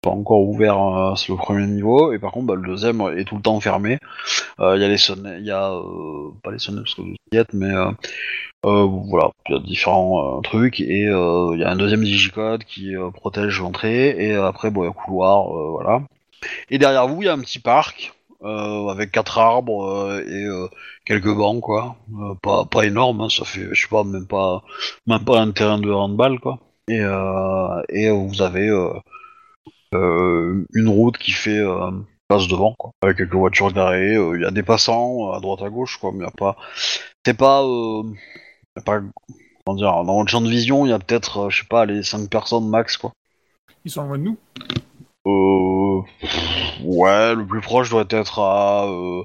pas 0.03 0.11
encore 0.11 0.43
ouvert 0.43 0.79
euh, 0.81 1.15
le 1.29 1.37
premier 1.37 1.67
niveau. 1.67 2.13
Et 2.13 2.19
par 2.19 2.33
contre 2.33 2.47
bah, 2.47 2.55
le 2.55 2.67
deuxième 2.67 3.01
est 3.17 3.25
tout 3.25 3.37
le 3.37 3.43
temps 3.43 3.61
fermé. 3.61 3.99
Euh, 4.61 4.77
il 4.77 4.83
y 4.83 4.85
a 4.85 4.89
les 4.89 4.99
sonnettes 4.99 5.39
il 5.41 5.47
y 5.47 5.51
a 5.51 5.73
euh, 5.73 6.31
pas 6.43 6.53
les 6.53 6.59
sonnettes 6.59 6.85
parce 6.85 6.95
que 6.95 7.03
vous 7.03 7.15
y 7.33 7.37
êtes 7.37 7.53
mais 7.53 7.73
voilà 8.63 9.31
il 9.49 9.55
y 9.55 9.57
a 9.57 9.61
différents 9.61 10.41
trucs. 10.43 10.81
Et 10.81 11.03
il 11.05 11.59
y 11.59 11.65
a 11.65 11.71
un 11.71 11.77
deuxième 11.77 12.05
digicode 12.05 12.65
qui 12.65 12.95
protège 13.15 13.61
l'entrée. 13.61 14.17
Et 14.19 14.35
après 14.35 14.71
bon 14.71 14.83
il 14.83 14.85
y 14.87 14.89
a 14.89 14.91
un 14.91 14.93
couloir 14.93 15.49
voilà. 15.71 16.03
Et 16.71 16.79
derrière 16.79 17.09
vous 17.09 17.23
il 17.23 17.27
y 17.27 17.29
a 17.29 17.33
un 17.33 17.41
petit 17.41 17.59
parc 17.59 18.15
avec 18.43 19.13
quatre 19.13 19.39
arbres 19.39 20.21
et 20.27 20.47
quelques 21.05 21.35
bancs 21.35 21.61
quoi. 21.61 21.97
Pas 22.43 22.65
pas 22.65 22.85
énorme 22.85 23.23
hein, 23.23 23.29
ça 23.29 23.45
fait 23.45 23.69
je 23.73 23.81
sais 23.83 23.89
pas 23.89 24.05
même 24.05 24.27
pas 24.27 24.63
même 25.07 25.25
pas 25.25 25.41
un 25.41 25.51
terrain 25.53 25.79
de 25.79 25.91
handball 25.91 26.41
quoi 26.41 26.59
et 26.89 27.01
euh, 27.01 27.83
et 27.89 28.09
euh, 28.09 28.13
vous 28.13 28.43
avez 28.43 28.69
euh, 29.95 30.67
une 30.75 30.89
route 30.89 31.19
qui 31.19 31.33
fait 31.33 31.63
passe 32.29 32.47
devant, 32.49 32.75
quoi, 32.75 32.93
avec 33.03 33.17
quelques 33.19 33.35
voitures 33.35 33.73
garées. 33.73 34.15
Il 34.15 34.43
y 34.43 34.45
a 34.45 34.51
des 34.51 34.63
passants 34.63 35.33
à 35.33 35.41
droite 35.41 35.63
à 35.63 35.71
gauche, 35.71 35.99
quoi, 35.99 36.13
mais 36.15 36.25
y 36.25 36.27
a 36.27 36.31
pas. 36.31 36.57
C'est 37.25 37.37
pas, 37.37 37.63
euh, 37.63 38.03
y 38.77 38.81
a 38.81 38.83
pas. 38.83 39.01
Comment 39.65 39.77
dire 39.77 40.05
Dans 40.05 40.17
votre 40.17 40.31
champ 40.31 40.41
de 40.41 40.49
vision, 40.49 40.87
il 40.87 40.91
y 40.91 40.93
a 40.93 40.99
peut-être, 40.99 41.51
je 41.51 41.61
sais 41.61 41.69
pas, 41.69 41.85
les 41.87 42.03
5 42.03 42.31
personnes 42.31 42.69
max, 42.69 42.97
quoi. 42.97 43.13
Ils 43.85 43.91
sont 43.91 44.03
en 44.03 44.07
loin 44.07 44.19
de 44.19 44.25
nous? 44.25 44.39
Euh, 45.27 46.03
ouais, 46.83 47.35
le 47.35 47.47
plus 47.47 47.61
proche 47.61 47.91
doit 47.91 48.07
être 48.11 48.39
à 48.41 48.87
euh, 48.87 49.23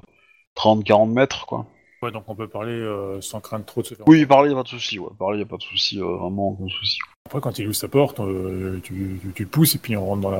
30-40 0.54 1.12
mètres, 1.12 1.46
quoi. 1.46 1.66
Ouais, 2.06 2.12
donc 2.12 2.22
on 2.28 2.36
peut 2.36 2.46
parler 2.46 2.70
euh, 2.70 3.20
sans 3.20 3.40
craindre 3.40 3.64
trop 3.64 3.82
de 3.82 3.86
se 3.88 3.94
faire. 3.96 4.06
Oui, 4.06 4.24
parler, 4.26 4.52
a 4.52 4.54
pas 4.54 4.62
de 4.62 4.68
souci, 4.68 5.00
ouais. 5.00 5.08
Parler, 5.18 5.40
y 5.40 5.42
a 5.42 5.46
pas 5.46 5.56
de 5.56 5.62
souci, 5.62 5.98
euh, 5.98 6.04
vraiment 6.04 6.50
aucun 6.50 6.68
souci. 6.68 7.00
Après, 7.24 7.40
quand 7.40 7.58
il 7.58 7.66
ouvre 7.66 7.74
sa 7.74 7.88
porte, 7.88 8.20
euh, 8.20 8.78
tu, 8.84 9.18
tu, 9.20 9.32
tu 9.32 9.42
le 9.42 9.48
pousses 9.48 9.74
et 9.74 9.78
puis 9.78 9.96
on 9.96 10.06
rentre 10.06 10.22
dans, 10.22 10.30
la, 10.30 10.38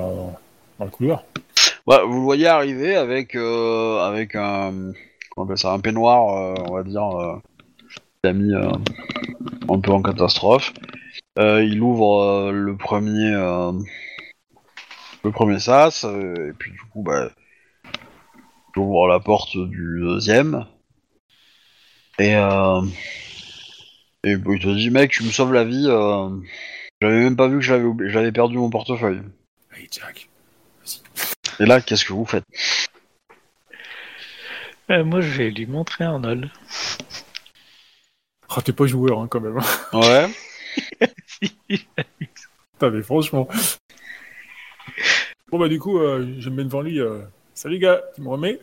dans 0.78 0.84
le 0.84 0.90
couloir. 0.92 1.24
Ouais, 1.88 2.04
vous 2.06 2.14
le 2.14 2.20
voyez 2.20 2.46
arriver 2.46 2.94
avec 2.94 3.34
euh, 3.34 3.98
avec 3.98 4.36
un 4.36 4.92
comment 5.30 5.38
on 5.38 5.42
appelle 5.42 5.58
ça 5.58 5.72
un 5.72 5.80
peignoir, 5.80 6.54
on 6.70 6.72
va 6.72 6.84
dire, 6.84 7.40
qu'il 8.22 8.30
a 8.30 8.32
mis 8.32 8.54
euh, 8.54 8.70
un 9.68 9.80
peu 9.80 9.90
en 9.90 10.02
catastrophe. 10.02 10.72
Il 11.36 11.80
ouvre 11.82 12.52
le 12.52 12.76
premier 12.76 13.32
le 15.24 15.30
premier 15.32 15.58
sas 15.58 16.04
et 16.04 16.52
puis 16.56 16.70
du 16.70 16.80
coup 16.92 17.02
bah 17.02 17.28
il 18.76 18.80
ouvre 18.80 19.08
la 19.08 19.18
porte 19.18 19.56
du 19.56 20.00
deuxième 20.00 20.64
et 22.18 22.34
euh, 22.36 22.80
Et 24.24 24.36
bah, 24.36 24.50
il 24.54 24.60
te 24.60 24.74
dit, 24.74 24.90
mec, 24.90 25.10
tu 25.10 25.24
me 25.24 25.30
sauves 25.30 25.52
la 25.52 25.64
vie. 25.64 25.86
euh, 25.88 26.28
J'avais 27.00 27.20
même 27.20 27.36
pas 27.36 27.48
vu 27.48 27.56
que 27.56 27.64
j'avais 27.64 27.84
oubli- 27.84 28.10
j'avais 28.10 28.32
perdu 28.32 28.56
mon 28.58 28.70
portefeuille. 28.70 29.22
Allez, 29.72 29.88
Jack. 29.90 30.28
Et 31.60 31.66
là, 31.66 31.80
qu'est-ce 31.80 32.04
que 32.04 32.12
vous 32.12 32.24
faites? 32.26 32.44
Euh, 34.90 35.04
moi, 35.04 35.20
je 35.20 35.28
vais 35.38 35.50
lui 35.50 35.66
montrer 35.66 36.04
Arnold. 36.04 36.50
Ah, 38.48 38.62
t'es 38.62 38.72
pas 38.72 38.86
joueur, 38.86 39.20
hein, 39.20 39.28
quand 39.28 39.40
même. 39.40 39.58
Ouais. 39.92 40.28
Putain, 41.68 42.90
mais 42.90 43.02
franchement. 43.02 43.48
Bon, 45.50 45.58
bah, 45.58 45.68
du 45.68 45.78
coup, 45.78 45.98
euh, 45.98 46.34
je 46.38 46.50
me 46.50 46.56
mets 46.56 46.64
devant 46.64 46.82
lui. 46.82 47.00
euh, 47.00 47.22
Salut, 47.54 47.78
gars, 47.78 48.02
tu 48.14 48.20
me 48.22 48.28
remets? 48.28 48.58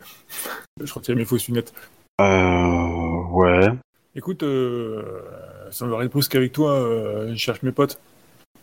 Je 0.82 0.92
retire 0.92 1.16
mes 1.16 1.24
fausses 1.24 1.48
lunettes. 1.48 1.72
Euh. 2.20 3.24
Ouais. 3.30 3.68
Écoute, 4.14 4.42
euh, 4.42 5.22
ça 5.70 5.84
me 5.86 5.94
repose 5.94 6.28
qu'avec 6.28 6.52
toi, 6.52 6.72
euh, 6.72 7.30
je 7.32 7.36
cherche 7.36 7.62
mes 7.62 7.72
potes. 7.72 7.98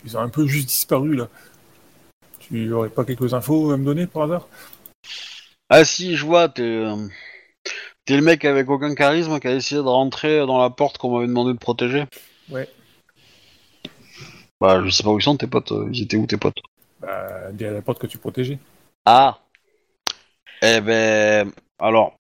Ils 0.06 0.18
ont 0.18 0.22
un 0.22 0.30
peu 0.30 0.48
juste 0.48 0.68
disparu, 0.68 1.16
là. 1.16 1.28
Tu 2.40 2.72
aurais 2.74 2.90
pas 2.90 3.06
quelques 3.06 3.34
infos 3.34 3.72
à 3.72 3.78
me 3.78 3.86
donner, 3.86 4.08
par 4.08 4.24
hasard? 4.24 4.48
Ah 5.70 5.86
si, 5.86 6.16
je 6.16 6.26
vois, 6.26 6.50
t'es... 6.50 6.62
euh, 6.64 7.08
T'es 8.06 8.16
le 8.16 8.24
mec 8.24 8.46
avec 8.46 8.70
aucun 8.70 8.96
charisme 8.96 9.40
qui 9.40 9.48
a 9.48 9.54
essayé 9.54 9.80
de 9.82 9.88
rentrer 9.88 10.40
dans 10.46 10.60
la 10.60 10.70
porte 10.70 10.98
qu'on 10.98 11.14
m'avait 11.14 11.28
demandé 11.28 11.54
de 11.54 11.58
protéger 11.60 12.06
Ouais. 12.50 12.68
Bah, 14.60 14.82
je 14.84 14.90
sais 14.90 15.04
pas 15.04 15.12
où 15.12 15.20
ils 15.20 15.24
sont 15.24 15.38
tes 15.38 15.48
potes. 15.48 15.72
euh, 15.72 15.90
Ils 15.94 16.04
étaient 16.04 16.18
où 16.18 16.26
tes 16.26 16.38
potes? 16.38 16.58
Bah, 17.00 17.52
derrière 17.52 17.76
la 17.76 17.82
porte 17.82 18.00
que 18.00 18.08
tu 18.08 18.18
protégeais. 18.18 18.58
Ah 19.06 19.40
Eh 20.62 20.82
ben... 20.82 21.52
Alors, 21.80 22.18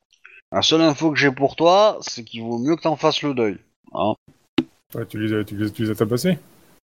la 0.52 0.62
seule 0.62 0.82
info 0.82 1.12
que 1.12 1.20
j'ai 1.20 1.32
pour 1.32 1.56
toi, 1.56 1.97
c'est 2.02 2.24
qu'il 2.24 2.43
vaut 2.43 2.60
mieux 2.60 2.76
que 2.76 2.82
t'en 2.82 2.95
fasses 2.95 3.22
le 3.22 3.34
deuil. 3.34 3.58
Hein 3.93 4.14
Ouais, 4.93 5.06
tu 5.06 5.20
les 5.20 5.34
as, 5.34 5.43
tu 5.45 5.56
les, 5.56 5.72
tu 5.72 5.84
les 5.84 5.91
as 5.91 5.95
tabassés 5.95 6.38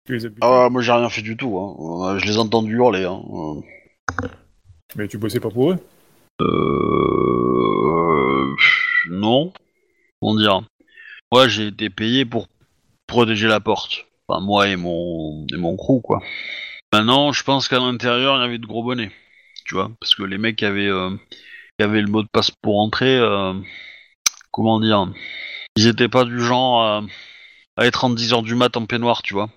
Tu 0.05 0.15
les 0.15 0.25
as 0.25 0.29
Ah, 0.41 0.69
moi 0.71 0.81
j'ai 0.81 0.93
rien 0.93 1.09
fait 1.09 1.21
du 1.21 1.35
tout. 1.35 1.57
Hein. 1.59 1.75
Euh, 2.15 2.19
Je 2.19 2.25
les 2.25 2.35
ai 2.35 2.39
entendus 2.39 2.75
hurler. 2.75 3.03
Hein. 3.03 3.21
Euh, 3.33 4.27
Mais 4.95 5.07
tu 5.07 5.17
bossais 5.17 5.39
pas 5.41 5.49
pour 5.49 5.71
eux 5.71 5.77
Euh... 6.41 8.55
Non. 9.09 9.51
Comment 10.21 10.35
dire? 10.37 10.61
Moi, 11.31 11.47
j'ai 11.47 11.67
été 11.67 11.89
payé 11.89 12.25
pour 12.25 12.47
protéger 13.07 13.47
la 13.47 13.59
porte. 13.59 14.05
Enfin, 14.27 14.41
moi 14.41 14.67
et 14.69 14.75
mon, 14.75 15.45
et 15.53 15.57
mon 15.57 15.75
crew, 15.75 16.01
quoi. 16.01 16.21
Maintenant, 16.93 17.31
je 17.33 17.43
pense 17.43 17.67
qu'à 17.67 17.79
l'intérieur, 17.79 18.37
il 18.37 18.41
y 18.41 18.45
avait 18.45 18.57
de 18.57 18.65
gros 18.65 18.83
bonnets. 18.83 19.11
Tu 19.65 19.75
vois 19.75 19.91
Parce 19.99 20.15
que 20.15 20.23
les 20.23 20.37
mecs 20.37 20.63
avaient, 20.63 20.87
euh, 20.87 21.09
qui 21.77 21.83
avaient 21.83 22.01
le 22.01 22.07
mot 22.07 22.23
de 22.23 22.27
passe 22.31 22.51
pour 22.61 22.79
entrer, 22.79 23.17
euh, 23.17 23.53
comment 24.51 24.79
dire 24.79 25.11
Ils 25.75 25.87
étaient 25.87 26.09
pas 26.09 26.25
du 26.25 26.39
genre 26.41 26.81
à, 26.83 27.01
à 27.77 27.85
être 27.85 28.03
en 28.03 28.13
10h 28.13 28.43
du 28.43 28.55
mat 28.55 28.75
en 28.77 28.85
peignoir, 28.85 29.21
tu 29.21 29.33
vois. 29.33 29.49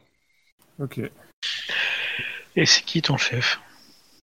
Ok. 0.78 1.00
Et 2.56 2.66
c'est 2.66 2.82
qui 2.84 3.00
ton 3.02 3.16
chef? 3.16 3.60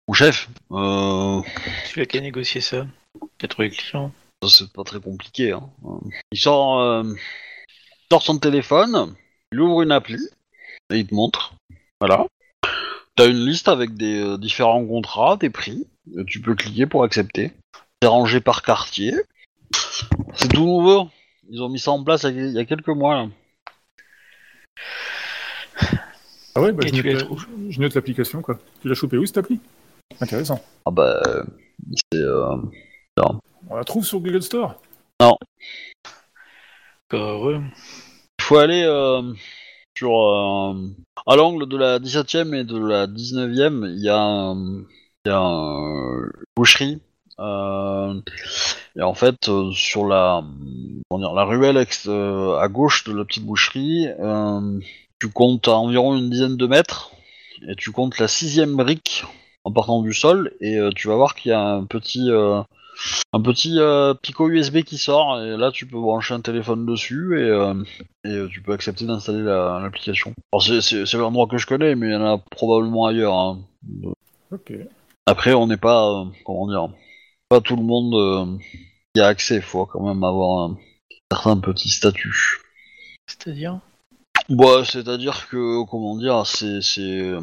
Mon 0.08 0.14
chef, 0.14 0.50
euh, 0.72 1.42
Tu 1.90 2.00
l'as 2.00 2.06
qu'à 2.06 2.22
négocier 2.22 2.62
ça 2.62 2.86
T'as 3.40 3.48
trouvé 3.48 3.70
le 3.70 3.76
client 3.76 4.12
Ça, 4.44 4.50
c'est 4.50 4.72
pas 4.72 4.84
très 4.84 5.00
compliqué. 5.00 5.52
Hein. 5.52 5.70
Euh, 5.86 6.10
Il 6.32 6.40
sort, 6.40 6.80
euh, 6.80 7.04
il 7.04 8.08
sort 8.12 8.22
son 8.22 8.38
téléphone, 8.38 9.16
il 9.52 9.60
ouvre 9.60 9.82
une 9.82 9.92
appli 9.92 10.20
et 10.92 10.98
il 11.00 11.08
te 11.08 11.16
montre. 11.16 11.56
Voilà. 12.00 12.26
T'as 13.16 13.28
une 13.28 13.46
liste 13.46 13.68
avec 13.68 13.96
des 13.96 14.22
euh, 14.22 14.38
différents 14.38 14.86
contrats, 14.86 15.38
des 15.38 15.50
prix. 15.50 15.88
et 16.18 16.24
tu 16.26 16.40
peux 16.42 16.54
cliquer 16.56 16.86
pour 16.86 17.04
accepter. 17.04 17.52
C'est 18.02 18.08
rangé 18.10 18.42
par 18.42 18.62
quartier. 18.62 19.16
C'est 20.36 20.50
tout 20.50 20.66
nouveau. 20.66 21.10
Ils 21.50 21.62
ont 21.62 21.70
mis 21.70 21.80
ça 21.80 21.92
en 21.92 22.04
place 22.04 22.24
il 22.24 22.52
y 22.52 22.60
a- 22.60 22.66
quelques 22.66 22.88
mois. 22.90 23.16
Là. 23.16 23.28
Ah 26.56 26.62
ouais, 26.62 26.72
bah, 26.72 26.84
je 26.88 26.94
note, 26.96 27.04
les 27.06 27.14
la- 27.14 27.20
trouves 27.22 27.46
je 27.70 27.80
note 27.80 27.96
l'application, 27.96 28.42
quoi. 28.42 28.60
Tu 28.82 28.88
l'as 28.88 28.96
chopé 28.96 29.18
où, 29.18 29.26
cette 29.26 29.38
appli? 29.38 29.60
Intéressant. 30.22 30.62
Ah 30.86 30.92
bah, 30.92 31.22
euh, 31.28 31.44
c'est 32.12 32.20
euh, 32.20 32.56
On 33.70 33.76
la 33.76 33.84
trouve 33.84 34.06
sur 34.06 34.20
Google 34.20 34.42
Store? 34.44 34.76
Bah 37.10 37.38
ouais. 37.40 37.60
Il 38.40 38.44
faut 38.44 38.58
aller 38.58 38.84
euh, 38.84 39.34
sur 39.98 40.12
euh, 40.12 40.74
à 41.26 41.36
l'angle 41.36 41.68
de 41.68 41.78
la 41.78 42.00
17e 42.00 42.54
et 42.54 42.64
de 42.64 42.78
la 42.78 43.08
19e, 43.08 43.86
il 43.86 44.04
y 44.04 44.10
a, 44.10 44.18
un- 44.20 44.84
il 45.26 45.30
y 45.30 45.30
a 45.30 45.38
un- 45.40 46.22
une 46.24 46.32
boucherie. 46.56 47.02
Euh, 47.40 48.14
et 48.98 49.02
en 49.02 49.14
fait, 49.14 49.50
euh, 49.50 49.72
sur 49.72 50.06
la, 50.08 50.44
dire, 51.20 51.34
la 51.34 51.44
ruelle 51.46 51.78
euh, 52.08 52.58
à 52.58 52.68
gauche 52.68 53.04
de 53.04 53.14
la 53.14 53.26
petite 53.26 53.46
boucherie, 53.46 54.08
tu 55.20 55.30
comptes 55.30 55.68
à 55.68 55.76
environ 55.76 56.16
une 56.16 56.30
dizaine 56.30 56.58
de 56.58 56.68
mètres 56.68 57.12
et 57.68 57.76
tu 57.76 57.92
comptes 57.92 58.18
la 58.20 58.28
sixième 58.28 58.76
brique 58.76 59.24
en 59.64 59.72
partant 59.72 60.02
du 60.02 60.14
sol 60.14 60.54
et 60.62 60.78
euh, 60.78 60.92
tu 60.96 61.08
vas 61.08 61.16
voir 61.16 61.36
qu'il 61.36 61.50
y 61.50 61.54
a 61.54 61.60
un 61.60 61.84
petit 61.86 62.30
euh, 62.32 62.62
un 63.34 63.42
petit 63.42 63.76
euh, 63.80 64.14
picot 64.14 64.48
USB 64.50 64.82
qui 64.84 64.98
sort 64.98 65.42
et 65.42 65.58
là 65.58 65.72
tu 65.72 65.86
peux 65.88 66.00
brancher 66.00 66.34
un 66.36 66.42
téléphone 66.42 66.86
dessus 66.86 67.40
et, 67.42 67.74
et 68.24 68.48
tu 68.52 68.62
peux 68.62 68.74
accepter 68.74 69.06
d'installer 69.06 69.42
la- 69.44 69.80
l'application. 69.84 70.34
Alors 70.54 70.64
c'est- 70.64 70.82
l'endroit 71.18 71.48
que 71.48 71.58
je 71.58 71.68
connais 71.68 71.96
mais 71.96 72.08
il 72.08 72.14
y 72.14 72.16
en 72.16 72.26
a 72.26 72.38
probablement 72.38 73.06
ailleurs. 73.08 73.34
hein. 73.36 73.60
Ok. 74.52 74.72
Après 75.26 75.54
on 75.54 75.68
n'est 75.68 75.78
pas 75.78 76.26
comment 76.46 76.68
dire 76.68 76.90
pas 77.50 77.62
tout 77.62 77.76
le 77.76 77.84
monde 77.84 78.14
euh, 78.16 78.58
y 79.16 79.22
a 79.22 79.28
accès, 79.28 79.62
faut 79.62 79.86
quand 79.86 80.02
même 80.02 80.24
avoir 80.24 80.70
un 80.70 80.78
certain 81.32 81.58
petit 81.58 81.90
statut. 81.90 82.62
C'est-à-dire? 83.28 83.80
Bah, 84.50 84.84
c'est-à-dire 84.86 85.48
que, 85.50 85.84
comment 85.86 86.18
dire, 86.18 86.46
c'est, 86.46 86.82
euh, 87.00 87.42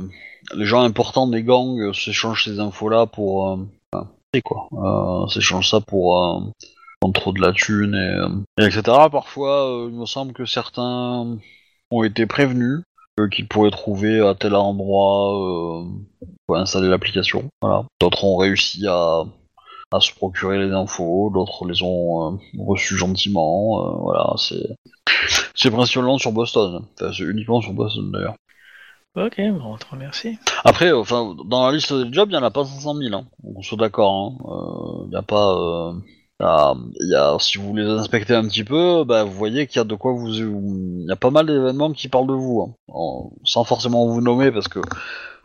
les 0.55 0.65
gens 0.65 0.83
importants 0.83 1.27
des 1.27 1.43
gangs 1.43 1.79
euh, 1.81 1.93
s'échangent 1.93 2.45
ces 2.45 2.61
infos-là 2.61 3.07
pour, 3.07 3.49
euh, 3.49 3.57
enfin, 3.93 4.09
quoi, 4.45 4.69
euh, 4.73 5.27
s'échangent 5.29 5.71
ça 5.71 5.81
pour 5.81 6.53
trop 7.13 7.33
de 7.33 7.41
la 7.41 7.53
thune 7.53 7.95
et, 7.95 8.63
et 8.63 8.67
etc. 8.67 8.83
Parfois, 9.13 9.87
il 9.91 9.95
me 9.95 10.07
semble 10.07 10.33
que 10.33 10.47
certains 10.47 11.37
ont 11.91 12.03
été 12.03 12.25
prévenus 12.25 12.83
qu'ils 13.31 13.47
pourraient 13.47 13.71
trouver 13.71 14.27
à 14.27 14.35
tel 14.35 14.55
endroit 14.55 15.85
pour 16.47 16.57
installer 16.57 16.89
l'application. 16.89 17.51
Voilà. 17.61 17.85
D'autres 18.01 18.25
ont 18.25 18.39
réussi 18.39 18.87
à 18.89 19.25
à 19.97 20.01
se 20.01 20.13
procurer 20.13 20.59
les 20.59 20.73
infos, 20.73 21.31
d'autres 21.33 21.67
les 21.67 21.83
ont 21.83 22.35
euh, 22.35 22.37
reçues 22.59 22.97
gentiment. 22.97 23.87
euh, 23.87 23.97
voilà, 24.01 24.33
c'est 24.39 24.77
c'est 25.55 25.71
principalement 25.71 26.19
sur 26.19 26.33
Boston. 26.33 26.83
Enfin, 27.01 27.13
c'est 27.17 27.25
uniquement 27.25 27.61
sur 27.61 27.73
Boston 27.73 28.11
d'ailleurs. 28.13 28.35
Ok, 29.17 29.37
bon, 29.39 29.75
on 29.75 29.77
te 29.77 29.87
remercie. 29.91 30.39
Après, 30.65 30.89
euh, 30.89 30.99
enfin, 30.99 31.37
dans 31.47 31.65
la 31.67 31.73
liste 31.73 31.93
des 31.93 32.13
jobs, 32.13 32.29
il 32.31 32.33
n'y 32.33 32.39
en 32.39 32.43
a 32.43 32.51
pas 32.51 32.65
500 32.65 32.95
000. 32.97 33.15
Hein. 33.15 33.25
On 33.45 33.63
soit 33.63 33.79
d'accord. 33.79 34.13
hein. 34.13 34.45
Euh, 34.51 35.05
Il 35.07 35.11
n'y 35.11 35.17
a 35.17 35.23
pas. 35.23 35.55
euh, 35.55 35.93
il 36.41 36.43
y 36.43 36.47
a- 36.47 36.75
il 37.01 37.11
y 37.11 37.15
a, 37.15 37.37
si 37.39 37.59
vous 37.59 37.77
les 37.77 37.85
inspectez 37.89 38.35
un 38.35 38.43
petit 38.49 38.65
peu, 38.65 39.05
bah, 39.05 39.23
vous 39.23 39.31
voyez 39.31 39.69
qu'il 39.69 39.77
y 39.77 39.81
a 39.81 39.85
de 39.85 39.95
quoi 39.95 40.13
vous. 40.13 40.31
Il 40.35 41.07
y 41.09 41.13
a 41.13 41.17
pas 41.17 41.31
mal 41.31 41.47
d'événements 41.47 41.93
qui 41.93 42.09
parlent 42.09 42.27
de 42.27 42.33
vous, 42.33 42.63
hein. 42.63 42.75
En- 42.89 43.31
sans 43.45 43.63
forcément 43.63 44.05
vous 44.09 44.21
nommer 44.21 44.51
parce 44.51 44.67
que 44.67 44.81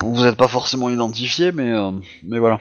vous 0.01 0.23
n'êtes 0.23 0.35
pas 0.35 0.47
forcément 0.47 0.89
identifié, 0.89 1.51
mais 1.51 1.71
euh, 1.71 1.91
mais 2.23 2.39
voilà. 2.39 2.59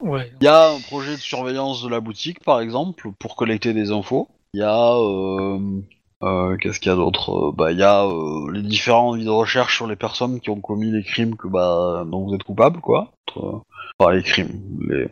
Ouais. 0.00 0.32
Il 0.40 0.44
y 0.44 0.48
a 0.48 0.70
un 0.70 0.80
projet 0.80 1.12
de 1.12 1.20
surveillance 1.20 1.82
de 1.82 1.88
la 1.88 2.00
boutique, 2.00 2.42
par 2.42 2.60
exemple, 2.60 3.10
pour 3.18 3.36
collecter 3.36 3.72
des 3.72 3.90
infos. 3.90 4.28
Il 4.54 4.60
y 4.60 4.62
a... 4.62 4.94
Euh, 4.96 5.80
euh, 6.22 6.56
Qu'est-ce 6.58 6.80
qu'il 6.80 6.90
y 6.90 6.92
a 6.92 6.96
d'autre? 6.96 7.32
Euh, 7.32 7.52
Bah, 7.52 7.72
il 7.72 7.78
y 7.78 7.82
a 7.82 8.06
les 8.52 8.62
différents 8.62 9.14
avis 9.14 9.24
de 9.24 9.30
recherche 9.30 9.76
sur 9.76 9.86
les 9.86 9.96
personnes 9.96 10.40
qui 10.40 10.50
ont 10.50 10.60
commis 10.60 10.90
les 10.90 11.02
crimes 11.02 11.36
que 11.36 11.48
bah 11.48 12.04
dont 12.06 12.26
vous 12.26 12.34
êtes 12.34 12.42
coupable, 12.42 12.80
quoi. 12.80 13.12
Enfin, 13.34 14.12
les 14.12 14.22
crimes, 14.22 14.60
les, 14.88 15.08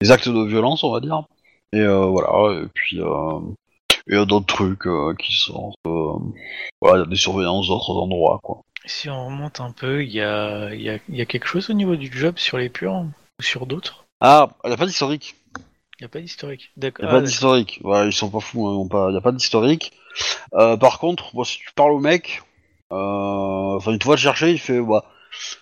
les 0.00 0.10
actes 0.10 0.28
de 0.28 0.44
violence, 0.46 0.84
on 0.84 0.92
va 0.92 1.00
dire. 1.00 1.22
Et 1.72 1.80
euh, 1.80 2.06
voilà. 2.06 2.62
Et 2.62 2.66
puis 2.72 3.00
euh, 3.00 3.40
il 4.06 4.14
y 4.14 4.18
a 4.18 4.24
d'autres 4.24 4.46
trucs 4.46 4.86
euh, 4.86 5.14
qui 5.18 5.34
sont... 5.34 5.72
voilà, 5.84 6.98
il 6.98 7.00
y 7.00 7.02
a 7.02 7.06
des 7.06 7.16
surveillances 7.16 7.68
d'autres 7.68 7.96
endroits, 7.96 8.40
quoi. 8.42 8.62
Si 8.86 9.10
on 9.10 9.26
remonte 9.26 9.60
un 9.60 9.72
peu, 9.72 10.02
il 10.02 10.12
y 10.12 10.22
a, 10.22 10.74
y, 10.74 10.88
a, 10.88 10.98
il 11.10 11.16
y 11.16 11.20
a 11.20 11.26
quelque 11.26 11.46
chose 11.46 11.68
au 11.68 11.74
niveau 11.74 11.96
du 11.96 12.10
job 12.10 12.38
sur 12.38 12.56
les 12.56 12.70
purs 12.70 12.94
ou 12.94 13.42
sur 13.42 13.66
d'autres? 13.66 14.06
Ah, 14.20 14.48
il 14.64 14.68
n'y 14.68 14.74
a 14.74 14.76
pas 14.76 14.86
d'historique. 14.86 15.36
Il 15.56 16.02
n'y 16.02 16.06
a 16.06 16.08
pas 16.08 16.20
d'historique. 16.20 16.70
Il 16.76 16.80
D'accord. 16.80 17.04
n'y 17.04 17.08
a 17.08 17.10
Ah, 17.10 17.14
pas 17.14 17.20
d'accord. 17.20 17.28
d'historique. 17.28 17.80
Ouais, 17.84 18.06
ils 18.06 18.12
sont 18.12 18.30
pas 18.30 18.40
fous, 18.40 18.66
hein, 18.66 18.72
ils 18.74 18.78
ont 18.78 18.88
pas... 18.88 19.10
y 19.10 19.16
a 19.16 19.20
pas 19.20 19.32
d'historique. 19.32 19.92
Euh, 20.54 20.76
par 20.76 20.98
contre, 20.98 21.34
bon, 21.34 21.44
si 21.44 21.58
tu 21.58 21.72
parles 21.74 21.92
au 21.92 22.00
mec, 22.00 22.42
euh, 22.92 23.76
enfin, 23.76 23.96
fois 24.02 24.16
te 24.16 24.20
chercher, 24.20 24.50
il 24.50 24.58
fait, 24.58 24.80
bah, 24.80 25.04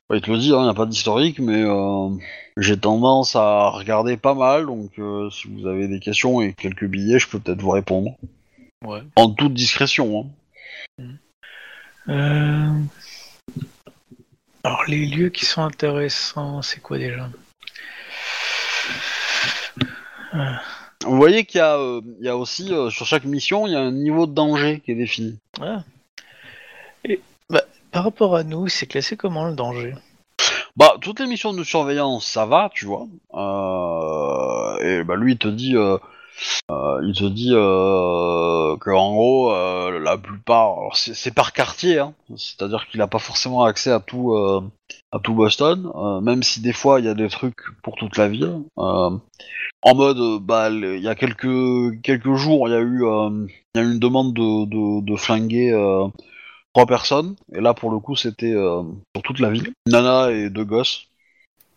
bah, 0.09 0.17
il 0.17 0.23
te 0.23 0.31
le 0.31 0.39
dit, 0.39 0.49
il 0.49 0.59
n'y 0.59 0.69
a 0.69 0.75
pas 0.75 0.87
d'historique, 0.87 1.39
mais 1.39 1.63
euh, 1.63 2.09
j'ai 2.57 2.79
tendance 2.79 3.37
à 3.37 3.69
regarder 3.69 4.17
pas 4.17 4.35
mal, 4.35 4.67
donc 4.67 4.99
euh, 4.99 5.29
si 5.31 5.49
vous 5.49 5.67
avez 5.67 5.89
des 5.89 6.01
questions 6.01 6.41
et 6.41 6.55
quelques 6.55 6.87
billets, 6.87 7.19
je 7.19 7.29
peux 7.29 7.41
peut-être 7.41 7.61
vous 7.61 7.71
répondre. 7.71 8.17
Ouais. 8.85 9.03
En 9.17 9.31
toute 9.31 9.55
discrétion. 9.55 10.31
Hein. 10.99 11.05
Euh, 12.09 12.71
Alors, 14.63 14.85
les 14.87 15.07
lieux 15.07 15.31
qui 15.31 15.45
sont 15.45 15.63
intéressants, 15.63 16.63
c'est 16.63 16.81
quoi 16.81 16.99
déjà? 16.99 17.29
Vous 21.05 21.17
voyez 21.17 21.45
qu'il 21.45 21.59
y, 21.59 21.63
a, 21.63 21.77
euh, 21.77 22.01
il 22.21 22.27
y 22.27 22.29
a 22.29 22.37
aussi, 22.37 22.73
euh, 22.73 22.91
sur 22.91 23.07
chaque 23.07 23.25
mission, 23.25 23.67
il 23.67 23.73
y 23.73 23.77
a 23.77 23.81
un 23.81 23.93
niveau 23.93 24.27
de 24.27 24.33
danger 24.33 24.81
qui 24.81 24.93
est 24.93 24.97
défini. 24.97 25.39
Ah. 25.61 25.83
Et 27.05 27.21
bah, 27.51 27.63
par 27.93 28.05
rapport 28.05 28.35
à 28.35 28.43
nous, 28.43 28.69
c'est 28.69 28.87
classé 28.87 29.17
comment 29.17 29.47
le 29.47 29.55
danger? 29.55 29.95
Bah, 30.77 30.95
toutes 31.01 31.21
les 31.21 31.27
missions 31.27 31.53
de 31.53 31.65
surveillance, 31.65 32.27
ça 32.27 32.47
va, 32.47 32.71
tu 32.73 32.87
vois. 32.87 33.07
Euh, 33.35 34.79
et 34.81 35.05
bah, 35.05 35.17
lui, 35.17 35.33
il 35.33 35.39
te 35.39 35.49
dit, 35.49 35.75
il 36.71 37.15
te 37.17 37.25
dit 37.25 37.51
euh, 37.53 38.77
que 38.79 38.91
en 38.91 39.13
gros, 39.13 39.53
euh, 39.53 39.99
la 40.01 40.19
plupart, 40.19 40.77
c'est 40.95 41.35
par 41.35 41.53
quartier, 41.53 41.99
hein, 41.99 42.15
c'est-à-dire 42.37 42.87
qu'il 42.89 43.01
a 43.03 43.07
pas 43.07 43.19
forcément 43.19 43.65
accès 43.65 43.91
à 43.91 44.01
tout, 44.01 44.33
euh, 44.35 44.61
à 45.13 45.19
tout 45.19 45.35
Boston, 45.35 45.91
euh, 45.95 46.21
même 46.21 46.43
si 46.43 46.61
des 46.61 46.73
fois 46.73 47.01
il 47.01 47.07
y 47.07 47.09
a 47.09 47.15
des 47.15 47.29
trucs 47.29 47.61
pour 47.83 47.95
toute 47.97 48.17
la 48.17 48.29
ville. 48.29 48.63
Euh, 48.79 49.11
en 49.83 49.95
mode, 49.95 50.19
euh, 50.19 50.39
bah, 50.41 50.71
il 50.71 51.01
y 51.03 51.09
a 51.09 51.15
quelques 51.15 52.01
quelques 52.03 52.35
jours, 52.35 52.69
il 52.69 52.73
y 52.73 52.75
a 52.75 52.81
eu, 52.81 53.05
euh, 53.05 53.47
y 53.75 53.79
a 53.79 53.83
une 53.83 53.99
demande 53.99 54.35
de, 54.35 55.01
de, 55.01 55.17
flinguer. 55.17 55.73
euh, 55.73 56.07
Trois 56.75 56.87
personnes, 56.87 57.37
et 57.55 57.61
là 57.63 57.73
pour 57.73 57.91
le 57.91 57.99
coup 58.01 58.17
c'était 58.17 58.53
euh, 58.53 58.83
sur 59.15 59.23
toute 59.23 59.41
la 59.41 59.49
ville. 59.49 59.73
Nana 59.89 60.31
et 60.31 60.51
deux 60.51 60.65
gosses. 60.67 61.07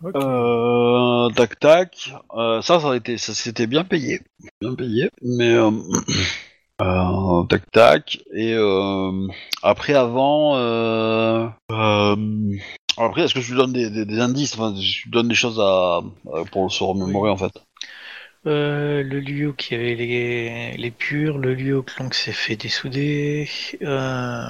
Euh, 0.03 1.29
tac 1.35 1.59
tac. 1.59 2.11
Euh, 2.33 2.61
ça, 2.61 2.79
ça 2.79 2.91
a 2.91 2.95
été, 2.95 3.17
ça 3.17 3.33
s'était 3.33 3.67
bien 3.67 3.83
payé, 3.83 4.21
bien 4.61 4.73
payé. 4.75 5.09
Mais 5.21 5.53
euh, 5.53 5.71
euh, 6.81 7.43
tac 7.49 7.69
tac. 7.71 8.19
Et 8.33 8.53
euh, 8.53 9.27
après, 9.63 9.93
avant, 9.93 10.55
euh, 10.57 11.47
euh, 11.71 12.15
après, 12.97 13.23
est-ce 13.23 13.33
que 13.33 13.41
je 13.41 13.51
lui 13.51 13.57
donne 13.59 13.73
des, 13.73 13.89
des- 13.89 14.05
des 14.05 14.19
indices? 14.19 14.53
Enfin, 14.55 14.73
je 14.79 15.03
lui 15.03 15.11
donne 15.11 15.27
des 15.27 15.35
choses 15.35 15.59
à 15.59 15.97
à- 16.33 16.45
pour 16.51 16.71
se 16.71 16.83
remémorer 16.83 17.29
en 17.29 17.37
fait. 17.37 17.51
Euh, 18.47 19.03
le 19.03 19.19
lieu 19.19 19.51
qui 19.51 19.75
avait 19.75 19.95
les, 19.95 20.77
les 20.77 20.91
purs, 20.91 21.37
le 21.37 21.53
lieu 21.53 21.79
où 21.79 21.83
Clank 21.83 22.13
s'est 22.13 22.31
fait 22.31 22.55
dessouder. 22.55 23.49
Euh... 23.81 24.43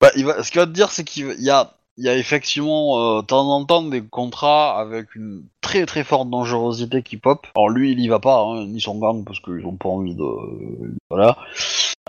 Bah, 0.00 0.10
il 0.16 0.24
va, 0.24 0.42
ce 0.42 0.50
qu'il 0.50 0.60
va 0.60 0.66
te 0.66 0.72
dire, 0.72 0.90
c'est 0.90 1.04
qu'il 1.04 1.32
y 1.38 1.48
a, 1.50 1.72
il 1.96 2.04
y 2.04 2.08
a 2.08 2.16
effectivement 2.16 3.18
euh, 3.18 3.20
de 3.20 3.26
temps 3.26 3.48
en 3.50 3.64
temps 3.64 3.82
des 3.82 4.02
contrats 4.02 4.78
avec 4.78 5.14
une 5.14 5.44
très 5.60 5.84
très 5.86 6.04
forte 6.04 6.30
dangerosité 6.30 7.02
qui 7.02 7.16
pop. 7.16 7.46
Alors 7.54 7.68
lui, 7.68 7.92
il 7.92 8.00
y 8.00 8.08
va 8.08 8.18
pas, 8.18 8.40
hein, 8.40 8.66
ni 8.66 8.80
son 8.80 8.98
gang, 8.98 9.24
parce 9.24 9.40
qu'ils 9.40 9.66
ont 9.66 9.76
pas 9.76 9.88
envie 9.88 10.14
de, 10.14 10.24
voilà. 11.10 11.36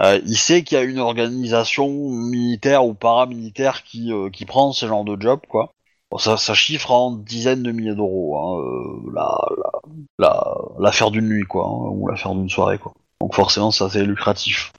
Euh, 0.01 0.19
il 0.25 0.37
sait 0.37 0.63
qu'il 0.63 0.77
y 0.77 0.81
a 0.81 0.83
une 0.83 0.99
organisation 0.99 1.87
militaire 1.87 2.85
ou 2.85 2.93
paramilitaire 2.93 3.83
qui 3.83 4.11
euh, 4.11 4.29
qui 4.29 4.45
prend 4.45 4.71
ce 4.71 4.87
genre 4.87 5.03
de 5.03 5.19
job, 5.19 5.41
quoi. 5.47 5.71
Ça, 6.19 6.37
ça 6.37 6.53
chiffre 6.53 6.91
en 6.91 7.11
dizaines 7.11 7.63
de 7.63 7.71
milliers 7.71 7.95
d'euros, 7.95 8.37
hein, 8.37 9.11
la, 9.15 9.35
la, 9.57 9.71
la, 10.19 10.55
l'affaire 10.79 11.09
d'une 11.09 11.27
nuit, 11.27 11.43
quoi, 11.43 11.65
hein, 11.65 11.89
ou 11.91 12.07
l'affaire 12.07 12.35
d'une 12.35 12.49
soirée, 12.49 12.77
quoi. 12.77 12.93
Donc 13.19 13.33
forcément, 13.33 13.71
ça 13.71 13.89
c'est 13.89 14.05
lucratif. 14.05 14.71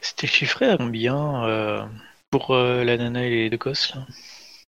C'était 0.00 0.26
chiffré 0.26 0.68
à 0.68 0.76
combien 0.76 1.88
pour 2.30 2.52
euh, 2.52 2.84
la 2.84 2.96
nana 2.96 3.24
et 3.26 3.30
les 3.30 3.50
deux 3.50 3.56
gosses 3.56 3.94
là 3.94 4.06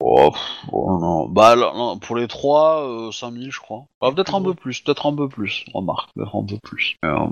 Oh, 0.01 0.31
pff, 0.31 0.41
oh, 0.73 0.99
non. 0.99 1.29
Bah, 1.29 1.55
là, 1.55 1.71
pour 2.01 2.17
les 2.17 2.27
trois, 2.27 2.85
euh, 2.85 3.11
5000, 3.11 3.51
je 3.51 3.59
crois. 3.61 3.85
Ah, 4.01 4.11
peut-être 4.11 4.35
un 4.35 4.41
peu 4.41 4.53
plus, 4.53 4.81
peut-être 4.81 5.05
un 5.05 5.15
peu 5.15 5.29
plus, 5.29 5.63
remarque, 5.73 6.09
peut-être 6.15 6.35
un 6.35 6.43
peu 6.43 6.57
plus. 6.61 6.97
Euh, 7.05 7.27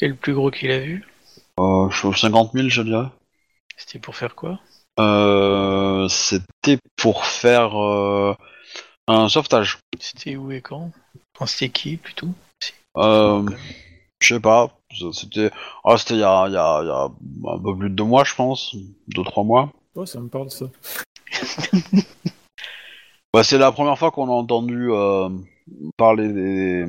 Et 0.00 0.08
le 0.08 0.14
plus 0.14 0.32
gros 0.32 0.50
qu'il 0.50 0.70
a 0.70 0.78
vu 0.78 1.04
euh, 1.58 1.90
je- 1.90 2.12
50 2.16 2.52
000, 2.54 2.70
je 2.70 2.82
dirais. 2.82 3.08
C'était 3.76 3.98
pour 3.98 4.14
faire 4.14 4.36
quoi 4.36 4.60
Euh, 5.00 6.06
C'était 6.08 6.78
pour 6.96 7.24
faire 7.24 7.76
euh, 7.82 8.34
un 9.08 9.28
sauvetage. 9.28 9.78
C'était 9.98 10.36
où 10.36 10.52
et 10.52 10.60
quand 10.60 10.90
Enfin, 11.34 11.46
c'était 11.46 11.70
qui 11.70 11.96
plutôt 11.96 12.28
Euh, 12.96 13.44
je 14.20 14.34
sais 14.34 14.40
pas, 14.40 14.70
c'était 15.12 15.50
ah, 15.84 15.96
c'était 15.96 16.14
il 16.14 16.20
y 16.20 16.24
a, 16.24 16.46
il 16.48 16.52
y, 16.52 16.56
a, 16.56 16.80
il 16.82 16.86
y 16.86 16.90
a 16.90 17.04
un 17.52 17.58
peu 17.58 17.76
plus 17.76 17.90
de 17.90 17.94
deux 17.94 18.04
mois, 18.04 18.24
je 18.24 18.34
pense. 18.34 18.74
Deux, 19.08 19.24
trois 19.24 19.44
mois. 19.44 19.72
Oh, 19.94 20.06
ça 20.06 20.20
me 20.20 20.28
parle 20.28 20.50
ça. 20.50 20.66
Bah, 23.34 23.42
c'est 23.42 23.56
la 23.56 23.72
première 23.72 23.98
fois 23.98 24.10
qu'on 24.10 24.28
a 24.28 24.32
entendu 24.32 24.90
euh, 24.90 25.30
parler 25.96 26.30
des... 26.30 26.84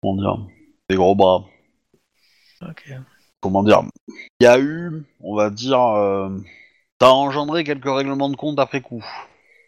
Comment 0.00 0.14
dire 0.14 0.46
Des 0.88 0.94
gros 0.94 1.16
bras. 1.16 1.44
Ok. 2.62 2.92
comment 3.40 3.64
dire, 3.64 3.82
il 4.38 4.44
y 4.44 4.46
a 4.46 4.60
eu, 4.60 5.04
on 5.20 5.34
va 5.34 5.50
dire, 5.50 5.80
euh, 5.80 6.28
ça 7.00 7.08
a 7.08 7.12
engendré 7.12 7.64
quelques 7.64 7.88
règlements 7.90 8.28
de 8.28 8.36
compte 8.36 8.60
après 8.60 8.82
coup, 8.82 9.04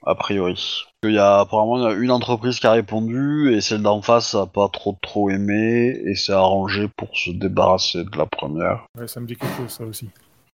a 0.06 0.14
priori. 0.14 0.84
Il 1.04 1.12
y 1.12 1.18
a 1.18 1.40
apparemment 1.40 1.78
il 1.78 1.82
y 1.82 1.86
a 1.86 1.96
une 1.96 2.10
entreprise 2.10 2.60
qui 2.60 2.66
a 2.66 2.72
répondu 2.72 3.52
et 3.54 3.60
celle 3.60 3.82
d'en 3.82 4.02
face 4.02 4.34
a 4.34 4.46
pas 4.46 4.68
trop 4.68 4.96
trop 5.02 5.30
aimé 5.30 6.00
et 6.04 6.14
s'est 6.14 6.32
arrangé 6.32 6.88
pour 6.96 7.16
se 7.16 7.30
débarrasser 7.30 8.04
de 8.04 8.16
la 8.18 8.26
première. 8.26 8.86
Ouais, 8.98 9.08
ça 9.08 9.20
me 9.20 9.26
dit 9.26 9.36
quelque 9.36 9.56
chose 9.56 9.70
ça 9.70 9.84
aussi. 9.84 10.08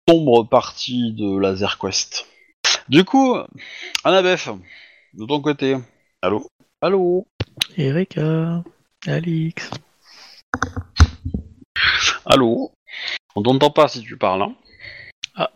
Sombre 0.09 0.44
partie 0.44 1.12
de 1.12 1.38
Laser 1.38 1.78
Quest. 1.78 2.26
Du 2.88 3.05
coup, 3.05 3.36
Annabeth, 4.05 4.49
de 5.14 5.26
ton 5.26 5.40
côté, 5.42 5.76
allô, 6.22 6.46
allô, 6.80 7.26
Erika, 7.76 8.62
Alix. 9.07 9.70
allô? 12.24 12.72
On 13.36 13.42
t'entend 13.42 13.70
pas 13.70 13.88
si 13.88 14.01
tu 14.01 14.16
parles. 14.16 14.42
Hein? 14.42 14.55
Ah. 15.36 15.51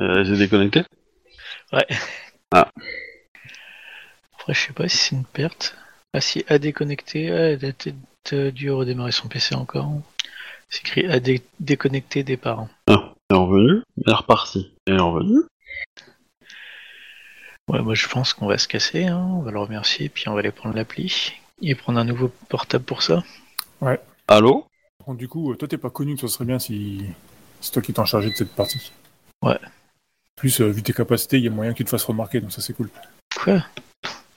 Euh, 0.00 0.24
J'ai 0.24 0.36
déconnecté? 0.36 0.82
Après, 2.52 2.70
je 4.54 4.60
sais 4.60 4.72
pas 4.72 4.88
si 4.88 4.96
c'est 4.96 5.16
une 5.16 5.24
perte. 5.24 5.76
Ah 6.14 6.20
si, 6.20 6.44
à 6.48 6.58
déconnecter, 6.58 7.30
ah, 7.30 7.50
elle 7.50 7.64
a 7.64 7.72
peut-être 7.72 8.54
dû 8.54 8.70
redémarrer 8.70 9.12
son 9.12 9.28
PC 9.28 9.54
encore. 9.54 9.90
C'est 10.70 10.80
écrit 10.80 11.06
à 11.06 11.20
dé- 11.20 11.42
déconnecter 11.60 12.22
des 12.22 12.36
parents. 12.36 12.68
Ah, 12.88 13.12
elle 13.30 13.36
est 13.36 13.40
revenue, 13.40 13.82
elle 14.04 14.12
est 14.12 14.16
repartie. 14.16 14.72
Elle 14.86 14.94
est 14.94 15.00
revenue. 15.00 15.40
Ouais, 17.68 17.82
moi 17.82 17.94
je 17.94 18.08
pense 18.08 18.32
qu'on 18.32 18.46
va 18.46 18.56
se 18.56 18.66
casser, 18.66 19.04
hein. 19.04 19.18
on 19.18 19.42
va 19.42 19.50
le 19.50 19.58
remercier, 19.58 20.08
puis 20.08 20.26
on 20.28 20.32
va 20.32 20.40
aller 20.40 20.52
prendre 20.52 20.74
l'appli 20.74 21.34
et 21.60 21.74
prendre 21.74 21.98
un 21.98 22.04
nouveau 22.04 22.32
portable 22.48 22.84
pour 22.84 23.02
ça. 23.02 23.22
Allô? 24.26 24.66
Bon, 25.06 25.12
du 25.12 25.28
coup, 25.28 25.52
euh, 25.52 25.56
toi 25.56 25.68
t'es 25.68 25.76
pas 25.76 25.90
connu, 25.90 26.16
ça 26.16 26.28
serait 26.28 26.46
bien 26.46 26.58
si 26.58 27.04
c'est 27.60 27.72
toi 27.72 27.82
qui 27.82 27.92
t'en 27.92 28.06
chargé 28.06 28.30
de 28.30 28.34
cette 28.34 28.54
partie. 28.54 28.92
Ouais. 29.42 29.58
Plus, 30.38 30.60
euh, 30.60 30.70
vu 30.70 30.82
tes 30.82 30.92
capacités, 30.92 31.38
il 31.38 31.44
y 31.44 31.48
a 31.48 31.50
moyen 31.50 31.72
tu 31.72 31.84
te 31.84 31.90
fasses 31.90 32.04
remarquer, 32.04 32.40
donc 32.40 32.52
ça 32.52 32.60
c'est 32.60 32.72
cool. 32.72 32.90
Quoi? 33.42 33.62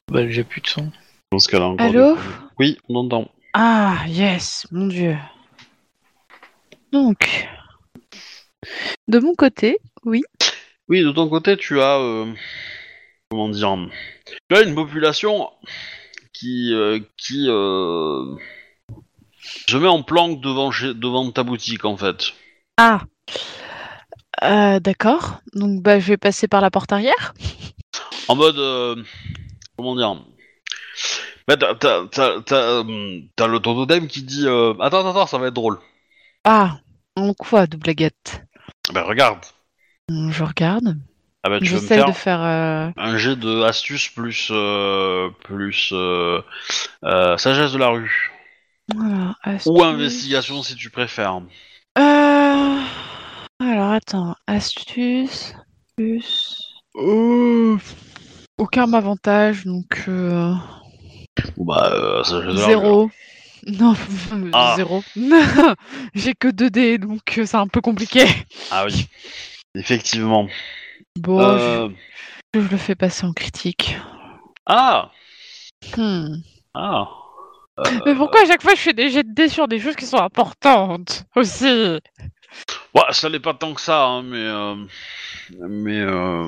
Bah 0.10 0.28
j'ai 0.30 0.43
plus 0.43 0.62
de 0.62 0.68
son. 0.68 0.86
Je 0.86 1.28
pense 1.30 1.47
qu'elle 1.47 1.62
a 1.62 1.68
encore. 1.68 1.86
Allô? 1.86 2.16
des- 2.16 2.22
Oui, 2.60 2.78
on 2.89 2.95
entend. 2.95 3.30
Ah, 3.54 4.04
yes, 4.08 4.66
mon 4.72 4.88
dieu. 4.88 5.16
Donc, 6.91 7.47
de 9.08 9.20
mon 9.20 9.36
côté, 9.36 9.78
oui. 10.04 10.24
Oui, 10.89 11.02
de 11.04 11.12
ton 11.12 11.30
côté, 11.30 11.56
tu 11.56 11.80
as. 11.80 11.99
euh, 11.99 12.34
comment 13.30 13.49
dire 13.49 13.78
Tu 14.49 14.56
as 14.56 14.62
une 14.64 14.76
population 14.76 15.49
qui. 16.34 16.74
euh, 16.74 16.99
qui. 17.18 17.45
euh, 17.47 18.36
se 19.70 19.78
met 19.78 19.88
en 19.88 20.04
planque 20.04 20.41
devant, 20.41 20.70
devant 20.70 21.32
ta 21.32 21.43
boutique, 21.43 21.86
en 21.86 21.95
fait. 21.97 22.34
Ah, 22.78 23.02
Euh, 24.44 24.80
d'accord. 24.80 25.39
Donc, 25.54 25.82
bah, 25.82 26.00
je 26.00 26.08
vais 26.08 26.18
passer 26.18 26.48
par 26.48 26.62
la 26.62 26.72
porte 26.72 26.92
arrière. 26.92 27.34
En 28.28 28.36
mode. 28.36 28.58
euh, 28.58 28.96
comment 29.78 29.96
dire? 29.96 30.16
Bah, 31.48 31.58
T'as 31.58 31.76
t'as- 31.76 32.06
t'as- 32.12 32.42
t'as, 32.42 32.56
euh, 32.84 33.20
t'as 33.36 33.48
le 33.48 33.60
ton 33.60 33.76
totem 33.76 34.08
qui 34.08 34.22
dit 34.24 34.46
euh, 34.48 34.74
Attends, 34.80 35.08
attends, 35.10 35.28
ça 35.28 35.38
va 35.38 35.48
être 35.48 35.54
drôle. 35.54 35.80
Ah, 36.44 36.78
en 37.16 37.34
quoi, 37.34 37.68
doublaguette 37.68 38.44
Ben 38.94 39.02
regarde. 39.04 39.39
Hum, 40.10 40.32
Je 40.32 40.44
regarde. 40.44 40.98
Ah 41.44 41.50
bah, 41.50 41.60
tu 41.60 41.66
vas 41.66 41.76
me 41.76 41.82
J'essaie 41.82 41.96
faire 41.96 42.06
de 42.08 42.12
faire. 42.12 42.42
euh, 42.42 42.89
un 42.98 43.18
jet 43.18 43.36
de 43.36 43.64
astuce 43.64 44.10
plus. 44.10 44.50
euh, 44.52 45.30
plus. 45.44 45.89
euh, 45.94 46.42
euh, 47.04 47.38
sagesse 47.38 47.74
de 47.74 47.78
la 47.80 47.89
rue. 47.89 48.32
voilà, 48.96 49.36
Ou 49.44 49.50
astuce. 49.50 49.82
investigation 49.84 50.64
si 50.64 50.76
tu 50.76 50.89
préfères. 50.89 51.42
Euh... 51.98 52.80
Alors, 53.72 53.91
attends. 53.91 54.36
Astuce. 54.47 55.53
Plus. 55.95 56.61
Euh, 56.97 57.78
Aucun 58.57 58.86
m'avantage, 58.86 59.63
donc. 59.63 60.03
euh, 60.09 60.53
bah, 61.55 61.89
euh, 61.93 62.22
la 62.32 62.39
rue. 62.39 62.57
Zéro. 62.57 63.11
Non, 63.67 63.93
Ah. 64.53 64.74
zéro. 64.76 65.03
J'ai 66.15 66.34
que 66.34 66.47
2 66.49 66.69
dés, 66.72 66.97
donc 66.97 67.38
euh, 67.38 67.45
c'est 67.45 67.55
un 67.57 67.67
peu 67.67 67.80
compliqué. 67.80 68.26
Ah 68.72 68.86
oui, 68.86 69.07
effectivement. 69.76 70.47
Bon, 71.17 71.39
Euh, 71.39 71.88
je, 72.55 72.59
je 72.59 72.67
le 72.67 72.78
fais 72.78 72.95
passer 72.95 73.26
en 73.26 73.32
critique. 73.34 73.95
Ah 74.65 75.11
Hmm. 75.95 76.38
Ah 76.74 77.07
Mais 78.05 78.15
pourquoi 78.15 78.41
à 78.41 78.45
chaque 78.47 78.63
fois 78.63 78.74
je 78.76 78.82
fais 78.82 78.93
des 78.93 79.09
jets 79.11 79.24
de 79.24 79.32
dés 79.34 79.47
sur 79.47 79.67
des 79.67 79.80
choses 79.80 79.95
qui 79.95 80.05
sont 80.07 80.17
importantes 80.17 81.24
aussi? 81.36 81.99
Ouais, 82.96 83.04
ça 83.12 83.30
l'est 83.30 83.39
pas 83.39 83.54
tant 83.54 83.74
que 83.74 83.82
ça, 83.82 84.04
hein, 84.04 84.24
mais... 84.24 84.38
euh, 84.38 84.76
Mais... 85.70 86.00
euh, 86.00 86.48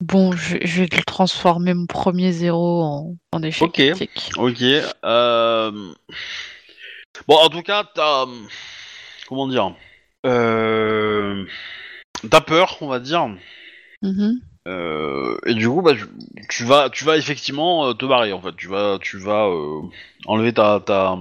Bon, 0.00 0.32
je, 0.32 0.56
je 0.62 0.80
vais 0.82 0.88
le 0.90 1.02
transformer 1.04 1.74
mon 1.74 1.84
premier 1.86 2.32
zéro 2.32 2.82
en, 2.82 3.16
en 3.32 3.42
échec 3.42 3.68
Ok. 3.68 3.74
critique. 3.74 4.30
Ok. 4.38 4.62
Euh... 5.04 5.92
Bon, 7.28 7.36
en 7.36 7.48
tout 7.50 7.62
cas, 7.62 7.84
t'as. 7.94 8.24
Comment 9.28 9.46
dire 9.46 9.74
euh... 10.24 11.44
T'as 12.30 12.40
peur, 12.40 12.78
on 12.80 12.88
va 12.88 12.98
dire. 12.98 13.28
Mhm. 14.02 14.40
Euh, 14.68 15.36
et 15.46 15.54
du 15.54 15.68
coup, 15.68 15.82
bah, 15.82 15.94
tu, 15.94 16.06
tu 16.48 16.64
vas, 16.64 16.90
tu 16.90 17.04
vas 17.04 17.16
effectivement 17.16 17.88
euh, 17.88 17.92
te 17.94 18.04
barrer 18.06 18.32
en 18.32 18.40
fait. 18.40 18.54
Tu 18.56 18.68
vas, 18.68 18.98
tu 19.00 19.18
vas 19.18 19.46
euh, 19.48 19.82
enlever 20.26 20.52
ta, 20.52 20.80
ta, 20.84 21.18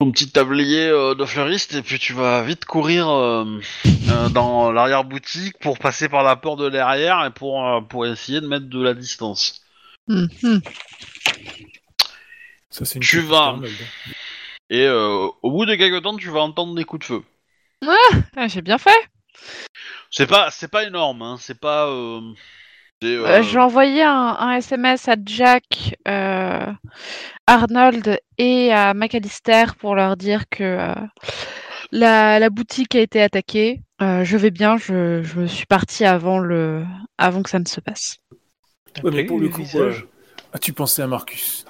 ton 0.00 0.10
petit 0.12 0.30
tablier 0.30 0.88
euh, 0.88 1.14
de 1.14 1.26
fleuriste 1.26 1.74
et 1.74 1.82
puis 1.82 1.98
tu 1.98 2.14
vas 2.14 2.42
vite 2.42 2.64
courir 2.64 3.06
euh, 3.10 3.60
euh, 4.08 4.28
dans 4.30 4.72
l'arrière 4.72 5.04
boutique 5.04 5.58
pour 5.58 5.78
passer 5.78 6.08
par 6.08 6.22
la 6.22 6.36
porte 6.36 6.58
de 6.58 6.70
derrière 6.70 7.22
et 7.26 7.30
pour, 7.30 7.66
euh, 7.66 7.82
pour 7.82 8.06
essayer 8.06 8.40
de 8.40 8.46
mettre 8.46 8.66
de 8.66 8.82
la 8.82 8.94
distance. 8.94 9.60
Mhm. 10.08 10.62
Ça, 12.70 12.84
c'est 12.86 12.94
une 12.94 13.02
Tu 13.02 13.20
vas. 13.20 13.58
Et 14.70 14.86
euh, 14.86 15.28
au 15.42 15.50
bout 15.50 15.66
de 15.66 15.74
quelques 15.74 16.02
temps, 16.02 16.16
tu 16.16 16.30
vas 16.30 16.40
entendre 16.40 16.74
des 16.74 16.84
coups 16.84 17.00
de 17.00 17.04
feu. 17.04 17.22
Ah, 17.86 18.48
J'ai 18.48 18.62
bien 18.62 18.78
fait. 18.78 19.10
C'est 20.10 20.26
pas, 20.26 20.50
c'est 20.50 20.70
pas 20.70 20.84
énorme, 20.84 21.20
hein. 21.20 21.36
C'est 21.38 21.60
pas. 21.60 21.90
Euh, 23.02 23.24
euh, 23.24 23.26
Euh, 23.26 23.42
J'ai 23.42 23.58
envoyé 23.58 24.02
un, 24.02 24.36
un 24.38 24.52
SMS 24.56 25.08
à 25.08 25.16
Jack, 25.24 25.96
euh, 26.06 26.66
Arnold 27.46 28.18
et 28.38 28.72
à 28.72 28.92
McAllister 28.94 29.64
pour 29.78 29.94
leur 29.94 30.16
dire 30.16 30.44
que 30.50 30.62
euh, 30.64 30.94
la, 31.92 32.38
la 32.38 32.50
boutique 32.50 32.94
a 32.94 33.00
été 33.00 33.22
attaquée. 33.22 33.80
Euh, 34.02 34.24
je 34.24 34.36
vais 34.36 34.50
bien, 34.50 34.76
je, 34.76 35.22
je 35.22 35.46
suis 35.46 35.66
partie 35.66 36.04
avant, 36.04 36.38
le, 36.38 36.84
avant 37.18 37.42
que 37.42 37.50
ça 37.50 37.58
ne 37.58 37.66
se 37.66 37.80
passe. 37.80 38.18
Ouais, 39.02 39.10
mais 39.12 39.24
pour 39.24 39.38
le 39.38 39.48
coup, 39.48 39.64
euh, 39.76 39.94
as-tu 40.52 40.72
pensé 40.72 41.00
à 41.02 41.06
Marcus 41.06 41.64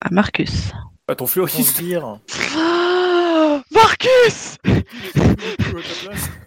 À 0.00 0.10
Marcus. 0.10 0.72
À 1.08 1.14
ton 1.14 1.26
fleuriste 1.26 1.80
dire. 1.82 2.18
Ah, 2.56 3.60
Marcus 3.72 4.56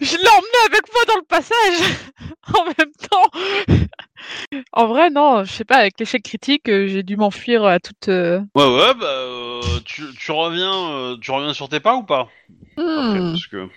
Je 0.00 0.16
l'ai 0.16 0.28
emmené 0.28 0.58
avec 0.66 0.82
moi 0.92 1.04
dans 1.08 1.16
le 1.16 1.26
passage 1.28 1.96
en 2.54 2.64
même 2.64 2.92
temps. 3.10 4.60
En 4.72 4.86
vrai, 4.86 5.10
non, 5.10 5.44
je 5.44 5.52
sais 5.52 5.64
pas, 5.64 5.76
avec 5.76 5.98
l'échec 5.98 6.22
critique, 6.22 6.68
euh, 6.68 6.86
j'ai 6.86 7.02
dû 7.02 7.16
m'enfuir 7.16 7.64
à 7.64 7.78
toute. 7.80 8.08
euh, 8.08 8.40
Ouais, 8.54 8.64
ouais, 8.66 8.94
bah, 8.94 9.06
euh, 9.06 9.60
tu, 9.84 10.02
tu 10.18 10.30
reviens, 10.32 10.72
euh, 10.90 11.16
tu 11.20 11.30
reviens 11.30 11.54
sur 11.54 11.68
tes 11.68 11.80
pas 11.80 11.94
ou 11.96 12.02
pas? 12.02 12.28
Hmm. 12.76 13.32
parce 13.32 13.46
que 13.46 13.68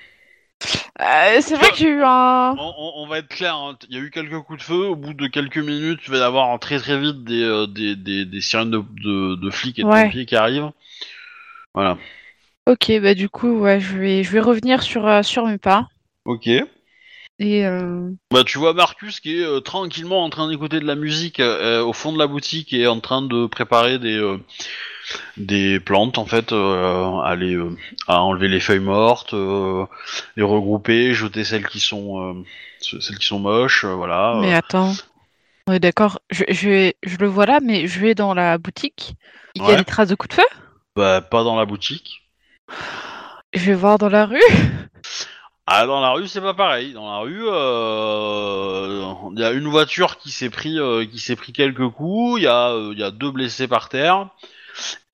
Euh, 1.01 1.41
c'est 1.41 1.55
vrai 1.55 1.69
que 1.71 1.77
j'ai 1.77 1.89
eu 1.89 2.03
un. 2.03 2.55
on, 2.57 2.73
on- 2.77 2.93
on 3.03 3.07
va 3.07 3.17
être 3.19 3.27
clair, 3.27 3.55
hein, 3.55 3.77
il 3.89 3.95
y 3.95 3.99
a 3.99 4.01
eu 4.01 4.11
quelques 4.11 4.39
coups 4.43 4.59
de 4.59 4.63
feu. 4.63 4.85
Au 4.87 4.95
bout 4.95 5.13
de 5.13 5.27
quelques 5.27 5.57
minutes, 5.57 5.99
tu 6.01 6.11
vas 6.11 6.17
y 6.17 6.21
avoir 6.21 6.57
très 6.59 6.79
très 6.79 6.99
vite 6.99 7.23
des, 7.23 7.65
des, 7.69 7.95
des, 7.95 8.25
des 8.25 8.41
sirènes 8.41 8.71
de, 8.71 8.83
de, 9.03 9.35
de 9.35 9.49
flics 9.49 9.79
et 9.79 9.83
de 9.83 9.87
Ouais. 9.87 10.05
pompiers 10.05 10.25
qui 10.25 10.35
arrivent. 10.35 10.71
Voilà. 11.73 11.97
Ok, 12.67 12.91
bah 13.01 13.13
du 13.13 13.29
coup, 13.29 13.59
ouais, 13.59 13.79
je 13.79 13.97
vais, 13.97 14.21
je 14.23 14.31
vais 14.31 14.41
revenir 14.41 14.83
sur, 14.83 15.07
euh, 15.07 15.23
sur 15.23 15.45
mes 15.47 15.57
pas. 15.57 15.87
Ok. 16.25 16.47
Et 17.39 17.65
euh, 17.65 18.11
Bah, 18.31 18.43
tu 18.43 18.57
vois 18.57 18.73
Marcus 18.73 19.19
qui 19.19 19.37
est 19.39 19.45
euh, 19.45 19.59
tranquillement 19.59 20.23
en 20.23 20.29
train 20.31 20.49
d'écouter 20.49 20.79
de 20.79 20.85
la 20.85 20.95
musique 20.95 21.39
euh, 21.39 21.83
au 21.83 21.93
fond 21.93 22.11
de 22.11 22.17
la 22.17 22.25
boutique 22.25 22.73
et 22.73 22.87
en 22.87 22.99
train 22.99 23.21
de 23.21 23.45
préparer 23.45 23.99
des 23.99 24.17
euh, 24.17 24.39
des 25.37 25.79
plantes 25.79 26.17
en 26.17 26.25
fait, 26.25 26.51
euh, 26.53 27.19
à 27.19 27.35
les 27.35 27.55
euh, 27.55 27.77
à 28.07 28.21
enlever 28.23 28.47
les 28.47 28.59
feuilles 28.59 28.79
mortes, 28.79 29.33
euh, 29.33 29.85
les 30.37 30.43
regrouper, 30.43 31.13
jeter 31.13 31.43
celles 31.43 31.67
qui 31.67 31.79
sont 31.79 32.21
euh, 32.39 32.43
ce- 32.79 32.99
celles 32.99 33.17
qui 33.19 33.27
sont 33.27 33.39
moches, 33.39 33.85
euh, 33.85 33.93
voilà. 33.95 34.33
mais 34.33 34.53
attends. 34.53 34.99
Ouais, 35.67 35.79
d'accord. 35.79 36.21
Je, 36.31 36.43
je, 36.49 36.69
vais- 36.69 36.97
je 37.03 37.17
le 37.17 37.27
vois 37.27 37.45
là, 37.47 37.59
mais 37.61 37.87
je 37.87 37.99
vais 38.01 38.15
dans 38.15 38.33
la 38.33 38.57
boutique. 38.59 39.15
Il 39.55 39.65
y 39.65 39.71
a 39.71 39.75
Ouais. 39.75 39.77
des 39.77 39.85
traces 39.85 40.09
de 40.09 40.15
coups 40.15 40.35
de 40.37 40.41
feu? 40.41 40.47
Bah, 40.95 41.21
pas 41.21 41.43
dans 41.43 41.55
la 41.55 41.65
boutique. 41.67 42.22
Je 43.53 43.65
vais 43.65 43.75
voir 43.75 43.97
dans 43.97 44.09
la 44.09 44.25
rue. 44.25 44.41
Ah, 45.65 45.85
dans 45.85 46.01
la 46.01 46.11
rue, 46.11 46.27
c'est 46.27 46.41
pas 46.41 46.53
pareil. 46.53 46.93
Dans 46.93 47.09
la 47.09 47.19
rue, 47.19 47.43
euh, 47.45 49.13
il 49.31 49.39
y 49.39 49.43
a 49.45 49.51
une 49.51 49.67
voiture 49.69 50.17
qui 50.17 50.29
s'est 50.29 50.49
pris, 50.49 50.77
euh, 50.77 51.05
qui 51.05 51.19
s'est 51.19 51.37
pris 51.37 51.53
quelques 51.53 51.87
coups. 51.87 52.41
Il 52.41 52.43
y 52.43 52.47
a, 52.47 52.71
euh, 52.71 52.91
il 52.93 52.99
y 52.99 53.03
a 53.03 53.11
deux 53.11 53.31
blessés 53.31 53.67
par 53.67 53.87
terre. 53.87 54.27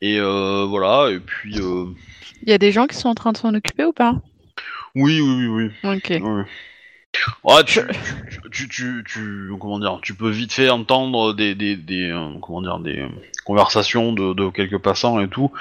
Et 0.01 0.17
euh, 0.19 0.65
voilà. 0.67 1.11
Et 1.11 1.19
puis, 1.19 1.59
euh, 1.59 1.85
Il 2.41 2.49
y 2.49 2.53
a 2.53 2.57
des 2.57 2.71
gens 2.71 2.87
qui 2.87 2.95
sont 2.95 3.09
en 3.09 3.15
train 3.15 3.31
de 3.31 3.37
s'en 3.37 3.53
occuper 3.53 3.85
ou 3.85 3.93
pas? 3.93 4.15
Oui, 4.95 5.21
oui, 5.21 5.47
oui, 5.47 5.71
oui. 5.83 5.95
Ok. 5.97 6.21
oui. 6.23 6.43
Ouais, 7.43 7.63
tu, 7.63 7.81
tu, 8.51 8.51
tu, 8.51 8.67
tu, 8.69 9.03
tu- 9.05 9.51
comment 9.59 9.79
dire, 9.79 9.99
tu 10.01 10.13
peux 10.13 10.29
vite 10.29 10.53
fait 10.53 10.69
entendre 10.69 11.33
des, 11.33 11.55
des, 11.55 11.75
des 11.75 12.09
euh, 12.11 12.37
comment 12.41 12.61
dire, 12.61 12.79
des 12.79 13.07
conversations 13.45 14.13
de, 14.13 14.33
de 14.33 14.49
quelques 14.49 14.77
passants 14.77 15.19
et 15.19 15.27
tout. 15.27 15.51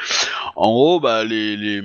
En 0.56 0.70
gros, 0.70 1.00
bah 1.00 1.24
les, 1.24 1.56
les, 1.56 1.82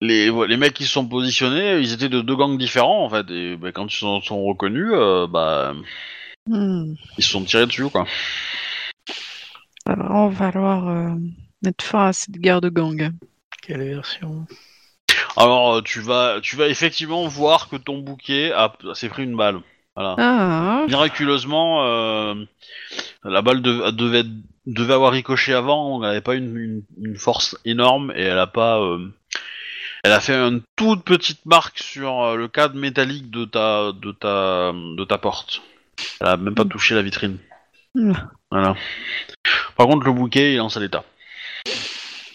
les, 0.00 0.30
ouais, 0.30 0.48
les 0.48 0.56
mecs 0.56 0.74
qui 0.74 0.84
se 0.84 0.92
sont 0.92 1.06
positionnés, 1.06 1.78
ils 1.78 1.92
étaient 1.92 2.08
de 2.08 2.20
deux 2.20 2.36
gangs 2.36 2.58
différents 2.58 3.04
en 3.04 3.10
fait. 3.10 3.30
Et 3.30 3.56
bah, 3.56 3.72
quand 3.72 3.86
ils 3.86 3.96
sont, 3.96 4.20
sont 4.20 4.42
reconnus, 4.44 4.90
euh, 4.92 5.26
bah 5.26 5.74
Hmm. 6.48 6.94
ils 7.18 7.22
se 7.22 7.30
sont 7.30 7.44
tirés 7.44 7.66
dessus 7.66 7.88
quoi. 7.90 8.06
Alors, 9.86 10.10
on 10.10 10.28
va 10.28 10.50
falloir 10.50 10.88
euh, 10.88 11.14
mettre 11.62 11.84
fin 11.84 12.06
à 12.06 12.12
cette 12.12 12.38
guerre 12.38 12.60
de 12.60 12.70
gang. 12.70 13.12
Quelle 13.62 13.82
version 13.82 14.46
Alors 15.42 15.74
euh, 15.76 15.80
tu 15.82 16.00
vas, 16.00 16.40
tu 16.42 16.56
vas 16.56 16.68
effectivement 16.68 17.26
voir 17.26 17.68
que 17.68 17.76
ton 17.76 17.98
bouquet 17.98 18.52
a, 18.52 18.72
s'est 18.94 19.08
pris 19.08 19.24
une 19.24 19.36
balle. 19.36 19.60
Voilà. 19.96 20.14
Ah, 20.18 20.84
Miraculeusement, 20.88 21.84
euh, 21.84 22.34
la 23.24 23.42
balle 23.42 23.60
de- 23.62 23.90
devait, 23.90 24.24
devait 24.66 24.94
avoir 24.94 25.12
ricoché 25.12 25.52
avant, 25.52 25.96
elle 26.02 26.08
n'avait 26.08 26.20
pas 26.20 26.34
une, 26.34 26.56
une- 26.56 26.82
une 27.02 27.16
force 27.16 27.56
énorme 27.64 28.12
et 28.14 28.22
elle 28.22 28.38
a 28.38 28.46
pas. 28.46 28.80
euh, 28.80 29.08
elle 30.02 30.12
a 30.12 30.20
fait 30.20 30.34
une 30.34 30.62
toute 30.76 31.04
petite 31.04 31.44
marque 31.44 31.78
sur 31.78 32.34
le 32.36 32.48
cadre 32.48 32.74
métallique 32.76 33.30
de 33.30 33.44
ta, 33.44 33.92
de 33.92 34.12
ta, 34.12 34.72
de 34.72 35.04
ta 35.04 35.18
porte. 35.18 35.60
Elle 36.20 36.28
a 36.28 36.36
même 36.38 36.54
pas 36.54 36.64
touché 36.64 36.94
la 36.94 37.02
vitrine. 37.02 37.36
Mm. 37.94 38.12
Voilà. 38.50 38.74
Par 39.76 39.86
contre, 39.86 40.06
le 40.06 40.12
bouquet 40.12 40.52
il 40.52 40.56
est 40.56 40.60
en 40.60 40.68
sale 40.70 40.84
état. 40.84 41.04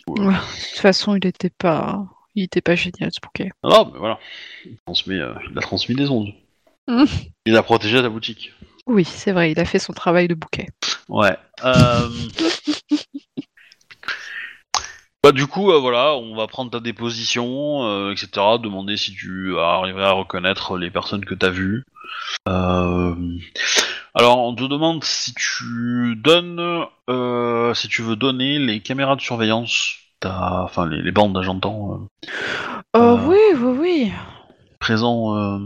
de 0.08 0.14
toute 0.16 0.80
façon, 0.80 1.16
il 1.16 1.26
était 1.26 1.49
pas, 1.49 2.06
il 2.36 2.44
était 2.44 2.62
pas 2.62 2.76
génial 2.76 3.12
ce 3.12 3.20
bouquet. 3.22 3.52
Ah 3.64 3.70
Non, 3.70 3.92
mais 3.92 4.00
voilà. 4.00 4.20
Il, 4.66 4.78
transmet, 4.86 5.20
euh, 5.20 5.34
il 5.50 5.58
a 5.58 5.62
transmis 5.62 5.96
des 5.96 6.10
ondes. 6.10 6.34
Mm. 6.88 7.06
Il 7.46 7.56
a 7.56 7.64
protégé 7.64 8.02
ta 8.02 8.10
boutique. 8.10 8.54
Oui, 8.86 9.04
c'est 9.04 9.32
vrai, 9.32 9.52
il 9.52 9.60
a 9.60 9.66
fait 9.66 9.80
son 9.80 9.94
travail 9.94 10.28
de 10.28 10.36
bouquet. 10.36 10.68
Ouais. 11.10 11.36
Euh... 11.64 12.10
bah 15.24 15.32
du 15.32 15.48
coup, 15.48 15.72
euh, 15.72 15.80
voilà, 15.80 16.14
on 16.16 16.36
va 16.36 16.46
prendre 16.46 16.70
ta 16.70 16.80
déposition, 16.80 18.12
etc. 18.12 18.28
Demander 18.62 18.98
si 18.98 19.14
tu 19.14 19.58
arriverais 19.58 20.06
à 20.06 20.12
reconnaître 20.12 20.78
les 20.78 20.92
personnes 20.92 21.26
que 21.26 21.34
t'as 21.34 21.50
vues. 21.50 21.84
Alors, 22.46 23.18
on 24.40 24.56
te 24.56 24.64
demande 24.64 25.04
si 25.04 25.34
tu 25.34 26.16
donnes, 26.16 26.86
si 27.74 27.88
tu 27.88 28.04
veux 28.04 28.16
donner 28.16 28.60
les 28.60 28.82
caméras 28.82 29.16
de 29.16 29.22
surveillance, 29.22 30.05
t'as- 30.20 30.63
enfin 30.63 30.88
les, 30.88 31.01
les 31.01 31.11
bandes, 31.11 31.39
j'entends, 31.43 31.93
euh, 31.93 32.30
Oh 32.93 32.99
Euh. 32.99 33.18
oui, 33.28 33.38
oui, 33.59 33.78
oui. 33.80 34.11
présents. 34.80 35.36
euh, 35.36 35.59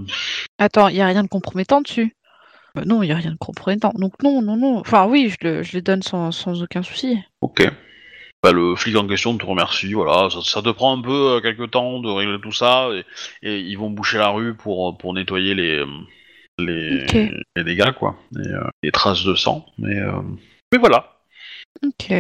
Attends, 0.57 0.87
il 0.87 0.95
y 0.95 1.01
a 1.01 1.05
rien 1.07 1.23
de 1.23 1.27
compromettant 1.27 1.81
dessus. 1.81 2.15
Euh, 2.77 2.83
non, 2.85 3.03
il 3.03 3.09
y 3.09 3.11
a 3.11 3.15
rien 3.15 3.31
de 3.31 3.37
compromettant. 3.37 3.91
Donc 3.95 4.13
non, 4.23 4.41
non, 4.41 4.55
non. 4.57 4.79
Enfin 4.79 5.05
oui, 5.07 5.29
je, 5.29 5.47
le, 5.47 5.63
je 5.63 5.73
les 5.73 5.81
donne 5.81 6.01
sans, 6.01 6.31
sans 6.31 6.61
aucun 6.63 6.83
souci. 6.83 7.19
Ok. 7.41 7.69
Bah, 8.41 8.53
le 8.53 8.73
flic 8.75 8.95
en 8.95 9.05
question 9.05 9.37
te 9.37 9.45
remercie, 9.45 9.91
voilà. 9.93 10.29
Ça, 10.29 10.39
ça 10.41 10.61
te 10.61 10.69
prend 10.69 10.97
un 10.97 11.01
peu 11.01 11.11
euh, 11.35 11.41
quelques 11.41 11.71
temps 11.71 11.99
de 11.99 12.07
régler 12.09 12.39
tout 12.41 12.53
ça, 12.53 12.87
et, 12.93 13.03
et 13.43 13.59
ils 13.59 13.75
vont 13.77 13.89
boucher 13.89 14.17
la 14.17 14.29
rue 14.29 14.55
pour, 14.55 14.97
pour 14.97 15.13
nettoyer 15.13 15.53
les, 15.55 15.83
les, 16.57 17.05
les 17.57 17.63
dégâts, 17.65 17.91
quoi. 17.91 18.15
Et, 18.37 18.47
euh, 18.47 18.63
les 18.81 18.91
traces 18.91 19.25
de 19.25 19.35
sang. 19.35 19.65
Mais, 19.77 19.99
euh, 19.99 20.21
mais 20.71 20.77
voilà. 20.79 21.17
Ok. 21.85 22.13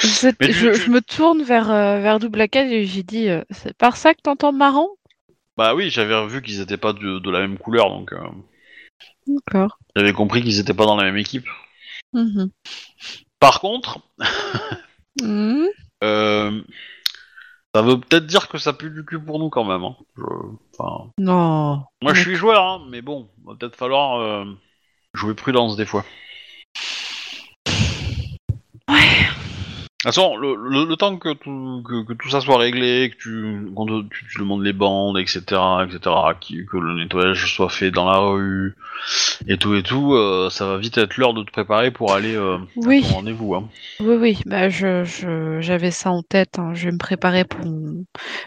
Tu- 0.00 0.06
je, 0.08 0.28
tu- 0.30 0.74
je 0.74 0.90
me 0.90 1.00
tourne 1.00 1.42
vers, 1.42 1.70
euh, 1.70 2.00
vers 2.00 2.18
Double 2.18 2.46
et 2.52 2.84
j'ai 2.86 3.02
dit 3.02 3.28
euh, 3.28 3.42
c'est 3.50 3.76
par 3.76 3.96
ça 3.96 4.14
que 4.14 4.20
t'entends 4.20 4.52
marrant? 4.52 4.88
Bah 5.56 5.74
oui, 5.74 5.90
j'avais 5.90 6.26
vu 6.26 6.42
qu'ils 6.42 6.60
étaient 6.60 6.76
pas 6.76 6.92
de, 6.92 7.18
de 7.18 7.30
la 7.30 7.40
même 7.40 7.58
couleur, 7.58 7.90
donc 7.90 8.12
euh, 8.12 8.18
D'accord. 9.26 9.78
j'avais 9.96 10.12
compris 10.12 10.42
qu'ils 10.42 10.60
étaient 10.60 10.74
pas 10.74 10.86
dans 10.86 10.96
la 10.96 11.04
même 11.04 11.16
équipe. 11.16 11.46
Mhm. 12.12 12.50
Par 13.40 13.60
contre, 13.60 14.00
Mhm. 15.20 15.66
euh, 16.04 16.62
ça 17.74 17.82
veut 17.82 17.98
peut-être 18.00 18.26
dire 18.26 18.48
que 18.48 18.58
ça 18.58 18.72
pue 18.72 18.90
du 18.90 19.04
cul 19.04 19.20
pour 19.20 19.38
nous 19.38 19.50
quand 19.50 19.64
même. 19.64 19.84
Hein. 19.84 19.96
Je- 20.16 20.22
enfin, 20.78 21.10
Non. 21.18 21.82
Moi, 22.02 22.14
je 22.14 22.22
suis 22.22 22.36
joueur, 22.36 22.62
hein, 22.62 22.86
mais 22.88 23.02
bon, 23.02 23.28
va 23.44 23.54
peut-être 23.54 23.76
falloir 23.76 24.20
euh, 24.20 24.44
jouer 25.14 25.34
prudence 25.34 25.76
des 25.76 25.86
fois. 25.86 26.04
Ouais. 28.88 29.27
Façon, 30.14 30.36
le, 30.36 30.54
le- 30.54 30.84
le 30.88 30.96
temps 30.96 31.16
que 31.16 31.32
tout, 31.32 31.82
que, 31.86 32.04
que 32.04 32.12
tout 32.12 32.28
ça 32.30 32.40
soit 32.40 32.58
réglé, 32.58 33.10
que 33.10 33.16
tu, 33.22 33.70
qu'on 33.74 33.86
te- 33.86 34.08
tu, 34.08 34.26
tu 34.30 34.38
demandes 34.38 34.62
les 34.64 34.72
bandes, 34.72 35.18
etc., 35.18 35.40
etc., 35.86 36.00
qui- 36.40 36.66
que 36.66 36.76
le 36.76 36.94
nettoyage 36.94 37.52
soit 37.54 37.68
fait 37.68 37.90
dans 37.90 38.10
la 38.10 38.18
rue, 38.18 38.74
et 39.46 39.56
tout 39.58 39.74
et 39.74 39.82
tout, 39.82 40.14
euh, 40.14 40.50
ça 40.50 40.66
va 40.66 40.76
vite 40.78 40.98
être 40.98 41.16
l'heure 41.16 41.34
de 41.34 41.42
te 41.42 41.50
préparer 41.50 41.90
pour 41.90 42.12
aller 42.14 42.34
euh, 42.34 42.58
Oui. 42.76 43.02
à 43.04 43.08
ton 43.08 43.14
rendez-vous. 43.16 43.54
Hein. 43.54 43.68
Oui, 44.00 44.16
oui, 44.16 44.38
bah 44.46 44.68
je, 44.68 45.04
je- 45.04 45.60
j'avais 45.60 45.90
ça 45.90 46.10
en 46.10 46.22
tête. 46.22 46.58
hein. 46.58 46.72
Je 46.74 46.86
vais 46.86 46.92
me 46.92 46.98
préparer 46.98 47.44
pour 47.44 47.64
mon, 47.66 48.04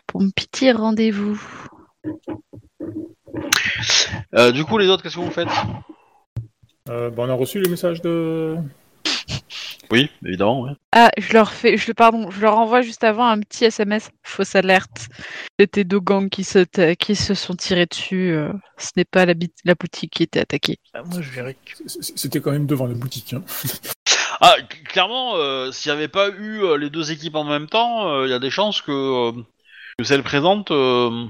pour 0.08 0.22
mon 0.22 0.30
petit 0.32 0.72
rendez-vous. 0.72 1.42
Euh, 4.36 4.52
du 4.52 4.64
coup, 4.66 4.78
les 4.78 4.88
autres, 4.88 5.04
qu'est-ce 5.04 5.16
que 5.16 5.22
vous 5.22 5.32
faites? 5.32 5.48
Euh, 6.90 7.10
bah, 7.10 7.24
on 7.26 7.30
a 7.30 7.34
reçu 7.34 7.60
le 7.60 7.70
message 7.70 8.02
de. 8.02 8.56
Oui, 9.92 10.10
évidemment, 10.26 10.62
ouais. 10.62 10.72
Ah, 10.94 11.10
je 11.18 11.34
leur 11.34 11.52
fais, 11.52 11.78
je, 11.78 11.92
pardon, 11.92 12.32
je 12.32 12.40
leur 12.42 12.58
envoie 12.58 12.82
juste 12.82 13.04
avant 13.04 13.26
un 13.28 13.40
petit 13.40 13.66
SMS, 13.66 14.10
fausse 14.24 14.56
alerte. 14.56 15.08
C'était 15.60 15.84
deux 15.84 16.00
gangs 16.00 16.30
qui 16.30 16.44
se, 16.44 16.66
qui 16.96 17.16
se 17.16 17.34
sont 17.34 17.56
tirés 17.56 17.86
dessus. 17.86 18.32
euh, 18.32 18.52
ce 18.78 18.92
n'est 18.96 19.06
pas 19.06 19.26
la, 19.26 19.34
boutique 19.34 20.12
qui 20.14 20.24
était 20.24 20.40
attaquée. 20.40 20.78
Ah, 20.94 21.04
moi, 21.04 21.22
je 21.22 21.42
réc- 21.42 21.56
C- 21.88 22.14
C'était 22.16 22.40
quand 22.40 22.52
même 22.52 22.68
devant 22.68 22.88
la 22.88 22.94
boutique. 22.94 23.34
Hein. 23.34 23.44
Ah, 24.42 24.56
cl- 24.60 24.84
clairement, 24.84 25.36
euh, 25.36 25.72
s'il 25.72 25.92
n'y 25.92 25.98
avait 25.98 26.08
pas 26.08 26.30
eu 26.30 26.64
euh, 26.64 26.78
les 26.78 26.90
deux 26.90 27.12
équipes 27.12 27.36
en 27.36 27.44
même 27.44 27.68
temps, 27.68 28.24
il 28.24 28.30
y 28.30 28.34
a 28.34 28.40
des 28.40 28.50
chances 28.50 28.82
que, 28.82 28.92
euh, 28.92 29.32
que 29.98 30.04
celle 30.04 30.24
présente 30.24 30.72
euh, 30.72 31.26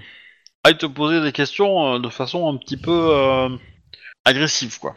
aille 0.63 0.77
te 0.77 0.85
poser 0.85 1.21
des 1.21 1.31
questions 1.31 1.95
euh, 1.95 1.99
de 1.99 2.09
façon 2.09 2.47
un 2.47 2.57
petit 2.57 2.77
peu 2.77 2.91
euh, 2.91 3.49
agressive, 4.25 4.79
quoi. 4.79 4.95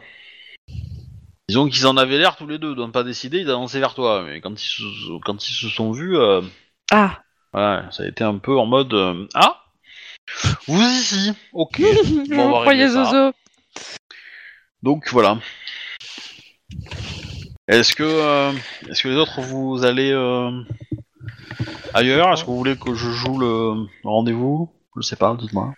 Disons 1.47 1.69
qu'ils 1.69 1.85
en 1.85 1.95
avaient 1.97 2.17
l'air 2.17 2.35
tous 2.35 2.47
les 2.47 2.57
deux, 2.57 2.73
de 2.73 2.83
ne 2.85 2.91
pas 2.91 3.03
décider, 3.03 3.39
ils 3.39 3.49
avançaient 3.51 3.79
vers 3.79 3.93
toi, 3.93 4.23
mais 4.25 4.41
quand 4.41 4.59
ils 4.59 4.67
se, 4.67 5.19
quand 5.23 5.47
ils 5.47 5.53
se 5.53 5.69
sont 5.69 5.91
vus, 5.91 6.17
euh, 6.17 6.41
Ah, 6.91 7.21
ouais, 7.53 7.81
ça 7.91 8.03
a 8.03 8.07
été 8.07 8.23
un 8.23 8.39
peu 8.39 8.57
en 8.57 8.65
mode 8.65 8.93
euh, 8.93 9.27
Ah 9.35 9.63
Vous 10.67 10.81
ici 10.81 11.33
Ok 11.53 11.77
je 11.79 12.29
Bon, 12.35 12.55
on 12.55 12.59
vous 12.59 12.65
va 12.65 12.89
ça. 12.89 13.05
Zozo. 13.05 13.31
Donc 14.81 15.07
voilà. 15.11 15.37
Est-ce 17.67 17.95
que, 17.95 18.03
euh, 18.03 18.51
est-ce 18.89 19.03
que 19.03 19.09
les 19.09 19.15
autres 19.15 19.41
vous 19.41 19.85
allez 19.85 20.11
euh, 20.11 20.51
ailleurs? 21.93 22.33
Est-ce 22.33 22.43
que 22.43 22.47
vous 22.47 22.57
voulez 22.57 22.75
que 22.75 22.95
je 22.95 23.09
joue 23.09 23.37
le 23.39 23.87
rendez-vous? 24.03 24.71
Je 24.95 25.01
sais 25.01 25.15
pas, 25.15 25.35
dites-moi. 25.39 25.73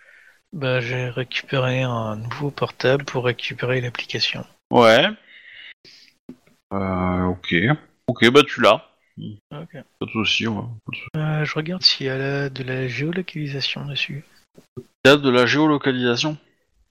Bah, 0.52 0.80
j'ai 0.80 1.10
récupéré 1.10 1.82
un 1.82 2.16
nouveau 2.16 2.50
portable 2.50 3.04
pour 3.04 3.24
récupérer 3.26 3.82
l'application. 3.82 4.44
Ouais. 4.70 5.08
Euh, 6.72 7.24
ok. 7.24 7.54
Ok, 8.08 8.30
bah 8.30 8.42
tu 8.46 8.60
l'as. 8.60 8.84
Ok. 9.52 9.72
Pas 9.72 10.06
de 10.06 10.10
soucis. 10.10 10.46
ouais. 10.46 10.62
Pas 10.84 10.92
de 10.92 10.96
soucis. 10.96 11.08
Euh, 11.16 11.44
je 11.44 11.54
regarde 11.54 11.82
s'il 11.82 12.06
y 12.06 12.10
a 12.10 12.16
la- 12.16 12.48
de 12.50 12.62
la 12.62 12.86
géolocalisation 12.88 13.84
dessus. 13.86 14.24
Il 14.76 15.08
y 15.08 15.10
a 15.10 15.16
de 15.16 15.30
la 15.30 15.46
géolocalisation? 15.46 16.36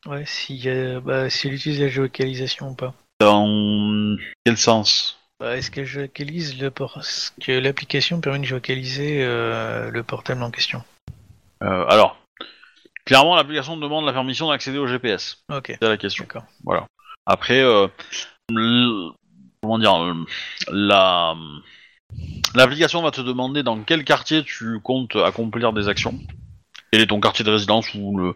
Ouais, 0.05 0.25
s'il 0.25 0.57
y 0.57 0.69
a, 0.69 0.99
bah, 0.99 1.29
si 1.29 1.47
elle 1.47 1.53
utilise 1.55 1.81
la 1.81 1.89
géolocalisation 1.89 2.69
ou 2.71 2.75
pas. 2.75 2.93
Dans 3.19 4.15
quel 4.45 4.57
sens? 4.57 5.19
Bah, 5.39 5.55
est-ce 5.57 5.69
qu'elle 5.71 5.85
géolocalise 5.85 6.59
le 6.61 6.71
port... 6.71 6.97
est-ce 6.99 7.31
que 7.43 7.51
l'application 7.51 8.19
permet 8.21 8.39
de 8.39 8.43
géolocaliser 8.45 9.23
euh, 9.23 9.91
le 9.91 10.03
portable 10.03 10.41
en 10.43 10.51
question? 10.51 10.83
Euh, 11.63 11.85
Alors, 11.87 12.17
clairement, 13.05 13.35
l'application 13.35 13.77
demande 13.77 14.05
la 14.05 14.13
permission 14.13 14.49
d'accéder 14.49 14.77
au 14.77 14.87
GPS. 14.87 15.43
Ok, 15.51 15.75
C'est 15.79 15.87
la 15.89 15.97
question. 15.97 16.23
d'accord. 16.23 16.43
Voilà. 16.63 16.85
Après, 17.25 17.61
euh, 17.61 17.87
l- 18.51 19.11
comment 19.61 19.79
dire, 19.79 20.01
euh, 20.01 20.13
la 20.71 21.35
l'application 22.55 23.01
va 23.01 23.11
te 23.11 23.21
demander 23.21 23.63
dans 23.63 23.81
quel 23.81 24.03
quartier 24.03 24.43
tu 24.43 24.79
comptes 24.79 25.15
accomplir 25.15 25.73
des 25.73 25.87
actions. 25.89 26.17
Quel 26.91 27.01
est 27.01 27.07
ton 27.07 27.19
quartier 27.19 27.43
de 27.43 27.51
résidence 27.51 27.93
ou 27.93 28.17
le 28.17 28.35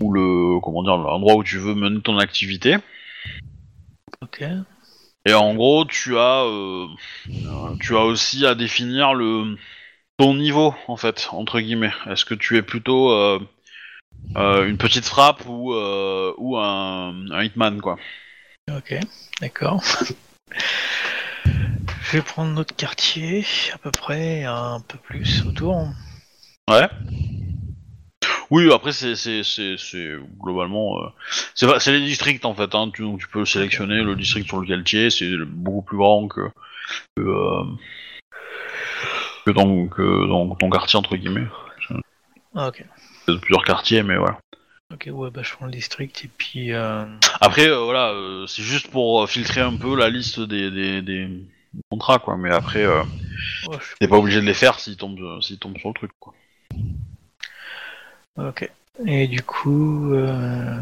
ou 0.00 0.12
le 0.12 0.60
comment 0.60 0.82
dire 0.82 0.96
l'endroit 0.96 1.34
où 1.36 1.44
tu 1.44 1.58
veux 1.58 1.74
mener 1.74 2.00
ton 2.00 2.18
activité. 2.18 2.76
Ok. 4.22 4.44
Et 5.26 5.32
en 5.32 5.54
gros, 5.54 5.86
tu 5.86 6.18
as 6.18 6.44
euh, 6.44 6.86
tu 7.80 7.96
as 7.96 8.04
aussi 8.04 8.44
à 8.44 8.54
définir 8.54 9.14
le 9.14 9.56
ton 10.18 10.34
niveau 10.34 10.74
en 10.86 10.96
fait 10.96 11.28
entre 11.32 11.60
guillemets. 11.60 11.92
Est-ce 12.06 12.24
que 12.24 12.34
tu 12.34 12.56
es 12.56 12.62
plutôt 12.62 13.10
euh, 13.10 13.40
euh, 14.36 14.68
une 14.68 14.76
petite 14.76 15.06
frappe 15.06 15.46
ou 15.46 15.74
ou 15.74 16.56
un, 16.58 17.30
un 17.30 17.42
hitman 17.42 17.80
quoi. 17.80 17.96
Ok, 18.70 18.94
d'accord. 19.40 19.82
Je 21.44 22.18
vais 22.18 22.22
prendre 22.22 22.52
notre 22.52 22.74
quartier, 22.76 23.44
à 23.72 23.78
peu 23.78 23.90
près, 23.90 24.44
un 24.44 24.80
peu 24.80 24.98
plus 24.98 25.44
autour. 25.46 25.88
Ouais. 26.70 26.88
Oui, 28.50 28.70
après 28.72 28.92
c'est 28.92 29.16
c'est 29.16 29.42
c'est 29.42 29.76
c'est 29.78 30.12
globalement 30.38 30.98
euh, 31.02 31.08
c'est 31.54 31.66
pas- 31.66 31.80
c'est 31.80 31.92
les 31.92 32.04
districts 32.04 32.44
en 32.44 32.54
fait. 32.54 32.74
Hein, 32.74 32.90
tu, 32.94 33.02
donc 33.02 33.20
tu 33.20 33.28
peux 33.28 33.44
sélectionner 33.44 34.02
le 34.02 34.14
district 34.14 34.46
sur 34.46 34.60
lequel 34.60 34.84
tu 34.84 34.98
es. 34.98 35.10
C'est 35.10 35.34
beaucoup 35.44 35.82
plus 35.82 35.96
grand 35.96 36.28
que 36.28 36.42
que, 37.16 37.22
euh, 37.22 37.64
que 39.46 39.50
dans 39.50 39.86
que 39.88 40.28
dans 40.28 40.54
ton 40.54 40.70
quartier 40.70 40.98
entre 40.98 41.16
guillemets. 41.16 41.46
Ah, 42.54 42.68
ok. 42.68 42.84
A 43.28 43.32
plusieurs 43.40 43.64
quartiers, 43.64 44.02
mais 44.02 44.16
voilà. 44.16 44.38
Ok, 44.92 45.08
ouais, 45.10 45.30
bah 45.30 45.42
je 45.42 45.52
prends 45.52 45.66
le 45.66 45.72
district 45.72 46.24
et 46.24 46.28
puis... 46.28 46.72
Euh... 46.72 47.06
Après 47.40 47.66
euh, 47.68 47.84
voilà, 47.84 48.10
euh, 48.10 48.46
c'est 48.46 48.62
juste 48.62 48.90
pour 48.90 49.22
euh, 49.22 49.26
filtrer 49.26 49.60
un 49.60 49.76
peu 49.76 49.96
la 49.96 50.10
liste 50.10 50.40
des 50.40 50.70
des, 50.70 51.02
des 51.02 51.28
contrats 51.90 52.18
quoi. 52.18 52.36
Mais 52.36 52.50
après, 52.50 52.84
euh, 52.84 53.02
ouais, 53.68 53.78
t'es 53.98 54.08
pas 54.08 54.18
obligé 54.18 54.40
de 54.40 54.46
les 54.46 54.54
faire 54.54 54.78
s'ils 54.78 54.96
tombent 54.96 55.40
s'ils 55.40 55.58
tombent 55.58 55.78
sur 55.78 55.88
le 55.88 55.94
truc 55.94 56.12
quoi. 56.20 56.34
Ok. 58.36 58.70
Et 59.06 59.26
du 59.26 59.42
coup, 59.42 60.12
euh, 60.12 60.78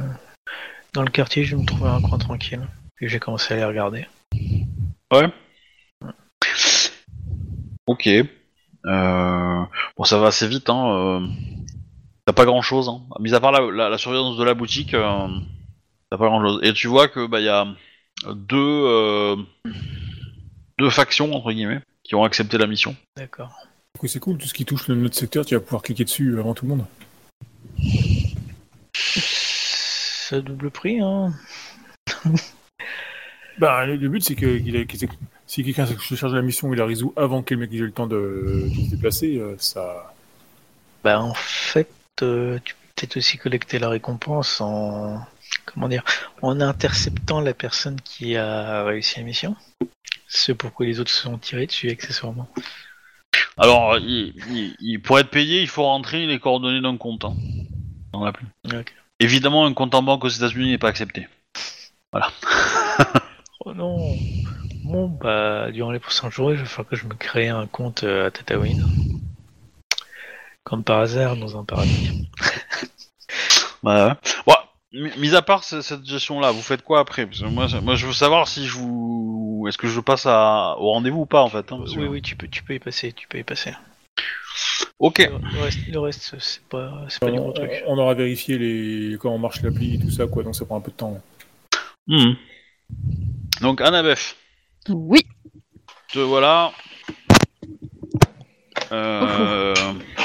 dans 0.93 1.03
le 1.03 1.11
quartier, 1.11 1.45
je 1.45 1.57
vais 1.57 1.63
me 1.63 1.67
trouver 1.67 1.91
un 1.91 2.03
coin 2.03 2.19
tranquille. 2.19 2.67
Et 3.01 3.09
j'ai 3.09 3.19
commencé 3.19 3.55
à 3.55 3.57
les 3.57 3.65
regarder. 3.65 4.07
Ouais. 5.13 5.33
Ok. 7.87 8.09
Bon, 8.85 10.05
ça 10.05 10.19
va 10.19 10.29
assez 10.29 10.47
vite, 10.47 10.71
hein. 10.71 11.29
Euh, 12.23 12.27
T'as 12.27 12.33
pas 12.33 12.45
grand 12.45 12.63
chose, 12.63 12.89
hein. 12.89 13.03
Mis 13.21 13.35
à 13.35 13.41
part 13.41 13.53
la, 13.53 13.61
la- 13.71 13.89
la 13.89 13.99
surveillance 13.99 14.37
de 14.37 14.45
la 14.45 14.55
boutique, 14.55 14.95
euh, 14.95 15.27
t'as 16.11 16.19
pas 16.19 16.27
grand 16.27 16.41
chose. 16.41 16.61
Et 16.63 16.73
tu 16.73 16.87
vois 16.89 17.09
que 17.09 17.27
bah 17.27 17.41
y 17.41 17.49
a 17.49 17.67
deux 18.33 18.57
euh, 18.59 19.37
deux 20.79 20.91
factions 20.91 21.35
entre 21.35 21.53
guillemets 21.53 21.81
qui 22.05 22.15
ont 22.15 22.25
accepté 22.25 22.59
la 22.59 22.67
mission. 22.67 22.95
D'accord. 23.17 23.51
Du 23.95 24.01
coup, 24.01 24.07
c'est 24.09 24.21
cool, 24.21 24.39
tout 24.39 24.47
ce 24.49 24.55
qui 24.55 24.65
touche 24.65 24.89
le- 24.89 24.95
notre 24.97 25.15
secteur, 25.17 25.45
tu 25.45 25.55
vas 25.55 25.61
pouvoir 25.61 25.83
cliquer 25.83 26.05
dessus 26.05 26.39
avant 26.39 26.55
tout 26.55 26.65
le 26.65 26.71
monde. 26.77 26.85
Ça 28.95 30.41
double 30.41 30.71
prix, 30.71 31.01
hein 31.01 31.33
Bah, 33.59 33.85
le, 33.85 33.97
le 33.97 34.09
but, 34.09 34.25
c'est 34.25 34.35
que 34.35 34.57
qu'il 34.59 34.89
si 35.47 35.63
quelqu'un 35.63 35.85
se 35.87 36.15
charge 36.15 36.33
de 36.33 36.37
la 36.39 36.43
mission, 36.43 36.73
il 36.73 36.79
la 36.79 36.87
résout 36.87 37.13
avant 37.17 37.43
que 37.43 37.53
le 37.55 37.61
mec 37.61 37.73
ait 37.73 37.77
eu 37.77 37.85
le 37.85 37.93
temps 37.93 38.07
de, 38.07 38.67
de 38.69 38.75
se 38.87 38.91
déplacer, 38.91 39.37
euh, 39.39 39.55
ça. 39.59 40.15
Bah 41.05 41.21
en 41.21 41.35
fait, 41.35 41.89
euh, 42.23 42.59
tu 42.65 42.75
peux 42.75 42.81
peut-être 42.97 43.17
aussi 43.17 43.39
collecter 43.39 43.79
la 43.79 43.89
récompense 43.89 44.61
en... 44.61 45.21
Comment 45.67 45.89
dire 45.89 46.03
En 46.41 46.61
interceptant 46.61 47.41
la 47.41 47.55
personne 47.55 48.01
qui 48.01 48.37
a 48.37 48.85
réussi 48.85 49.19
la 49.19 49.25
mission. 49.25 49.57
C'est 50.29 50.55
pourquoi 50.55 50.87
les 50.87 50.99
autres 50.99 51.11
se 51.11 51.23
sont 51.23 51.39
tirés 51.39 51.67
dessus 51.67 51.91
accessoirement. 51.91 52.49
Alors, 53.59 53.99
il, 53.99 54.35
il- 54.51 54.75
il- 54.81 55.01
pour 55.03 55.19
être 55.19 55.31
payé, 55.31 55.61
il 55.61 55.69
faut 55.69 55.85
rentrer 55.85 56.27
les 56.27 56.39
coordonnées 56.39 56.81
d'un 56.81 56.97
compte. 56.97 57.25
Hein, 57.25 57.37
dans 58.13 58.25
l'appli. 58.25 58.47
Ok. 58.73 58.93
Évidemment, 59.21 59.67
un 59.67 59.75
compte 59.75 59.95
en 59.95 60.03
banque 60.03 60.25
aux 60.25 60.29
États-Unis 60.29 60.71
n'est 60.71 60.79
pas 60.79 60.89
accepté. 60.89 61.29
Oh 63.65 63.73
non 63.75 64.17
Bon, 64.85 65.07
bah, 65.07 65.71
durant 65.71 65.93
les 65.93 66.01
prochains 66.01 66.29
jours, 66.31 66.51
il 66.53 66.59
va 66.59 66.65
falloir 66.65 66.89
que 66.91 66.97
je 66.97 67.07
me 67.07 67.15
crée 67.15 67.49
un 67.49 67.69
compte 67.69 68.03
euh, 68.03 68.27
à 68.27 68.31
Tatooine. 68.33 68.85
Comme 70.65 70.85
par 70.85 71.01
hasard, 71.01 71.37
dans 71.37 71.59
un 71.59 71.65
paradis. 71.65 72.29
Ouais, 73.83 73.95
ouais. 73.95 74.13
Bon, 74.47 74.55
mis 75.19 75.35
à 75.35 75.43
part 75.43 75.65
ce- 75.65 75.81
cette 75.83 76.05
gestion-là, 76.07 76.53
vous 76.53 76.63
faites 76.63 76.83
quoi 76.83 77.01
après? 77.01 77.27
Parce 77.27 77.41
que 77.41 77.47
moi, 77.47 77.67
je- 77.67 77.79
moi, 77.79 77.97
je 77.97 78.07
veux 78.07 78.13
savoir 78.13 78.47
si 78.47 78.65
je 78.67 78.75
vous, 78.77 79.65
est-ce 79.69 79.77
que 79.77 79.89
je 79.89 79.99
passe 79.99 80.25
à... 80.27 80.77
au 80.79 80.93
rendez-vous 80.93 81.23
ou 81.23 81.27
pas 81.27 81.43
en 81.43 81.49
fait. 81.49 81.73
hein, 81.73 81.83
que- 81.85 81.99
Oui, 81.99 82.07
oui, 82.07 82.23
tu 82.23 82.37
peux, 82.37 82.47
tu 82.47 82.63
peux 82.63 82.75
y 82.75 82.79
passer, 82.79 83.13
tu 83.13 83.27
peux 83.27 83.39
y 83.39 83.43
passer. 83.43 83.73
Ok. 85.01 85.19
Le, 85.19 85.61
reste, 85.63 85.79
le 85.89 85.99
reste, 85.99 86.37
c'est 86.39 86.63
pas, 86.69 86.93
c'est 87.09 87.19
pas 87.19 87.33
du 87.33 87.39
on, 87.39 87.43
gros 87.43 87.53
truc. 87.53 87.71
on 87.89 87.99
aura 87.99 88.15
vérifié 88.15 88.57
les... 88.57 89.17
comment 89.19 89.39
marche 89.39 89.63
l'appli 89.63 89.97
et 89.97 89.99
tout 89.99 90.11
ça, 90.13 90.29
quoi, 90.29 90.45
donc 90.45 90.55
ça 90.55 90.65
prend 90.65 90.77
un 90.77 90.81
peu 90.81 90.93
de 90.93 90.97
temps. 90.97 91.21
Hmm. 92.07 92.35
Donc 93.63 93.81
Annabeth, 93.81 94.37
Oui. 94.91 95.27
te 96.13 96.21
voilà. 96.21 96.71
Euh... 98.93 99.75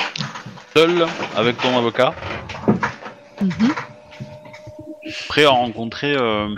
Seul 0.77 1.07
avec 1.35 1.57
ton 1.57 1.75
avocat, 1.75 2.13
Mhm. 3.41 3.71
prêt 5.27 5.43
à 5.43 5.49
rencontrer 5.49 6.15
euh, 6.15 6.49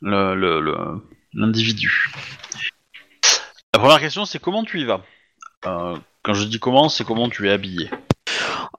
le- 0.00 0.34
le- 0.34 0.60
le- 0.62 1.02
l'individu. 1.34 2.06
La 3.74 3.80
première 3.80 4.00
question, 4.00 4.24
c'est 4.24 4.38
comment 4.38 4.64
tu 4.64 4.80
y 4.80 4.86
vas? 4.86 5.02
Euh, 5.66 5.98
Quand 6.22 6.32
je 6.32 6.44
dis 6.46 6.58
comment, 6.58 6.88
c'est 6.88 7.04
comment 7.04 7.28
tu 7.28 7.46
es 7.46 7.50
habillé. 7.50 7.90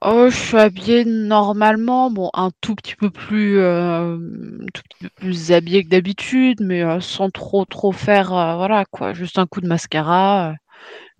Oh, 0.02 0.26
je 0.28 0.36
suis 0.36 0.56
habillée 0.58 1.04
normalement, 1.04 2.10
bon, 2.10 2.28
un 2.34 2.50
tout 2.60 2.74
petit 2.74 2.96
peu 2.96 3.10
plus, 3.10 3.60
euh, 3.60 4.16
un 4.16 4.66
tout 4.74 4.82
petit 4.90 4.98
peu 5.02 5.08
plus 5.14 5.52
habillée 5.52 5.84
que 5.84 5.88
d'habitude, 5.90 6.58
mais 6.62 6.82
euh, 6.82 6.98
sans 6.98 7.30
trop 7.30 7.64
trop 7.64 7.92
faire, 7.92 8.32
euh, 8.32 8.56
voilà 8.56 8.86
quoi, 8.90 9.12
juste 9.12 9.38
un 9.38 9.46
coup 9.46 9.60
de 9.60 9.68
mascara, 9.68 10.48
euh, 10.50 10.54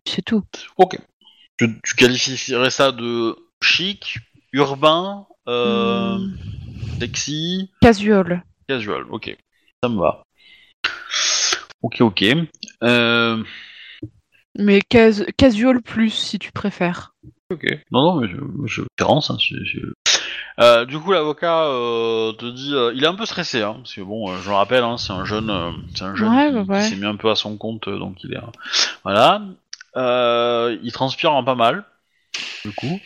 c'est 0.05 0.23
tout. 0.23 0.43
Ok. 0.77 0.99
Tu, 1.59 1.81
tu 1.83 1.95
qualifierais 1.97 2.71
ça 2.71 2.93
de 2.93 3.37
chic, 3.63 4.19
urbain, 4.53 5.27
euh, 5.49 6.19
Hmm, 6.19 6.35
sexy, 7.01 7.71
casual. 7.81 8.45
casual. 8.69 9.05
Ok, 9.11 9.35
ça 9.83 9.89
me 9.89 9.99
va. 9.99 10.23
Ok, 11.83 12.01
ok. 12.01 12.25
Euh, 12.83 13.43
Mais 14.59 14.81
cas- 14.83 15.25
casual 15.37 15.83
plus 15.83 16.11
si 16.11 16.39
tu 16.39 16.53
préfères. 16.53 17.15
ok. 17.51 17.65
Non, 17.91 18.03
non, 18.03 18.21
mais 18.21 18.29
je, 18.29 18.37
je 18.67 18.83
différence. 18.99 19.31
Hein, 19.31 19.37
Euh, 20.59 20.87
du 20.87 20.99
coup, 20.99 21.13
l'avocat 21.13 21.65
euh, 21.67 22.33
te 22.33 22.47
dit, 22.47 22.75
euh, 22.75 22.93
il 22.95 23.05
est 23.05 23.07
un 23.07 23.15
peu 23.15 23.27
stressé, 23.27 23.63
hein, 23.63 23.75
parce 23.77 23.95
que 23.95 24.01
bon, 24.01 24.35
je 24.37 24.49
le 24.49 24.55
rappelle, 24.55 24.85
hein, 24.85 24.97
c'est 24.97 25.13
un 25.13 25.25
jeune, 25.27 25.53
c'est 25.95 26.05
un 26.05 26.15
jeune 26.15 26.31
Ouais, 26.31 26.65
qui, 26.81 26.83
s'est 26.83 26.97
mis 26.97 27.05
un 27.05 27.17
peu 27.17 27.31
à 27.31 27.37
son 27.37 27.57
compte, 27.59 27.89
donc 27.89 28.25
il 28.25 28.33
est, 28.33 28.39
voilà. 29.05 29.43
Euh, 29.97 30.77
il 30.83 30.93
transpire 30.93 31.33
un 31.33 31.43
pas 31.45 31.55
mal, 31.55 31.85
du 32.65 32.73
coup. 32.73 33.01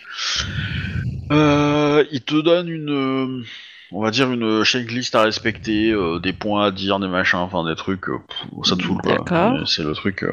Euh, 1.32 2.04
il 2.10 2.22
te 2.22 2.40
donne 2.40 2.68
une, 2.68 2.90
euh, 2.90 3.44
on 3.92 4.02
va 4.02 4.10
dire 4.10 4.30
une 4.30 4.64
checklist 4.64 5.14
à 5.14 5.22
respecter, 5.22 5.90
euh, 5.90 6.18
des 6.18 6.32
points 6.32 6.64
à 6.66 6.70
dire, 6.70 6.98
des 6.98 7.08
machins, 7.08 7.38
enfin 7.38 7.64
des 7.64 7.76
trucs, 7.76 8.06
pff, 8.06 8.46
ça 8.64 8.76
te 8.76 8.82
saoule 8.82 8.98
quoi. 9.02 9.64
C'est 9.66 9.84
le 9.84 9.92
truc. 9.92 10.24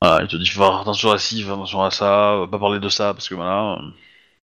voilà, 0.00 0.22
il 0.22 0.28
te 0.28 0.36
dit 0.36 0.46
faire 0.46 0.80
attention 0.80 1.10
à 1.12 1.18
ci, 1.18 1.42
faire 1.42 1.54
attention 1.54 1.82
à 1.82 1.90
ça, 1.90 2.46
pas 2.50 2.58
parler 2.58 2.80
de 2.80 2.88
ça 2.88 3.12
parce 3.12 3.28
que 3.28 3.34
voilà. 3.34 3.74
euh, 3.74 3.90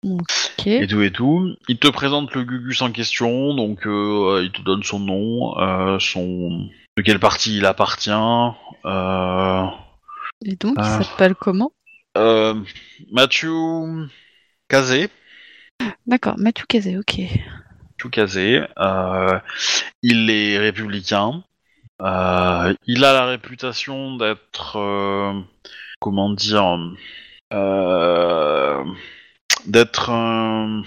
Ok. 0.08 0.68
et 0.68 0.88
tout 0.88 1.02
et 1.02 1.12
tout. 1.12 1.56
Il 1.68 1.78
te 1.78 1.88
présente 1.88 2.34
le 2.36 2.44
Gugus 2.44 2.82
en 2.82 2.92
question, 2.92 3.54
donc 3.56 3.86
euh, 3.88 4.42
il 4.44 4.52
te 4.52 4.62
donne 4.62 4.84
son 4.84 5.00
nom, 5.00 5.58
euh, 5.60 5.98
son 6.00 6.68
de 6.98 7.02
quelle 7.04 7.20
partie 7.20 7.58
il 7.58 7.66
appartient. 7.66 8.10
Euh, 8.86 9.64
Et 10.44 10.56
donc, 10.56 10.76
Ah. 10.78 11.00
il 11.00 11.06
s'appelle 11.06 11.36
comment? 11.36 11.72
euh, 12.18 12.56
Mathieu 13.12 13.52
Kazé, 14.68 15.10
D'accord, 16.08 16.36
Mathieu 16.38 16.66
Kazé, 16.68 16.98
ok. 16.98 17.20
Mathieu 17.20 18.10
Kazé, 18.10 18.62
euh, 18.80 19.40
il 20.02 20.30
est 20.30 20.58
républicain. 20.58 21.44
Euh, 22.02 22.74
il 22.88 23.04
a 23.06 23.14
la 23.14 23.26
réputation 23.26 24.16
d'être, 24.18 24.78
comment 26.00 26.30
dire, 26.30 26.78
d'être 29.66 30.10
un, 30.10 30.84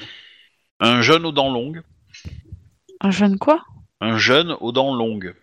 un 0.80 1.02
jeune 1.02 1.26
aux 1.26 1.32
dents 1.32 1.52
longues. 1.52 1.82
Un 3.00 3.10
jeune 3.10 3.38
quoi? 3.38 3.64
Un 4.00 4.16
jeune 4.18 4.52
aux 4.60 4.72
dents 4.72 4.94
longues. 4.94 5.34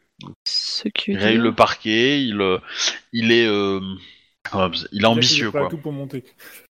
Ce 0.45 0.87
qui 0.89 1.11
Il 1.11 1.17
règle 1.17 1.43
le 1.43 1.55
parquet, 1.55 2.23
il, 2.23 2.39
euh, 2.41 2.59
il 3.13 3.31
est, 3.31 3.47
euh, 3.47 3.79
il 4.91 5.03
est 5.03 5.05
ambitieux 5.05 5.45
Il 5.45 5.49
est 5.49 5.51
pas 5.51 5.59
quoi. 5.61 5.69
tout 5.69 5.77
pour 5.77 5.91
monter. 5.91 6.23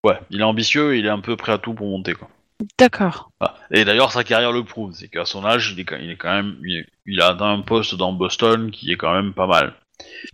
Ouais, 0.03 0.19
il 0.29 0.39
est 0.41 0.43
ambitieux, 0.43 0.95
et 0.95 0.99
il 0.99 1.05
est 1.05 1.09
un 1.09 1.19
peu 1.19 1.35
prêt 1.35 1.51
à 1.53 1.57
tout 1.57 1.73
pour 1.73 1.87
monter 1.87 2.13
quoi. 2.13 2.29
D'accord. 2.77 3.31
Voilà. 3.39 3.55
Et 3.71 3.85
d'ailleurs 3.85 4.11
sa 4.11 4.23
carrière 4.23 4.51
le 4.51 4.63
prouve, 4.63 4.93
c'est 4.93 5.07
qu'à 5.07 5.25
son 5.25 5.45
âge, 5.45 5.73
il 5.75 5.79
est, 5.79 5.85
il 6.03 6.11
est 6.11 6.15
quand 6.17 6.31
même, 6.31 6.57
il, 6.63 6.77
est- 6.79 6.87
il 7.07 7.21
a 7.21 7.29
atteint 7.29 7.51
un 7.51 7.61
poste 7.61 7.95
dans 7.95 8.13
Boston 8.13 8.69
qui 8.71 8.91
est 8.91 8.97
quand 8.97 9.13
même 9.13 9.33
pas 9.33 9.47
mal 9.47 9.73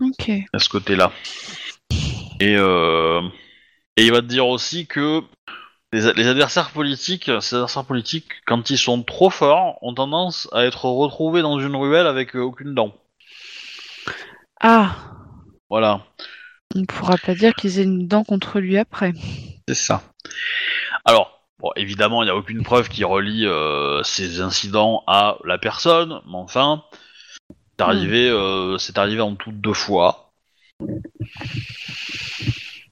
Ok. 0.01 0.31
à 0.53 0.59
ce 0.59 0.67
côté-là. 0.69 1.11
Et, 2.39 2.55
euh, 2.57 3.21
et 3.95 4.05
il 4.05 4.11
va 4.11 4.21
te 4.21 4.27
dire 4.27 4.47
aussi 4.47 4.85
que 4.87 5.21
les, 5.93 6.13
les 6.13 6.27
adversaires 6.27 6.71
politiques, 6.71 7.31
ces 7.41 7.55
adversaires 7.55 7.85
politiques, 7.85 8.29
quand 8.45 8.69
ils 8.69 8.77
sont 8.77 9.03
trop 9.03 9.29
forts, 9.29 9.77
ont 9.81 9.93
tendance 9.93 10.49
à 10.51 10.65
être 10.65 10.85
retrouvés 10.85 11.41
dans 11.41 11.59
une 11.59 11.75
ruelle 11.75 12.07
avec 12.07 12.35
euh, 12.35 12.41
aucune 12.41 12.73
dent. 12.73 12.93
Ah, 14.59 14.95
Voilà. 15.69 16.01
on 16.75 16.85
pourra 16.85 17.17
pas 17.17 17.35
dire 17.35 17.53
qu'ils 17.55 17.79
aient 17.79 17.83
une 17.83 18.07
dent 18.07 18.23
contre 18.23 18.59
lui 18.59 18.77
après. 18.77 19.13
C'est 19.67 19.75
ça. 19.75 20.01
Alors, 21.05 21.41
bon, 21.59 21.71
évidemment, 21.75 22.23
il 22.23 22.25
n'y 22.25 22.31
a 22.31 22.35
aucune 22.35 22.63
preuve 22.63 22.89
qui 22.89 23.03
relie 23.03 23.45
euh, 23.45 24.03
ces 24.03 24.41
incidents 24.41 25.03
à 25.07 25.37
la 25.45 25.57
personne, 25.57 26.21
mais 26.27 26.35
enfin, 26.37 26.83
c'est 27.77 27.83
arrivé, 27.85 28.29
euh, 28.29 28.77
c'est 28.77 28.97
arrivé 28.97 29.21
en 29.21 29.35
tout 29.35 29.51
deux 29.51 29.73
fois. 29.73 30.31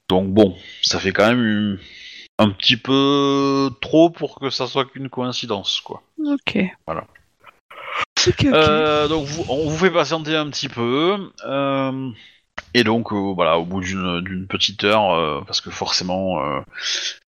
Donc 0.09 0.29
bon, 0.33 0.55
ça 0.83 0.99
fait 0.99 1.11
quand 1.11 1.27
même 1.27 1.43
une- 1.45 1.79
un 2.37 2.49
petit 2.49 2.77
peu 2.77 3.69
trop 3.81 4.09
pour 4.09 4.39
que 4.39 4.49
ça 4.49 4.67
soit 4.67 4.85
qu'une 4.85 5.09
coïncidence, 5.09 5.79
quoi. 5.81 6.03
Ok. 6.25 6.57
Voilà. 6.85 7.05
Ok, 8.27 8.33
ok. 8.39 8.45
Euh, 8.45 9.07
donc 9.07 9.25
vous, 9.25 9.45
on 9.49 9.69
vous 9.69 9.77
fait 9.77 9.91
patienter 9.91 10.35
un 10.35 10.49
petit 10.49 10.67
peu. 10.67 11.31
euh, 11.45 12.09
et 12.73 12.83
donc 12.83 13.13
euh, 13.13 13.33
voilà, 13.33 13.57
au 13.57 13.65
bout 13.65 13.81
d'une 13.81 14.47
petite 14.47 14.83
heure, 14.83 15.45
parce 15.45 15.61
que 15.61 15.69
forcément 15.69 16.41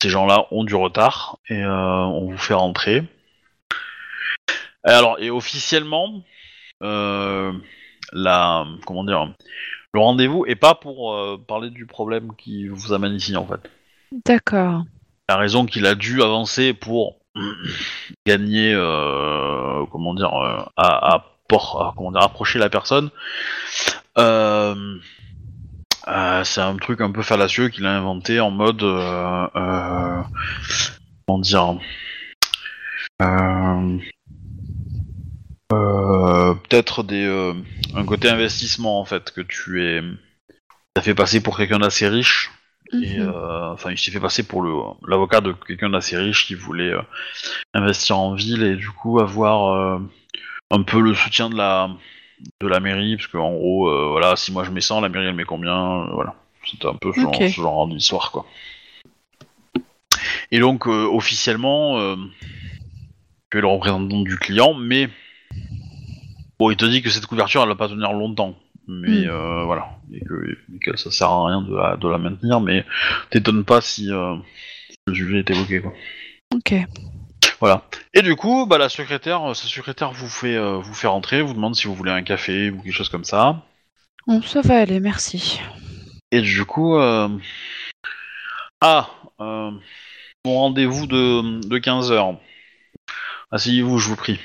ces 0.02 0.10
gens-là 0.10 0.48
ont 0.52 0.66
du 0.66 0.76
retard, 0.76 1.38
et 1.50 1.64
on 1.66 2.32
vous 2.32 2.38
fait 2.38 2.54
rentrer. 2.54 3.04
Et 4.86 4.92
alors, 4.92 5.20
et 5.20 5.30
officiellement, 5.30 6.24
la 6.82 8.66
comment 8.86 9.04
dire, 9.06 9.34
le 9.94 10.00
rendez-vous 10.00 10.46
est 10.46 10.56
pas 10.56 10.76
pour 10.76 11.18
parler 11.48 11.70
du 11.70 11.86
problème 11.86 12.34
qui 12.38 12.68
vous 12.68 12.92
amène 12.92 13.14
ici 13.14 13.38
en 13.38 13.46
fait. 13.46 13.70
D'accord. 14.26 14.84
La 15.30 15.36
raison 15.36 15.66
qu'il 15.66 15.86
a 15.86 15.96
dû 15.96 16.22
avancer 16.22 16.74
pour 16.74 17.20
gagner, 18.26 18.74
euh, 18.74 19.86
comment 19.92 20.14
dire, 20.14 20.34
euh, 20.34 20.64
à, 20.78 21.24
approcher 22.20 22.60
la 22.60 22.70
personne, 22.70 23.10
euh, 24.18 24.98
c'est 26.44 26.62
un 26.62 26.78
truc 26.78 27.02
un 27.02 27.12
peu 27.12 27.22
fallacieux 27.22 27.70
qu'il 27.70 27.86
a 27.86 27.98
inventé 27.98 28.40
en 28.40 28.52
mode, 28.52 28.80
comment 31.28 31.40
dire, 31.40 31.78
peut-être 35.70 37.04
des, 37.04 37.54
un 37.96 38.06
côté 38.06 38.30
investissement 38.30 39.00
en 39.00 39.06
fait 39.06 39.32
que 39.32 39.42
tu 39.42 39.84
es, 39.84 40.02
t'as 40.94 41.02
fait 41.02 41.16
passer 41.16 41.42
pour 41.42 41.58
quelqu'un 41.58 41.80
d'assez 41.80 42.08
riche 42.08 42.52
et 42.94 43.20
Mhm. 43.20 43.30
euh, 43.30 43.72
enfin, 43.74 43.92
il 43.92 43.98
s'est 43.98 44.12
fait 44.12 44.20
passer 44.20 44.48
pour 44.48 44.62
le 44.62 44.74
l'avocat 45.08 45.42
de 45.42 45.52
quelqu'un 45.52 45.90
d'assez 45.90 46.18
riche 46.18 46.48
qui 46.48 46.56
voulait 46.56 46.94
euh, 46.94 47.02
investir 47.74 48.18
en 48.18 48.34
ville 48.34 48.64
et 48.64 48.76
du 48.76 48.90
coup 48.90 49.20
avoir 49.20 49.74
euh, 49.74 50.00
un 50.72 50.84
peu 50.84 51.00
le 51.02 51.14
soutien 51.14 51.50
de 51.50 51.56
la 51.56 51.90
de 52.60 52.68
la 52.68 52.80
mairie 52.80 53.18
parce 53.18 53.28
qu'en 53.28 53.52
gros, 53.52 54.10
voilà, 54.12 54.36
si 54.36 54.52
moi 54.52 54.64
je 54.64 54.70
mets 54.70 54.82
100, 54.82 55.02
la 55.02 55.10
mairie 55.10 55.26
elle 55.26 55.36
met 55.36 55.44
combien, 55.44 56.06
voilà. 56.14 56.36
C'était 56.66 56.88
un 56.88 56.94
peu 56.94 57.12
ce 57.14 57.62
genre, 57.62 57.88
d'histoire 57.88 58.32
quoi. 58.32 58.46
Et 60.52 60.60
donc 60.60 60.86
officiellement, 60.86 62.16
tu 63.50 63.58
es 63.58 63.62
le 63.62 63.68
représentant 63.68 64.22
du 64.22 64.38
client, 64.38 64.76
mais 64.76 65.10
bon, 66.60 66.70
il 66.70 66.78
te 66.78 66.86
dit 66.86 67.02
que 67.02 67.10
cette 67.10 67.26
couverture 67.26 67.64
elle 67.64 67.70
va 67.70 67.76
pas 67.76 67.90
tenir 67.90 68.14
longtemps. 68.14 68.56
Mais 68.88 69.26
Mm. 69.26 69.30
euh, 69.30 69.64
voilà, 69.66 69.90
et 70.14 70.22
que, 70.24 70.58
et 70.74 70.80
que 70.80 70.96
ça 70.96 71.12
sert 71.12 71.30
à 71.30 71.48
rien 71.48 71.62
de 71.62 71.76
la, 71.76 71.98
de 71.98 72.08
la 72.08 72.18
maintenir, 72.18 72.62
mais 72.62 72.86
t'étonnes 73.30 73.66
pas 73.66 73.82
si 73.82 74.12
euh, 74.12 74.36
le 75.08 75.14
sujet 75.14 75.40
est 75.40 75.50
évoqué 75.50 75.82
quoi. 75.82 75.94
Ok. 76.56 76.74
Voilà. 77.60 77.84
Et 78.14 78.22
du 78.22 78.36
coup, 78.36 78.66
bah 78.66 78.78
la 78.78 78.88
secrétaire, 78.88 79.50
euh, 79.50 79.54
sa 79.54 79.68
secrétaire 79.68 80.12
vous 80.14 80.30
fait 80.30 80.56
euh, 80.56 80.78
vous 80.78 80.94
fait 80.94 81.08
rentrer, 81.08 81.42
vous 81.42 81.54
demande 81.54 81.76
si 81.76 81.88
vous 81.88 81.96
voulez 81.96 82.12
un 82.12 82.24
café 82.24 82.70
ou 82.70 82.82
quelque 82.82 82.94
chose 82.94 83.10
comme 83.10 83.26
ça. 83.26 83.62
Bon, 84.26 84.42
ça 84.42 84.62
va 84.62 84.80
aller, 84.80 85.00
merci. 85.02 85.60
Et 86.32 86.42
du 86.42 86.64
coup, 86.66 86.98
ah, 88.82 89.10
mon 89.40 89.80
rendez-vous 90.46 91.08
de, 91.08 91.66
de 91.68 91.78
15 91.78 92.12
h 92.12 92.38
Asseyez-vous, 93.52 93.98
je 93.98 94.10
vous 94.10 94.16
prie. 94.18 94.40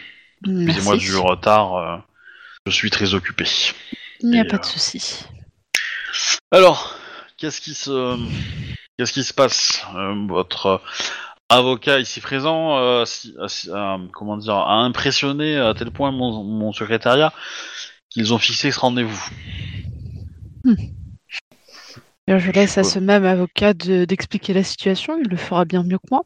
Excusez-moi 0.46 0.96
du 0.96 1.16
retard, 1.16 2.04
je 2.66 2.70
suis 2.72 2.90
très 2.90 3.14
occupé. 3.14 3.44
Il 4.22 4.30
n'y 4.30 4.38
a 4.38 4.44
Et, 4.44 4.48
pas 4.48 4.56
euh, 4.56 4.60
de 4.60 4.64
souci. 4.64 5.24
Alors, 6.50 6.96
qu'est-ce 7.36 7.60
qui 7.60 7.74
se, 7.74 8.16
qu'est-ce 8.96 9.12
qui 9.12 9.24
se 9.24 9.34
passe 9.34 9.82
Euh, 9.94 10.26
Votre 10.28 10.80
avocat 11.48 11.98
ici 11.98 12.20
présent, 12.20 12.78
euh, 12.78 13.04
si- 13.04 13.34
euh, 13.38 13.48
si- 13.48 13.70
euh, 13.70 13.98
comment 14.12 14.36
dire, 14.36 14.54
a 14.56 14.76
impressionné 14.82 15.58
à 15.58 15.74
tel 15.74 15.90
point 15.90 16.10
mon, 16.12 16.42
mon 16.44 16.72
secrétariat 16.72 17.32
qu'ils 18.10 18.32
ont 18.34 18.38
fixé 18.38 18.70
ce 18.70 18.80
rendez-vous? 18.80 19.30
Bien, 22.26 22.38
Je 22.38 22.50
laisse 22.52 22.78
à 22.78 22.84
ce 22.84 22.98
même 22.98 23.24
avocat 23.24 23.74
de- 23.74 24.04
d'expliquer 24.04 24.52
la 24.52 24.62
situation, 24.64 25.18
il 25.18 25.28
le 25.28 25.36
fera 25.36 25.64
bien 25.64 25.82
mieux 25.82 25.98
que 25.98 26.06
moi. 26.10 26.22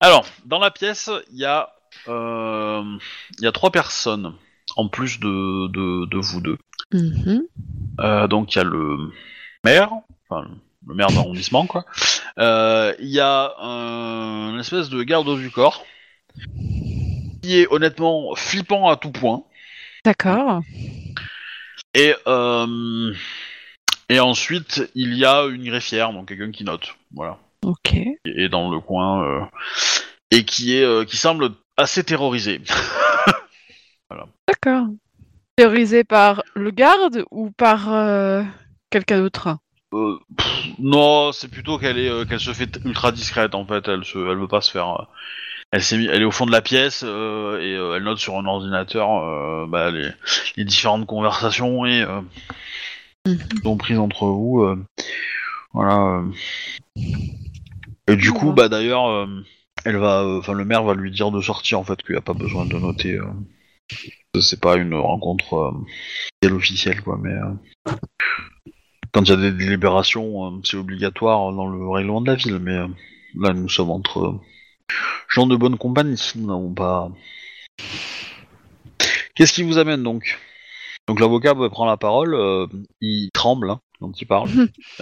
Alors, 0.00 0.26
dans 0.44 0.58
la 0.58 0.70
pièce, 0.70 1.10
il 1.32 1.38
y 1.38 1.44
a, 1.44 1.72
euh, 2.08 2.82
il 3.38 3.44
y 3.44 3.46
a 3.46 3.52
trois 3.52 3.70
personnes 3.70 4.34
en 4.76 4.88
plus 4.88 5.20
de, 5.20 5.68
de, 5.68 6.06
de 6.06 6.18
vous 6.18 6.40
deux. 6.40 6.58
Mhm. 6.92 7.42
Euh, 8.00 8.26
donc 8.26 8.54
il 8.54 8.58
y 8.58 8.60
a 8.60 8.64
le, 8.64 9.12
maire, 9.64 9.90
enfin 10.28 10.48
le 10.86 10.94
maire 10.94 11.08
d'arrondissement 11.08 11.66
quoi, 11.66 11.84
euh, 12.38 12.94
il 12.98 13.08
y 13.08 13.20
a 13.20 13.54
un, 13.60 14.54
une 14.54 14.60
espèce 14.60 14.88
de 14.88 15.02
garde 15.02 15.38
du 15.38 15.50
corps 15.50 15.84
qui 17.42 17.60
est 17.60 17.66
honnêtement 17.70 18.34
flippant 18.34 18.88
à 18.88 18.96
tout 18.96 19.12
point. 19.12 19.44
D'accord. 20.04 20.62
Et 21.94 22.14
euh, 22.26 23.12
et 24.08 24.20
ensuite 24.20 24.90
il 24.94 25.14
y 25.14 25.24
a 25.24 25.44
une 25.44 25.64
greffière, 25.64 26.12
donc 26.12 26.28
quelqu'un 26.28 26.50
qui 26.50 26.64
note, 26.64 26.96
voilà, 27.14 27.38
Ok. 27.62 27.94
est 28.24 28.48
dans 28.48 28.70
le 28.70 28.80
coin 28.80 29.48
et 30.30 30.44
qui 30.44 30.76
est 30.76 31.08
qui 31.08 31.16
semble 31.16 31.50
assez 31.76 32.02
terrorisé. 32.02 32.60
D'accord. 34.48 34.86
Théorisé 35.60 36.04
par 36.04 36.42
le 36.54 36.70
garde 36.70 37.22
ou 37.30 37.50
par 37.50 37.92
euh, 37.92 38.42
quelqu'un 38.88 39.20
d'autre? 39.20 39.58
Euh, 39.92 40.16
pff, 40.34 40.68
non, 40.78 41.32
c'est 41.32 41.48
plutôt 41.48 41.76
qu'elle 41.76 41.98
est 41.98 42.08
euh, 42.08 42.24
qu'elle 42.24 42.40
se 42.40 42.54
fait 42.54 42.80
ultra 42.86 43.12
discrète 43.12 43.54
en 43.54 43.66
fait. 43.66 43.86
Elle 43.86 44.02
se, 44.06 44.16
elle 44.16 44.38
veut 44.38 44.48
pas 44.48 44.62
se 44.62 44.70
faire. 44.70 44.88
euh, 44.88 45.04
elle 45.70 45.82
s'est 45.82 45.98
mis, 45.98 46.06
elle 46.06 46.22
est 46.22 46.24
au 46.24 46.30
fond 46.30 46.46
de 46.46 46.50
la 46.50 46.62
pièce 46.62 47.02
et 47.02 47.06
elle 47.74 48.02
note 48.04 48.16
sur 48.16 48.38
un 48.38 48.46
ordinateur 48.46 49.68
bah, 49.68 49.90
les, 49.90 50.08
les 50.56 50.64
différentes 50.64 51.06
conversations 51.06 51.84
et 51.84 52.06
qui 53.26 53.38
sont 53.62 53.76
prises 53.76 53.98
entre 53.98 54.28
vous. 54.28 54.66
voilà. 55.74 56.22
Et 58.08 58.16
du 58.16 58.32
coup, 58.32 58.54
bah 58.54 58.70
d'ailleurs, 58.70 59.28
elle 59.84 59.98
va, 59.98 60.24
enfin 60.38 60.54
le 60.54 60.64
maire 60.64 60.84
va 60.84 60.94
lui 60.94 61.10
dire 61.10 61.30
de 61.30 61.42
sortir 61.42 61.78
en 61.78 61.84
fait 61.84 62.02
qu'il 62.02 62.14
n'y 62.14 62.18
a 62.18 62.22
pas 62.22 62.32
besoin 62.32 62.64
de 62.64 62.78
noter. 62.78 63.20
C'est 64.38 64.60
pas 64.60 64.76
une 64.76 64.94
rencontre 64.94 65.74
euh, 66.44 66.50
officielle 66.54 67.02
quoi, 67.02 67.18
mais. 67.20 67.32
euh, 67.32 67.54
quand 69.12 69.22
il 69.24 69.30
y 69.30 69.32
a 69.32 69.36
des 69.36 69.52
délibérations, 69.52 70.46
euh, 70.46 70.60
c'est 70.64 70.76
obligatoire 70.76 71.52
dans 71.52 71.66
le 71.66 71.88
règlement 71.88 72.20
de 72.20 72.28
la 72.28 72.36
ville, 72.36 72.58
mais 72.60 72.78
là 73.36 73.52
nous 73.52 73.68
sommes 73.68 73.90
entre 73.90 74.38
gens 75.28 75.46
de 75.46 75.56
bonne 75.56 75.78
compagnie, 75.78 76.20
nous 76.36 76.46
n'avons 76.46 76.72
pas... 76.74 77.10
Qu'est-ce 79.34 79.52
qui 79.52 79.62
vous 79.62 79.78
amène 79.78 80.02
donc? 80.02 80.38
Donc 81.08 81.20
l'avocat 81.20 81.54
bah, 81.54 81.68
prend 81.70 81.86
la 81.86 81.96
parole, 81.96 82.36
il 83.00 83.30
tremble 83.32 83.70
hein, 83.70 83.80
quand 84.00 84.20
il 84.20 84.26
parle. 84.26 84.48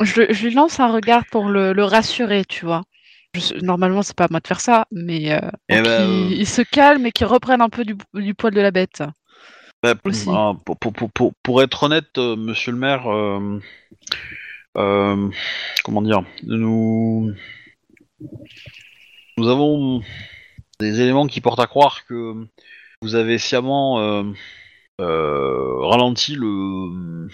Je, 0.00 0.32
je 0.32 0.46
lui 0.46 0.54
lance 0.54 0.78
un 0.78 0.92
regard 0.92 1.24
pour 1.26 1.48
le, 1.48 1.72
le 1.72 1.84
rassurer, 1.84 2.44
tu 2.44 2.64
vois. 2.66 2.82
Je 3.34 3.54
normalement, 3.62 4.02
c'est 4.02 4.16
pas 4.16 4.24
à 4.24 4.28
moi 4.30 4.40
de 4.40 4.46
faire 4.46 4.60
ça, 4.60 4.86
mais 4.90 5.32
euh, 5.32 5.40
Eh 5.68 5.80
ben, 5.82 5.88
euh, 5.88 6.28
il 6.30 6.46
se 6.46 6.62
calme 6.62 7.06
et 7.06 7.12
qu'il 7.12 7.26
reprenne 7.26 7.60
un 7.60 7.68
peu 7.68 7.84
du, 7.84 7.96
du 8.14 8.34
poil 8.34 8.54
de 8.54 8.60
la 8.60 8.70
bête. 8.70 9.02
bah, 9.82 9.94
Aussi. 10.04 10.30
euh, 10.30 10.54
pour, 10.64 10.78
pour, 10.78 10.92
pour, 10.92 11.10
pour, 11.12 11.32
pour 11.42 11.62
être 11.62 11.82
honnête, 11.82 12.16
euh, 12.16 12.36
monsieur 12.36 12.72
le 12.72 12.78
maire, 12.78 13.06
euh, 14.76 15.30
comment 15.84 16.02
dire, 16.02 16.22
nous... 16.44 17.32
Nous 19.36 19.48
avons 19.48 20.02
des 20.80 21.00
éléments 21.00 21.28
qui 21.28 21.40
portent 21.40 21.60
à 21.60 21.68
croire 21.68 22.04
que 22.06 22.34
vous 23.02 23.14
avez 23.14 23.38
sciemment 23.38 24.24
ralenti 24.98 26.34
le, 26.34 27.28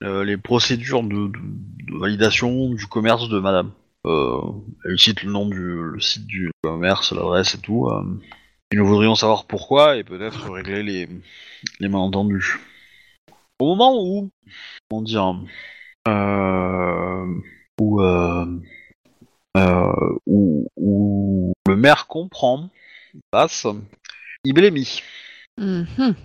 les 0.00 0.36
procédures 0.36 1.04
de, 1.04 1.28
de- 1.28 1.92
de 1.92 1.96
validation 1.96 2.70
du 2.70 2.86
commerce 2.86 3.28
de 3.28 3.38
madame. 3.38 3.70
Euh, 4.06 4.40
elle 4.84 4.98
cite 4.98 5.22
le 5.22 5.30
nom 5.30 5.46
du 5.48 5.80
le 5.92 6.00
site 6.00 6.26
du 6.26 6.50
commerce, 6.62 7.12
l'adresse 7.12 7.54
et 7.54 7.60
tout. 7.60 7.88
euh. 7.88 8.02
et 8.72 8.76
nous 8.76 8.86
voudrions 8.86 9.14
savoir 9.14 9.46
pourquoi 9.46 9.96
et 9.96 10.04
peut-être 10.04 10.50
régler 10.50 10.82
les, 10.82 11.08
les 11.78 11.88
malentendus. 11.88 12.58
Au 13.60 13.66
moment 13.66 13.94
où, 14.02 14.30
comment 14.90 15.02
dire, 15.02 15.36
euh, 16.08 17.26
où, 17.80 18.02
où, 20.26 20.68
où 20.76 21.52
le 21.68 21.76
maire 21.76 22.06
comprend, 22.08 22.70
passe, 23.30 23.66
il 24.44 24.52
blémit. 24.54 25.02
Mhm. 25.58 26.16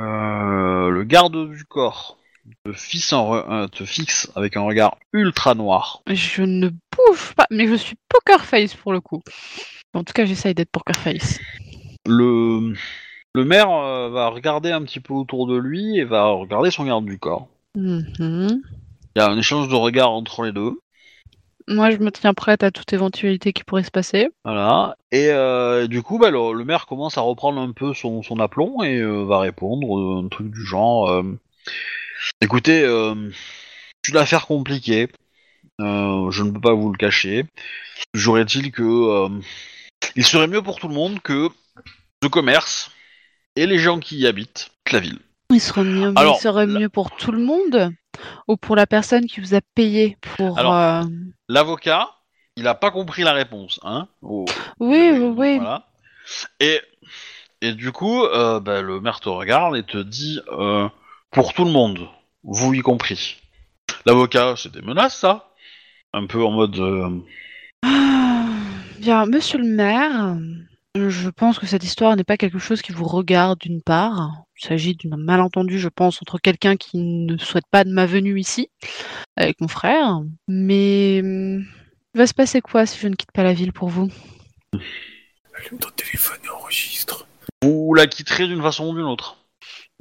Euh, 0.00 0.90
le 0.90 1.04
garde 1.04 1.50
du 1.50 1.64
corps 1.64 2.17
te 2.64 2.72
fixe, 2.72 3.12
un 3.12 3.18
re- 3.18 3.70
te 3.70 3.84
fixe 3.84 4.30
avec 4.34 4.56
un 4.56 4.62
regard 4.62 4.96
ultra 5.12 5.54
noir. 5.54 6.02
Je 6.08 6.42
ne 6.42 6.68
bouge 6.68 7.34
pas, 7.36 7.46
mais 7.50 7.66
je 7.66 7.74
suis 7.74 7.96
poker 8.08 8.44
face 8.44 8.74
pour 8.74 8.92
le 8.92 9.00
coup. 9.00 9.22
En 9.94 10.04
tout 10.04 10.12
cas, 10.12 10.24
j'essaye 10.24 10.54
d'être 10.54 10.70
poker 10.70 10.96
face. 10.96 11.38
Le, 12.06 12.74
le 13.34 13.44
maire 13.44 13.70
euh, 13.70 14.08
va 14.10 14.28
regarder 14.28 14.70
un 14.70 14.82
petit 14.82 15.00
peu 15.00 15.14
autour 15.14 15.46
de 15.46 15.56
lui 15.56 15.98
et 15.98 16.04
va 16.04 16.28
regarder 16.28 16.70
son 16.70 16.84
garde 16.84 17.04
du 17.04 17.18
corps. 17.18 17.48
Mhm. 17.74 18.62
Il 19.16 19.18
y 19.18 19.22
a 19.22 19.28
un 19.28 19.38
échange 19.38 19.68
de 19.68 19.74
regards 19.74 20.12
entre 20.12 20.44
les 20.44 20.52
deux. 20.52 20.78
Moi, 21.66 21.90
je 21.90 21.98
me 21.98 22.10
tiens 22.10 22.32
prête 22.32 22.62
à 22.62 22.70
toute 22.70 22.92
éventualité 22.94 23.52
qui 23.52 23.62
pourrait 23.62 23.82
se 23.82 23.90
passer. 23.90 24.30
Voilà. 24.44 24.96
Et 25.12 25.28
euh, 25.28 25.86
du 25.86 26.02
coup, 26.02 26.18
bah, 26.18 26.30
le, 26.30 26.52
le 26.54 26.64
maire 26.64 26.86
commence 26.86 27.18
à 27.18 27.20
reprendre 27.20 27.60
un 27.60 27.72
peu 27.72 27.92
son, 27.92 28.22
son 28.22 28.40
aplomb 28.40 28.82
et 28.82 28.98
euh, 28.98 29.24
va 29.24 29.40
répondre 29.40 30.22
un 30.24 30.28
truc 30.28 30.50
du 30.50 30.64
genre 30.64 31.10
Écoutez, 32.40 32.82
euh, 32.82 33.14
c'est 34.04 34.12
une 34.12 34.18
affaire 34.18 34.46
compliquée. 34.46 35.08
Euh, 35.80 36.30
je 36.30 36.42
ne 36.42 36.50
peux 36.50 36.60
pas 36.60 36.72
vous 36.74 36.90
le 36.92 36.96
cacher. 36.96 37.44
J'aurais-il 38.14 38.72
que 38.72 38.82
euh, 38.82 39.28
il 40.16 40.24
serait 40.24 40.48
mieux 40.48 40.62
pour 40.62 40.78
tout 40.78 40.88
le 40.88 40.94
monde 40.94 41.20
que 41.20 41.48
ce 42.22 42.28
commerce 42.28 42.90
et 43.56 43.66
les 43.66 43.78
gens 43.78 43.98
qui 44.00 44.18
y 44.18 44.26
habitent 44.26 44.70
la 44.92 45.00
ville. 45.00 45.18
Il 45.50 45.60
serait 45.60 45.84
mieux, 45.84 46.12
Alors, 46.16 46.36
il 46.38 46.42
serait 46.42 46.66
la- 46.66 46.80
mieux 46.80 46.88
pour 46.88 47.14
tout 47.16 47.32
le 47.32 47.38
monde 47.38 47.92
ou 48.48 48.56
pour 48.56 48.76
la 48.76 48.86
personne 48.86 49.26
qui 49.26 49.40
vous 49.40 49.54
a 49.54 49.60
payé 49.74 50.16
pour. 50.36 50.58
Euh, 50.58 51.02
L'avocat, 51.48 52.10
il 52.56 52.66
a 52.66 52.74
pas 52.74 52.90
compris 52.90 53.22
la 53.22 53.32
réponse, 53.32 53.80
hein 53.82 54.08
au- 54.22 54.44
Oui, 54.80 55.10
oui, 55.12 55.32
oui. 55.36 55.56
Voilà. 55.56 55.86
Et, 56.60 56.80
et 57.62 57.72
du 57.72 57.92
coup, 57.92 58.24
euh, 58.24 58.60
bah, 58.60 58.82
le 58.82 59.00
maire 59.00 59.20
te 59.20 59.28
regarde 59.28 59.76
et 59.76 59.82
te 59.84 59.98
dit 59.98 60.40
euh, 60.52 60.88
pour 61.30 61.52
tout 61.54 61.64
le 61.64 61.70
monde, 61.70 62.08
vous 62.42 62.72
y 62.74 62.80
compris. 62.80 63.36
L'avocat, 64.06 64.54
c'est 64.56 64.72
des 64.72 64.82
menaces, 64.82 65.18
ça 65.18 65.50
Un 66.12 66.26
peu 66.26 66.44
en 66.44 66.50
mode. 66.50 66.78
euh, 66.78 67.10
Ah, 67.82 68.46
Bien, 68.98 69.26
monsieur 69.26 69.58
le 69.58 69.66
maire, 69.68 70.36
je 70.94 71.28
pense 71.30 71.58
que 71.58 71.66
cette 71.66 71.84
histoire 71.84 72.16
n'est 72.16 72.24
pas 72.24 72.36
quelque 72.36 72.58
chose 72.58 72.82
qui 72.82 72.92
vous 72.92 73.04
regarde 73.06 73.58
d'une 73.60 73.82
part. 73.82 74.30
Il 74.60 74.66
s'agit 74.66 74.96
d'un 74.96 75.16
malentendu, 75.16 75.78
je 75.78 75.88
pense, 75.88 76.20
entre 76.22 76.38
quelqu'un 76.38 76.76
qui 76.76 76.98
ne 76.98 77.36
souhaite 77.38 77.66
pas 77.70 77.84
de 77.84 77.90
ma 77.92 78.06
venue 78.06 78.38
ici, 78.40 78.68
avec 79.36 79.60
mon 79.60 79.68
frère. 79.68 80.20
Mais 80.48 81.20
hum, 81.22 81.64
il 82.14 82.18
va 82.18 82.26
se 82.26 82.34
passer 82.34 82.60
quoi 82.60 82.86
si 82.86 82.98
je 82.98 83.08
ne 83.08 83.14
quitte 83.14 83.32
pas 83.32 83.44
la 83.44 83.52
ville 83.52 83.72
pour 83.72 83.88
vous? 83.88 84.08
Allume 84.72 85.78
ton 85.80 85.90
téléphone 85.90 86.38
et 86.44 86.48
enregistre. 86.50 87.26
vous 87.62 87.94
la 87.94 88.06
quitterez 88.06 88.46
d'une 88.46 88.62
façon 88.62 88.88
ou 88.88 88.94
d'une 88.94 89.04
autre. 89.06 89.37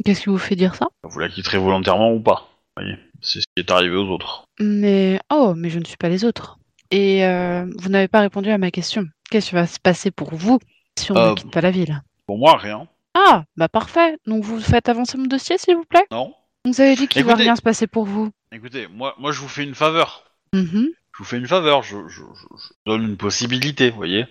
Qu'est-ce 0.06 0.22
qui 0.22 0.30
vous 0.30 0.38
fait 0.38 0.56
dire 0.56 0.76
ça? 0.76 0.88
Vous 1.04 1.20
la 1.20 1.30
quitterez 1.30 1.58
volontairement 1.58 2.12
ou 2.14 2.20
pas. 2.20 2.48
voyez, 2.76 2.96
c'est 3.22 3.40
ce 3.42 3.46
qui 3.56 3.64
est 3.64 3.72
arrivé 3.72 3.96
aux 3.96 4.08
autres. 4.10 4.46
Mais 4.60 5.20
oh, 5.32 5.54
mais 5.56 5.70
je 5.70 5.80
ne 5.80 5.86
suis 5.86 5.98
pas 5.98 6.10
les 6.10 6.24
autres. 6.26 6.58
Et 6.92 7.26
euh, 7.26 7.66
vous 7.78 7.90
n'avez 7.90 8.08
pas 8.08 8.22
répondu 8.22 8.50
à 8.50 8.58
ma 8.58 8.72
question. 8.72 9.06
Qu'est-ce 9.30 9.50
qui 9.50 9.56
va 9.56 9.68
se 9.68 9.80
passer 9.80 10.12
pour 10.12 10.34
vous 10.36 10.60
si 10.98 11.12
on 11.12 11.16
Euh, 11.18 11.30
ne 11.32 11.36
quitte 11.36 11.52
pas 11.52 11.62
la 11.62 11.72
ville? 11.72 12.02
Pour 12.28 12.38
moi, 12.38 12.58
rien. 12.58 12.88
Ah, 13.14 13.44
bah 13.58 13.68
parfait. 13.68 14.18
Donc 14.28 14.44
vous 14.44 14.60
faites 14.60 14.88
avancer 14.90 15.18
mon 15.18 15.26
dossier, 15.26 15.58
s'il 15.58 15.76
vous 15.76 15.84
plaît? 15.86 16.06
Non 16.12 16.34
Vous 16.66 16.80
avez 16.80 16.96
dit 16.96 17.08
qu'il 17.08 17.24
ne 17.24 17.28
va 17.28 17.36
rien 17.36 17.56
se 17.56 17.62
passer 17.62 17.88
pour 17.88 18.06
vous. 18.06 18.30
Écoutez, 18.52 18.88
moi, 18.88 19.16
moi, 19.18 19.32
je 19.32 19.40
vous 19.42 19.48
fais 19.50 19.64
une 19.64 19.76
faveur. 19.76 20.24
Mhm. 20.54 20.88
Je 21.14 21.18
vous 21.18 21.24
fais 21.26 21.38
une 21.38 21.48
faveur. 21.48 21.82
Je, 21.84 21.98
je, 22.08 22.22
je- 22.22 22.58
je 22.58 22.74
donne 22.86 23.04
une 23.04 23.18
possibilité, 23.18 23.90
vous 23.90 23.98
voyez. 23.98 24.26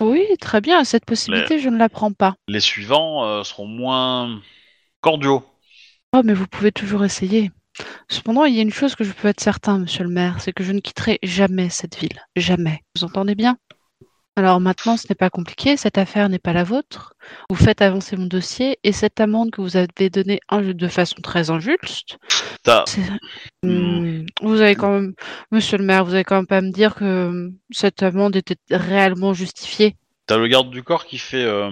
Oui, 0.00 0.24
très 0.40 0.60
bien. 0.60 0.84
Cette 0.84 1.04
possibilité, 1.04 1.58
je 1.58 1.68
ne 1.68 1.76
la 1.76 1.88
prends 1.88 2.12
pas. 2.12 2.34
Les 2.48 2.60
suivants 2.60 3.24
euh, 3.26 3.42
seront 3.44 3.66
moins 3.66 4.40
cordiaux. 5.00 5.44
Oh, 6.14 6.22
mais 6.24 6.34
vous 6.34 6.46
pouvez 6.46 6.72
toujours 6.72 7.04
essayer. 7.04 7.50
Cependant, 8.08 8.44
il 8.44 8.54
y 8.54 8.58
a 8.58 8.62
une 8.62 8.72
chose 8.72 8.94
que 8.94 9.04
je 9.04 9.12
peux 9.12 9.28
être 9.28 9.40
certain, 9.40 9.78
monsieur 9.78 10.04
le 10.04 10.10
maire, 10.10 10.40
c'est 10.40 10.52
que 10.52 10.64
je 10.64 10.72
ne 10.72 10.80
quitterai 10.80 11.18
jamais 11.22 11.70
cette 11.70 11.96
ville. 11.96 12.20
Jamais. 12.36 12.80
Vous 12.96 13.04
entendez 13.04 13.34
bien? 13.34 13.56
Alors 14.36 14.60
maintenant, 14.60 14.96
ce 14.96 15.06
n'est 15.08 15.16
pas 15.16 15.28
compliqué, 15.28 15.76
cette 15.76 15.98
affaire 15.98 16.28
n'est 16.28 16.38
pas 16.38 16.52
la 16.52 16.64
vôtre. 16.64 17.14
Vous 17.50 17.56
faites 17.56 17.82
avancer 17.82 18.16
mon 18.16 18.26
dossier 18.26 18.78
et 18.84 18.92
cette 18.92 19.20
amende 19.20 19.50
que 19.50 19.60
vous 19.60 19.76
avez 19.76 20.08
donnée 20.08 20.40
de 20.50 20.88
façon 20.88 21.20
très 21.20 21.50
injuste, 21.50 22.18
Hmm. 22.66 23.68
Hmm, 23.68 24.26
vous 24.42 24.60
avez 24.60 24.74
quand 24.74 24.92
même, 24.92 25.14
monsieur 25.50 25.78
le 25.78 25.84
maire, 25.84 26.04
vous 26.04 26.14
avez 26.14 26.24
quand 26.24 26.36
même 26.36 26.46
pas 26.46 26.60
me 26.60 26.70
dire 26.70 26.94
que 26.94 27.28
hum, 27.28 27.56
cette 27.70 28.02
amende 28.02 28.36
était 28.36 28.56
réellement 28.70 29.32
justifiée. 29.32 29.96
T'as 30.26 30.36
le 30.36 30.46
garde 30.46 30.70
du 30.70 30.82
corps 30.82 31.06
qui 31.06 31.18
fait. 31.18 31.44
Euh, 31.44 31.70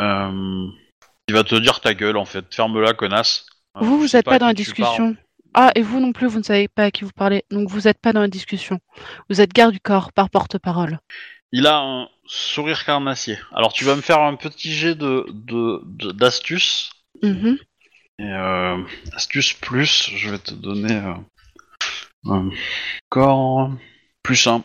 euh, 0.00 0.66
il 1.28 1.34
va 1.34 1.44
te 1.44 1.54
dire 1.54 1.80
ta 1.80 1.94
gueule 1.94 2.16
en 2.16 2.24
fait. 2.24 2.44
Ferme-la, 2.54 2.94
connasse. 2.94 3.46
Euh, 3.76 3.80
Vous, 3.82 3.98
vous 3.98 4.08
n'êtes 4.16 4.24
pas, 4.24 4.38
dans 4.38 4.46
la 4.46 4.54
discussion. 4.54 5.16
Ah, 5.54 5.70
et 5.74 5.82
vous 5.82 6.00
non 6.00 6.12
plus, 6.12 6.26
vous 6.26 6.38
ne 6.38 6.44
savez 6.44 6.68
pas 6.68 6.84
à 6.84 6.90
qui 6.90 7.04
vous 7.04 7.10
parlez. 7.14 7.44
Donc 7.50 7.68
vous 7.68 7.82
n'êtes 7.82 8.00
pas 8.00 8.12
dans 8.12 8.20
la 8.20 8.28
discussion. 8.28 8.80
Vous 9.30 9.40
êtes 9.40 9.52
garde 9.52 9.72
du 9.72 9.80
corps, 9.80 10.12
par 10.12 10.30
porte-parole. 10.30 10.98
Il 11.52 11.66
a 11.66 11.78
un 11.78 12.08
sourire 12.26 12.84
carnassier. 12.84 13.38
Alors 13.54 13.72
tu 13.72 13.84
vas 13.84 13.96
me 13.96 14.02
faire 14.02 14.20
un 14.20 14.36
petit 14.36 14.72
jet 14.72 14.94
de 14.94 15.26
de- 15.30 15.80
de- 15.84 16.12
d'astuce. 16.12 16.90
Mhm. 17.22 17.58
Et 18.20 18.24
euh, 18.24 18.76
astuce 19.14 19.52
plus, 19.54 20.10
je 20.14 20.30
vais 20.30 20.38
te 20.38 20.52
donner 20.52 20.96
euh, 20.96 21.14
un 22.26 22.50
corps 23.08 23.70
plus 24.22 24.46
un. 24.46 24.62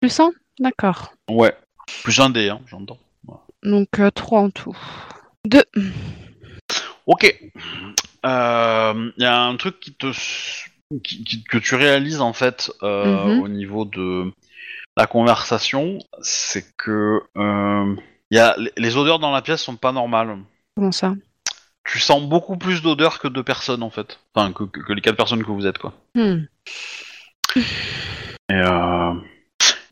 Plus 0.00 0.18
un? 0.20 0.30
D'accord. 0.58 1.12
Ouais, 1.30 1.54
plus 2.02 2.18
un 2.20 2.30
dé, 2.30 2.48
hein, 2.48 2.60
j'entends. 2.66 2.98
Donc 3.62 3.88
3 4.14 4.40
en 4.40 4.50
tout. 4.50 4.76
2. 5.46 5.64
Ok. 7.06 7.34
Il 8.24 9.12
y 9.18 9.24
a 9.24 9.42
un 9.42 9.56
truc 9.56 9.78
qui 9.80 9.92
te 9.94 10.06
qui- 11.02 11.24
qui- 11.24 11.42
que 11.44 11.58
tu 11.58 11.74
réalises 11.74 12.20
en 12.20 12.32
fait 12.32 12.70
euh, 12.82 13.24
Mhm. 13.34 13.40
au 13.40 13.48
niveau 13.48 13.84
de 13.84 14.30
la 14.96 15.06
conversation, 15.06 15.98
c'est 16.22 16.64
que 16.76 17.22
euh, 17.36 17.96
y 18.30 18.38
a 18.38 18.56
les- 18.76 18.96
odeurs 18.96 19.18
dans 19.18 19.32
la 19.32 19.42
pièce 19.42 19.62
sont 19.62 19.76
pas 19.76 19.92
normales. 19.92 20.38
Comment 20.76 20.92
ça? 20.92 21.14
Tu 21.84 21.98
sens 22.00 22.22
beaucoup 22.22 22.56
plus 22.56 22.82
d'odeurs 22.82 23.18
que 23.20 23.28
de 23.28 23.42
personnes 23.42 23.82
en 23.82 23.90
fait, 23.90 24.18
enfin 24.34 24.52
que, 24.52 24.64
que- 24.64 24.80
que 24.80 24.92
les 24.92 25.00
quatre 25.00 25.16
personnes 25.16 25.44
que 25.44 25.50
vous 25.50 25.66
êtes 25.66 25.78
quoi. 25.78 25.92
Hmm. 26.14 26.44
Et, 27.56 28.54
euh, 28.54 29.12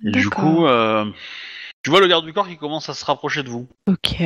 et 0.05 0.11
du 0.11 0.29
coup, 0.31 0.67
euh, 0.67 1.05
tu 1.83 1.91
vois 1.91 2.01
le 2.01 2.07
garde 2.07 2.25
du 2.25 2.33
corps 2.33 2.49
qui 2.49 2.57
commence 2.57 2.89
à 2.89 2.95
se 2.95 3.05
rapprocher 3.05 3.43
de 3.43 3.49
vous. 3.49 3.69
Ok. 3.89 4.17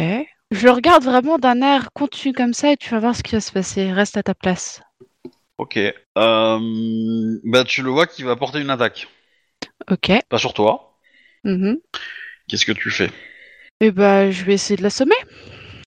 Je 0.51 0.67
le 0.67 0.73
regarde 0.73 1.05
vraiment 1.05 1.39
d'un 1.39 1.61
air 1.61 1.93
continu 1.93 2.33
comme 2.33 2.55
ça 2.55 2.73
et 2.73 2.77
tu 2.77 2.91
vas 2.91 3.01
voir 3.01 3.15
ce 3.15 3.23
qui 3.23 3.35
va 3.35 3.41
se 3.41 3.53
passer. 3.53 3.93
Reste 3.93 4.17
à 4.17 4.23
ta 4.23 4.35
place. 4.35 4.81
Ok. 5.59 5.77
Euh, 5.77 7.39
bah 7.45 7.65
tu 7.65 7.83
le 7.83 7.91
vois 7.91 8.07
qu'il 8.07 8.25
va 8.25 8.37
porter 8.37 8.61
une 8.61 8.71
attaque. 8.71 9.09
Ok. 9.91 10.11
Pas 10.29 10.39
sur 10.39 10.55
toi. 10.55 10.95
Mhm. 11.45 11.79
Qu'est-ce 12.49 12.65
que 12.65 12.73
tu 12.73 12.91
fais? 12.91 13.11
Et 13.81 13.91
bah, 13.91 14.31
je 14.31 14.45
vais 14.45 14.55
essayer 14.55 14.77
de 14.77 14.83
l'assommer. 14.83 15.15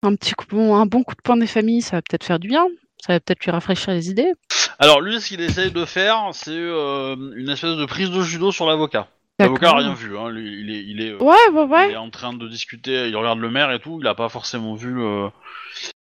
Un 0.03 0.15
petit 0.15 0.33
coup, 0.33 0.45
bon, 0.49 0.75
un 0.75 0.85
bon 0.85 1.03
coup 1.03 1.15
de 1.15 1.21
poing 1.21 1.37
des 1.37 1.47
familles, 1.47 1.81
ça 1.81 1.97
va 1.97 2.01
peut-être 2.01 2.23
faire 2.23 2.39
du 2.39 2.47
bien. 2.47 2.67
Ça 3.03 3.13
va 3.13 3.19
peut-être 3.19 3.43
lui 3.43 3.51
rafraîchir 3.51 3.93
les 3.93 4.09
idées. 4.09 4.31
Alors 4.77 5.01
lui, 5.01 5.19
ce 5.19 5.27
qu'il 5.27 5.41
essaye 5.41 5.71
de 5.71 5.85
faire, 5.85 6.29
c'est 6.33 6.51
euh, 6.51 7.15
une 7.35 7.49
espèce 7.49 7.75
de 7.77 7.85
prise 7.85 8.11
de 8.11 8.21
judo 8.21 8.51
sur 8.51 8.67
l'avocat. 8.67 9.07
L'avocat 9.43 9.69
a 9.71 9.77
rien 9.77 9.93
vu. 9.93 10.17
Hein. 10.17 10.33
Il 10.35 10.69
est, 10.71 10.83
il 10.83 11.01
est, 11.01 11.13
Ouais, 11.13 11.35
ouais, 11.53 11.63
il 11.65 11.69
ouais. 11.71 11.91
est 11.93 11.97
en 11.97 12.09
train 12.09 12.33
de 12.33 12.47
discuter. 12.47 13.07
Il 13.09 13.15
regarde 13.15 13.39
le 13.39 13.49
maire 13.49 13.71
et 13.71 13.79
tout. 13.79 13.99
Il 14.01 14.07
a 14.07 14.15
pas 14.15 14.29
forcément 14.29 14.75
vu. 14.75 15.01
euh, 15.01 15.27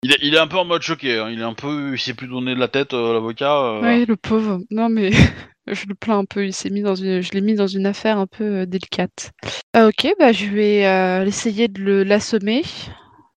Il, 0.02 0.12
est, 0.12 0.18
il 0.22 0.34
est 0.34 0.38
un 0.38 0.46
peu 0.46 0.58
en 0.58 0.64
mode 0.64 0.82
choqué. 0.82 1.18
hein. 1.18 1.28
Il 1.30 1.40
est 1.40 1.44
un 1.44 1.54
peu, 1.54 1.92
il 1.94 1.98
s'est 1.98 2.14
plus 2.14 2.28
donné 2.28 2.54
de 2.54 2.60
la 2.60 2.68
tête 2.68 2.94
euh, 2.94 3.12
l'avocat. 3.14 3.56
euh, 3.56 3.80
Ouais, 3.82 4.04
le 4.04 4.16
pauvre. 4.16 4.60
Non, 4.70 4.88
mais 4.88 5.10
je 5.66 5.86
le 5.86 5.94
plains 5.94 6.18
un 6.18 6.24
peu. 6.24 6.44
Il 6.44 6.52
s'est 6.52 6.70
mis 6.70 6.82
dans 6.82 6.94
une, 6.94 7.20
je 7.20 7.30
l'ai 7.32 7.40
mis 7.40 7.54
dans 7.54 7.66
une 7.66 7.86
affaire 7.86 8.18
un 8.18 8.26
peu 8.26 8.44
euh, 8.60 8.66
délicate. 8.66 9.32
Ah, 9.74 9.86
ok, 9.86 10.14
bah 10.18 10.32
je 10.32 10.46
vais 10.46 10.86
euh, 10.86 11.24
essayer 11.24 11.68
de 11.68 12.02
l'assommer, 12.02 12.62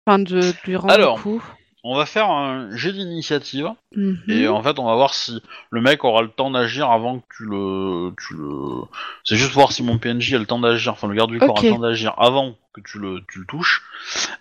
enfin 0.07 0.19
de, 0.19 0.41
de 0.41 0.53
lui 0.67 0.77
rendre 0.77 0.93
Alors. 0.95 1.17
le 1.19 1.23
coup. 1.23 1.43
On 1.85 1.97
va 1.97 2.07
faire 2.07 2.31
un 2.31 2.75
jet 2.77 2.93
d'initiative. 2.93 3.69
Mhm. 3.97 4.23
Et 4.29 4.47
en 4.47 4.63
fait, 4.63 4.79
on 4.79 4.85
va 4.85 4.95
voir 4.95 5.15
si 5.15 5.43
le 5.71 5.81
mec 5.81 6.05
aura 6.05 6.23
le 6.23 6.29
temps 6.29 6.51
d'agir 6.51 6.91
avant 6.91 7.19
que 7.19 7.25
tu 7.37 7.45
le, 7.45 8.13
tu 8.17 8.35
le. 8.35 8.83
C'est 9.25 9.37
juste 9.37 9.53
voir 9.53 9.73
si 9.73 9.83
mon 9.83 9.99
PNJ 9.99 10.35
a 10.35 10.39
le 10.39 10.47
temps 10.47 10.61
d'agir, 10.61 10.93
enfin 10.93 11.09
le 11.09 11.15
garde 11.15 11.33
du 11.33 11.39
corps 11.41 11.59
a 11.59 11.63
le 11.63 11.71
temps 11.71 11.79
d'agir 11.81 12.15
avant 12.19 12.55
que 12.73 12.81
tu 12.81 12.99
le, 12.99 13.21
tu 13.29 13.41
le 13.41 13.47
touches. 13.47 13.83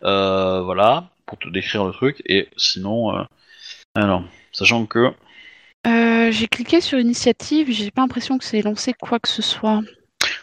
Euh, 0.04 0.62
voilà, 0.62 1.10
pour 1.26 1.40
te 1.40 1.50
décrire 1.50 1.84
le 1.86 1.92
truc. 1.94 2.22
Et 2.26 2.48
sinon, 2.58 3.18
euh, 3.18 3.24
alors, 3.96 4.24
sachant 4.52 4.86
que 4.86 5.12
Euh, 5.88 6.32
j'ai 6.32 6.48
cliqué 6.48 6.80
sur 6.80 7.00
initiative. 7.00 7.72
J'ai 7.72 7.90
pas 7.90 8.02
l'impression 8.04 8.38
que 8.38 8.44
c'est 8.46 8.62
lancé 8.62 8.94
quoi 8.94 9.20
que 9.20 9.28
ce 9.30 9.42
soit. 9.42 9.82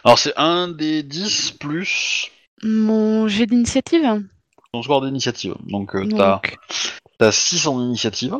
alors 0.05 0.19
c'est 0.19 0.37
un 0.37 0.66
des 0.66 1.05
10 1.05 1.53
plus 1.61 2.31
Mon 2.65 3.29
jet 3.29 3.47
d'initiative. 3.47 4.25
Ton 4.73 4.82
score 4.82 5.03
d'initiative. 5.05 5.55
Donc 5.66 5.95
euh, 5.95 6.07
t'as 6.09 6.32
Donc, 6.35 6.57
t'as 7.19 7.32
6 7.32 7.66
en 7.66 7.81
initiative. 7.82 8.36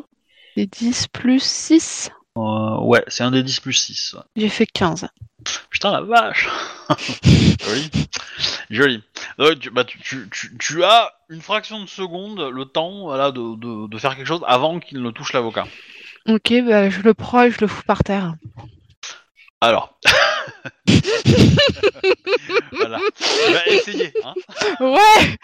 les 0.56 0.66
10 0.66 1.09
plus 1.09 1.42
6. 1.42 2.10
Euh, 2.36 2.78
ouais, 2.80 3.02
c'est 3.09 3.24
un 3.24 3.30
des 3.32 3.42
10 3.42 3.60
plus 3.60 3.72
6. 3.72 4.14
ouais. 4.14 4.22
J'ai 4.36 4.48
fait 4.48 4.66
15. 4.66 5.09
Putain 5.70 5.90
la 5.92 6.00
vache 6.02 6.48
Joli. 7.64 7.90
Joli. 8.70 9.02
Donc, 9.38 9.59
tu, 9.60 9.70
bah, 9.70 9.84
tu, 9.84 9.98
tu, 10.00 10.28
tu, 10.30 10.56
tu 10.59 10.84
as 10.84 11.12
une 11.28 11.40
fraction 11.40 11.80
de 11.82 11.88
seconde 11.88 12.40
le 12.40 12.64
temps 12.64 13.02
voilà, 13.05 13.30
de, 13.32 13.56
de, 13.56 13.88
de 13.88 13.98
faire 13.98 14.16
quelque 14.16 14.26
chose 14.26 14.44
avant 14.46 14.78
qu'il 14.80 15.00
ne 15.02 15.10
touche 15.10 15.32
l'avocat. 15.32 15.66
Ok, 16.28 16.52
bah 16.66 16.90
je 16.90 17.00
le 17.00 17.14
prends 17.14 17.42
et 17.44 17.50
je 17.50 17.59
le 17.60 17.66
fous 17.66 17.82
par 17.86 18.05
terre. 18.05 18.34
Alors. 19.60 19.98
voilà. 22.72 22.98
Tu 23.16 23.52
vas 23.52 23.66
essayer. 23.66 24.12
Hein 24.24 24.34
Ouais 24.80 25.36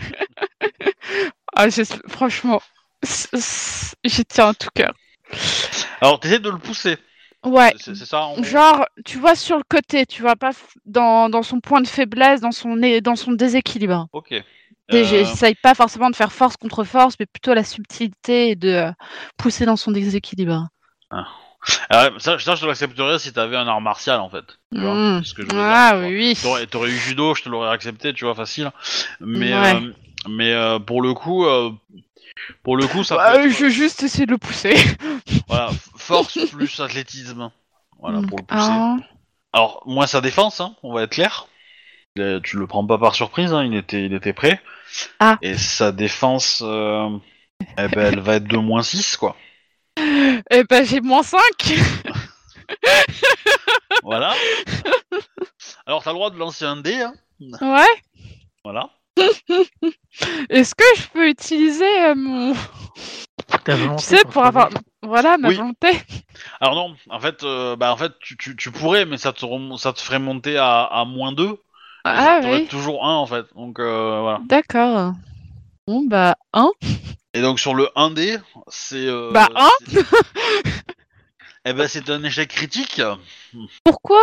ah, 1.55 1.67
Franchement, 2.09 2.61
j'y 4.05 4.25
tiens 4.25 4.49
en 4.49 4.55
tout 4.55 4.69
cœur. 4.75 4.93
Alors, 6.01 6.21
t'essaies 6.21 6.41
de 6.41 6.51
le 6.51 6.59
pousser. 6.59 6.97
Ouais. 7.45 7.75
C'est 7.79 7.95
ça 7.95 8.31
Genre, 8.43 8.87
tu 9.05 9.19
vois 9.19 9.35
sur 9.35 9.57
le 9.59 9.65
côté, 9.69 10.07
tu 10.07 10.23
vois 10.23 10.37
pas 10.37 10.53
dans, 10.87 11.29
dans 11.29 11.43
son 11.43 11.61
point 11.61 11.81
de 11.81 11.87
faiblesse, 11.87 12.41
dans 12.41 12.53
son, 12.53 12.77
dans 13.03 13.17
son 13.17 13.33
déséquilibre. 13.33 14.07
Ok. 14.13 14.33
Euh, 14.93 15.05
J'essaye 15.05 15.55
pas 15.55 15.75
forcément 15.75 16.11
de 16.11 16.17
faire 16.17 16.33
force 16.33 16.57
contre 16.57 16.85
force, 16.85 17.15
mais 17.19 17.27
plutôt 17.27 17.55
la 17.55 17.65
subtilité 17.65 18.51
et 18.51 18.57
de 18.57 18.69
euh, 18.69 18.93
pousser 19.39 19.65
dans 19.65 19.77
son 19.77 19.93
déséquilibre. 19.93 20.69
Alors, 21.91 22.21
ça, 22.21 22.39
ça, 22.39 22.55
je 22.55 22.61
te 22.63 22.67
l'accepterais 22.67 23.19
si 23.19 23.33
t'avais 23.33 23.57
un 23.57 23.67
art 23.67 23.81
martial 23.81 24.21
en 24.21 24.29
fait. 24.31 24.45
Tu 24.75 24.81
vois, 24.81 24.95
Mm. 24.95 25.23
c'est 25.25 25.31
ce 25.31 25.35
que 25.35 25.43
je 25.43 25.47
veux 25.49 25.53
dire, 25.55 25.63
Ah 25.63 25.97
vois. 25.97 26.07
oui, 26.07 26.15
oui. 26.17 26.39
T'aurais, 26.43 26.67
t'aurais 26.67 26.91
eu 26.91 26.97
judo, 26.99 27.35
je 27.35 27.43
te 27.43 27.49
l'aurais 27.49 27.71
accepté, 27.71 28.13
tu 28.13 28.25
vois, 28.25 28.35
facile. 28.35 28.71
Mais, 29.21 29.53
Ouais. 29.55 29.75
euh, 29.75 29.93
mais 30.29 30.53
euh, 30.53 30.79
pour 30.79 31.03
le 31.03 31.15
coup, 31.15 31.45
euh, 31.47 31.71
pour 32.63 32.77
le 32.77 32.87
coup, 32.87 33.05
ça 33.05 33.17
Bah, 33.17 33.33
peut 33.35 33.47
être, 33.47 33.53
je 33.57 33.65
vais 33.67 33.71
juste 33.71 34.03
essayer 34.03 34.27
de 34.27 34.33
le 34.33 34.39
pousser. 34.39 34.75
voilà, 35.49 35.71
force 35.97 36.39
plus 36.51 36.81
athlétisme. 36.81 37.51
Voilà, 38.01 38.21
pour 38.29 38.39
le 38.39 38.45
pousser. 38.45 38.69
Ah, 38.71 38.97
Alors, 39.53 39.83
moins 39.87 40.07
sa 40.07 40.21
défense, 40.21 40.61
hein, 40.61 40.75
on 40.83 40.93
va 40.93 41.03
être 41.05 41.13
clair. 41.13 41.47
Tu 42.17 42.57
le 42.59 42.67
prends 42.67 42.87
pas 42.87 42.99
par 42.99 43.15
surprise, 43.15 43.53
hein, 43.53 43.65
il 43.65 43.75
était, 43.75 44.05
il 44.05 44.13
était 44.15 44.33
prêt. 44.33 44.61
Ah. 45.21 45.39
Et 45.43 45.57
sa 45.57 45.91
défense, 45.91 46.63
eh 46.63 47.89
ben, 47.89 48.13
elle 48.13 48.21
va 48.21 48.35
être 48.37 48.47
de 48.47 48.57
moins 48.57 48.83
6, 48.83 49.17
quoi. 49.17 49.37
Eh 49.97 50.65
ben, 50.69 50.85
j'ai 50.85 51.01
moins 51.01 51.23
5 51.23 51.41
Voilà. 54.03 54.35
Alors, 55.87 56.03
t'as 56.03 56.11
le 56.11 56.17
droit 56.17 56.31
de 56.31 56.37
lancer 56.39 56.65
un 56.65 56.77
dé, 56.77 57.01
hein. 57.03 57.15
Ouais. 57.61 58.03
Voilà. 58.65 58.91
Est-ce 60.51 60.75
que 60.75 60.85
je 60.97 61.07
peux 61.13 61.29
utiliser 61.29 61.85
euh, 62.03 62.15
mon... 62.15 62.55
Ta 63.65 63.77
volonté 63.77 64.03
Tu 64.03 64.09
sais, 64.17 64.23
pour 64.25 64.33
faire 64.35 64.47
avoir... 64.47 64.71
Voilà, 65.03 65.37
ma 65.39 65.49
Oui. 65.49 65.57
volonté. 65.57 65.89
Alors 66.61 66.75
non, 66.75 66.97
en 67.11 67.21
fait, 67.21 67.43
euh, 67.45 67.77
bah, 67.77 67.93
en 67.93 67.97
fait, 67.97 68.13
tu, 68.21 68.37
tu, 68.37 68.57
tu 68.57 68.71
pourrais, 68.71 69.05
mais 69.05 69.19
ça 69.19 69.33
te, 69.33 69.45
rem- 69.45 69.77
ça 69.77 69.93
te 69.93 70.01
ferait 70.01 70.19
monter 70.19 70.57
à, 70.57 70.83
à 70.85 71.05
moins 71.05 71.33
2. 71.33 71.57
Ah 72.05 72.39
T'aurais 72.43 72.61
oui, 72.63 72.67
toujours 72.67 73.07
1, 73.07 73.15
en 73.17 73.27
fait. 73.27 73.47
Donc, 73.55 73.79
euh, 73.81 74.21
voilà. 74.21 74.41
d'accord. 74.47 75.13
Bon, 75.87 76.05
bah, 76.07 76.37
1. 76.55 76.71
Et 77.35 77.43
donc, 77.43 77.59
sur 77.61 77.75
le 77.75 77.89
1D, 77.97 78.41
c'est... 78.69 79.07
euh, 79.07 79.31
Bah, 79.33 79.49
un 79.57 79.69
c'est- 79.87 80.05
Eh 81.67 81.73
ben, 81.73 81.89
c'est 81.89 82.11
un 82.11 82.23
échec 82.23 82.49
critique. 82.51 83.01
Pourquoi? 83.85 84.21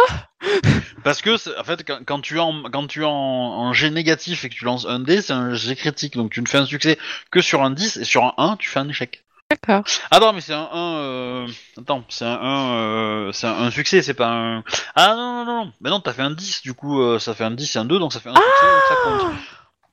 Parce 1.04 1.22
que, 1.22 1.38
c'est- 1.38 1.58
en 1.58 1.64
fait, 1.64 1.86
quand, 1.86 2.00
quand 2.06 2.22
tu 2.22 2.38
es, 2.38 2.40
en, 2.40 2.64
quand 2.72 2.86
tu 2.88 3.02
es 3.02 3.06
en, 3.06 3.10
en 3.12 3.74
G 3.74 3.90
négatif 3.90 4.44
et 4.46 4.50
que 4.50 4.54
tu 4.56 4.64
lances 4.66 4.86
un 4.86 5.00
dé, 5.00 5.22
c'est 5.22 5.34
un 5.34 5.54
G 5.56 5.76
critique. 5.76 6.16
Donc, 6.16 6.32
tu 6.32 6.42
ne 6.42 6.48
fais 6.48 6.60
un 6.60 6.66
succès 6.66 6.98
que 7.32 7.42
sur 7.42 7.64
un 7.64 7.72
10 7.72 7.98
et 7.98 8.04
sur 8.04 8.24
un 8.24 8.34
1, 8.38 8.58
tu 8.58 8.70
fais 8.70 8.80
un 8.80 8.88
échec. 8.90 9.24
D'accord. 9.50 9.84
Ah 10.12 10.20
non, 10.20 10.32
mais 10.34 10.40
c'est 10.42 10.54
un 10.54 10.70
1. 10.72 10.96
Euh... 11.00 11.48
Attends, 11.80 12.06
c'est 12.10 12.24
un 12.26 12.40
1. 12.42 12.74
Euh... 12.76 13.32
C'est 13.34 13.48
un, 13.48 13.54
un 13.58 13.72
succès, 13.72 14.02
c'est 14.04 14.14
pas 14.14 14.28
un. 14.30 14.64
Ah 14.96 15.14
non, 15.16 15.16
non, 15.16 15.46
non, 15.46 15.66
non. 15.66 15.74
Mais 15.82 15.90
non, 15.90 16.00
t'as 16.00 16.14
fait 16.14 16.22
un 16.22 16.32
10, 16.32 16.62
du 16.62 16.74
coup, 16.74 17.02
euh, 17.02 17.20
ça 17.20 17.34
fait 17.34 17.44
un 17.44 17.52
10 17.52 17.76
et 17.76 17.80
un 17.80 17.86
2, 17.86 18.00
donc 18.00 18.14
ça 18.14 18.20
fait 18.22 18.30
un 18.30 18.36
succès, 18.36 18.68
donc 18.72 18.82
ça 18.88 18.96
compte. 19.04 19.34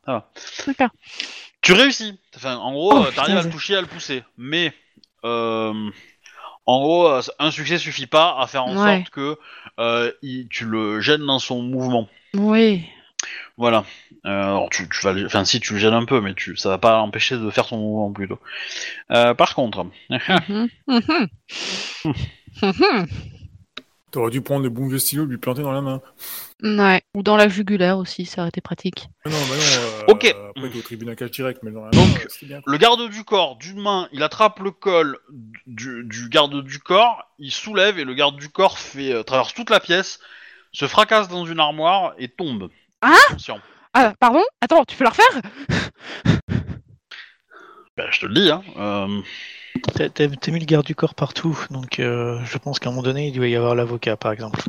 D'accord. 0.06 0.90
Tu 1.62 1.72
réussis. 1.72 2.18
Enfin, 2.36 2.56
en 2.56 2.72
gros, 2.72 2.92
Oh, 2.94 2.98
euh, 3.06 3.10
t'arrives 3.10 3.34
putain, 3.34 3.36
à 3.38 3.42
le 3.42 3.50
toucher, 3.50 3.76
à 3.76 3.80
le 3.80 3.86
pousser. 3.86 4.22
Mais. 4.36 4.72
Euh... 5.24 5.90
En 6.70 6.80
gros, 6.80 7.08
euh, 7.08 7.22
un 7.38 7.50
succès 7.50 7.78
suffit 7.78 8.06
pas 8.06 8.36
à 8.38 8.46
faire 8.46 8.64
en 8.66 8.76
Ouais. 8.76 8.98
sorte 8.98 9.08
que 9.10 9.38
euh, 9.80 10.12
il- 10.20 10.48
tu 10.48 10.66
le 10.66 11.00
gênes 11.00 11.24
dans 11.24 11.38
son 11.38 11.62
mouvement. 11.62 12.08
Oui. 12.34 12.84
Voilà. 13.56 13.86
Euh, 14.26 14.28
alors 14.42 14.68
tu, 14.68 14.86
tu 14.86 15.00
vas, 15.02 15.14
le- 15.14 15.24
enfin 15.24 15.46
si 15.46 15.60
tu 15.60 15.72
le 15.72 15.78
gênes 15.78 15.94
un 15.94 16.04
peu, 16.04 16.20
mais 16.20 16.34
tu, 16.34 16.58
ça 16.58 16.68
va 16.68 16.76
pas 16.76 16.98
l'empêcher 16.98 17.38
de 17.38 17.48
faire 17.48 17.64
son 17.64 17.78
mouvement 17.78 18.12
plutôt. 18.12 18.38
Euh, 19.12 19.32
par 19.32 19.54
contre, 19.54 19.86
Mhm. 20.10 20.68
Mhm. 20.88 21.28
Mhm. 22.62 23.06
T'aurais 24.10 24.30
dû 24.30 24.40
prendre 24.40 24.62
le 24.64 24.70
bon 24.70 24.88
vieux 24.88 24.98
stylo 24.98 25.24
et 25.24 25.26
lui 25.26 25.36
planter 25.36 25.62
dans 25.62 25.72
la 25.72 25.82
main. 25.82 26.00
Ouais. 26.62 27.02
Ou 27.14 27.22
dans 27.22 27.36
la 27.36 27.48
jugulaire 27.48 27.98
aussi, 27.98 28.24
ça 28.24 28.40
aurait 28.40 28.48
été 28.48 28.60
pratique. 28.62 29.08
Ah 29.24 29.28
Non, 29.28 29.36
bah 29.36 29.54
non. 29.54 29.82
euh, 29.82 30.04
Ok. 30.08 30.34
Après, 30.56 30.78
au 30.78 30.82
tribunal 30.82 31.14
cache 31.14 31.30
direct, 31.30 31.60
mais 31.62 31.70
dans 31.70 31.84
la 31.84 31.90
Donc, 31.90 32.08
main, 32.08 32.14
euh, 32.16 32.26
c'est 32.28 32.46
bien. 32.46 32.60
le 32.64 32.78
garde 32.78 33.08
du 33.10 33.22
corps, 33.24 33.56
d'une 33.56 33.80
main, 33.80 34.08
il 34.12 34.22
attrape 34.22 34.60
le 34.60 34.70
col 34.70 35.18
du, 35.66 36.04
du 36.04 36.28
garde 36.30 36.62
du 36.64 36.78
corps, 36.78 37.30
il 37.38 37.52
soulève 37.52 37.98
et 37.98 38.04
le 38.04 38.14
garde 38.14 38.36
du 38.36 38.48
corps 38.48 38.78
fait 38.78 39.12
euh, 39.12 39.22
traverse 39.22 39.52
toute 39.52 39.68
la 39.70 39.78
pièce, 39.78 40.20
se 40.72 40.86
fracasse 40.86 41.28
dans 41.28 41.44
une 41.44 41.60
armoire 41.60 42.14
et 42.18 42.28
tombe. 42.28 42.70
Hein 43.02 43.14
Conscient. 43.28 43.58
Ah, 43.94 44.14
pardon? 44.18 44.42
Attends, 44.62 44.84
tu 44.84 44.96
peux 44.96 45.04
la 45.04 45.10
refaire? 45.10 45.42
Ben, 47.98 48.06
je 48.10 48.20
te 48.20 48.26
le 48.26 48.34
dis, 48.34 48.50
hein. 48.50 48.62
euh, 48.76 49.20
T'as 49.94 50.08
t'as- 50.08 50.28
t'as 50.28 50.52
mis 50.52 50.60
le 50.60 50.64
garde 50.66 50.86
du 50.86 50.94
corps 50.94 51.14
partout, 51.14 51.58
donc 51.70 51.98
euh, 52.00 52.38
je 52.44 52.56
pense 52.58 52.78
qu'à 52.78 52.88
un 52.88 52.92
moment 52.92 53.02
donné, 53.02 53.28
il 53.28 53.32
doit 53.32 53.48
y 53.48 53.56
avoir 53.56 53.74
l'avocat, 53.74 54.16
par 54.16 54.32
exemple. 54.32 54.60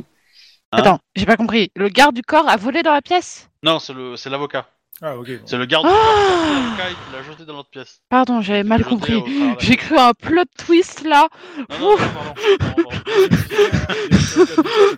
Hein 0.72 0.78
Attends, 0.78 0.98
j'ai 1.16 1.26
pas 1.26 1.36
compris. 1.36 1.70
Le 1.76 1.88
garde 1.88 2.14
du 2.14 2.22
corps 2.22 2.48
a 2.48 2.56
volé 2.56 2.82
dans 2.82 2.92
la 2.92 3.02
pièce 3.02 3.48
Non, 3.62 3.78
c'est 3.78 3.92
le, 3.92 4.16
c'est 4.16 4.30
l'avocat. 4.30 4.68
Ah, 5.02 5.16
ok. 5.16 5.26
bon. 5.28 5.42
C'est 5.46 5.56
le 5.56 5.64
garde. 5.66 5.86
Ah 5.88 5.90
du 5.90 5.96
corps, 5.96 6.54
l'avocat 6.54 6.88
qui 6.90 7.12
l'a 7.16 7.22
jeté 7.22 7.44
dans 7.46 7.54
l'autre 7.54 7.70
pièce. 7.70 8.02
Pardon, 8.08 8.40
j'avais 8.42 8.62
mal 8.64 8.80
jeté 8.80 8.90
compris. 8.90 9.14
au 9.14 9.26
la 9.26 9.56
J'ai 9.58 9.76
cru 9.76 9.96
à 9.96 10.08
un 10.08 10.12
plot 10.14 10.42
twist 10.58 11.02
là. 11.04 11.28
Non, 11.56 11.64
non, 11.80 11.90
non, 11.90 11.96
pardon. 11.96 12.34
pardon, 12.58 12.82
pardon. 12.84 13.00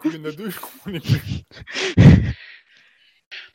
Il 0.05 0.15
y 0.15 0.21
en 0.21 0.25
a 0.25 0.33
deux, 0.33 0.51
je 0.51 0.59
comprenais 0.59 1.01
plus. 1.01 1.45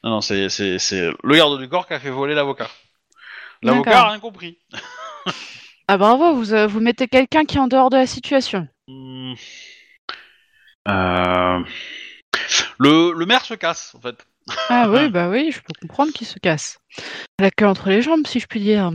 Non, 0.04 0.10
non, 0.12 0.22
c'est, 0.22 0.50
c'est, 0.50 0.80
c'est 0.80 1.10
le 1.24 1.36
garde 1.36 1.60
du 1.60 1.68
corps 1.68 1.88
qui 1.88 1.94
a 1.94 2.00
fait 2.00 2.10
voler 2.10 2.34
l'avocat. 2.36 2.70
L'avocat 3.64 4.02
a 4.02 4.10
rien 4.10 4.20
compris. 4.20 4.58
Ah 5.88 5.98
bravo, 5.98 6.36
vous, 6.36 6.54
euh, 6.54 6.68
vous 6.68 6.80
mettez 6.80 7.08
quelqu'un 7.08 7.46
qui 7.46 7.58
est 7.58 7.60
en 7.60 7.68
dehors 7.68 7.90
de 7.90 7.98
la 7.98 8.08
situation. 8.08 8.68
Hmm. 8.88 9.34
Euh, 10.90 11.60
Le, 12.78 13.14
le 13.14 13.26
maire 13.26 13.46
se 13.46 13.54
casse, 13.54 13.96
en 13.96 14.02
fait. 14.02 14.26
Ah 14.70 14.88
oui, 14.90 15.10
bah 15.10 15.30
oui, 15.30 15.52
je 15.52 15.60
peux 15.60 15.74
comprendre 15.82 16.14
qu'il 16.14 16.28
se 16.28 16.40
casse. 16.40 16.80
La 17.40 17.52
queue 17.52 17.68
entre 17.68 17.90
les 17.90 18.02
jambes, 18.02 18.28
si 18.28 18.40
je 18.40 18.48
puis 18.48 18.60
dire. 18.60 18.92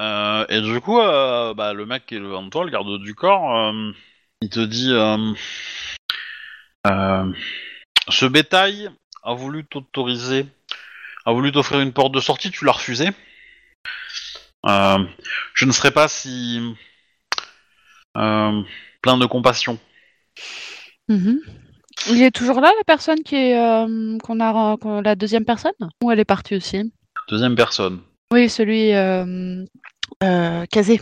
Euh, 0.00 0.46
et 0.48 0.60
du 0.60 0.80
coup, 0.80 1.00
euh, 1.00 1.54
bah, 1.54 1.72
le 1.72 1.86
mec 1.86 2.06
qui 2.06 2.16
est 2.16 2.20
devant 2.20 2.48
toi, 2.50 2.64
le 2.64 2.70
garde 2.70 3.00
du 3.00 3.14
corps, 3.14 3.56
euh, 3.56 3.92
il 4.42 4.50
te 4.50 4.60
dit 4.60 4.92
euh, 4.92 5.32
euh, 6.86 7.32
Ce 8.08 8.26
bétail 8.26 8.90
a 9.22 9.34
voulu 9.34 9.64
t'autoriser, 9.64 10.46
a 11.24 11.32
voulu 11.32 11.52
t'offrir 11.52 11.80
une 11.80 11.92
porte 11.92 12.12
de 12.12 12.20
sortie, 12.20 12.50
tu 12.50 12.64
l'as 12.64 12.72
refusé. 12.72 13.08
Euh, 14.66 14.98
je 15.54 15.64
ne 15.64 15.72
serais 15.72 15.90
pas 15.92 16.08
si 16.08 16.60
euh, 18.16 18.62
plein 19.02 19.16
de 19.18 19.26
compassion. 19.26 19.78
Mhm. 21.08 21.40
Il 22.10 22.22
est 22.22 22.30
toujours 22.30 22.60
là, 22.60 22.70
la 22.76 22.84
personne 22.84 23.22
qui 23.22 23.36
est 23.36 23.58
euh, 23.58 24.18
qu'on 24.18 24.40
a 24.40 24.76
la 25.02 25.14
deuxième 25.14 25.44
personne? 25.44 25.72
Ou 26.02 26.10
elle 26.10 26.20
est 26.20 26.24
partie 26.24 26.56
aussi? 26.56 26.92
Deuxième 27.28 27.54
personne. 27.56 28.00
Oui, 28.32 28.48
celui 28.48 28.92
euh, 28.92 29.64
euh, 30.22 30.66
casé. 30.66 31.00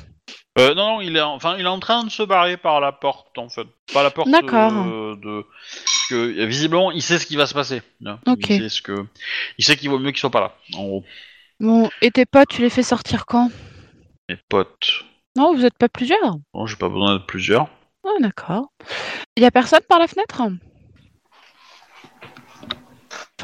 Non, 0.56 0.74
non, 0.74 1.01
il 1.01 1.16
est, 1.16 1.20
en- 1.20 1.35
enfin, 1.35 1.56
il 1.59 1.65
est 1.65 1.69
en 1.69 1.81
train 1.81 2.05
de 2.05 2.11
se 2.11 2.23
barrer 2.23 2.56
par 2.56 2.81
la 2.81 2.93
porte, 2.93 3.36
en 3.39 3.48
fait. 3.48 3.66
Pas 3.93 4.02
la 4.02 4.11
porte 4.11 4.31
D'accord. 4.31 4.73
de. 4.73 5.43
parce 5.43 6.06
que 6.09 6.44
visiblement, 6.44 6.93
il 6.93 7.02
sait 7.02 7.19
ce 7.19 7.27
qui 7.27 7.36
va 7.36 7.47
se 7.47 7.55
passer. 7.55 7.82
Ok. 8.27 8.48
Il 8.51 8.61
sait 8.62 8.69
ce 8.69 8.81
que. 8.81 9.05
Il 9.59 9.65
sait 9.65 9.77
qu'il 9.77 9.90
vaut 9.90 9.98
mieux 9.98 10.12
qu'il 10.12 10.20
soit 10.20 10.31
pas 10.31 10.40
là. 10.40 10.56
En 10.74 10.85
gros, 10.85 11.05
Bon, 11.60 11.89
et 12.02 12.10
tes 12.10 12.26
potes, 12.26 12.48
tu 12.48 12.62
les 12.62 12.70
fais 12.70 12.82
sortir 12.82 13.26
quand? 13.26 13.51
Mes 14.28 14.36
potes. 14.48 15.05
Non, 15.36 15.55
vous 15.55 15.64
êtes 15.64 15.78
pas 15.78 15.89
plusieurs? 15.89 16.36
Bon, 16.52 16.66
j'ai 16.66 16.76
pas 16.76 16.89
besoin 16.89 17.14
d'être 17.14 17.26
plusieurs. 17.26 17.68
Ah, 18.05 18.20
d'accord. 18.20 18.68
Il 19.36 19.43
y 19.43 19.47
a 19.47 19.51
personne 19.51 19.81
par 19.89 19.98
la 19.98 20.06
fenêtre? 20.09 20.43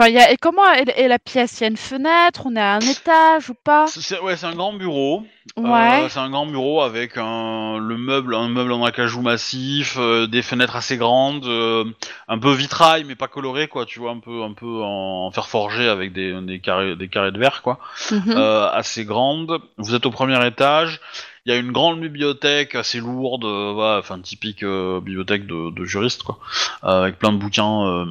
Enfin, 0.01 0.09
y 0.11 0.19
a... 0.19 0.33
Et 0.33 0.37
comment 0.39 0.65
est, 0.73 0.89
est 0.99 1.09
la 1.09 1.19
pièce 1.19 1.61
Il 1.61 1.65
y 1.65 1.65
a 1.65 1.69
une 1.69 1.77
fenêtre 1.77 2.43
On 2.47 2.57
est 2.57 2.61
à 2.61 2.77
un 2.77 2.81
étage 2.81 3.51
ou 3.51 3.55
pas? 3.55 3.87
C'est- 3.87 4.19
ouais, 4.21 4.35
c'est 4.37 4.47
un 4.47 4.55
grand 4.55 4.73
bureau. 4.73 5.25
Ouais. 5.59 6.05
Euh, 6.05 6.09
c'est 6.09 6.21
un 6.21 6.31
grand 6.31 6.47
bureau 6.47 6.81
avec 6.81 7.19
un 7.19 7.77
le 7.79 7.99
meuble, 7.99 8.35
un 8.35 8.49
meuble 8.49 8.73
en 8.73 8.83
acajou 8.85 9.21
massif, 9.21 9.97
euh, 9.99 10.27
des 10.27 10.41
fenêtres 10.43 10.77
assez 10.77 10.97
grandes, 10.97 11.45
euh, 11.45 11.85
un 12.29 12.39
peu 12.39 12.53
vitrail 12.53 13.05
mais 13.05 13.15
pas 13.15 13.29
coloré 13.29 13.69
quoi. 13.69 13.85
Tu 13.85 13.99
vois 13.99 14.13
un 14.13 14.21
peu 14.21 14.43
un 14.43 14.53
peu 14.55 14.81
en 14.83 15.31
fer 15.33 15.49
forgé 15.49 15.87
avec 15.89 16.13
des, 16.13 16.41
des 16.43 16.61
carrés 16.61 16.97
des 16.97 17.09
carrés 17.09 17.33
de 17.33 17.39
verre 17.39 17.61
quoi. 17.63 17.79
Mhm. 18.11 18.37
assez 18.73 19.05
grande. 19.05 19.61
Vous 19.77 19.95
êtes 19.95 20.07
au 20.07 20.11
premier 20.11 20.45
étage. 20.47 21.01
Il 21.47 21.53
y 21.53 21.57
a 21.57 21.59
une 21.59 21.73
grande 21.73 22.01
bibliothèque 22.01 22.75
assez 22.75 23.01
lourde, 23.01 23.45
enfin 23.45 24.21
typique 24.21 24.63
euh, 24.63 25.01
bibliothèque 25.01 25.47
de, 25.47 25.71
de 25.71 25.85
juriste 25.85 26.23
quoi, 26.23 26.39
avec 26.83 27.19
plein 27.19 27.33
de 27.33 27.39
bouquins 27.39 28.07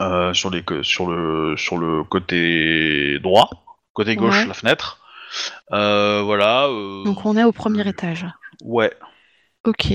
euh, 0.00 0.32
sur 0.34 0.50
les 0.50 0.62
co- 0.62 0.82
sur 0.82 1.06
le 1.10 1.56
sur 1.56 1.78
le 1.78 2.04
côté 2.04 3.18
droit, 3.20 3.48
côté 3.92 4.16
gauche 4.16 4.40
Ouais. 4.40 4.46
la 4.46 4.54
fenêtre. 4.54 5.00
Euh, 5.72 6.22
voilà. 6.22 6.66
euh, 6.66 7.04
Donc 7.04 7.24
on 7.26 7.36
est 7.36 7.44
au 7.44 7.52
premier 7.52 7.86
étage. 7.88 8.26
Ouais. 8.62 8.92
Ok. 9.64 9.90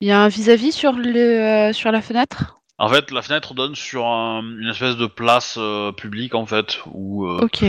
Il 0.00 0.08
y 0.08 0.10
a 0.10 0.20
un 0.22 0.28
vis-à-vis 0.28 0.72
sur, 0.72 0.92
le, 0.92 1.72
sur 1.74 1.92
la 1.92 2.00
fenêtre? 2.00 2.60
En 2.78 2.88
fait, 2.88 3.10
la 3.10 3.20
fenêtre 3.22 3.52
donne 3.54 3.74
sur 3.74 4.06
un- 4.06 4.42
une 4.42 4.68
espèce 4.68 4.96
de 4.96 5.06
place 5.06 5.58
publique 5.96 6.34
en 6.34 6.46
fait 6.46 6.78
où 6.92 7.26
Ok. 7.28 7.64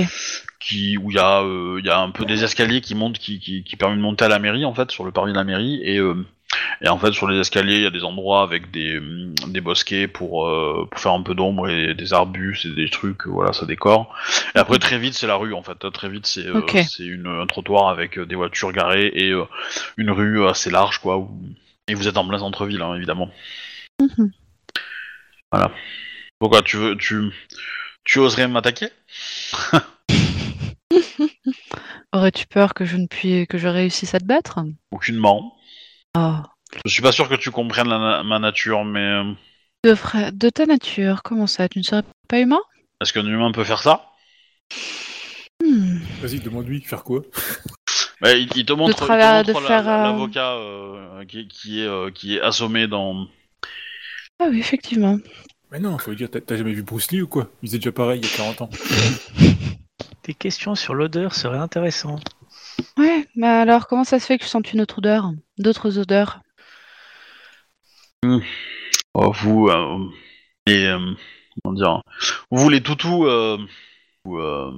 qui 0.59 0.97
où 0.97 1.11
il 1.11 1.15
y 1.15 1.19
a 1.19 1.41
y 1.83 1.89
a 1.89 1.99
un 1.99 2.11
peu 2.11 2.25
des 2.25 2.43
escaliers 2.43 2.81
qui 2.81 2.95
montent 2.95 3.19
qui, 3.19 3.39
qui 3.39 3.63
qui 3.63 3.75
permettent 3.75 3.97
de 3.99 4.03
monter 4.03 4.25
à 4.25 4.29
la 4.29 4.39
mairie 4.39 4.65
en 4.65 4.73
fait 4.73 4.91
sur 4.91 5.03
le 5.05 5.11
parvis 5.11 5.31
de 5.33 5.37
la 5.37 5.43
mairie 5.43 5.79
et 5.83 5.99
et 6.81 6.89
en 6.89 6.97
fait 6.97 7.11
sur 7.11 7.27
les 7.27 7.39
escaliers 7.39 7.77
il 7.77 7.83
y 7.83 7.87
a 7.87 7.91
des 7.91 8.03
endroits 8.03 8.41
avec 8.41 8.71
des 8.71 8.99
des 9.47 9.61
bosquets 9.61 10.07
pour 10.07 10.47
euh, 10.47 10.87
pour 10.89 10.99
faire 10.99 11.13
un 11.13 11.21
peu 11.23 11.33
d'ombre 11.35 11.69
et 11.69 11.93
des 11.93 12.13
arbustes 12.13 12.65
et 12.65 12.75
des 12.75 12.89
trucs 12.89 13.25
voilà 13.27 13.53
ça 13.53 13.65
décore. 13.65 14.13
Et 14.55 14.59
après 14.59 14.79
très 14.79 14.97
vite 14.99 15.13
c'est 15.13 15.27
la 15.27 15.35
rue 15.35 15.53
en 15.53 15.63
fait. 15.63 15.77
Très 15.91 16.09
vite 16.09 16.25
c'est 16.25 16.45
euh, 16.47 16.59
Ok. 16.59 16.77
c'est 16.89 17.05
une 17.05 17.27
un 17.27 17.45
trottoir 17.47 17.89
avec 17.89 18.17
euh, 18.17 18.25
des 18.25 18.35
voitures 18.35 18.71
garées 18.71 19.11
et 19.13 19.31
euh, 19.31 19.45
une 19.97 20.11
rue 20.11 20.47
assez 20.47 20.69
large 20.69 20.99
quoi 20.99 21.17
où... 21.17 21.29
et 21.87 21.93
vous 21.93 22.07
êtes 22.07 22.17
en 22.17 22.27
plein 22.27 22.39
centre-ville 22.39 22.81
hein, 22.81 22.95
évidemment. 22.95 23.29
Mhm. 23.99 24.31
pourquoi 26.39 26.61
tu 26.61 26.77
veux 26.77 26.95
tu 26.95 27.31
tu 28.03 28.19
oserais 28.19 28.47
m'attaquer? 28.47 28.89
Aurais-tu 32.13 32.47
peur 32.47 32.73
que 32.73 32.85
je 32.85 32.97
ne 32.97 33.07
puis 33.07 33.47
que 33.47 33.57
je 33.57 33.67
réussisse 33.67 34.13
à 34.15 34.19
te 34.19 34.25
battre? 34.25 34.59
Aucunement 34.91 35.56
Ah. 36.19 36.43
Je 36.83 36.91
suis 36.91 37.03
pas 37.03 37.11
sûr 37.11 37.29
que 37.29 37.35
tu 37.35 37.51
comprennes 37.51 37.89
la 37.89 37.99
na- 37.99 38.23
ma 38.23 38.39
nature, 38.39 38.83
mais 38.83 38.99
euh, 38.99 39.23
De, 39.83 39.93
fra- 39.93 40.31
de 40.31 40.49
ta 40.49 40.65
nature, 40.65 41.21
comment 41.21 41.45
ça 41.45 41.69
Tu 41.69 41.77
ne 41.77 41.83
serais 41.83 42.01
pas 42.27 42.39
humain? 42.39 42.59
est-ce 42.99 43.13
qu'un 43.13 43.25
humain 43.25 43.51
peut 43.51 43.63
faire 43.63 43.83
ça? 43.83 44.07
Hmm. 45.63 45.99
Vas-y, 46.21 46.39
demande-lui, 46.39 46.81
faire 46.81 47.03
quoi? 47.03 47.21
Bah, 48.19 48.33
il, 48.33 48.49
il 48.55 48.65
te 48.65 48.73
montre, 48.73 48.89
il 48.93 48.95
te 48.95 49.05
travers- 49.05 49.43
de 49.43 49.53
montre 49.53 49.69
la- 49.69 49.79
euh, 49.79 50.03
l'avocat 50.03 50.53
euh, 50.53 51.25
qui, 51.25 51.47
qui 51.47 51.81
est 51.81 51.87
euh, 51.87 52.09
qui 52.09 52.37
est 52.37 52.41
assommé 52.41 52.87
dans. 52.87 53.27
Ah 54.39 54.47
oui, 54.49 54.59
effectivement. 54.59 55.17
Mais 55.71 55.79
non, 55.79 55.97
faut 55.99 56.09
lui 56.09 56.17
dire, 56.17 56.31
t'as- 56.31 56.41
t'as 56.41 56.57
jamais 56.57 56.73
vu 56.73 56.81
Bruce 56.81 57.11
Lee 57.11 57.21
ou 57.21 57.27
quoi? 57.27 57.51
Il 57.61 57.67
faisait 57.69 57.77
déjà 57.77 57.91
pareil 57.91 58.19
il 58.23 58.27
y 58.27 58.33
a 58.33 58.35
40 58.37 58.61
ans. 58.61 58.69
Des 60.23 60.33
questions 60.33 60.73
sur 60.73 60.95
l'odeur 60.95 61.35
seraient 61.35 61.59
intéressantes. 61.59 62.23
Ouais, 62.97 63.27
mais 63.35 63.47
alors 63.47 63.87
comment 63.87 64.03
ça 64.03 64.19
se 64.19 64.25
fait 64.25 64.37
que 64.37 64.43
tu 64.43 64.49
sens 64.49 64.61
une 64.73 64.81
autre 64.81 64.99
odeur 64.99 65.31
D'autres 65.57 65.97
odeurs? 65.97 66.39
Oh, 69.13 69.31
vous 69.31 69.67
euh, 69.69 70.09
et 70.67 70.85
euh, 70.87 71.13
comment 71.63 71.75
dire 71.75 72.01
Vous 72.51 72.69
les 72.69 72.81
toutous, 72.81 73.25
euh, 73.25 73.57
vous, 74.25 74.37
euh, 74.37 74.71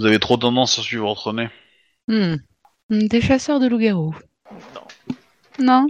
vous 0.00 0.06
avez 0.06 0.18
trop 0.18 0.36
tendance 0.36 0.78
à 0.78 0.82
suivre 0.82 1.06
votre 1.06 1.32
nez. 1.32 1.48
Hmm. 2.08 2.36
Hmm, 2.90 3.06
Des 3.08 3.20
chasseurs 3.20 3.60
de 3.60 3.66
loups-garous. 3.68 4.14
Non. 5.58 5.86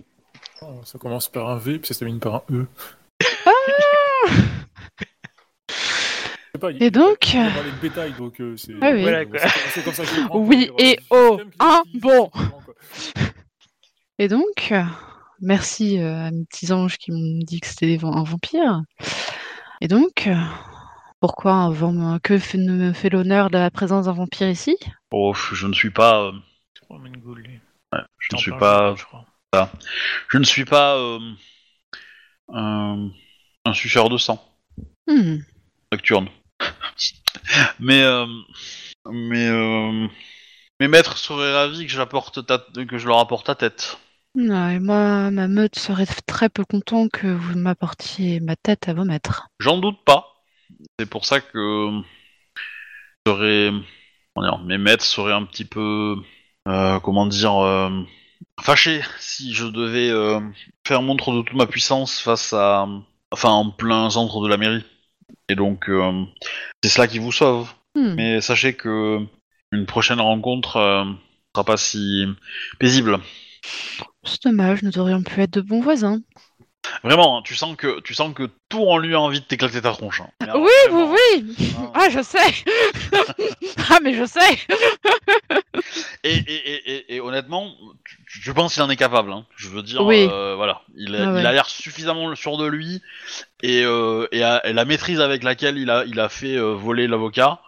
Oh, 0.62 0.80
Ça 0.84 0.98
commence 0.98 1.28
par 1.28 1.48
un 1.50 1.56
V, 1.58 1.78
puis 1.78 1.88
ça 1.88 1.94
se 1.94 1.98
termine 2.00 2.20
par 2.20 2.34
un 2.36 2.42
E. 2.52 2.66
Je 3.20 4.63
sais 6.64 6.72
pas, 6.72 6.78
il- 6.78 6.82
Et 6.82 6.90
donc 6.90 7.18
de 7.72 7.80
bétail, 7.80 8.12
donc 8.14 8.40
euh, 8.40 8.56
c'est. 8.56 8.74
Ah 8.80 8.90
oui. 8.92 9.02
Voilà, 9.02 9.24
quoi. 9.24 9.38
comme 9.84 9.94
ça 9.94 10.02
que 10.04 10.08
prends. 10.26 10.38
Oui, 10.38 10.66
quoi. 10.68 10.76
et 10.84 10.98
C'est 11.00 11.06
oh, 11.10 11.40
hein, 11.60 11.82
utilise, 11.86 12.02
bon. 12.02 12.30
c'est 12.34 12.38
vraiment, 12.40 12.60
quoi. 12.64 12.74
Et 14.18 14.28
donc, 14.28 14.68
euh, 14.72 14.82
merci 15.40 15.98
euh, 16.00 16.26
à 16.26 16.30
mes 16.30 16.44
petits 16.44 16.72
anges 16.72 16.98
qui 16.98 17.10
m'ont 17.12 17.38
dit 17.44 17.60
que 17.60 17.66
c'était 17.66 17.98
un 18.02 18.22
vampire. 18.22 18.82
Et 19.80 19.88
donc, 19.88 20.26
euh, 20.28 20.34
pourquoi 21.20 21.52
un 21.52 21.72
vam- 21.72 22.20
que 22.20 22.38
fait, 22.38 22.58
me 22.58 22.92
fait 22.92 23.10
l'honneur 23.10 23.50
de 23.50 23.58
la 23.58 23.70
présence 23.70 24.06
d'un 24.06 24.12
vampire 24.12 24.48
ici? 24.48 24.76
Oh, 25.10 25.34
je 25.34 25.66
ne 25.66 25.72
suis 25.72 25.90
pas, 25.90 26.22
euh, 26.22 26.32
Je 28.18 28.34
ne 28.36 28.38
suis 28.38 28.50
parles, 28.52 28.96
pas, 29.52 29.70
je 30.28 30.38
ne 30.38 30.44
suis 30.44 30.64
pas 30.64 30.96
euh, 30.96 31.18
un, 32.52 33.10
un 33.64 33.74
suceur 33.74 34.08
de 34.08 34.16
sang 34.16 34.42
Hmm. 35.06 35.38
nocturne. 35.92 36.28
mais 37.80 38.02
euh, 38.02 38.26
mais 39.10 39.48
euh, 39.48 40.06
mes 40.80 40.88
maîtres 40.88 41.18
seraient 41.18 41.54
ravis 41.54 41.86
que 41.86 41.92
je, 41.92 41.98
l'apporte 41.98 42.46
ta- 42.46 42.58
que 42.88 42.98
je 42.98 43.06
leur 43.06 43.18
apporte 43.18 43.46
ta 43.46 43.54
tête. 43.54 43.98
Non, 44.36 44.68
et 44.68 44.80
moi, 44.80 45.30
ma 45.30 45.46
meute 45.46 45.78
serait 45.78 46.06
très 46.26 46.48
peu 46.48 46.64
content 46.64 47.08
que 47.08 47.28
vous 47.28 47.56
m'apportiez 47.56 48.40
ma 48.40 48.56
tête 48.56 48.88
à 48.88 48.94
vos 48.94 49.04
maîtres. 49.04 49.46
J'en 49.60 49.78
doute 49.78 50.04
pas. 50.04 50.42
C'est 50.98 51.08
pour 51.08 51.24
ça 51.24 51.40
que 51.40 52.02
serais, 53.26 53.70
comment 54.34 54.48
dire, 54.48 54.58
mes 54.64 54.78
maîtres 54.78 55.04
seraient 55.04 55.32
un 55.32 55.44
petit 55.44 55.64
peu, 55.64 56.16
euh, 56.68 57.00
comment 57.00 57.26
dire, 57.26 57.56
euh, 57.64 57.90
fâchés 58.60 59.02
si 59.18 59.54
je 59.54 59.66
devais 59.66 60.10
euh, 60.10 60.40
faire 60.86 61.02
montre 61.02 61.32
de 61.32 61.42
toute 61.42 61.56
ma 61.56 61.66
puissance 61.66 62.20
face 62.20 62.52
à, 62.52 62.86
enfin, 63.30 63.50
en 63.50 63.70
plein 63.70 64.10
centre 64.10 64.42
de 64.42 64.48
la 64.48 64.56
mairie. 64.56 64.84
Et 65.48 65.54
donc, 65.54 65.88
euh, 65.88 66.24
c'est 66.82 66.90
cela 66.90 67.06
qui 67.06 67.18
vous 67.18 67.32
sauve. 67.32 67.72
Hmm. 67.94 68.14
Mais 68.14 68.40
sachez 68.40 68.74
que 68.74 69.20
une 69.72 69.86
prochaine 69.86 70.20
rencontre 70.20 70.76
euh, 70.76 71.04
sera 71.54 71.64
pas 71.64 71.76
si 71.76 72.26
paisible. 72.78 73.18
C'est 74.24 74.42
dommage, 74.44 74.82
nous 74.82 74.98
aurions 74.98 75.22
pu 75.22 75.40
être 75.40 75.54
de 75.54 75.60
bons 75.60 75.80
voisins. 75.80 76.20
Vraiment, 77.02 77.38
hein, 77.38 77.42
tu 77.44 77.54
sens 77.54 77.76
que 77.76 78.00
tu 78.00 78.14
sens 78.14 78.34
que 78.34 78.48
tout 78.68 78.84
en 78.86 78.98
lui 78.98 79.14
a 79.14 79.20
envie 79.20 79.40
de 79.40 79.44
t'éclater 79.44 79.80
ta 79.82 79.92
tronche. 79.92 80.20
hein. 80.20 80.28
Oui, 80.54 80.70
vraiment. 80.90 81.12
oui, 81.12 81.44
oui 81.58 81.68
Ah. 81.78 81.92
Ah, 81.94 82.10
je 82.10 82.20
sais 82.22 82.38
Ah, 83.90 83.98
mais 84.02 84.14
je 84.14 84.24
sais 84.24 84.40
Et, 86.24 86.34
et, 86.34 86.72
et, 86.72 86.92
et, 86.94 87.14
et 87.16 87.20
honnêtement, 87.20 87.70
tu- 88.04 88.18
je 88.42 88.52
pense 88.52 88.74
qu'il 88.74 88.82
en 88.82 88.90
est 88.90 88.96
capable. 88.96 89.32
Hein. 89.32 89.44
Je 89.56 89.68
veux 89.68 89.82
dire, 89.82 90.00
Oui. 90.04 90.26
euh, 90.30 90.54
voilà, 90.56 90.82
il 90.96 91.14
a, 91.14 91.28
Ah 91.28 91.32
ouais. 91.32 91.40
il 91.40 91.46
a 91.46 91.52
l'air 91.52 91.66
suffisamment 91.66 92.34
sûr 92.34 92.56
de 92.56 92.66
lui 92.66 93.02
et, 93.62 93.82
euh, 93.84 94.26
et, 94.32 94.40
la 94.40 94.84
maîtrise 94.84 95.20
avec 95.20 95.42
laquelle 95.42 95.76
il 95.78 95.90
a, 95.90 96.04
il 96.06 96.18
a 96.20 96.28
fait 96.28 96.56
euh, 96.56 96.72
voler 96.74 97.06
l'avocat, 97.06 97.60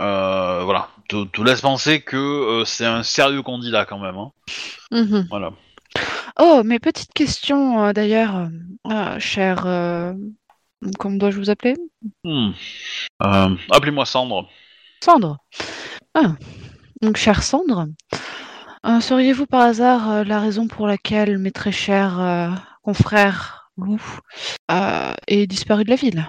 euh, 0.00 0.62
voilà, 0.64 0.88
te, 1.08 1.24
te 1.24 1.42
laisse 1.42 1.60
penser 1.60 2.00
que 2.02 2.16
euh, 2.16 2.64
c'est 2.64 2.86
un 2.86 3.02
sérieux 3.02 3.42
candidat 3.42 3.84
quand 3.84 3.98
même. 3.98 4.16
Hein. 4.16 4.30
Mhm. 4.90 5.26
Voilà. 5.30 5.52
Oh, 6.40 6.62
mais 6.64 6.78
petite 6.78 7.12
question, 7.12 7.84
euh, 7.84 7.92
d'ailleurs, 7.92 8.36
euh, 8.36 8.48
euh, 8.92 9.18
cher... 9.18 9.66
euh, 9.66 10.14
Comment 11.00 11.16
dois-je 11.16 11.38
vous 11.38 11.50
appeler? 11.50 11.74
Hmm. 12.22 12.50
Euh, 13.24 13.56
Appelez-moi 13.70 14.06
Sandre. 14.06 14.48
Sandre. 15.02 15.38
Ah. 16.14 16.36
Donc, 17.02 17.16
chère 17.16 17.42
Sandre, 17.42 17.88
euh, 18.86 19.00
sauriez-vous 19.00 19.46
par 19.46 19.62
hasard 19.62 20.08
euh, 20.08 20.24
la 20.24 20.38
raison 20.38 20.68
pour 20.68 20.86
laquelle 20.86 21.38
mes 21.38 21.50
très 21.50 21.72
chers 21.72 22.20
euh, 22.20 22.50
confrères 22.82 23.72
Lou 23.76 24.00
euh, 24.70 25.12
est 25.26 25.48
disparu 25.48 25.82
de 25.82 25.90
la 25.90 25.96
ville? 25.96 26.28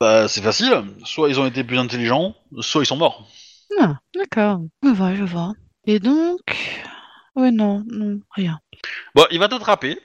Bah, 0.00 0.28
c'est 0.28 0.42
facile. 0.42 0.84
Soit 1.04 1.28
ils 1.28 1.38
ont 1.38 1.46
été 1.46 1.64
plus 1.64 1.78
intelligents, 1.78 2.34
soit 2.60 2.82
ils 2.82 2.86
sont 2.86 2.96
morts. 2.96 3.28
Ah, 3.78 3.98
d'accord. 4.14 4.60
Je 4.82 4.88
vois, 4.88 5.14
je 5.14 5.24
vois. 5.24 5.52
Et 5.86 5.98
donc... 5.98 6.40
Oui, 7.38 7.52
non, 7.52 7.84
non, 7.86 8.20
rien. 8.32 8.60
Bon, 9.14 9.24
il 9.30 9.38
va 9.38 9.48
t'attraper 9.48 9.98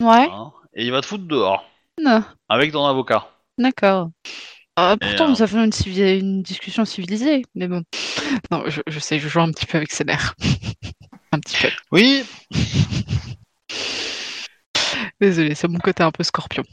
Ouais, 0.00 0.28
hein, 0.30 0.52
et 0.74 0.84
il 0.84 0.90
va 0.90 1.00
te 1.00 1.06
foutre 1.06 1.24
dehors 1.26 1.64
non, 2.02 2.24
avec 2.48 2.72
ton 2.72 2.84
avocat. 2.86 3.28
d'accord. 3.58 4.10
Euh, 4.78 4.96
pourtant, 4.96 5.26
euh, 5.26 5.30
nous 5.30 5.42
avons 5.42 5.64
une, 5.64 5.72
civi- 5.72 6.18
une 6.20 6.42
discussion 6.42 6.84
civilisée, 6.84 7.42
mais 7.54 7.68
bon. 7.68 7.82
Non, 8.50 8.64
je, 8.68 8.80
je 8.86 8.98
sais, 8.98 9.18
je 9.18 9.28
joue 9.28 9.40
un 9.40 9.50
petit 9.52 9.66
peu 9.66 9.76
avec 9.78 9.92
ses 9.92 10.04
nerfs. 10.04 10.34
un 11.32 11.38
petit 11.40 11.56
peu. 11.62 11.68
Oui, 11.92 12.24
Désolée, 15.20 15.54
c'est 15.54 15.68
mon 15.68 15.78
côté 15.78 16.02
un 16.02 16.10
peu 16.10 16.22
scorpion. 16.22 16.64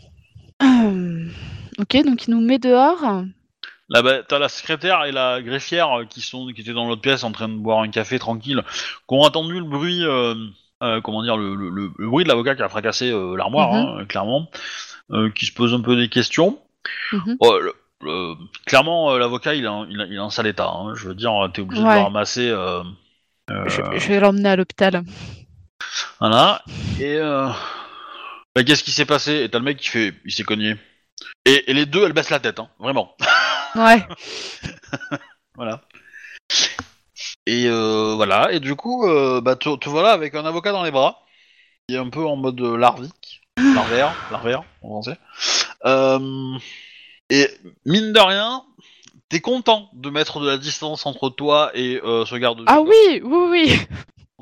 Hum, 0.61 1.31
Ok, 1.79 1.97
donc 2.05 2.27
il 2.27 2.31
nous 2.31 2.41
met 2.41 2.57
dehors. 2.59 3.23
Là, 3.89 4.01
bah, 4.01 4.23
t'as 4.27 4.37
la 4.39 4.49
secrétaire 4.49 5.05
et 5.05 5.11
la 5.11 5.41
greffière 5.41 5.99
euh, 5.99 6.05
qui 6.05 6.21
sont 6.21 6.47
qui 6.53 6.61
étaient 6.61 6.73
dans 6.73 6.87
l'autre 6.87 7.01
pièce 7.01 7.23
en 7.23 7.31
train 7.31 7.47
de 7.47 7.55
boire 7.55 7.79
un 7.79 7.89
café 7.89 8.19
tranquille, 8.19 8.61
qui 8.69 9.15
ont 9.15 9.21
entendu 9.21 9.53
le 9.59 9.63
bruit, 9.65 10.03
euh, 10.03 10.35
euh, 10.83 10.99
comment 11.01 11.23
dire, 11.23 11.37
le, 11.37 11.55
le- 11.55 11.69
le- 11.69 11.91
le 11.97 12.07
bruit 12.09 12.23
de 12.25 12.29
l'avocat 12.29 12.55
qui 12.55 12.61
a 12.63 12.69
fracassé 12.69 13.09
euh, 13.11 13.35
l'armoire, 13.37 13.71
Mhm. 13.73 13.99
hein, 14.01 14.05
clairement, 14.05 14.49
euh, 15.11 15.29
qui 15.31 15.45
se 15.45 15.53
pose 15.53 15.73
un 15.73 15.79
peu 15.81 15.95
des 15.95 16.09
questions. 16.09 16.59
Mhm. 17.13 17.37
Oh, 17.39 17.57
clairement, 18.65 19.17
l'avocat, 19.17 19.55
il 19.55 19.63
est, 19.63 19.67
en, 19.67 19.85
il, 19.85 20.05
il 20.09 20.15
est 20.15 20.19
en 20.19 20.29
sale 20.29 20.47
état. 20.47 20.67
hein. 20.69 20.93
Je 20.95 21.07
veux 21.07 21.15
dire, 21.15 21.31
t'es 21.53 21.61
obligé 21.61 21.81
de 21.81 21.87
le 21.87 22.03
ramasser. 22.03 22.49
Je, 23.49 23.81
je 23.99 24.07
vais 24.09 24.19
l'emmener 24.19 24.49
à 24.49 24.55
l'hôpital. 24.57 25.01
Voilà. 26.19 26.61
Et 26.99 27.15
euh... 27.17 27.47
bah, 28.55 28.63
qu'est-ce 28.63 28.83
qui 28.83 28.91
s'est 28.91 29.05
passé? 29.05 29.43
Et 29.43 29.49
t'as 29.49 29.59
le 29.59 29.63
mec 29.63 29.77
qui 29.77 29.87
fait, 29.87 30.13
il 30.25 30.31
s'est 30.33 30.43
cogné. 30.43 30.75
Et, 31.45 31.71
et 31.71 31.73
les 31.73 31.85
deux, 31.85 32.05
elles 32.05 32.13
baissent 32.13 32.29
la 32.29 32.39
tête, 32.41 32.59
hein, 32.59 32.67
vraiment. 32.79 33.15
Ouais. 33.77 34.05
Voilà. 35.55 35.81
Et 37.47 37.65
euh, 37.65 38.13
voilà, 38.15 38.51
et 38.51 38.59
du 38.59 38.75
coup, 38.75 39.07
euh, 39.07 39.41
bah, 39.41 39.55
te, 39.55 39.75
te 39.75 39.89
voilà 39.89 40.11
avec 40.11 40.35
un 40.35 40.45
avocat 40.45 40.71
dans 40.71 40.83
les 40.83 40.91
bras, 40.91 41.23
qui 41.87 41.95
est 41.95 41.97
un 41.97 42.09
peu 42.09 42.23
en 42.23 42.35
mode 42.35 42.59
larvique, 42.59 43.41
larvaire, 43.57 44.13
larvaire 44.31 44.63
en 44.83 44.89
français. 44.89 45.17
Euh, 45.85 46.57
et 47.31 47.47
mine 47.85 48.13
de 48.13 48.19
rien, 48.19 48.63
t'es 49.29 49.39
content 49.39 49.89
de 49.93 50.11
mettre 50.11 50.39
de 50.39 50.47
la 50.47 50.57
distance 50.59 51.07
entre 51.07 51.29
toi 51.29 51.71
et 51.73 51.99
euh, 52.03 52.23
ce 52.25 52.35
garde. 52.35 52.63
Ah 52.67 52.81
oui, 52.81 53.21
oui, 53.23 53.47
oui, 53.49 53.79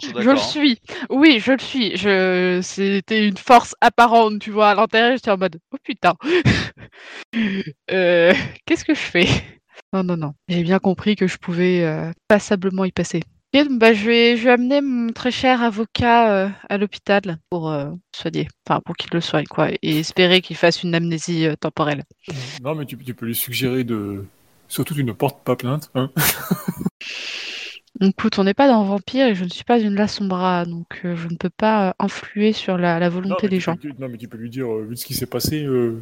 je 0.02 0.12
le 0.12 0.30
hein. 0.32 0.38
suis. 0.38 0.80
Oui, 1.10 1.40
je 1.40 1.54
le 1.54 1.60
suis. 1.60 1.98
Je... 1.98 2.60
C'était 2.62 3.28
une 3.28 3.38
force 3.38 3.76
apparente, 3.82 4.40
tu 4.40 4.52
vois, 4.52 4.70
à 4.70 4.76
l'intérieur. 4.76 5.16
J'étais 5.16 5.32
en 5.32 5.38
mode, 5.38 5.60
oh 5.72 5.78
putain. 5.84 6.14
Euh, 7.92 8.34
Qu'est-ce 8.66 8.86
que 8.86 8.94
je 8.94 9.00
fais? 9.00 9.28
Non, 9.92 10.04
non, 10.04 10.16
non. 10.16 10.34
J'ai 10.48 10.64
bien 10.64 10.80
compris 10.80 11.16
que 11.16 11.28
je 11.28 11.38
pouvais 11.38 11.84
euh, 11.84 12.12
passablement 12.28 12.86
y 12.86 12.92
passer. 12.92 13.22
Bah, 13.70 13.94
je, 13.94 14.06
vais, 14.06 14.36
je 14.36 14.44
vais 14.44 14.52
amener 14.52 14.82
mon 14.82 15.14
très 15.14 15.32
cher 15.32 15.64
avocat 15.64 16.30
euh, 16.30 16.50
à 16.68 16.78
l'hôpital 16.78 17.38
pour 17.50 17.72
euh, 17.72 17.90
soigner, 18.14 18.50
enfin 18.68 18.82
pour 18.84 18.98
qu'il 18.98 19.10
le 19.14 19.22
soigne, 19.22 19.46
quoi, 19.46 19.70
et 19.82 20.00
espérer 20.00 20.42
qu'il 20.42 20.58
fasse 20.58 20.84
une 20.84 20.94
amnésie 20.94 21.46
euh, 21.46 21.56
temporelle. 21.56 22.04
Non, 22.62 22.76
mais 22.76 22.86
tu, 22.86 22.98
tu 22.98 23.14
peux 23.14 23.26
lui 23.26 23.36
suggérer 23.36 23.86
de. 23.86 24.26
Surtout, 24.68 24.94
tu 24.94 25.06
ne 25.06 25.14
portes 25.14 25.42
pas 25.46 25.56
plainte. 25.56 25.90
Hein 25.96 26.12
Écoute, 28.02 28.38
on 28.40 28.44
n'est 28.44 28.54
pas 28.54 28.68
dans 28.68 28.84
Vampire 28.84 29.28
et 29.28 29.36
je 29.36 29.46
ne 29.46 29.50
suis 29.50 29.64
pas 29.64 29.80
une 29.80 29.96
Lasombra, 29.96 30.66
donc 30.66 31.02
euh, 31.06 31.16
je 31.16 31.28
ne 31.28 31.36
peux 31.38 31.50
pas 31.50 31.90
euh, 31.90 31.94
influer 32.00 32.52
sur 32.52 32.78
la, 32.78 33.08
volonté 33.10 33.48
des 33.48 33.60
gens. 33.60 33.76
peux- 33.76 33.90
tu- 33.90 33.96
non, 34.00 34.10
mais 34.10 34.18
tu 34.18 34.28
peux 34.28 34.38
lui 34.38 34.50
dire, 34.50 34.70
euh, 34.70 34.84
vu 34.84 34.98
ce 34.98 35.06
qui 35.06 35.14
s'est 35.14 35.26
passé, 35.26 35.64
euh, 35.64 36.02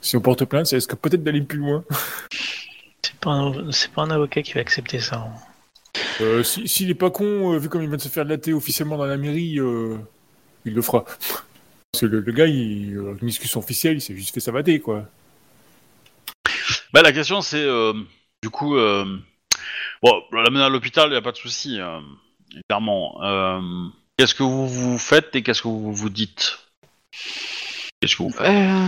si 0.00 0.16
on 0.16 0.20
porte 0.20 0.44
plainte, 0.44 0.66
ça 0.66 0.76
risque 0.76 0.94
peut-être 0.96 1.22
d'aller 1.22 1.42
plus 1.42 1.58
loin? 1.58 1.84
C'est 3.02 3.14
pas, 3.20 3.30
un... 3.30 3.72
c'est 3.72 3.90
pas 3.92 4.02
un 4.02 4.10
avocat 4.10 4.42
qui 4.42 4.52
va 4.54 4.60
accepter 4.60 4.98
ça. 4.98 5.16
hein. 5.16 5.32
Euh, 6.20 6.42
si- 6.42 6.66
S'il 6.68 6.90
est 6.90 6.94
pas 6.94 7.10
con, 7.10 7.52
euh, 7.54 7.58
vu 7.58 7.68
comme 7.68 7.82
il 7.82 7.88
vient 7.88 7.96
de 7.96 8.02
se 8.02 8.08
faire 8.08 8.24
latter 8.24 8.52
officiellement 8.52 8.96
dans 8.96 9.06
la 9.06 9.16
mairie, 9.16 9.58
euh, 9.58 9.96
il 10.64 10.74
le 10.74 10.82
fera. 10.82 11.04
Parce 11.04 12.02
que 12.02 12.06
le, 12.06 12.20
le 12.20 12.32
gars, 12.32 12.46
il, 12.46 12.96
euh, 12.96 13.16
une 13.20 13.28
discussion 13.28 13.60
officielle, 13.60 13.96
il 13.98 14.00
s'est 14.00 14.16
juste 14.16 14.34
fait 14.34 14.40
savader, 14.40 14.80
quoi. 14.80 15.08
Bah, 16.92 17.02
la 17.02 17.12
question 17.12 17.40
c'est, 17.40 17.62
euh, 17.64 17.92
du 18.42 18.50
coup, 18.50 18.76
euh, 18.76 19.04
bon, 20.02 20.22
l'amener 20.32 20.62
à 20.62 20.68
l'hôpital, 20.68 21.12
y 21.12 21.16
a 21.16 21.22
pas 21.22 21.32
de 21.32 21.36
souci, 21.36 21.80
euh, 21.80 22.00
clairement. 22.68 23.22
Euh, 23.22 23.60
qu'est-ce 24.16 24.34
que 24.34 24.42
vous 24.42 24.68
vous 24.68 24.98
faites 24.98 25.34
et 25.36 25.42
qu'est-ce 25.42 25.62
que 25.62 25.68
vous 25.68 25.92
vous 25.92 26.10
dites? 26.10 26.58
Qu'est-ce 28.00 28.16
que 28.16 28.22
vous 28.22 28.30
faites? 28.30 28.48
Euh, 28.48 28.86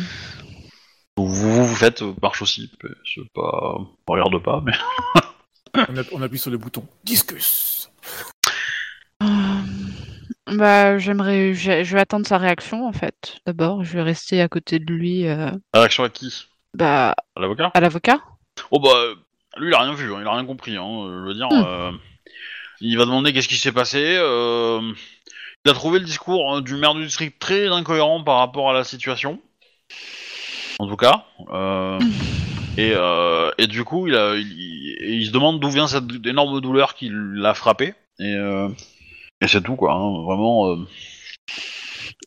Vous 1.17 1.27
vous, 1.29 1.67
vous 1.67 1.77
faites 1.77 2.03
euh, 2.03 2.15
marche 2.23 2.43
aussi, 2.43 2.71
c'est 3.05 3.23
pas, 3.35 3.77
on 3.77 4.13
regarde 4.13 4.43
pas, 4.43 4.61
mais 4.65 4.73
On, 5.89 5.97
app- 5.97 6.09
on 6.13 6.23
appuie 6.23 6.39
sur 6.39 6.51
le 6.51 6.59
bouton. 6.59 6.87
Discus 7.05 7.91
euh, 9.23 9.27
bah, 10.47 10.99
j'aimerais, 10.99 11.55
je, 11.55 11.83
je 11.85 11.95
vais 11.95 12.01
attendre 12.01 12.27
sa 12.27 12.39
réaction 12.39 12.87
en 12.87 12.93
fait. 12.93 13.39
D'abord, 13.47 13.83
je 13.85 13.95
vais 13.95 14.03
rester 14.03 14.41
à 14.41 14.49
côté 14.49 14.79
de 14.79 14.93
lui, 14.93 15.27
euh, 15.27 15.51
réaction 15.73 16.05
à 16.05 16.11
qui? 16.11 16.47
Bah, 16.75 17.15
À 17.37 17.41
l'avocat? 17.41 17.71
à 17.75 17.81
l'avocat. 17.81 18.21
Oh 18.71 18.79
bah, 18.81 19.15
lui 19.57 19.69
il 19.69 19.75
a 19.75 19.81
rien 19.81 19.95
vu, 19.95 20.13
hein, 20.15 20.19
il 20.21 20.27
a 20.27 20.33
rien 20.33 20.45
compris. 20.45 20.77
Hein, 20.77 21.07
je 21.07 21.27
veux 21.29 21.35
dire, 21.35 21.49
Hmm. 21.51 21.65
euh, 21.67 21.91
il 22.81 22.97
va 22.99 23.05
demander 23.05 23.33
qu'est-ce 23.33 23.49
qui 23.49 23.57
s'est 23.57 23.73
passé. 23.73 24.03
euh, 24.19 24.81
il 25.65 25.71
a 25.71 25.75
trouvé 25.75 25.99
le 25.99 26.05
discours 26.05 26.53
hein, 26.55 26.61
du 26.61 26.75
maire 26.77 26.95
du 26.95 27.05
district 27.05 27.39
très 27.39 27.69
incohérent 27.69 28.23
par 28.23 28.39
rapport 28.39 28.69
à 28.71 28.73
la 28.75 28.85
situation. 28.85 29.41
En 30.79 30.89
tout 30.89 30.97
cas. 30.97 31.25
euh, 31.53 31.99
et, 32.77 32.93
euh, 32.95 33.51
et 33.59 33.67
du 33.69 33.85
coup, 33.85 34.09
il, 34.09 34.15
a, 34.17 34.35
il, 34.35 34.43
il- 34.51 35.21
il 35.21 35.27
se 35.27 35.31
demande 35.33 35.61
d'où 35.61 35.71
vient 35.71 35.87
cette 35.87 36.05
énorme 36.27 36.61
douleur 36.61 36.95
qui 36.95 37.09
l'a 37.13 37.55
frappé. 37.55 37.95
Et, 38.19 38.35
euh, 38.35 38.69
et 39.41 39.47
c'est 39.49 39.63
tout 39.63 39.77
quoi. 39.77 39.93
hein, 39.95 40.23
vraiment. 40.25 40.69
euh, 40.73 40.77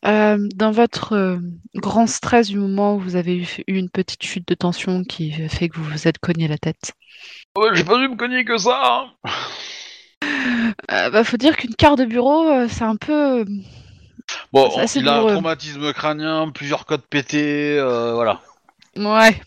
Euh, 0.07 0.37
dans 0.55 0.71
votre 0.71 1.13
euh, 1.13 1.37
grand 1.75 2.07
stress 2.07 2.47
du 2.47 2.57
moment 2.57 2.95
où 2.95 2.99
vous 2.99 3.15
avez 3.15 3.35
eu, 3.37 3.47
eu 3.67 3.75
une 3.77 3.89
petite 3.89 4.23
chute 4.23 4.47
de 4.47 4.53
tension 4.53 5.03
qui 5.03 5.31
fait 5.49 5.67
que 5.67 5.77
vous 5.77 5.83
vous 5.83 6.07
êtes 6.07 6.17
cogné 6.19 6.47
la 6.47 6.57
tête, 6.57 6.93
Ouais, 7.57 7.69
j'ai 7.73 7.83
pas 7.83 7.97
dû 7.97 8.07
me 8.07 8.15
cogner 8.15 8.45
que 8.45 8.57
ça. 8.57 9.09
hein. 9.25 9.29
euh, 10.91 11.09
bah, 11.09 11.23
faut 11.23 11.37
dire 11.37 11.57
qu'une 11.57 11.75
carte 11.75 11.99
de 11.99 12.05
bureau, 12.05 12.67
c'est 12.69 12.83
un 12.83 12.95
peu. 12.95 13.45
Bon, 14.53 14.69
assez 14.77 14.99
il 14.99 15.07
a 15.07 15.19
un 15.19 15.27
traumatisme 15.27 15.91
crânien, 15.93 16.49
plusieurs 16.51 16.85
codes 16.85 17.05
pétés, 17.09 17.79
voilà. 18.13 18.41
Ouais. 18.95 19.41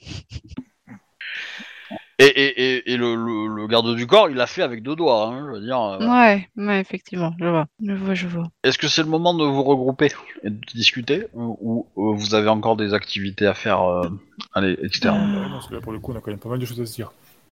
Et, 2.21 2.25
et, 2.27 2.63
et, 2.77 2.93
et 2.93 2.97
le, 2.99 3.15
le, 3.15 3.49
le 3.49 3.67
garde 3.67 3.95
du 3.97 4.07
corps, 4.07 4.29
il 4.29 4.37
l'a 4.37 4.47
fait 4.47 4.63
avec 4.63 4.83
deux 4.83 4.95
doigts, 4.95 5.27
hein, 5.29 5.47
je 5.47 5.53
veux 5.53 5.61
dire. 5.61 5.81
euh. 5.81 6.07
Ouais, 6.07 6.49
ouais, 6.57 6.81
effectivement, 6.81 7.35
je 7.41 7.47
vois, 7.47 7.67
je 7.83 7.93
vois, 7.93 8.15
je 8.15 8.27
vois. 8.29 8.49
Est-ce 8.63 8.77
que 8.77 8.89
c'est 8.89 9.03
le 9.03 9.09
moment 9.09 9.33
de 9.33 9.45
vous 9.45 9.63
regrouper 9.63 10.11
et 10.45 10.51
de 10.51 10.61
discuter 10.75 11.27
ou, 11.33 11.87
ou, 11.97 12.11
euh, 12.11 12.15
vous 12.15 12.35
avez 12.35 12.49
encore 12.49 12.77
des 12.77 12.93
activités 12.93 13.47
à 13.47 13.55
faire 13.55 13.83
euh, 13.83 14.09
allez, 14.53 14.77
externes 14.83 15.19
Ouais, 15.35 15.43
non, 15.45 15.51
parce 15.53 15.69
que 15.69 15.75
là, 15.75 15.81
pour 15.81 15.93
le 15.93 15.99
coup, 15.99 16.13
on 16.13 16.17
a 16.17 16.21
quand 16.21 16.31
même 16.31 16.39
pas 16.39 16.51
mal 16.51 16.59
de 16.59 16.67
choses 16.67 16.81
à 16.81 16.87
se 16.87 16.95
dire. 16.95 17.11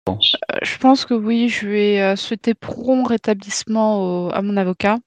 Je 0.09 0.15
pense 0.15 0.37
Euh, 0.53 0.59
Je 0.63 0.79
pense 0.79 1.05
que 1.05 1.15
oui, 1.15 1.49
je 1.49 1.69
vais 1.69 2.01
euh, 2.01 2.17
souhaiter 2.17 2.55
prompt 2.55 3.05
rétablissement 3.07 4.27
au- 4.27 4.31
à 4.33 4.43
mon 4.43 4.57
avocat. 4.57 4.99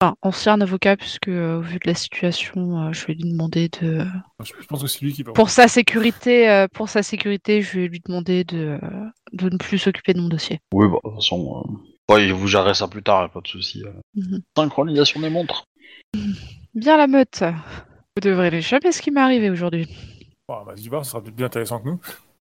Enfin, 0.00 0.16
ancien 0.22 0.60
avocat, 0.60 0.96
puisque 0.96 1.28
euh, 1.28 1.58
au 1.58 1.60
vu 1.62 1.78
de 1.78 1.86
la 1.86 1.94
situation, 1.94 2.78
euh, 2.88 2.92
je 2.92 3.06
vais 3.06 3.14
lui 3.14 3.30
demander 3.30 3.68
de. 3.80 4.04
Je 4.42 4.52
pense 4.68 4.82
que 4.82 4.88
c'est 4.88 5.02
lui 5.02 5.12
qui 5.12 5.22
va. 5.22 5.32
Pour 5.32 5.50
sa 5.50 5.68
sécurité, 5.68 6.48
euh, 6.50 6.66
pour 6.72 6.88
sa 6.88 7.02
sécurité, 7.02 7.62
je 7.62 7.80
vais 7.80 7.88
lui 7.88 8.00
demander 8.04 8.44
de, 8.44 8.78
de 9.32 9.48
ne 9.50 9.56
plus 9.56 9.78
s'occuper 9.78 10.14
de 10.14 10.20
mon 10.20 10.28
dossier. 10.28 10.60
Oui, 10.72 10.86
bah, 10.88 10.98
de 11.04 11.08
toute 11.10 11.16
façon, 11.20 11.64
euh, 11.66 12.14
Ouais, 12.14 12.32
vous 12.32 12.46
gérez 12.48 12.74
ça 12.74 12.88
plus 12.88 13.02
tard, 13.04 13.30
pas 13.30 13.40
de 13.40 13.46
souci. 13.48 13.84
euh. 13.84 13.92
Mhm. 14.16 14.40
Synchronisation 14.56 15.20
des 15.20 15.30
montres. 15.30 15.64
Bien 16.74 16.96
la 16.96 17.06
meute. 17.06 17.42
Vous 18.16 18.20
devrez 18.28 18.50
l'échapper 18.50 18.90
ce 18.92 19.00
qui 19.02 19.10
m'est 19.10 19.20
arrivé 19.20 19.50
aujourd'hui. 19.50 19.86
Bon, 20.48 20.64
vas-y 20.64 20.88
voir, 20.88 21.04
ça 21.04 21.12
sera 21.12 21.22
peut-être 21.22 21.36
bien 21.36 21.46
intéressant 21.46 21.78
que 21.80 21.88
nous. 21.88 22.00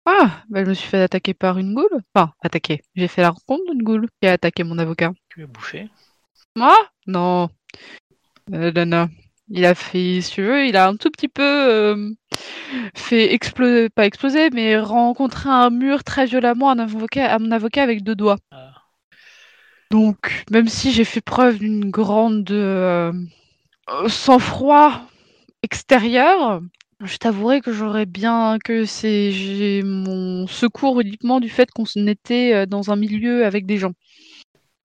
Ah, 0.09 0.41
bah 0.49 0.63
je 0.63 0.69
me 0.69 0.73
suis 0.73 0.87
fait 0.87 1.01
attaquer 1.01 1.33
par 1.33 1.57
une 1.57 1.73
goule. 1.73 2.01
Enfin, 2.15 2.31
attaquer. 2.41 2.81
J'ai 2.95 3.09
fait 3.09 3.21
la 3.21 3.31
rencontre 3.31 3.63
d'une 3.69 3.83
goule 3.83 4.07
qui 4.21 4.27
a 4.29 4.31
attaqué 4.31 4.63
mon 4.63 4.77
avocat. 4.77 5.11
Tu 5.27 5.43
as 5.43 5.47
bouffé. 5.47 5.89
Moi? 6.55 6.73
Non. 7.07 7.49
Euh. 8.53 9.07
Il 9.49 9.65
a 9.65 9.75
fait, 9.75 10.21
si 10.21 10.31
tu 10.31 10.43
veux, 10.43 10.65
il 10.65 10.77
a 10.77 10.87
un 10.87 10.95
tout 10.95 11.09
petit 11.09 11.27
peu 11.27 11.43
euh, 11.43 12.13
fait 12.95 13.33
exploser, 13.33 13.89
pas 13.89 14.05
exploser, 14.05 14.49
mais 14.49 14.79
rencontrer 14.79 15.49
un 15.49 15.69
mur 15.69 16.05
très 16.05 16.25
violemment 16.25 16.69
à, 16.69 16.73
un 16.73 16.79
avocat, 16.79 17.29
à 17.29 17.39
mon 17.39 17.51
avocat 17.51 17.83
avec 17.83 18.03
deux 18.03 18.15
doigts. 18.15 18.37
Ah. 18.51 18.73
Donc, 19.91 20.45
même 20.51 20.69
si 20.69 20.91
j'ai 20.93 21.05
fait 21.05 21.21
preuve 21.21 21.59
d'une 21.59 21.89
grande 21.89 22.49
euh, 22.51 23.11
sang-froid 24.07 25.01
extérieur, 25.63 26.61
je 27.03 27.17
t'avouerai 27.17 27.61
que 27.61 27.71
j'aurais 27.71 28.05
bien 28.05 28.57
que 28.63 28.85
c'est 28.85 29.31
j'ai 29.31 29.83
mon 29.83 30.47
secours 30.47 30.99
uniquement 31.01 31.39
du 31.39 31.49
fait 31.49 31.69
qu'on 31.71 31.85
était 32.07 32.53
euh, 32.53 32.65
dans 32.65 32.91
un 32.91 32.95
milieu 32.95 33.45
avec 33.45 33.65
des 33.65 33.77
gens. 33.77 33.93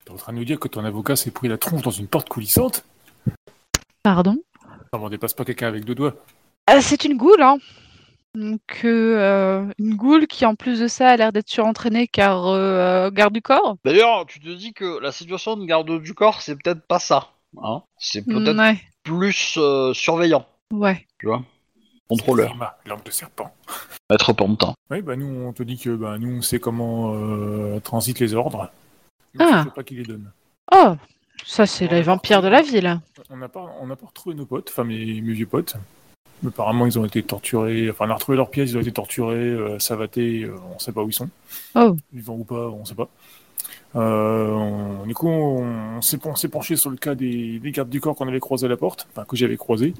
T'es 0.05 0.11
en 0.11 0.17
train 0.17 0.33
de 0.33 0.37
nous 0.37 0.45
dire 0.45 0.59
que 0.59 0.67
ton 0.67 0.83
avocat 0.83 1.15
s'est 1.15 1.31
pris 1.31 1.47
la 1.47 1.57
tronche 1.57 1.81
dans 1.81 1.91
une 1.91 2.07
porte 2.07 2.29
coulissante? 2.29 2.85
Pardon? 4.03 4.37
Ça 4.91 4.99
m'en 4.99 5.09
dépasse 5.09 5.33
pas 5.33 5.45
quelqu'un 5.45 5.67
avec 5.67 5.85
deux 5.85 5.95
doigts. 5.95 6.15
Ah, 6.67 6.81
c'est 6.81 7.05
une 7.05 7.17
goule, 7.17 7.41
hein. 7.41 7.57
Donc, 8.35 8.81
euh, 8.83 9.17
euh, 9.17 9.73
une 9.77 9.95
goule 9.95 10.27
qui, 10.27 10.45
en 10.45 10.55
plus 10.55 10.79
de 10.79 10.87
ça, 10.87 11.09
a 11.09 11.17
l'air 11.17 11.31
d'être 11.31 11.49
surentraînée 11.49 12.07
car 12.07 12.47
euh, 12.47 13.11
garde 13.11 13.33
du 13.33 13.41
corps. 13.41 13.77
D'ailleurs, 13.85 14.25
tu 14.25 14.39
te 14.39 14.49
dis 14.49 14.73
que 14.73 14.99
la 14.99 15.11
situation 15.11 15.55
de 15.55 15.65
garde 15.65 16.01
du 16.01 16.13
corps, 16.13 16.41
c'est 16.41 16.55
peut-être 16.55 16.85
pas 16.87 16.99
ça. 16.99 17.29
Hein 17.61 17.83
c'est 17.97 18.25
peut-être 18.25 18.57
Ouais, 18.57 18.77
plus 19.03 19.55
euh, 19.57 19.93
surveillant, 19.93 20.47
ouais. 20.71 21.05
tu 21.19 21.27
vois? 21.27 21.43
Contrôleur, 22.09 22.55
langue 22.85 23.03
de 23.03 23.11
serpent. 23.11 23.53
maître 24.09 24.33
pantin. 24.33 24.73
Oui, 24.91 25.01
bah 25.01 25.15
nous, 25.15 25.25
on 25.47 25.53
te 25.53 25.63
dit 25.63 25.77
que 25.77 25.89
bah, 25.95 26.17
nous, 26.19 26.37
on 26.37 26.41
sait 26.41 26.59
comment 26.59 27.13
euh, 27.15 27.79
transitent 27.79 28.19
les 28.19 28.33
ordres. 28.33 28.69
Ah. 29.39 29.59
Je 29.63 29.69
sais 29.69 29.73
pas 29.75 29.83
qui 29.83 29.95
les 29.95 30.03
donne. 30.03 30.29
Oh, 30.71 30.95
ça, 31.45 31.65
c'est 31.65 31.87
les 31.87 32.01
vampires 32.03 32.41
de 32.41 32.47
la 32.49 32.61
ville. 32.61 32.99
On 33.29 33.37
n'a 33.37 33.49
pas, 33.49 33.73
on 33.81 33.87
n'a 33.87 33.95
pas 33.95 34.05
retrouvé 34.07 34.35
nos 34.35 34.45
potes, 34.45 34.69
enfin 34.69 34.83
mes, 34.83 35.21
mes 35.21 35.33
vieux 35.33 35.47
potes. 35.47 35.75
Mais 36.43 36.49
apparemment, 36.49 36.85
ils 36.85 36.99
ont 36.99 37.05
été 37.05 37.23
torturés. 37.23 37.89
Enfin, 37.89 38.05
on 38.07 38.11
a 38.11 38.15
retrouvé 38.15 38.35
leurs 38.37 38.49
pièces, 38.51 38.71
ils 38.71 38.77
ont 38.77 38.81
été 38.81 38.91
torturés, 38.91 39.35
euh, 39.37 39.79
savatés. 39.79 40.43
euh, 40.43 40.55
on 40.75 40.79
sait 40.79 40.91
pas 40.91 41.01
où 41.01 41.09
ils 41.09 41.13
sont. 41.13 41.29
Oh. 41.75 41.95
Vivants 42.11 42.35
ou 42.35 42.43
pas, 42.43 42.67
on 42.67 42.83
sait 42.85 42.95
pas. 42.95 43.07
Euh, 43.95 44.49
on- 44.51 45.05
du 45.05 45.13
coup, 45.13 45.27
on, 45.29 45.97
on 45.97 46.01
s'est 46.01 46.19
on 46.25 46.35
s'est 46.35 46.49
penché 46.49 46.75
sur 46.75 46.89
le 46.89 46.97
cas 46.97 47.15
des, 47.15 47.59
des 47.59 47.71
gardes 47.71 47.89
du 47.89 48.01
corps 48.01 48.15
qu'on 48.15 48.27
avait 48.27 48.39
croisés 48.39 48.65
à 48.65 48.69
la 48.69 48.77
porte, 48.77 49.07
enfin 49.11 49.23
que 49.25 49.35
j'avais 49.37 49.55
croisé. 49.57 49.93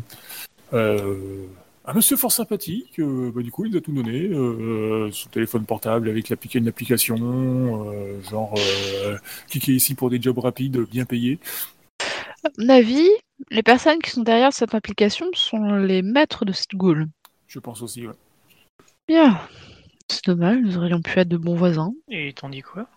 Euh, 0.73 1.45
un 1.85 1.93
monsieur 1.93 2.15
fort 2.15 2.31
sympathique, 2.31 2.99
euh, 2.99 3.31
bah, 3.33 3.41
du 3.41 3.51
coup, 3.51 3.65
il 3.65 3.71
nous 3.71 3.77
a 3.77 3.81
tout 3.81 3.91
donné. 3.91 4.29
Euh, 4.29 5.11
son 5.11 5.29
téléphone 5.29 5.65
portable 5.65 6.09
avec 6.09 6.29
l'appliqué 6.29 6.59
une 6.59 6.67
application, 6.67 7.91
euh, 7.91 8.21
genre 8.21 8.53
euh, 8.57 9.17
cliquez 9.49 9.73
ici 9.73 9.95
pour 9.95 10.09
des 10.09 10.21
jobs 10.21 10.37
rapides, 10.37 10.77
bien 10.89 11.05
payés. 11.05 11.39
À 12.45 12.49
mon 12.57 12.69
avis, 12.69 13.09
les 13.51 13.63
personnes 13.63 13.99
qui 13.99 14.11
sont 14.11 14.23
derrière 14.23 14.53
cette 14.53 14.75
application 14.75 15.27
sont 15.33 15.75
les 15.75 16.01
maîtres 16.01 16.45
de 16.45 16.51
cette 16.51 16.75
goule. 16.75 17.07
Je 17.47 17.59
pense 17.59 17.81
aussi. 17.81 18.07
Ouais. 18.07 18.13
Bien. 19.07 19.39
C'est 20.09 20.25
dommage, 20.25 20.59
nous 20.61 20.77
aurions 20.77 21.01
pu 21.01 21.17
être 21.17 21.29
de 21.29 21.37
bons 21.37 21.55
voisins. 21.55 21.93
Et 22.09 22.33
t'ont 22.33 22.49
dit 22.49 22.61
quoi? 22.61 22.87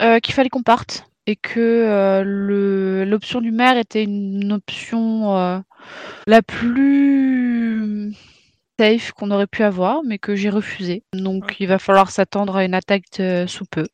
Euh, 0.00 0.20
qu'il 0.20 0.34
fallait 0.34 0.48
qu'on 0.48 0.62
parte 0.62 1.04
et 1.28 1.36
que 1.36 1.60
euh, 1.60 3.04
l'option 3.04 3.42
du 3.42 3.50
maire 3.50 3.76
était 3.76 4.02
une 4.02 4.50
option 4.50 5.36
euh, 5.36 5.58
la 6.26 6.40
plus 6.40 8.14
safe 8.80 9.12
qu'on 9.12 9.30
aurait 9.30 9.46
pu 9.46 9.62
avoir, 9.62 10.02
mais 10.04 10.18
que 10.18 10.34
j'ai 10.34 10.48
refusé. 10.48 11.02
Donc 11.12 11.56
il 11.60 11.68
va 11.68 11.78
falloir 11.78 12.10
s'attendre 12.10 12.56
à 12.56 12.64
une 12.64 12.72
attaque 12.72 13.04
euh, 13.20 13.46
sous 13.46 13.66
peu. 13.66 13.86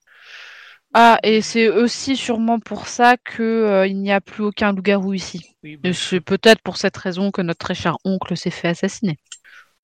Ah, 0.94 1.18
et 1.24 1.40
c'est 1.40 1.68
aussi 1.68 2.16
sûrement 2.16 2.60
pour 2.60 2.86
ça 2.86 3.16
que 3.16 3.42
euh, 3.42 3.86
il 3.88 4.00
n'y 4.00 4.12
a 4.12 4.20
plus 4.20 4.44
aucun 4.44 4.72
loup-garou 4.72 5.12
ici. 5.12 5.56
Oui, 5.64 5.76
bah, 5.76 5.88
Et 5.88 5.92
c'est 5.92 6.20
peut-être 6.20 6.62
pour 6.62 6.76
cette 6.76 6.96
raison 6.96 7.32
que 7.32 7.42
notre 7.42 7.58
très 7.58 7.74
cher 7.74 7.96
oncle 8.04 8.36
s'est 8.36 8.50
fait 8.50 8.68
assassiner. 8.68 9.18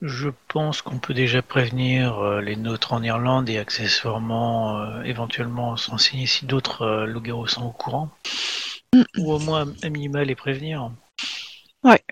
Je 0.02 0.30
pense 0.48 0.80
qu'on 0.80 0.98
peut 0.98 1.12
déjà 1.12 1.42
prévenir 1.42 2.18
euh, 2.18 2.40
les 2.40 2.56
nôtres 2.56 2.94
en 2.94 3.02
Irlande 3.02 3.50
et 3.50 3.58
accessoirement 3.58 4.80
euh, 4.80 5.02
éventuellement 5.02 5.76
s'enseigner 5.76 6.26
si 6.26 6.46
d'autres 6.46 6.82
euh, 6.82 7.46
sont 7.46 7.66
au 7.66 7.72
courant. 7.72 8.08
Mm. 8.94 9.02
Ou 9.18 9.32
au 9.32 9.38
moins 9.38 9.66
à 9.82 9.88
minima 9.90 10.24
les 10.24 10.34
prévenir. 10.34 10.90
Ouais. 11.84 12.02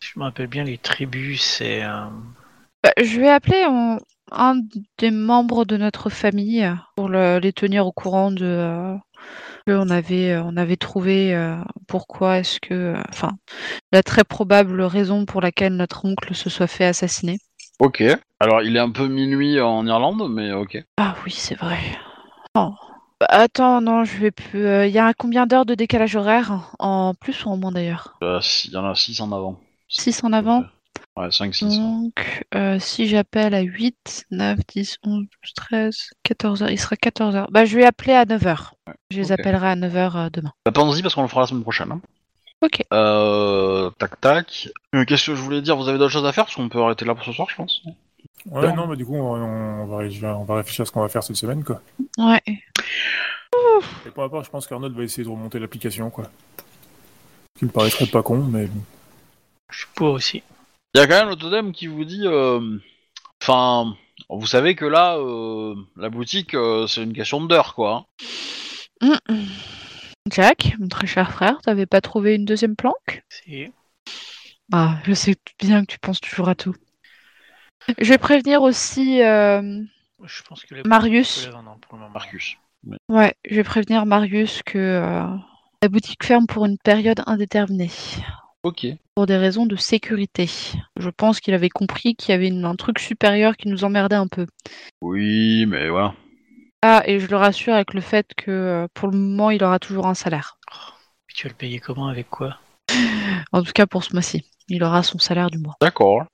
Si 0.00 0.10
je 0.12 0.18
me 0.18 0.24
rappelle 0.24 0.48
bien, 0.48 0.64
les 0.64 0.78
tribus, 0.78 1.40
c'est... 1.40 1.84
euh, 1.84 2.04
Bah, 2.82 2.92
je 3.00 3.20
vais 3.20 3.30
appeler 3.30 3.62
un, 3.62 3.98
un 4.32 4.60
des 4.98 5.10
membres 5.12 5.64
de 5.64 5.76
notre 5.76 6.10
famille 6.10 6.68
pour 6.96 7.08
le- 7.08 7.38
les 7.38 7.52
tenir 7.52 7.86
au 7.86 7.92
courant 7.92 8.32
de 8.32 8.96
on 9.72 9.88
avait 9.90 10.32
euh, 10.32 10.42
on 10.44 10.56
avait 10.56 10.76
trouvé 10.76 11.34
euh, 11.34 11.56
pourquoi 11.88 12.38
est-ce 12.38 12.60
que 12.60 12.74
euh, 12.74 13.02
enfin 13.08 13.32
la 13.92 14.02
très 14.02 14.24
probable 14.24 14.82
raison 14.82 15.24
pour 15.24 15.40
laquelle 15.40 15.74
notre 15.76 16.04
oncle 16.04 16.34
se 16.34 16.50
soit 16.50 16.66
fait 16.66 16.84
assassiner. 16.84 17.38
Ok. 17.80 18.02
Alors, 18.38 18.62
il 18.62 18.76
est 18.76 18.80
un 18.80 18.90
peu 18.90 19.08
minuit 19.08 19.60
en 19.60 19.86
Irlande, 19.86 20.28
mais 20.30 20.52
ok. 20.52 20.78
Ah 20.96 21.14
oui, 21.24 21.32
c'est 21.32 21.56
vrai. 21.56 21.78
Oh. 22.54 22.70
Bah, 23.20 23.26
attends, 23.30 23.80
non, 23.80 24.04
je 24.04 24.16
vais 24.18 24.30
plus. 24.30 24.66
euh, 24.66 24.86
Il 24.86 24.92
y 24.92 24.98
a 24.98 25.12
combien 25.14 25.46
d'heures 25.46 25.66
de 25.66 25.74
décalage 25.74 26.14
horaire? 26.14 26.70
En 26.78 27.14
plus 27.14 27.44
ou 27.44 27.48
en 27.48 27.56
moins 27.56 27.72
d'ailleurs? 27.72 28.16
Euh, 28.22 28.40
Il 28.66 28.72
y 28.72 28.76
en 28.76 28.84
a 28.84 28.94
6 28.94 29.20
en 29.20 29.32
avant. 29.32 29.58
6 29.88 30.22
en 30.24 30.32
avant? 30.32 30.64
Ouais, 31.16 31.30
5, 31.30 31.54
6. 31.54 31.78
Donc, 31.78 32.44
euh, 32.56 32.78
si 32.80 33.06
j'appelle 33.06 33.54
à 33.54 33.60
8, 33.60 34.24
9, 34.32 34.58
10, 34.66 34.98
11, 35.04 35.20
12, 35.20 35.28
13, 35.54 35.96
14 36.24 36.62
heures, 36.64 36.70
il 36.70 36.78
sera 36.80 36.96
14 36.96 37.36
heures. 37.36 37.48
Bah, 37.52 37.64
je 37.64 37.76
vais 37.76 37.84
appeler 37.84 38.14
à 38.14 38.24
9 38.24 38.46
heures. 38.46 38.74
Je 39.12 39.18
les 39.18 39.30
appellerai 39.30 39.68
à 39.68 39.76
9 39.76 39.96
heures 39.96 40.16
euh, 40.16 40.28
demain. 40.32 40.52
Bah, 40.66 40.72
pensez-y 40.72 41.02
parce 41.02 41.14
qu'on 41.14 41.22
le 41.22 41.28
fera 41.28 41.42
la 41.42 41.46
semaine 41.46 41.62
prochaine. 41.62 41.92
hein. 41.92 42.00
Ok. 42.62 42.82
Euh, 42.92 43.90
tac 43.98 44.20
tac. 44.20 44.68
Euh, 44.94 45.04
Qu'est-ce 45.04 45.26
que 45.26 45.34
je 45.36 45.40
voulais 45.42 45.62
dire? 45.62 45.76
Vous 45.76 45.88
avez 45.88 45.98
d'autres 45.98 46.10
choses 46.12 46.26
à 46.26 46.32
faire? 46.32 46.46
Parce 46.46 46.56
qu'on 46.56 46.68
peut 46.68 46.82
arrêter 46.82 47.04
là 47.04 47.14
pour 47.14 47.24
ce 47.24 47.32
soir, 47.32 47.48
je 47.48 47.56
pense. 47.56 47.82
Ouais, 48.46 48.66
Non. 48.68 48.74
non, 48.76 48.86
mais 48.88 48.96
du 48.96 49.04
coup, 49.06 49.14
on, 49.14 49.34
on 49.34 49.86
va, 49.86 49.98
réfléchir- 49.98 50.36
on 50.40 50.44
va 50.44 50.56
réfléchir 50.56 50.82
à 50.82 50.86
ce 50.86 50.90
qu'on 50.90 51.00
va 51.02 51.08
faire 51.08 51.22
cette 51.22 51.36
semaine, 51.36 51.62
quoi. 51.62 51.80
Ouais. 52.18 52.42
Et 52.46 54.10
pour 54.10 54.24
ma 54.24 54.28
part, 54.28 54.42
je 54.44 54.50
pense 54.50 54.66
qu'Arnold 54.66 54.96
va 54.96 55.02
essayer 55.04 55.22
de 55.24 55.28
remonter 55.28 55.58
l'application, 55.60 56.10
quoi. 56.10 56.24
Ce 57.54 57.60
qui 57.60 57.64
me 57.66 57.70
paraîtrait 57.70 58.06
pas 58.06 58.22
con, 58.22 58.38
mais 58.38 58.66
bon. 58.66 58.80
Je 59.70 59.78
suis 59.78 59.86
pour 59.94 60.08
aussi. 60.12 60.42
Il 60.94 60.98
y 60.98 61.00
a 61.00 61.06
quand 61.06 61.18
même 61.20 61.28
le 61.30 61.36
totem 61.36 61.72
qui 61.72 61.86
vous 61.86 62.04
dit. 62.04 62.22
euh, 62.24 62.78
Enfin, 63.42 63.94
vous 64.30 64.46
savez 64.46 64.74
que 64.74 64.84
là, 64.86 65.16
euh, 65.18 65.74
la 65.96 66.08
boutique, 66.08 66.54
euh, 66.54 66.86
c'est 66.86 67.02
une 67.02 67.12
question 67.12 67.44
d'heure, 67.44 67.74
quoi. 67.74 68.06
hein. 69.02 69.18
Jack, 70.30 70.76
mon 70.78 70.88
très 70.88 71.06
cher 71.06 71.30
frère, 71.32 71.60
t'avais 71.60 71.84
pas 71.86 72.00
trouvé 72.00 72.34
une 72.36 72.44
deuxième 72.46 72.76
planque? 72.76 73.22
Si. 73.28 73.70
Ah, 74.72 74.96
je 75.04 75.12
sais 75.12 75.34
bien 75.60 75.82
que 75.84 75.92
tu 75.92 75.98
penses 75.98 76.20
toujours 76.20 76.48
à 76.48 76.54
tout. 76.54 76.74
Je 77.98 78.08
vais 78.08 78.16
prévenir 78.18 78.62
aussi 78.62 79.20
euh, 79.20 79.82
Je 80.22 80.42
pense 80.44 80.64
que 80.64 80.74
la 80.74 80.82
Marius. 80.86 81.46
vendre 81.48 81.76
pour 81.82 81.94
le 81.96 82.00
moment. 82.04 82.14
Marcus. 82.14 82.56
Ouais, 83.08 83.34
je 83.50 83.56
vais 83.56 83.64
prévenir 83.64 84.06
Marius 84.06 84.62
que 84.62 84.78
euh, 84.78 85.26
la 85.82 85.88
boutique 85.88 86.24
ferme 86.24 86.46
pour 86.46 86.64
une 86.64 86.78
période 86.78 87.22
indéterminée. 87.26 87.90
Ok. 88.64 88.86
pour 89.14 89.26
des 89.26 89.36
raisons 89.36 89.66
de 89.66 89.76
sécurité. 89.76 90.50
Je 90.96 91.10
pense 91.10 91.38
qu'il 91.38 91.54
avait 91.54 91.68
compris 91.68 92.16
qu'il 92.16 92.30
y 92.30 92.34
avait 92.34 92.48
une- 92.48 92.64
un 92.64 92.74
truc 92.74 92.98
supérieur 92.98 93.56
qui 93.56 93.68
nous 93.68 93.84
emmerdait 93.84 94.16
un 94.16 94.26
peu. 94.26 94.46
Oui, 95.02 95.66
mais 95.66 95.88
voilà. 95.90 96.14
Ah, 96.82 97.02
et 97.06 97.20
je 97.20 97.26
le 97.28 97.36
rassure 97.36 97.74
avec 97.74 97.94
le 97.94 98.00
fait 98.00 98.26
que 98.36 98.50
euh, 98.50 98.86
pour 98.94 99.08
le 99.08 99.16
moment, 99.16 99.50
il 99.50 99.62
aura 99.62 99.78
toujours 99.78 100.06
un 100.06 100.14
salaire. 100.14 100.58
Tu 101.28 101.46
vas 101.46 101.50
le 101.50 101.56
payer 101.56 101.78
comment 101.78 102.08
Avec 102.08 102.28
quoi? 102.30 102.58
En 103.52 103.62
tout 103.62 103.72
cas 103.72 103.86
pour 103.86 104.02
ce 104.02 104.12
mois-ci. 104.14 104.44
Il 104.68 104.82
aura 104.82 105.02
son 105.02 105.18
salaire 105.18 105.50
du 105.50 105.58
mois. 105.58 105.74
D'accord. 105.80 106.24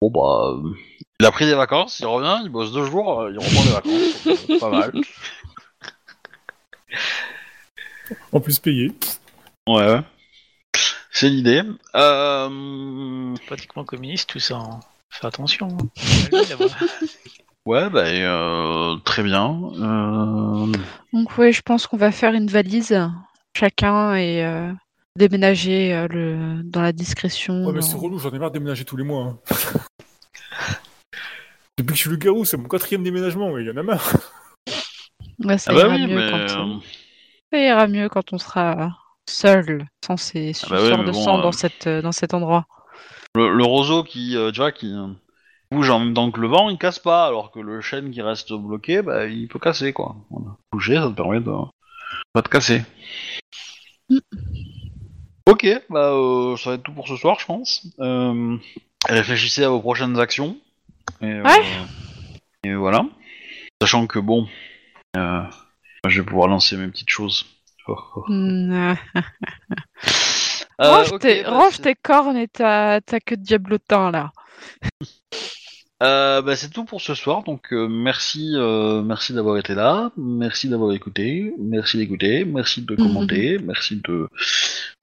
Bon 0.00 0.10
bah, 0.10 0.50
euh, 0.52 0.74
il 1.20 1.26
a 1.26 1.30
pris 1.32 1.46
des 1.46 1.54
vacances, 1.54 1.98
il 2.00 2.06
revient, 2.06 2.40
il 2.44 2.50
bosse 2.50 2.72
deux 2.72 2.84
jours, 2.86 3.20
euh, 3.20 3.32
il 3.32 3.38
reprend 3.38 3.64
des 3.64 3.70
vacances. 3.70 4.24
donc, 4.24 4.50
euh, 4.50 4.58
pas 4.58 4.70
mal. 4.70 4.92
En 8.32 8.40
plus 8.40 8.58
payé. 8.58 8.92
Ouais. 9.66 9.74
ouais. 9.92 10.00
C'est 11.20 11.30
l'idée. 11.30 11.62
Euh... 11.96 13.34
Pratiquement 13.48 13.84
communiste 13.84 14.30
tout 14.30 14.38
ça. 14.38 14.54
hein. 14.54 14.78
Fais 15.10 15.26
attention. 15.26 15.66
hein. 15.80 15.88
Ouais, 17.66 17.90
bah, 17.90 18.04
euh, 18.06 18.96
très 19.04 19.24
bien. 19.24 19.60
Euh... 19.74 20.72
Donc 21.12 21.36
oui, 21.36 21.52
je 21.52 21.60
pense 21.60 21.88
qu'on 21.88 21.96
va 21.96 22.12
faire 22.12 22.32
une 22.34 22.46
valise 22.46 22.98
chacun 23.54 24.14
et 24.14 24.44
euh, 24.44 24.72
déménager 25.16 25.92
euh, 25.92 26.06
le... 26.08 26.62
dans 26.62 26.80
la 26.82 26.92
discrétion. 26.92 27.66
Ouais, 27.66 27.72
mais 27.72 27.82
c'est 27.82 27.96
relou, 27.96 28.18
j'en 28.20 28.30
ai 28.30 28.38
marre 28.38 28.52
de 28.52 28.58
déménager 28.58 28.84
tous 28.84 28.96
les 28.96 29.02
mois. 29.04 29.24
hein. 29.24 29.38
Depuis 31.78 31.88
que 31.88 31.94
je 31.96 32.00
suis 32.02 32.10
le 32.10 32.16
garou, 32.16 32.44
c'est 32.44 32.56
mon 32.56 32.68
quatrième 32.68 33.02
déménagement, 33.02 33.52
mais 33.52 33.62
il 33.62 33.66
y 33.66 33.70
en 33.70 33.76
a 33.76 33.82
marre. 33.82 34.14
Ouais, 35.44 35.58
ça 35.58 35.72
Ah 35.72 35.74
bah 35.74 35.80
ira 35.80 35.94
oui, 35.96 36.06
mieux 36.06 36.16
mais 36.16 36.30
quand, 36.30 36.80
Ça 37.52 37.58
ira 37.58 37.86
mieux 37.88 38.08
quand 38.08 38.32
on 38.32 38.38
sera 38.38 38.96
seul, 39.28 39.86
sans 40.04 40.16
ces 40.16 40.52
Ah 40.64 40.66
bah 40.70 40.82
ouais, 40.82 40.90
de 40.90 41.10
bon, 41.10 41.12
sang 41.12 41.38
euh, 41.38 41.42
dans, 41.42 41.52
cette, 41.52 41.86
euh, 41.86 42.02
dans 42.02 42.12
cet 42.12 42.34
endroit. 42.34 42.66
Le, 43.34 43.52
le 43.52 43.64
roseau 43.64 44.02
qui, 44.02 44.36
euh, 44.36 44.50
tu 44.50 44.58
vois, 44.60 44.72
qui 44.72 44.92
euh, 44.92 45.08
bouge 45.70 45.90
en 45.90 46.00
même 46.00 46.14
temps 46.14 46.30
que 46.30 46.40
le 46.40 46.48
vent, 46.48 46.70
il 46.70 46.78
casse 46.78 46.98
pas, 46.98 47.26
alors 47.26 47.50
que 47.50 47.60
le 47.60 47.80
chêne 47.80 48.10
qui 48.10 48.22
reste 48.22 48.52
bloqué, 48.52 49.02
bah, 49.02 49.26
il 49.26 49.48
peut 49.48 49.58
casser, 49.58 49.92
quoi. 49.92 50.16
Voilà. 50.30 50.56
Bouger, 50.72 50.96
ça 50.96 51.08
te 51.08 51.14
permet 51.14 51.40
de 51.40 51.52
pas 52.32 52.42
te 52.42 52.48
casser. 52.48 52.82
Mm. 54.08 54.18
Ok, 55.46 55.66
bah, 55.88 56.10
euh, 56.12 56.56
ça 56.56 56.70
va 56.70 56.76
être 56.76 56.82
tout 56.82 56.92
pour 56.92 57.08
ce 57.08 57.16
soir, 57.16 57.38
je 57.40 57.46
pense. 57.46 57.86
Euh, 58.00 58.56
réfléchissez 59.08 59.64
à 59.64 59.68
vos 59.70 59.80
prochaines 59.80 60.18
actions. 60.18 60.56
Et, 61.22 61.26
euh, 61.26 61.42
Ouais. 61.42 61.64
et 62.64 62.74
voilà. 62.74 63.06
Sachant 63.80 64.06
que, 64.06 64.18
bon, 64.18 64.46
euh, 65.16 65.42
je 66.06 66.20
vais 66.20 66.26
pouvoir 66.26 66.48
lancer 66.48 66.76
mes 66.76 66.88
petites 66.88 67.08
choses. 67.08 67.46
Euh, 70.80 70.92
range 70.92 71.18
tes, 71.18 71.42
bah, 71.42 71.50
range 71.50 71.80
tes 71.80 71.96
cornes 71.96 72.36
et 72.36 72.46
ta, 72.46 73.00
ta 73.00 73.18
queue 73.18 73.36
de 73.36 73.42
diablotin, 73.42 74.12
là. 74.12 74.30
Euh, 76.00 76.42
bah, 76.42 76.54
c'est 76.54 76.70
tout 76.70 76.84
pour 76.84 77.00
ce 77.00 77.12
soir, 77.16 77.42
donc 77.42 77.72
euh, 77.72 77.88
merci, 77.88 78.52
euh, 78.54 79.02
merci 79.02 79.32
d'avoir 79.32 79.58
été 79.58 79.74
là, 79.74 80.12
merci 80.16 80.68
d'avoir 80.68 80.92
écouté, 80.92 81.52
merci 81.58 81.96
d'écouter, 81.96 82.44
merci 82.44 82.82
de 82.82 82.94
commenter, 82.94 83.58
merci 83.58 84.00
de, 84.04 84.28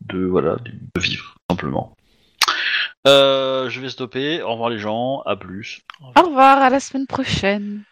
de 0.06 0.26
voilà, 0.26 0.56
de, 0.56 0.72
de 0.72 1.02
vivre 1.02 1.36
simplement. 1.52 1.98
Euh, 3.08 3.70
je 3.70 3.82
vais 3.82 3.90
stopper. 3.90 4.42
Au 4.42 4.54
revoir 4.54 4.70
les 4.70 4.80
gens, 4.80 5.22
à 5.26 5.36
plus. 5.36 5.82
Au 6.16 6.22
revoir, 6.22 6.60
à 6.60 6.70
la 6.70 6.80
semaine 6.80 7.08
prochaine. 7.08 7.84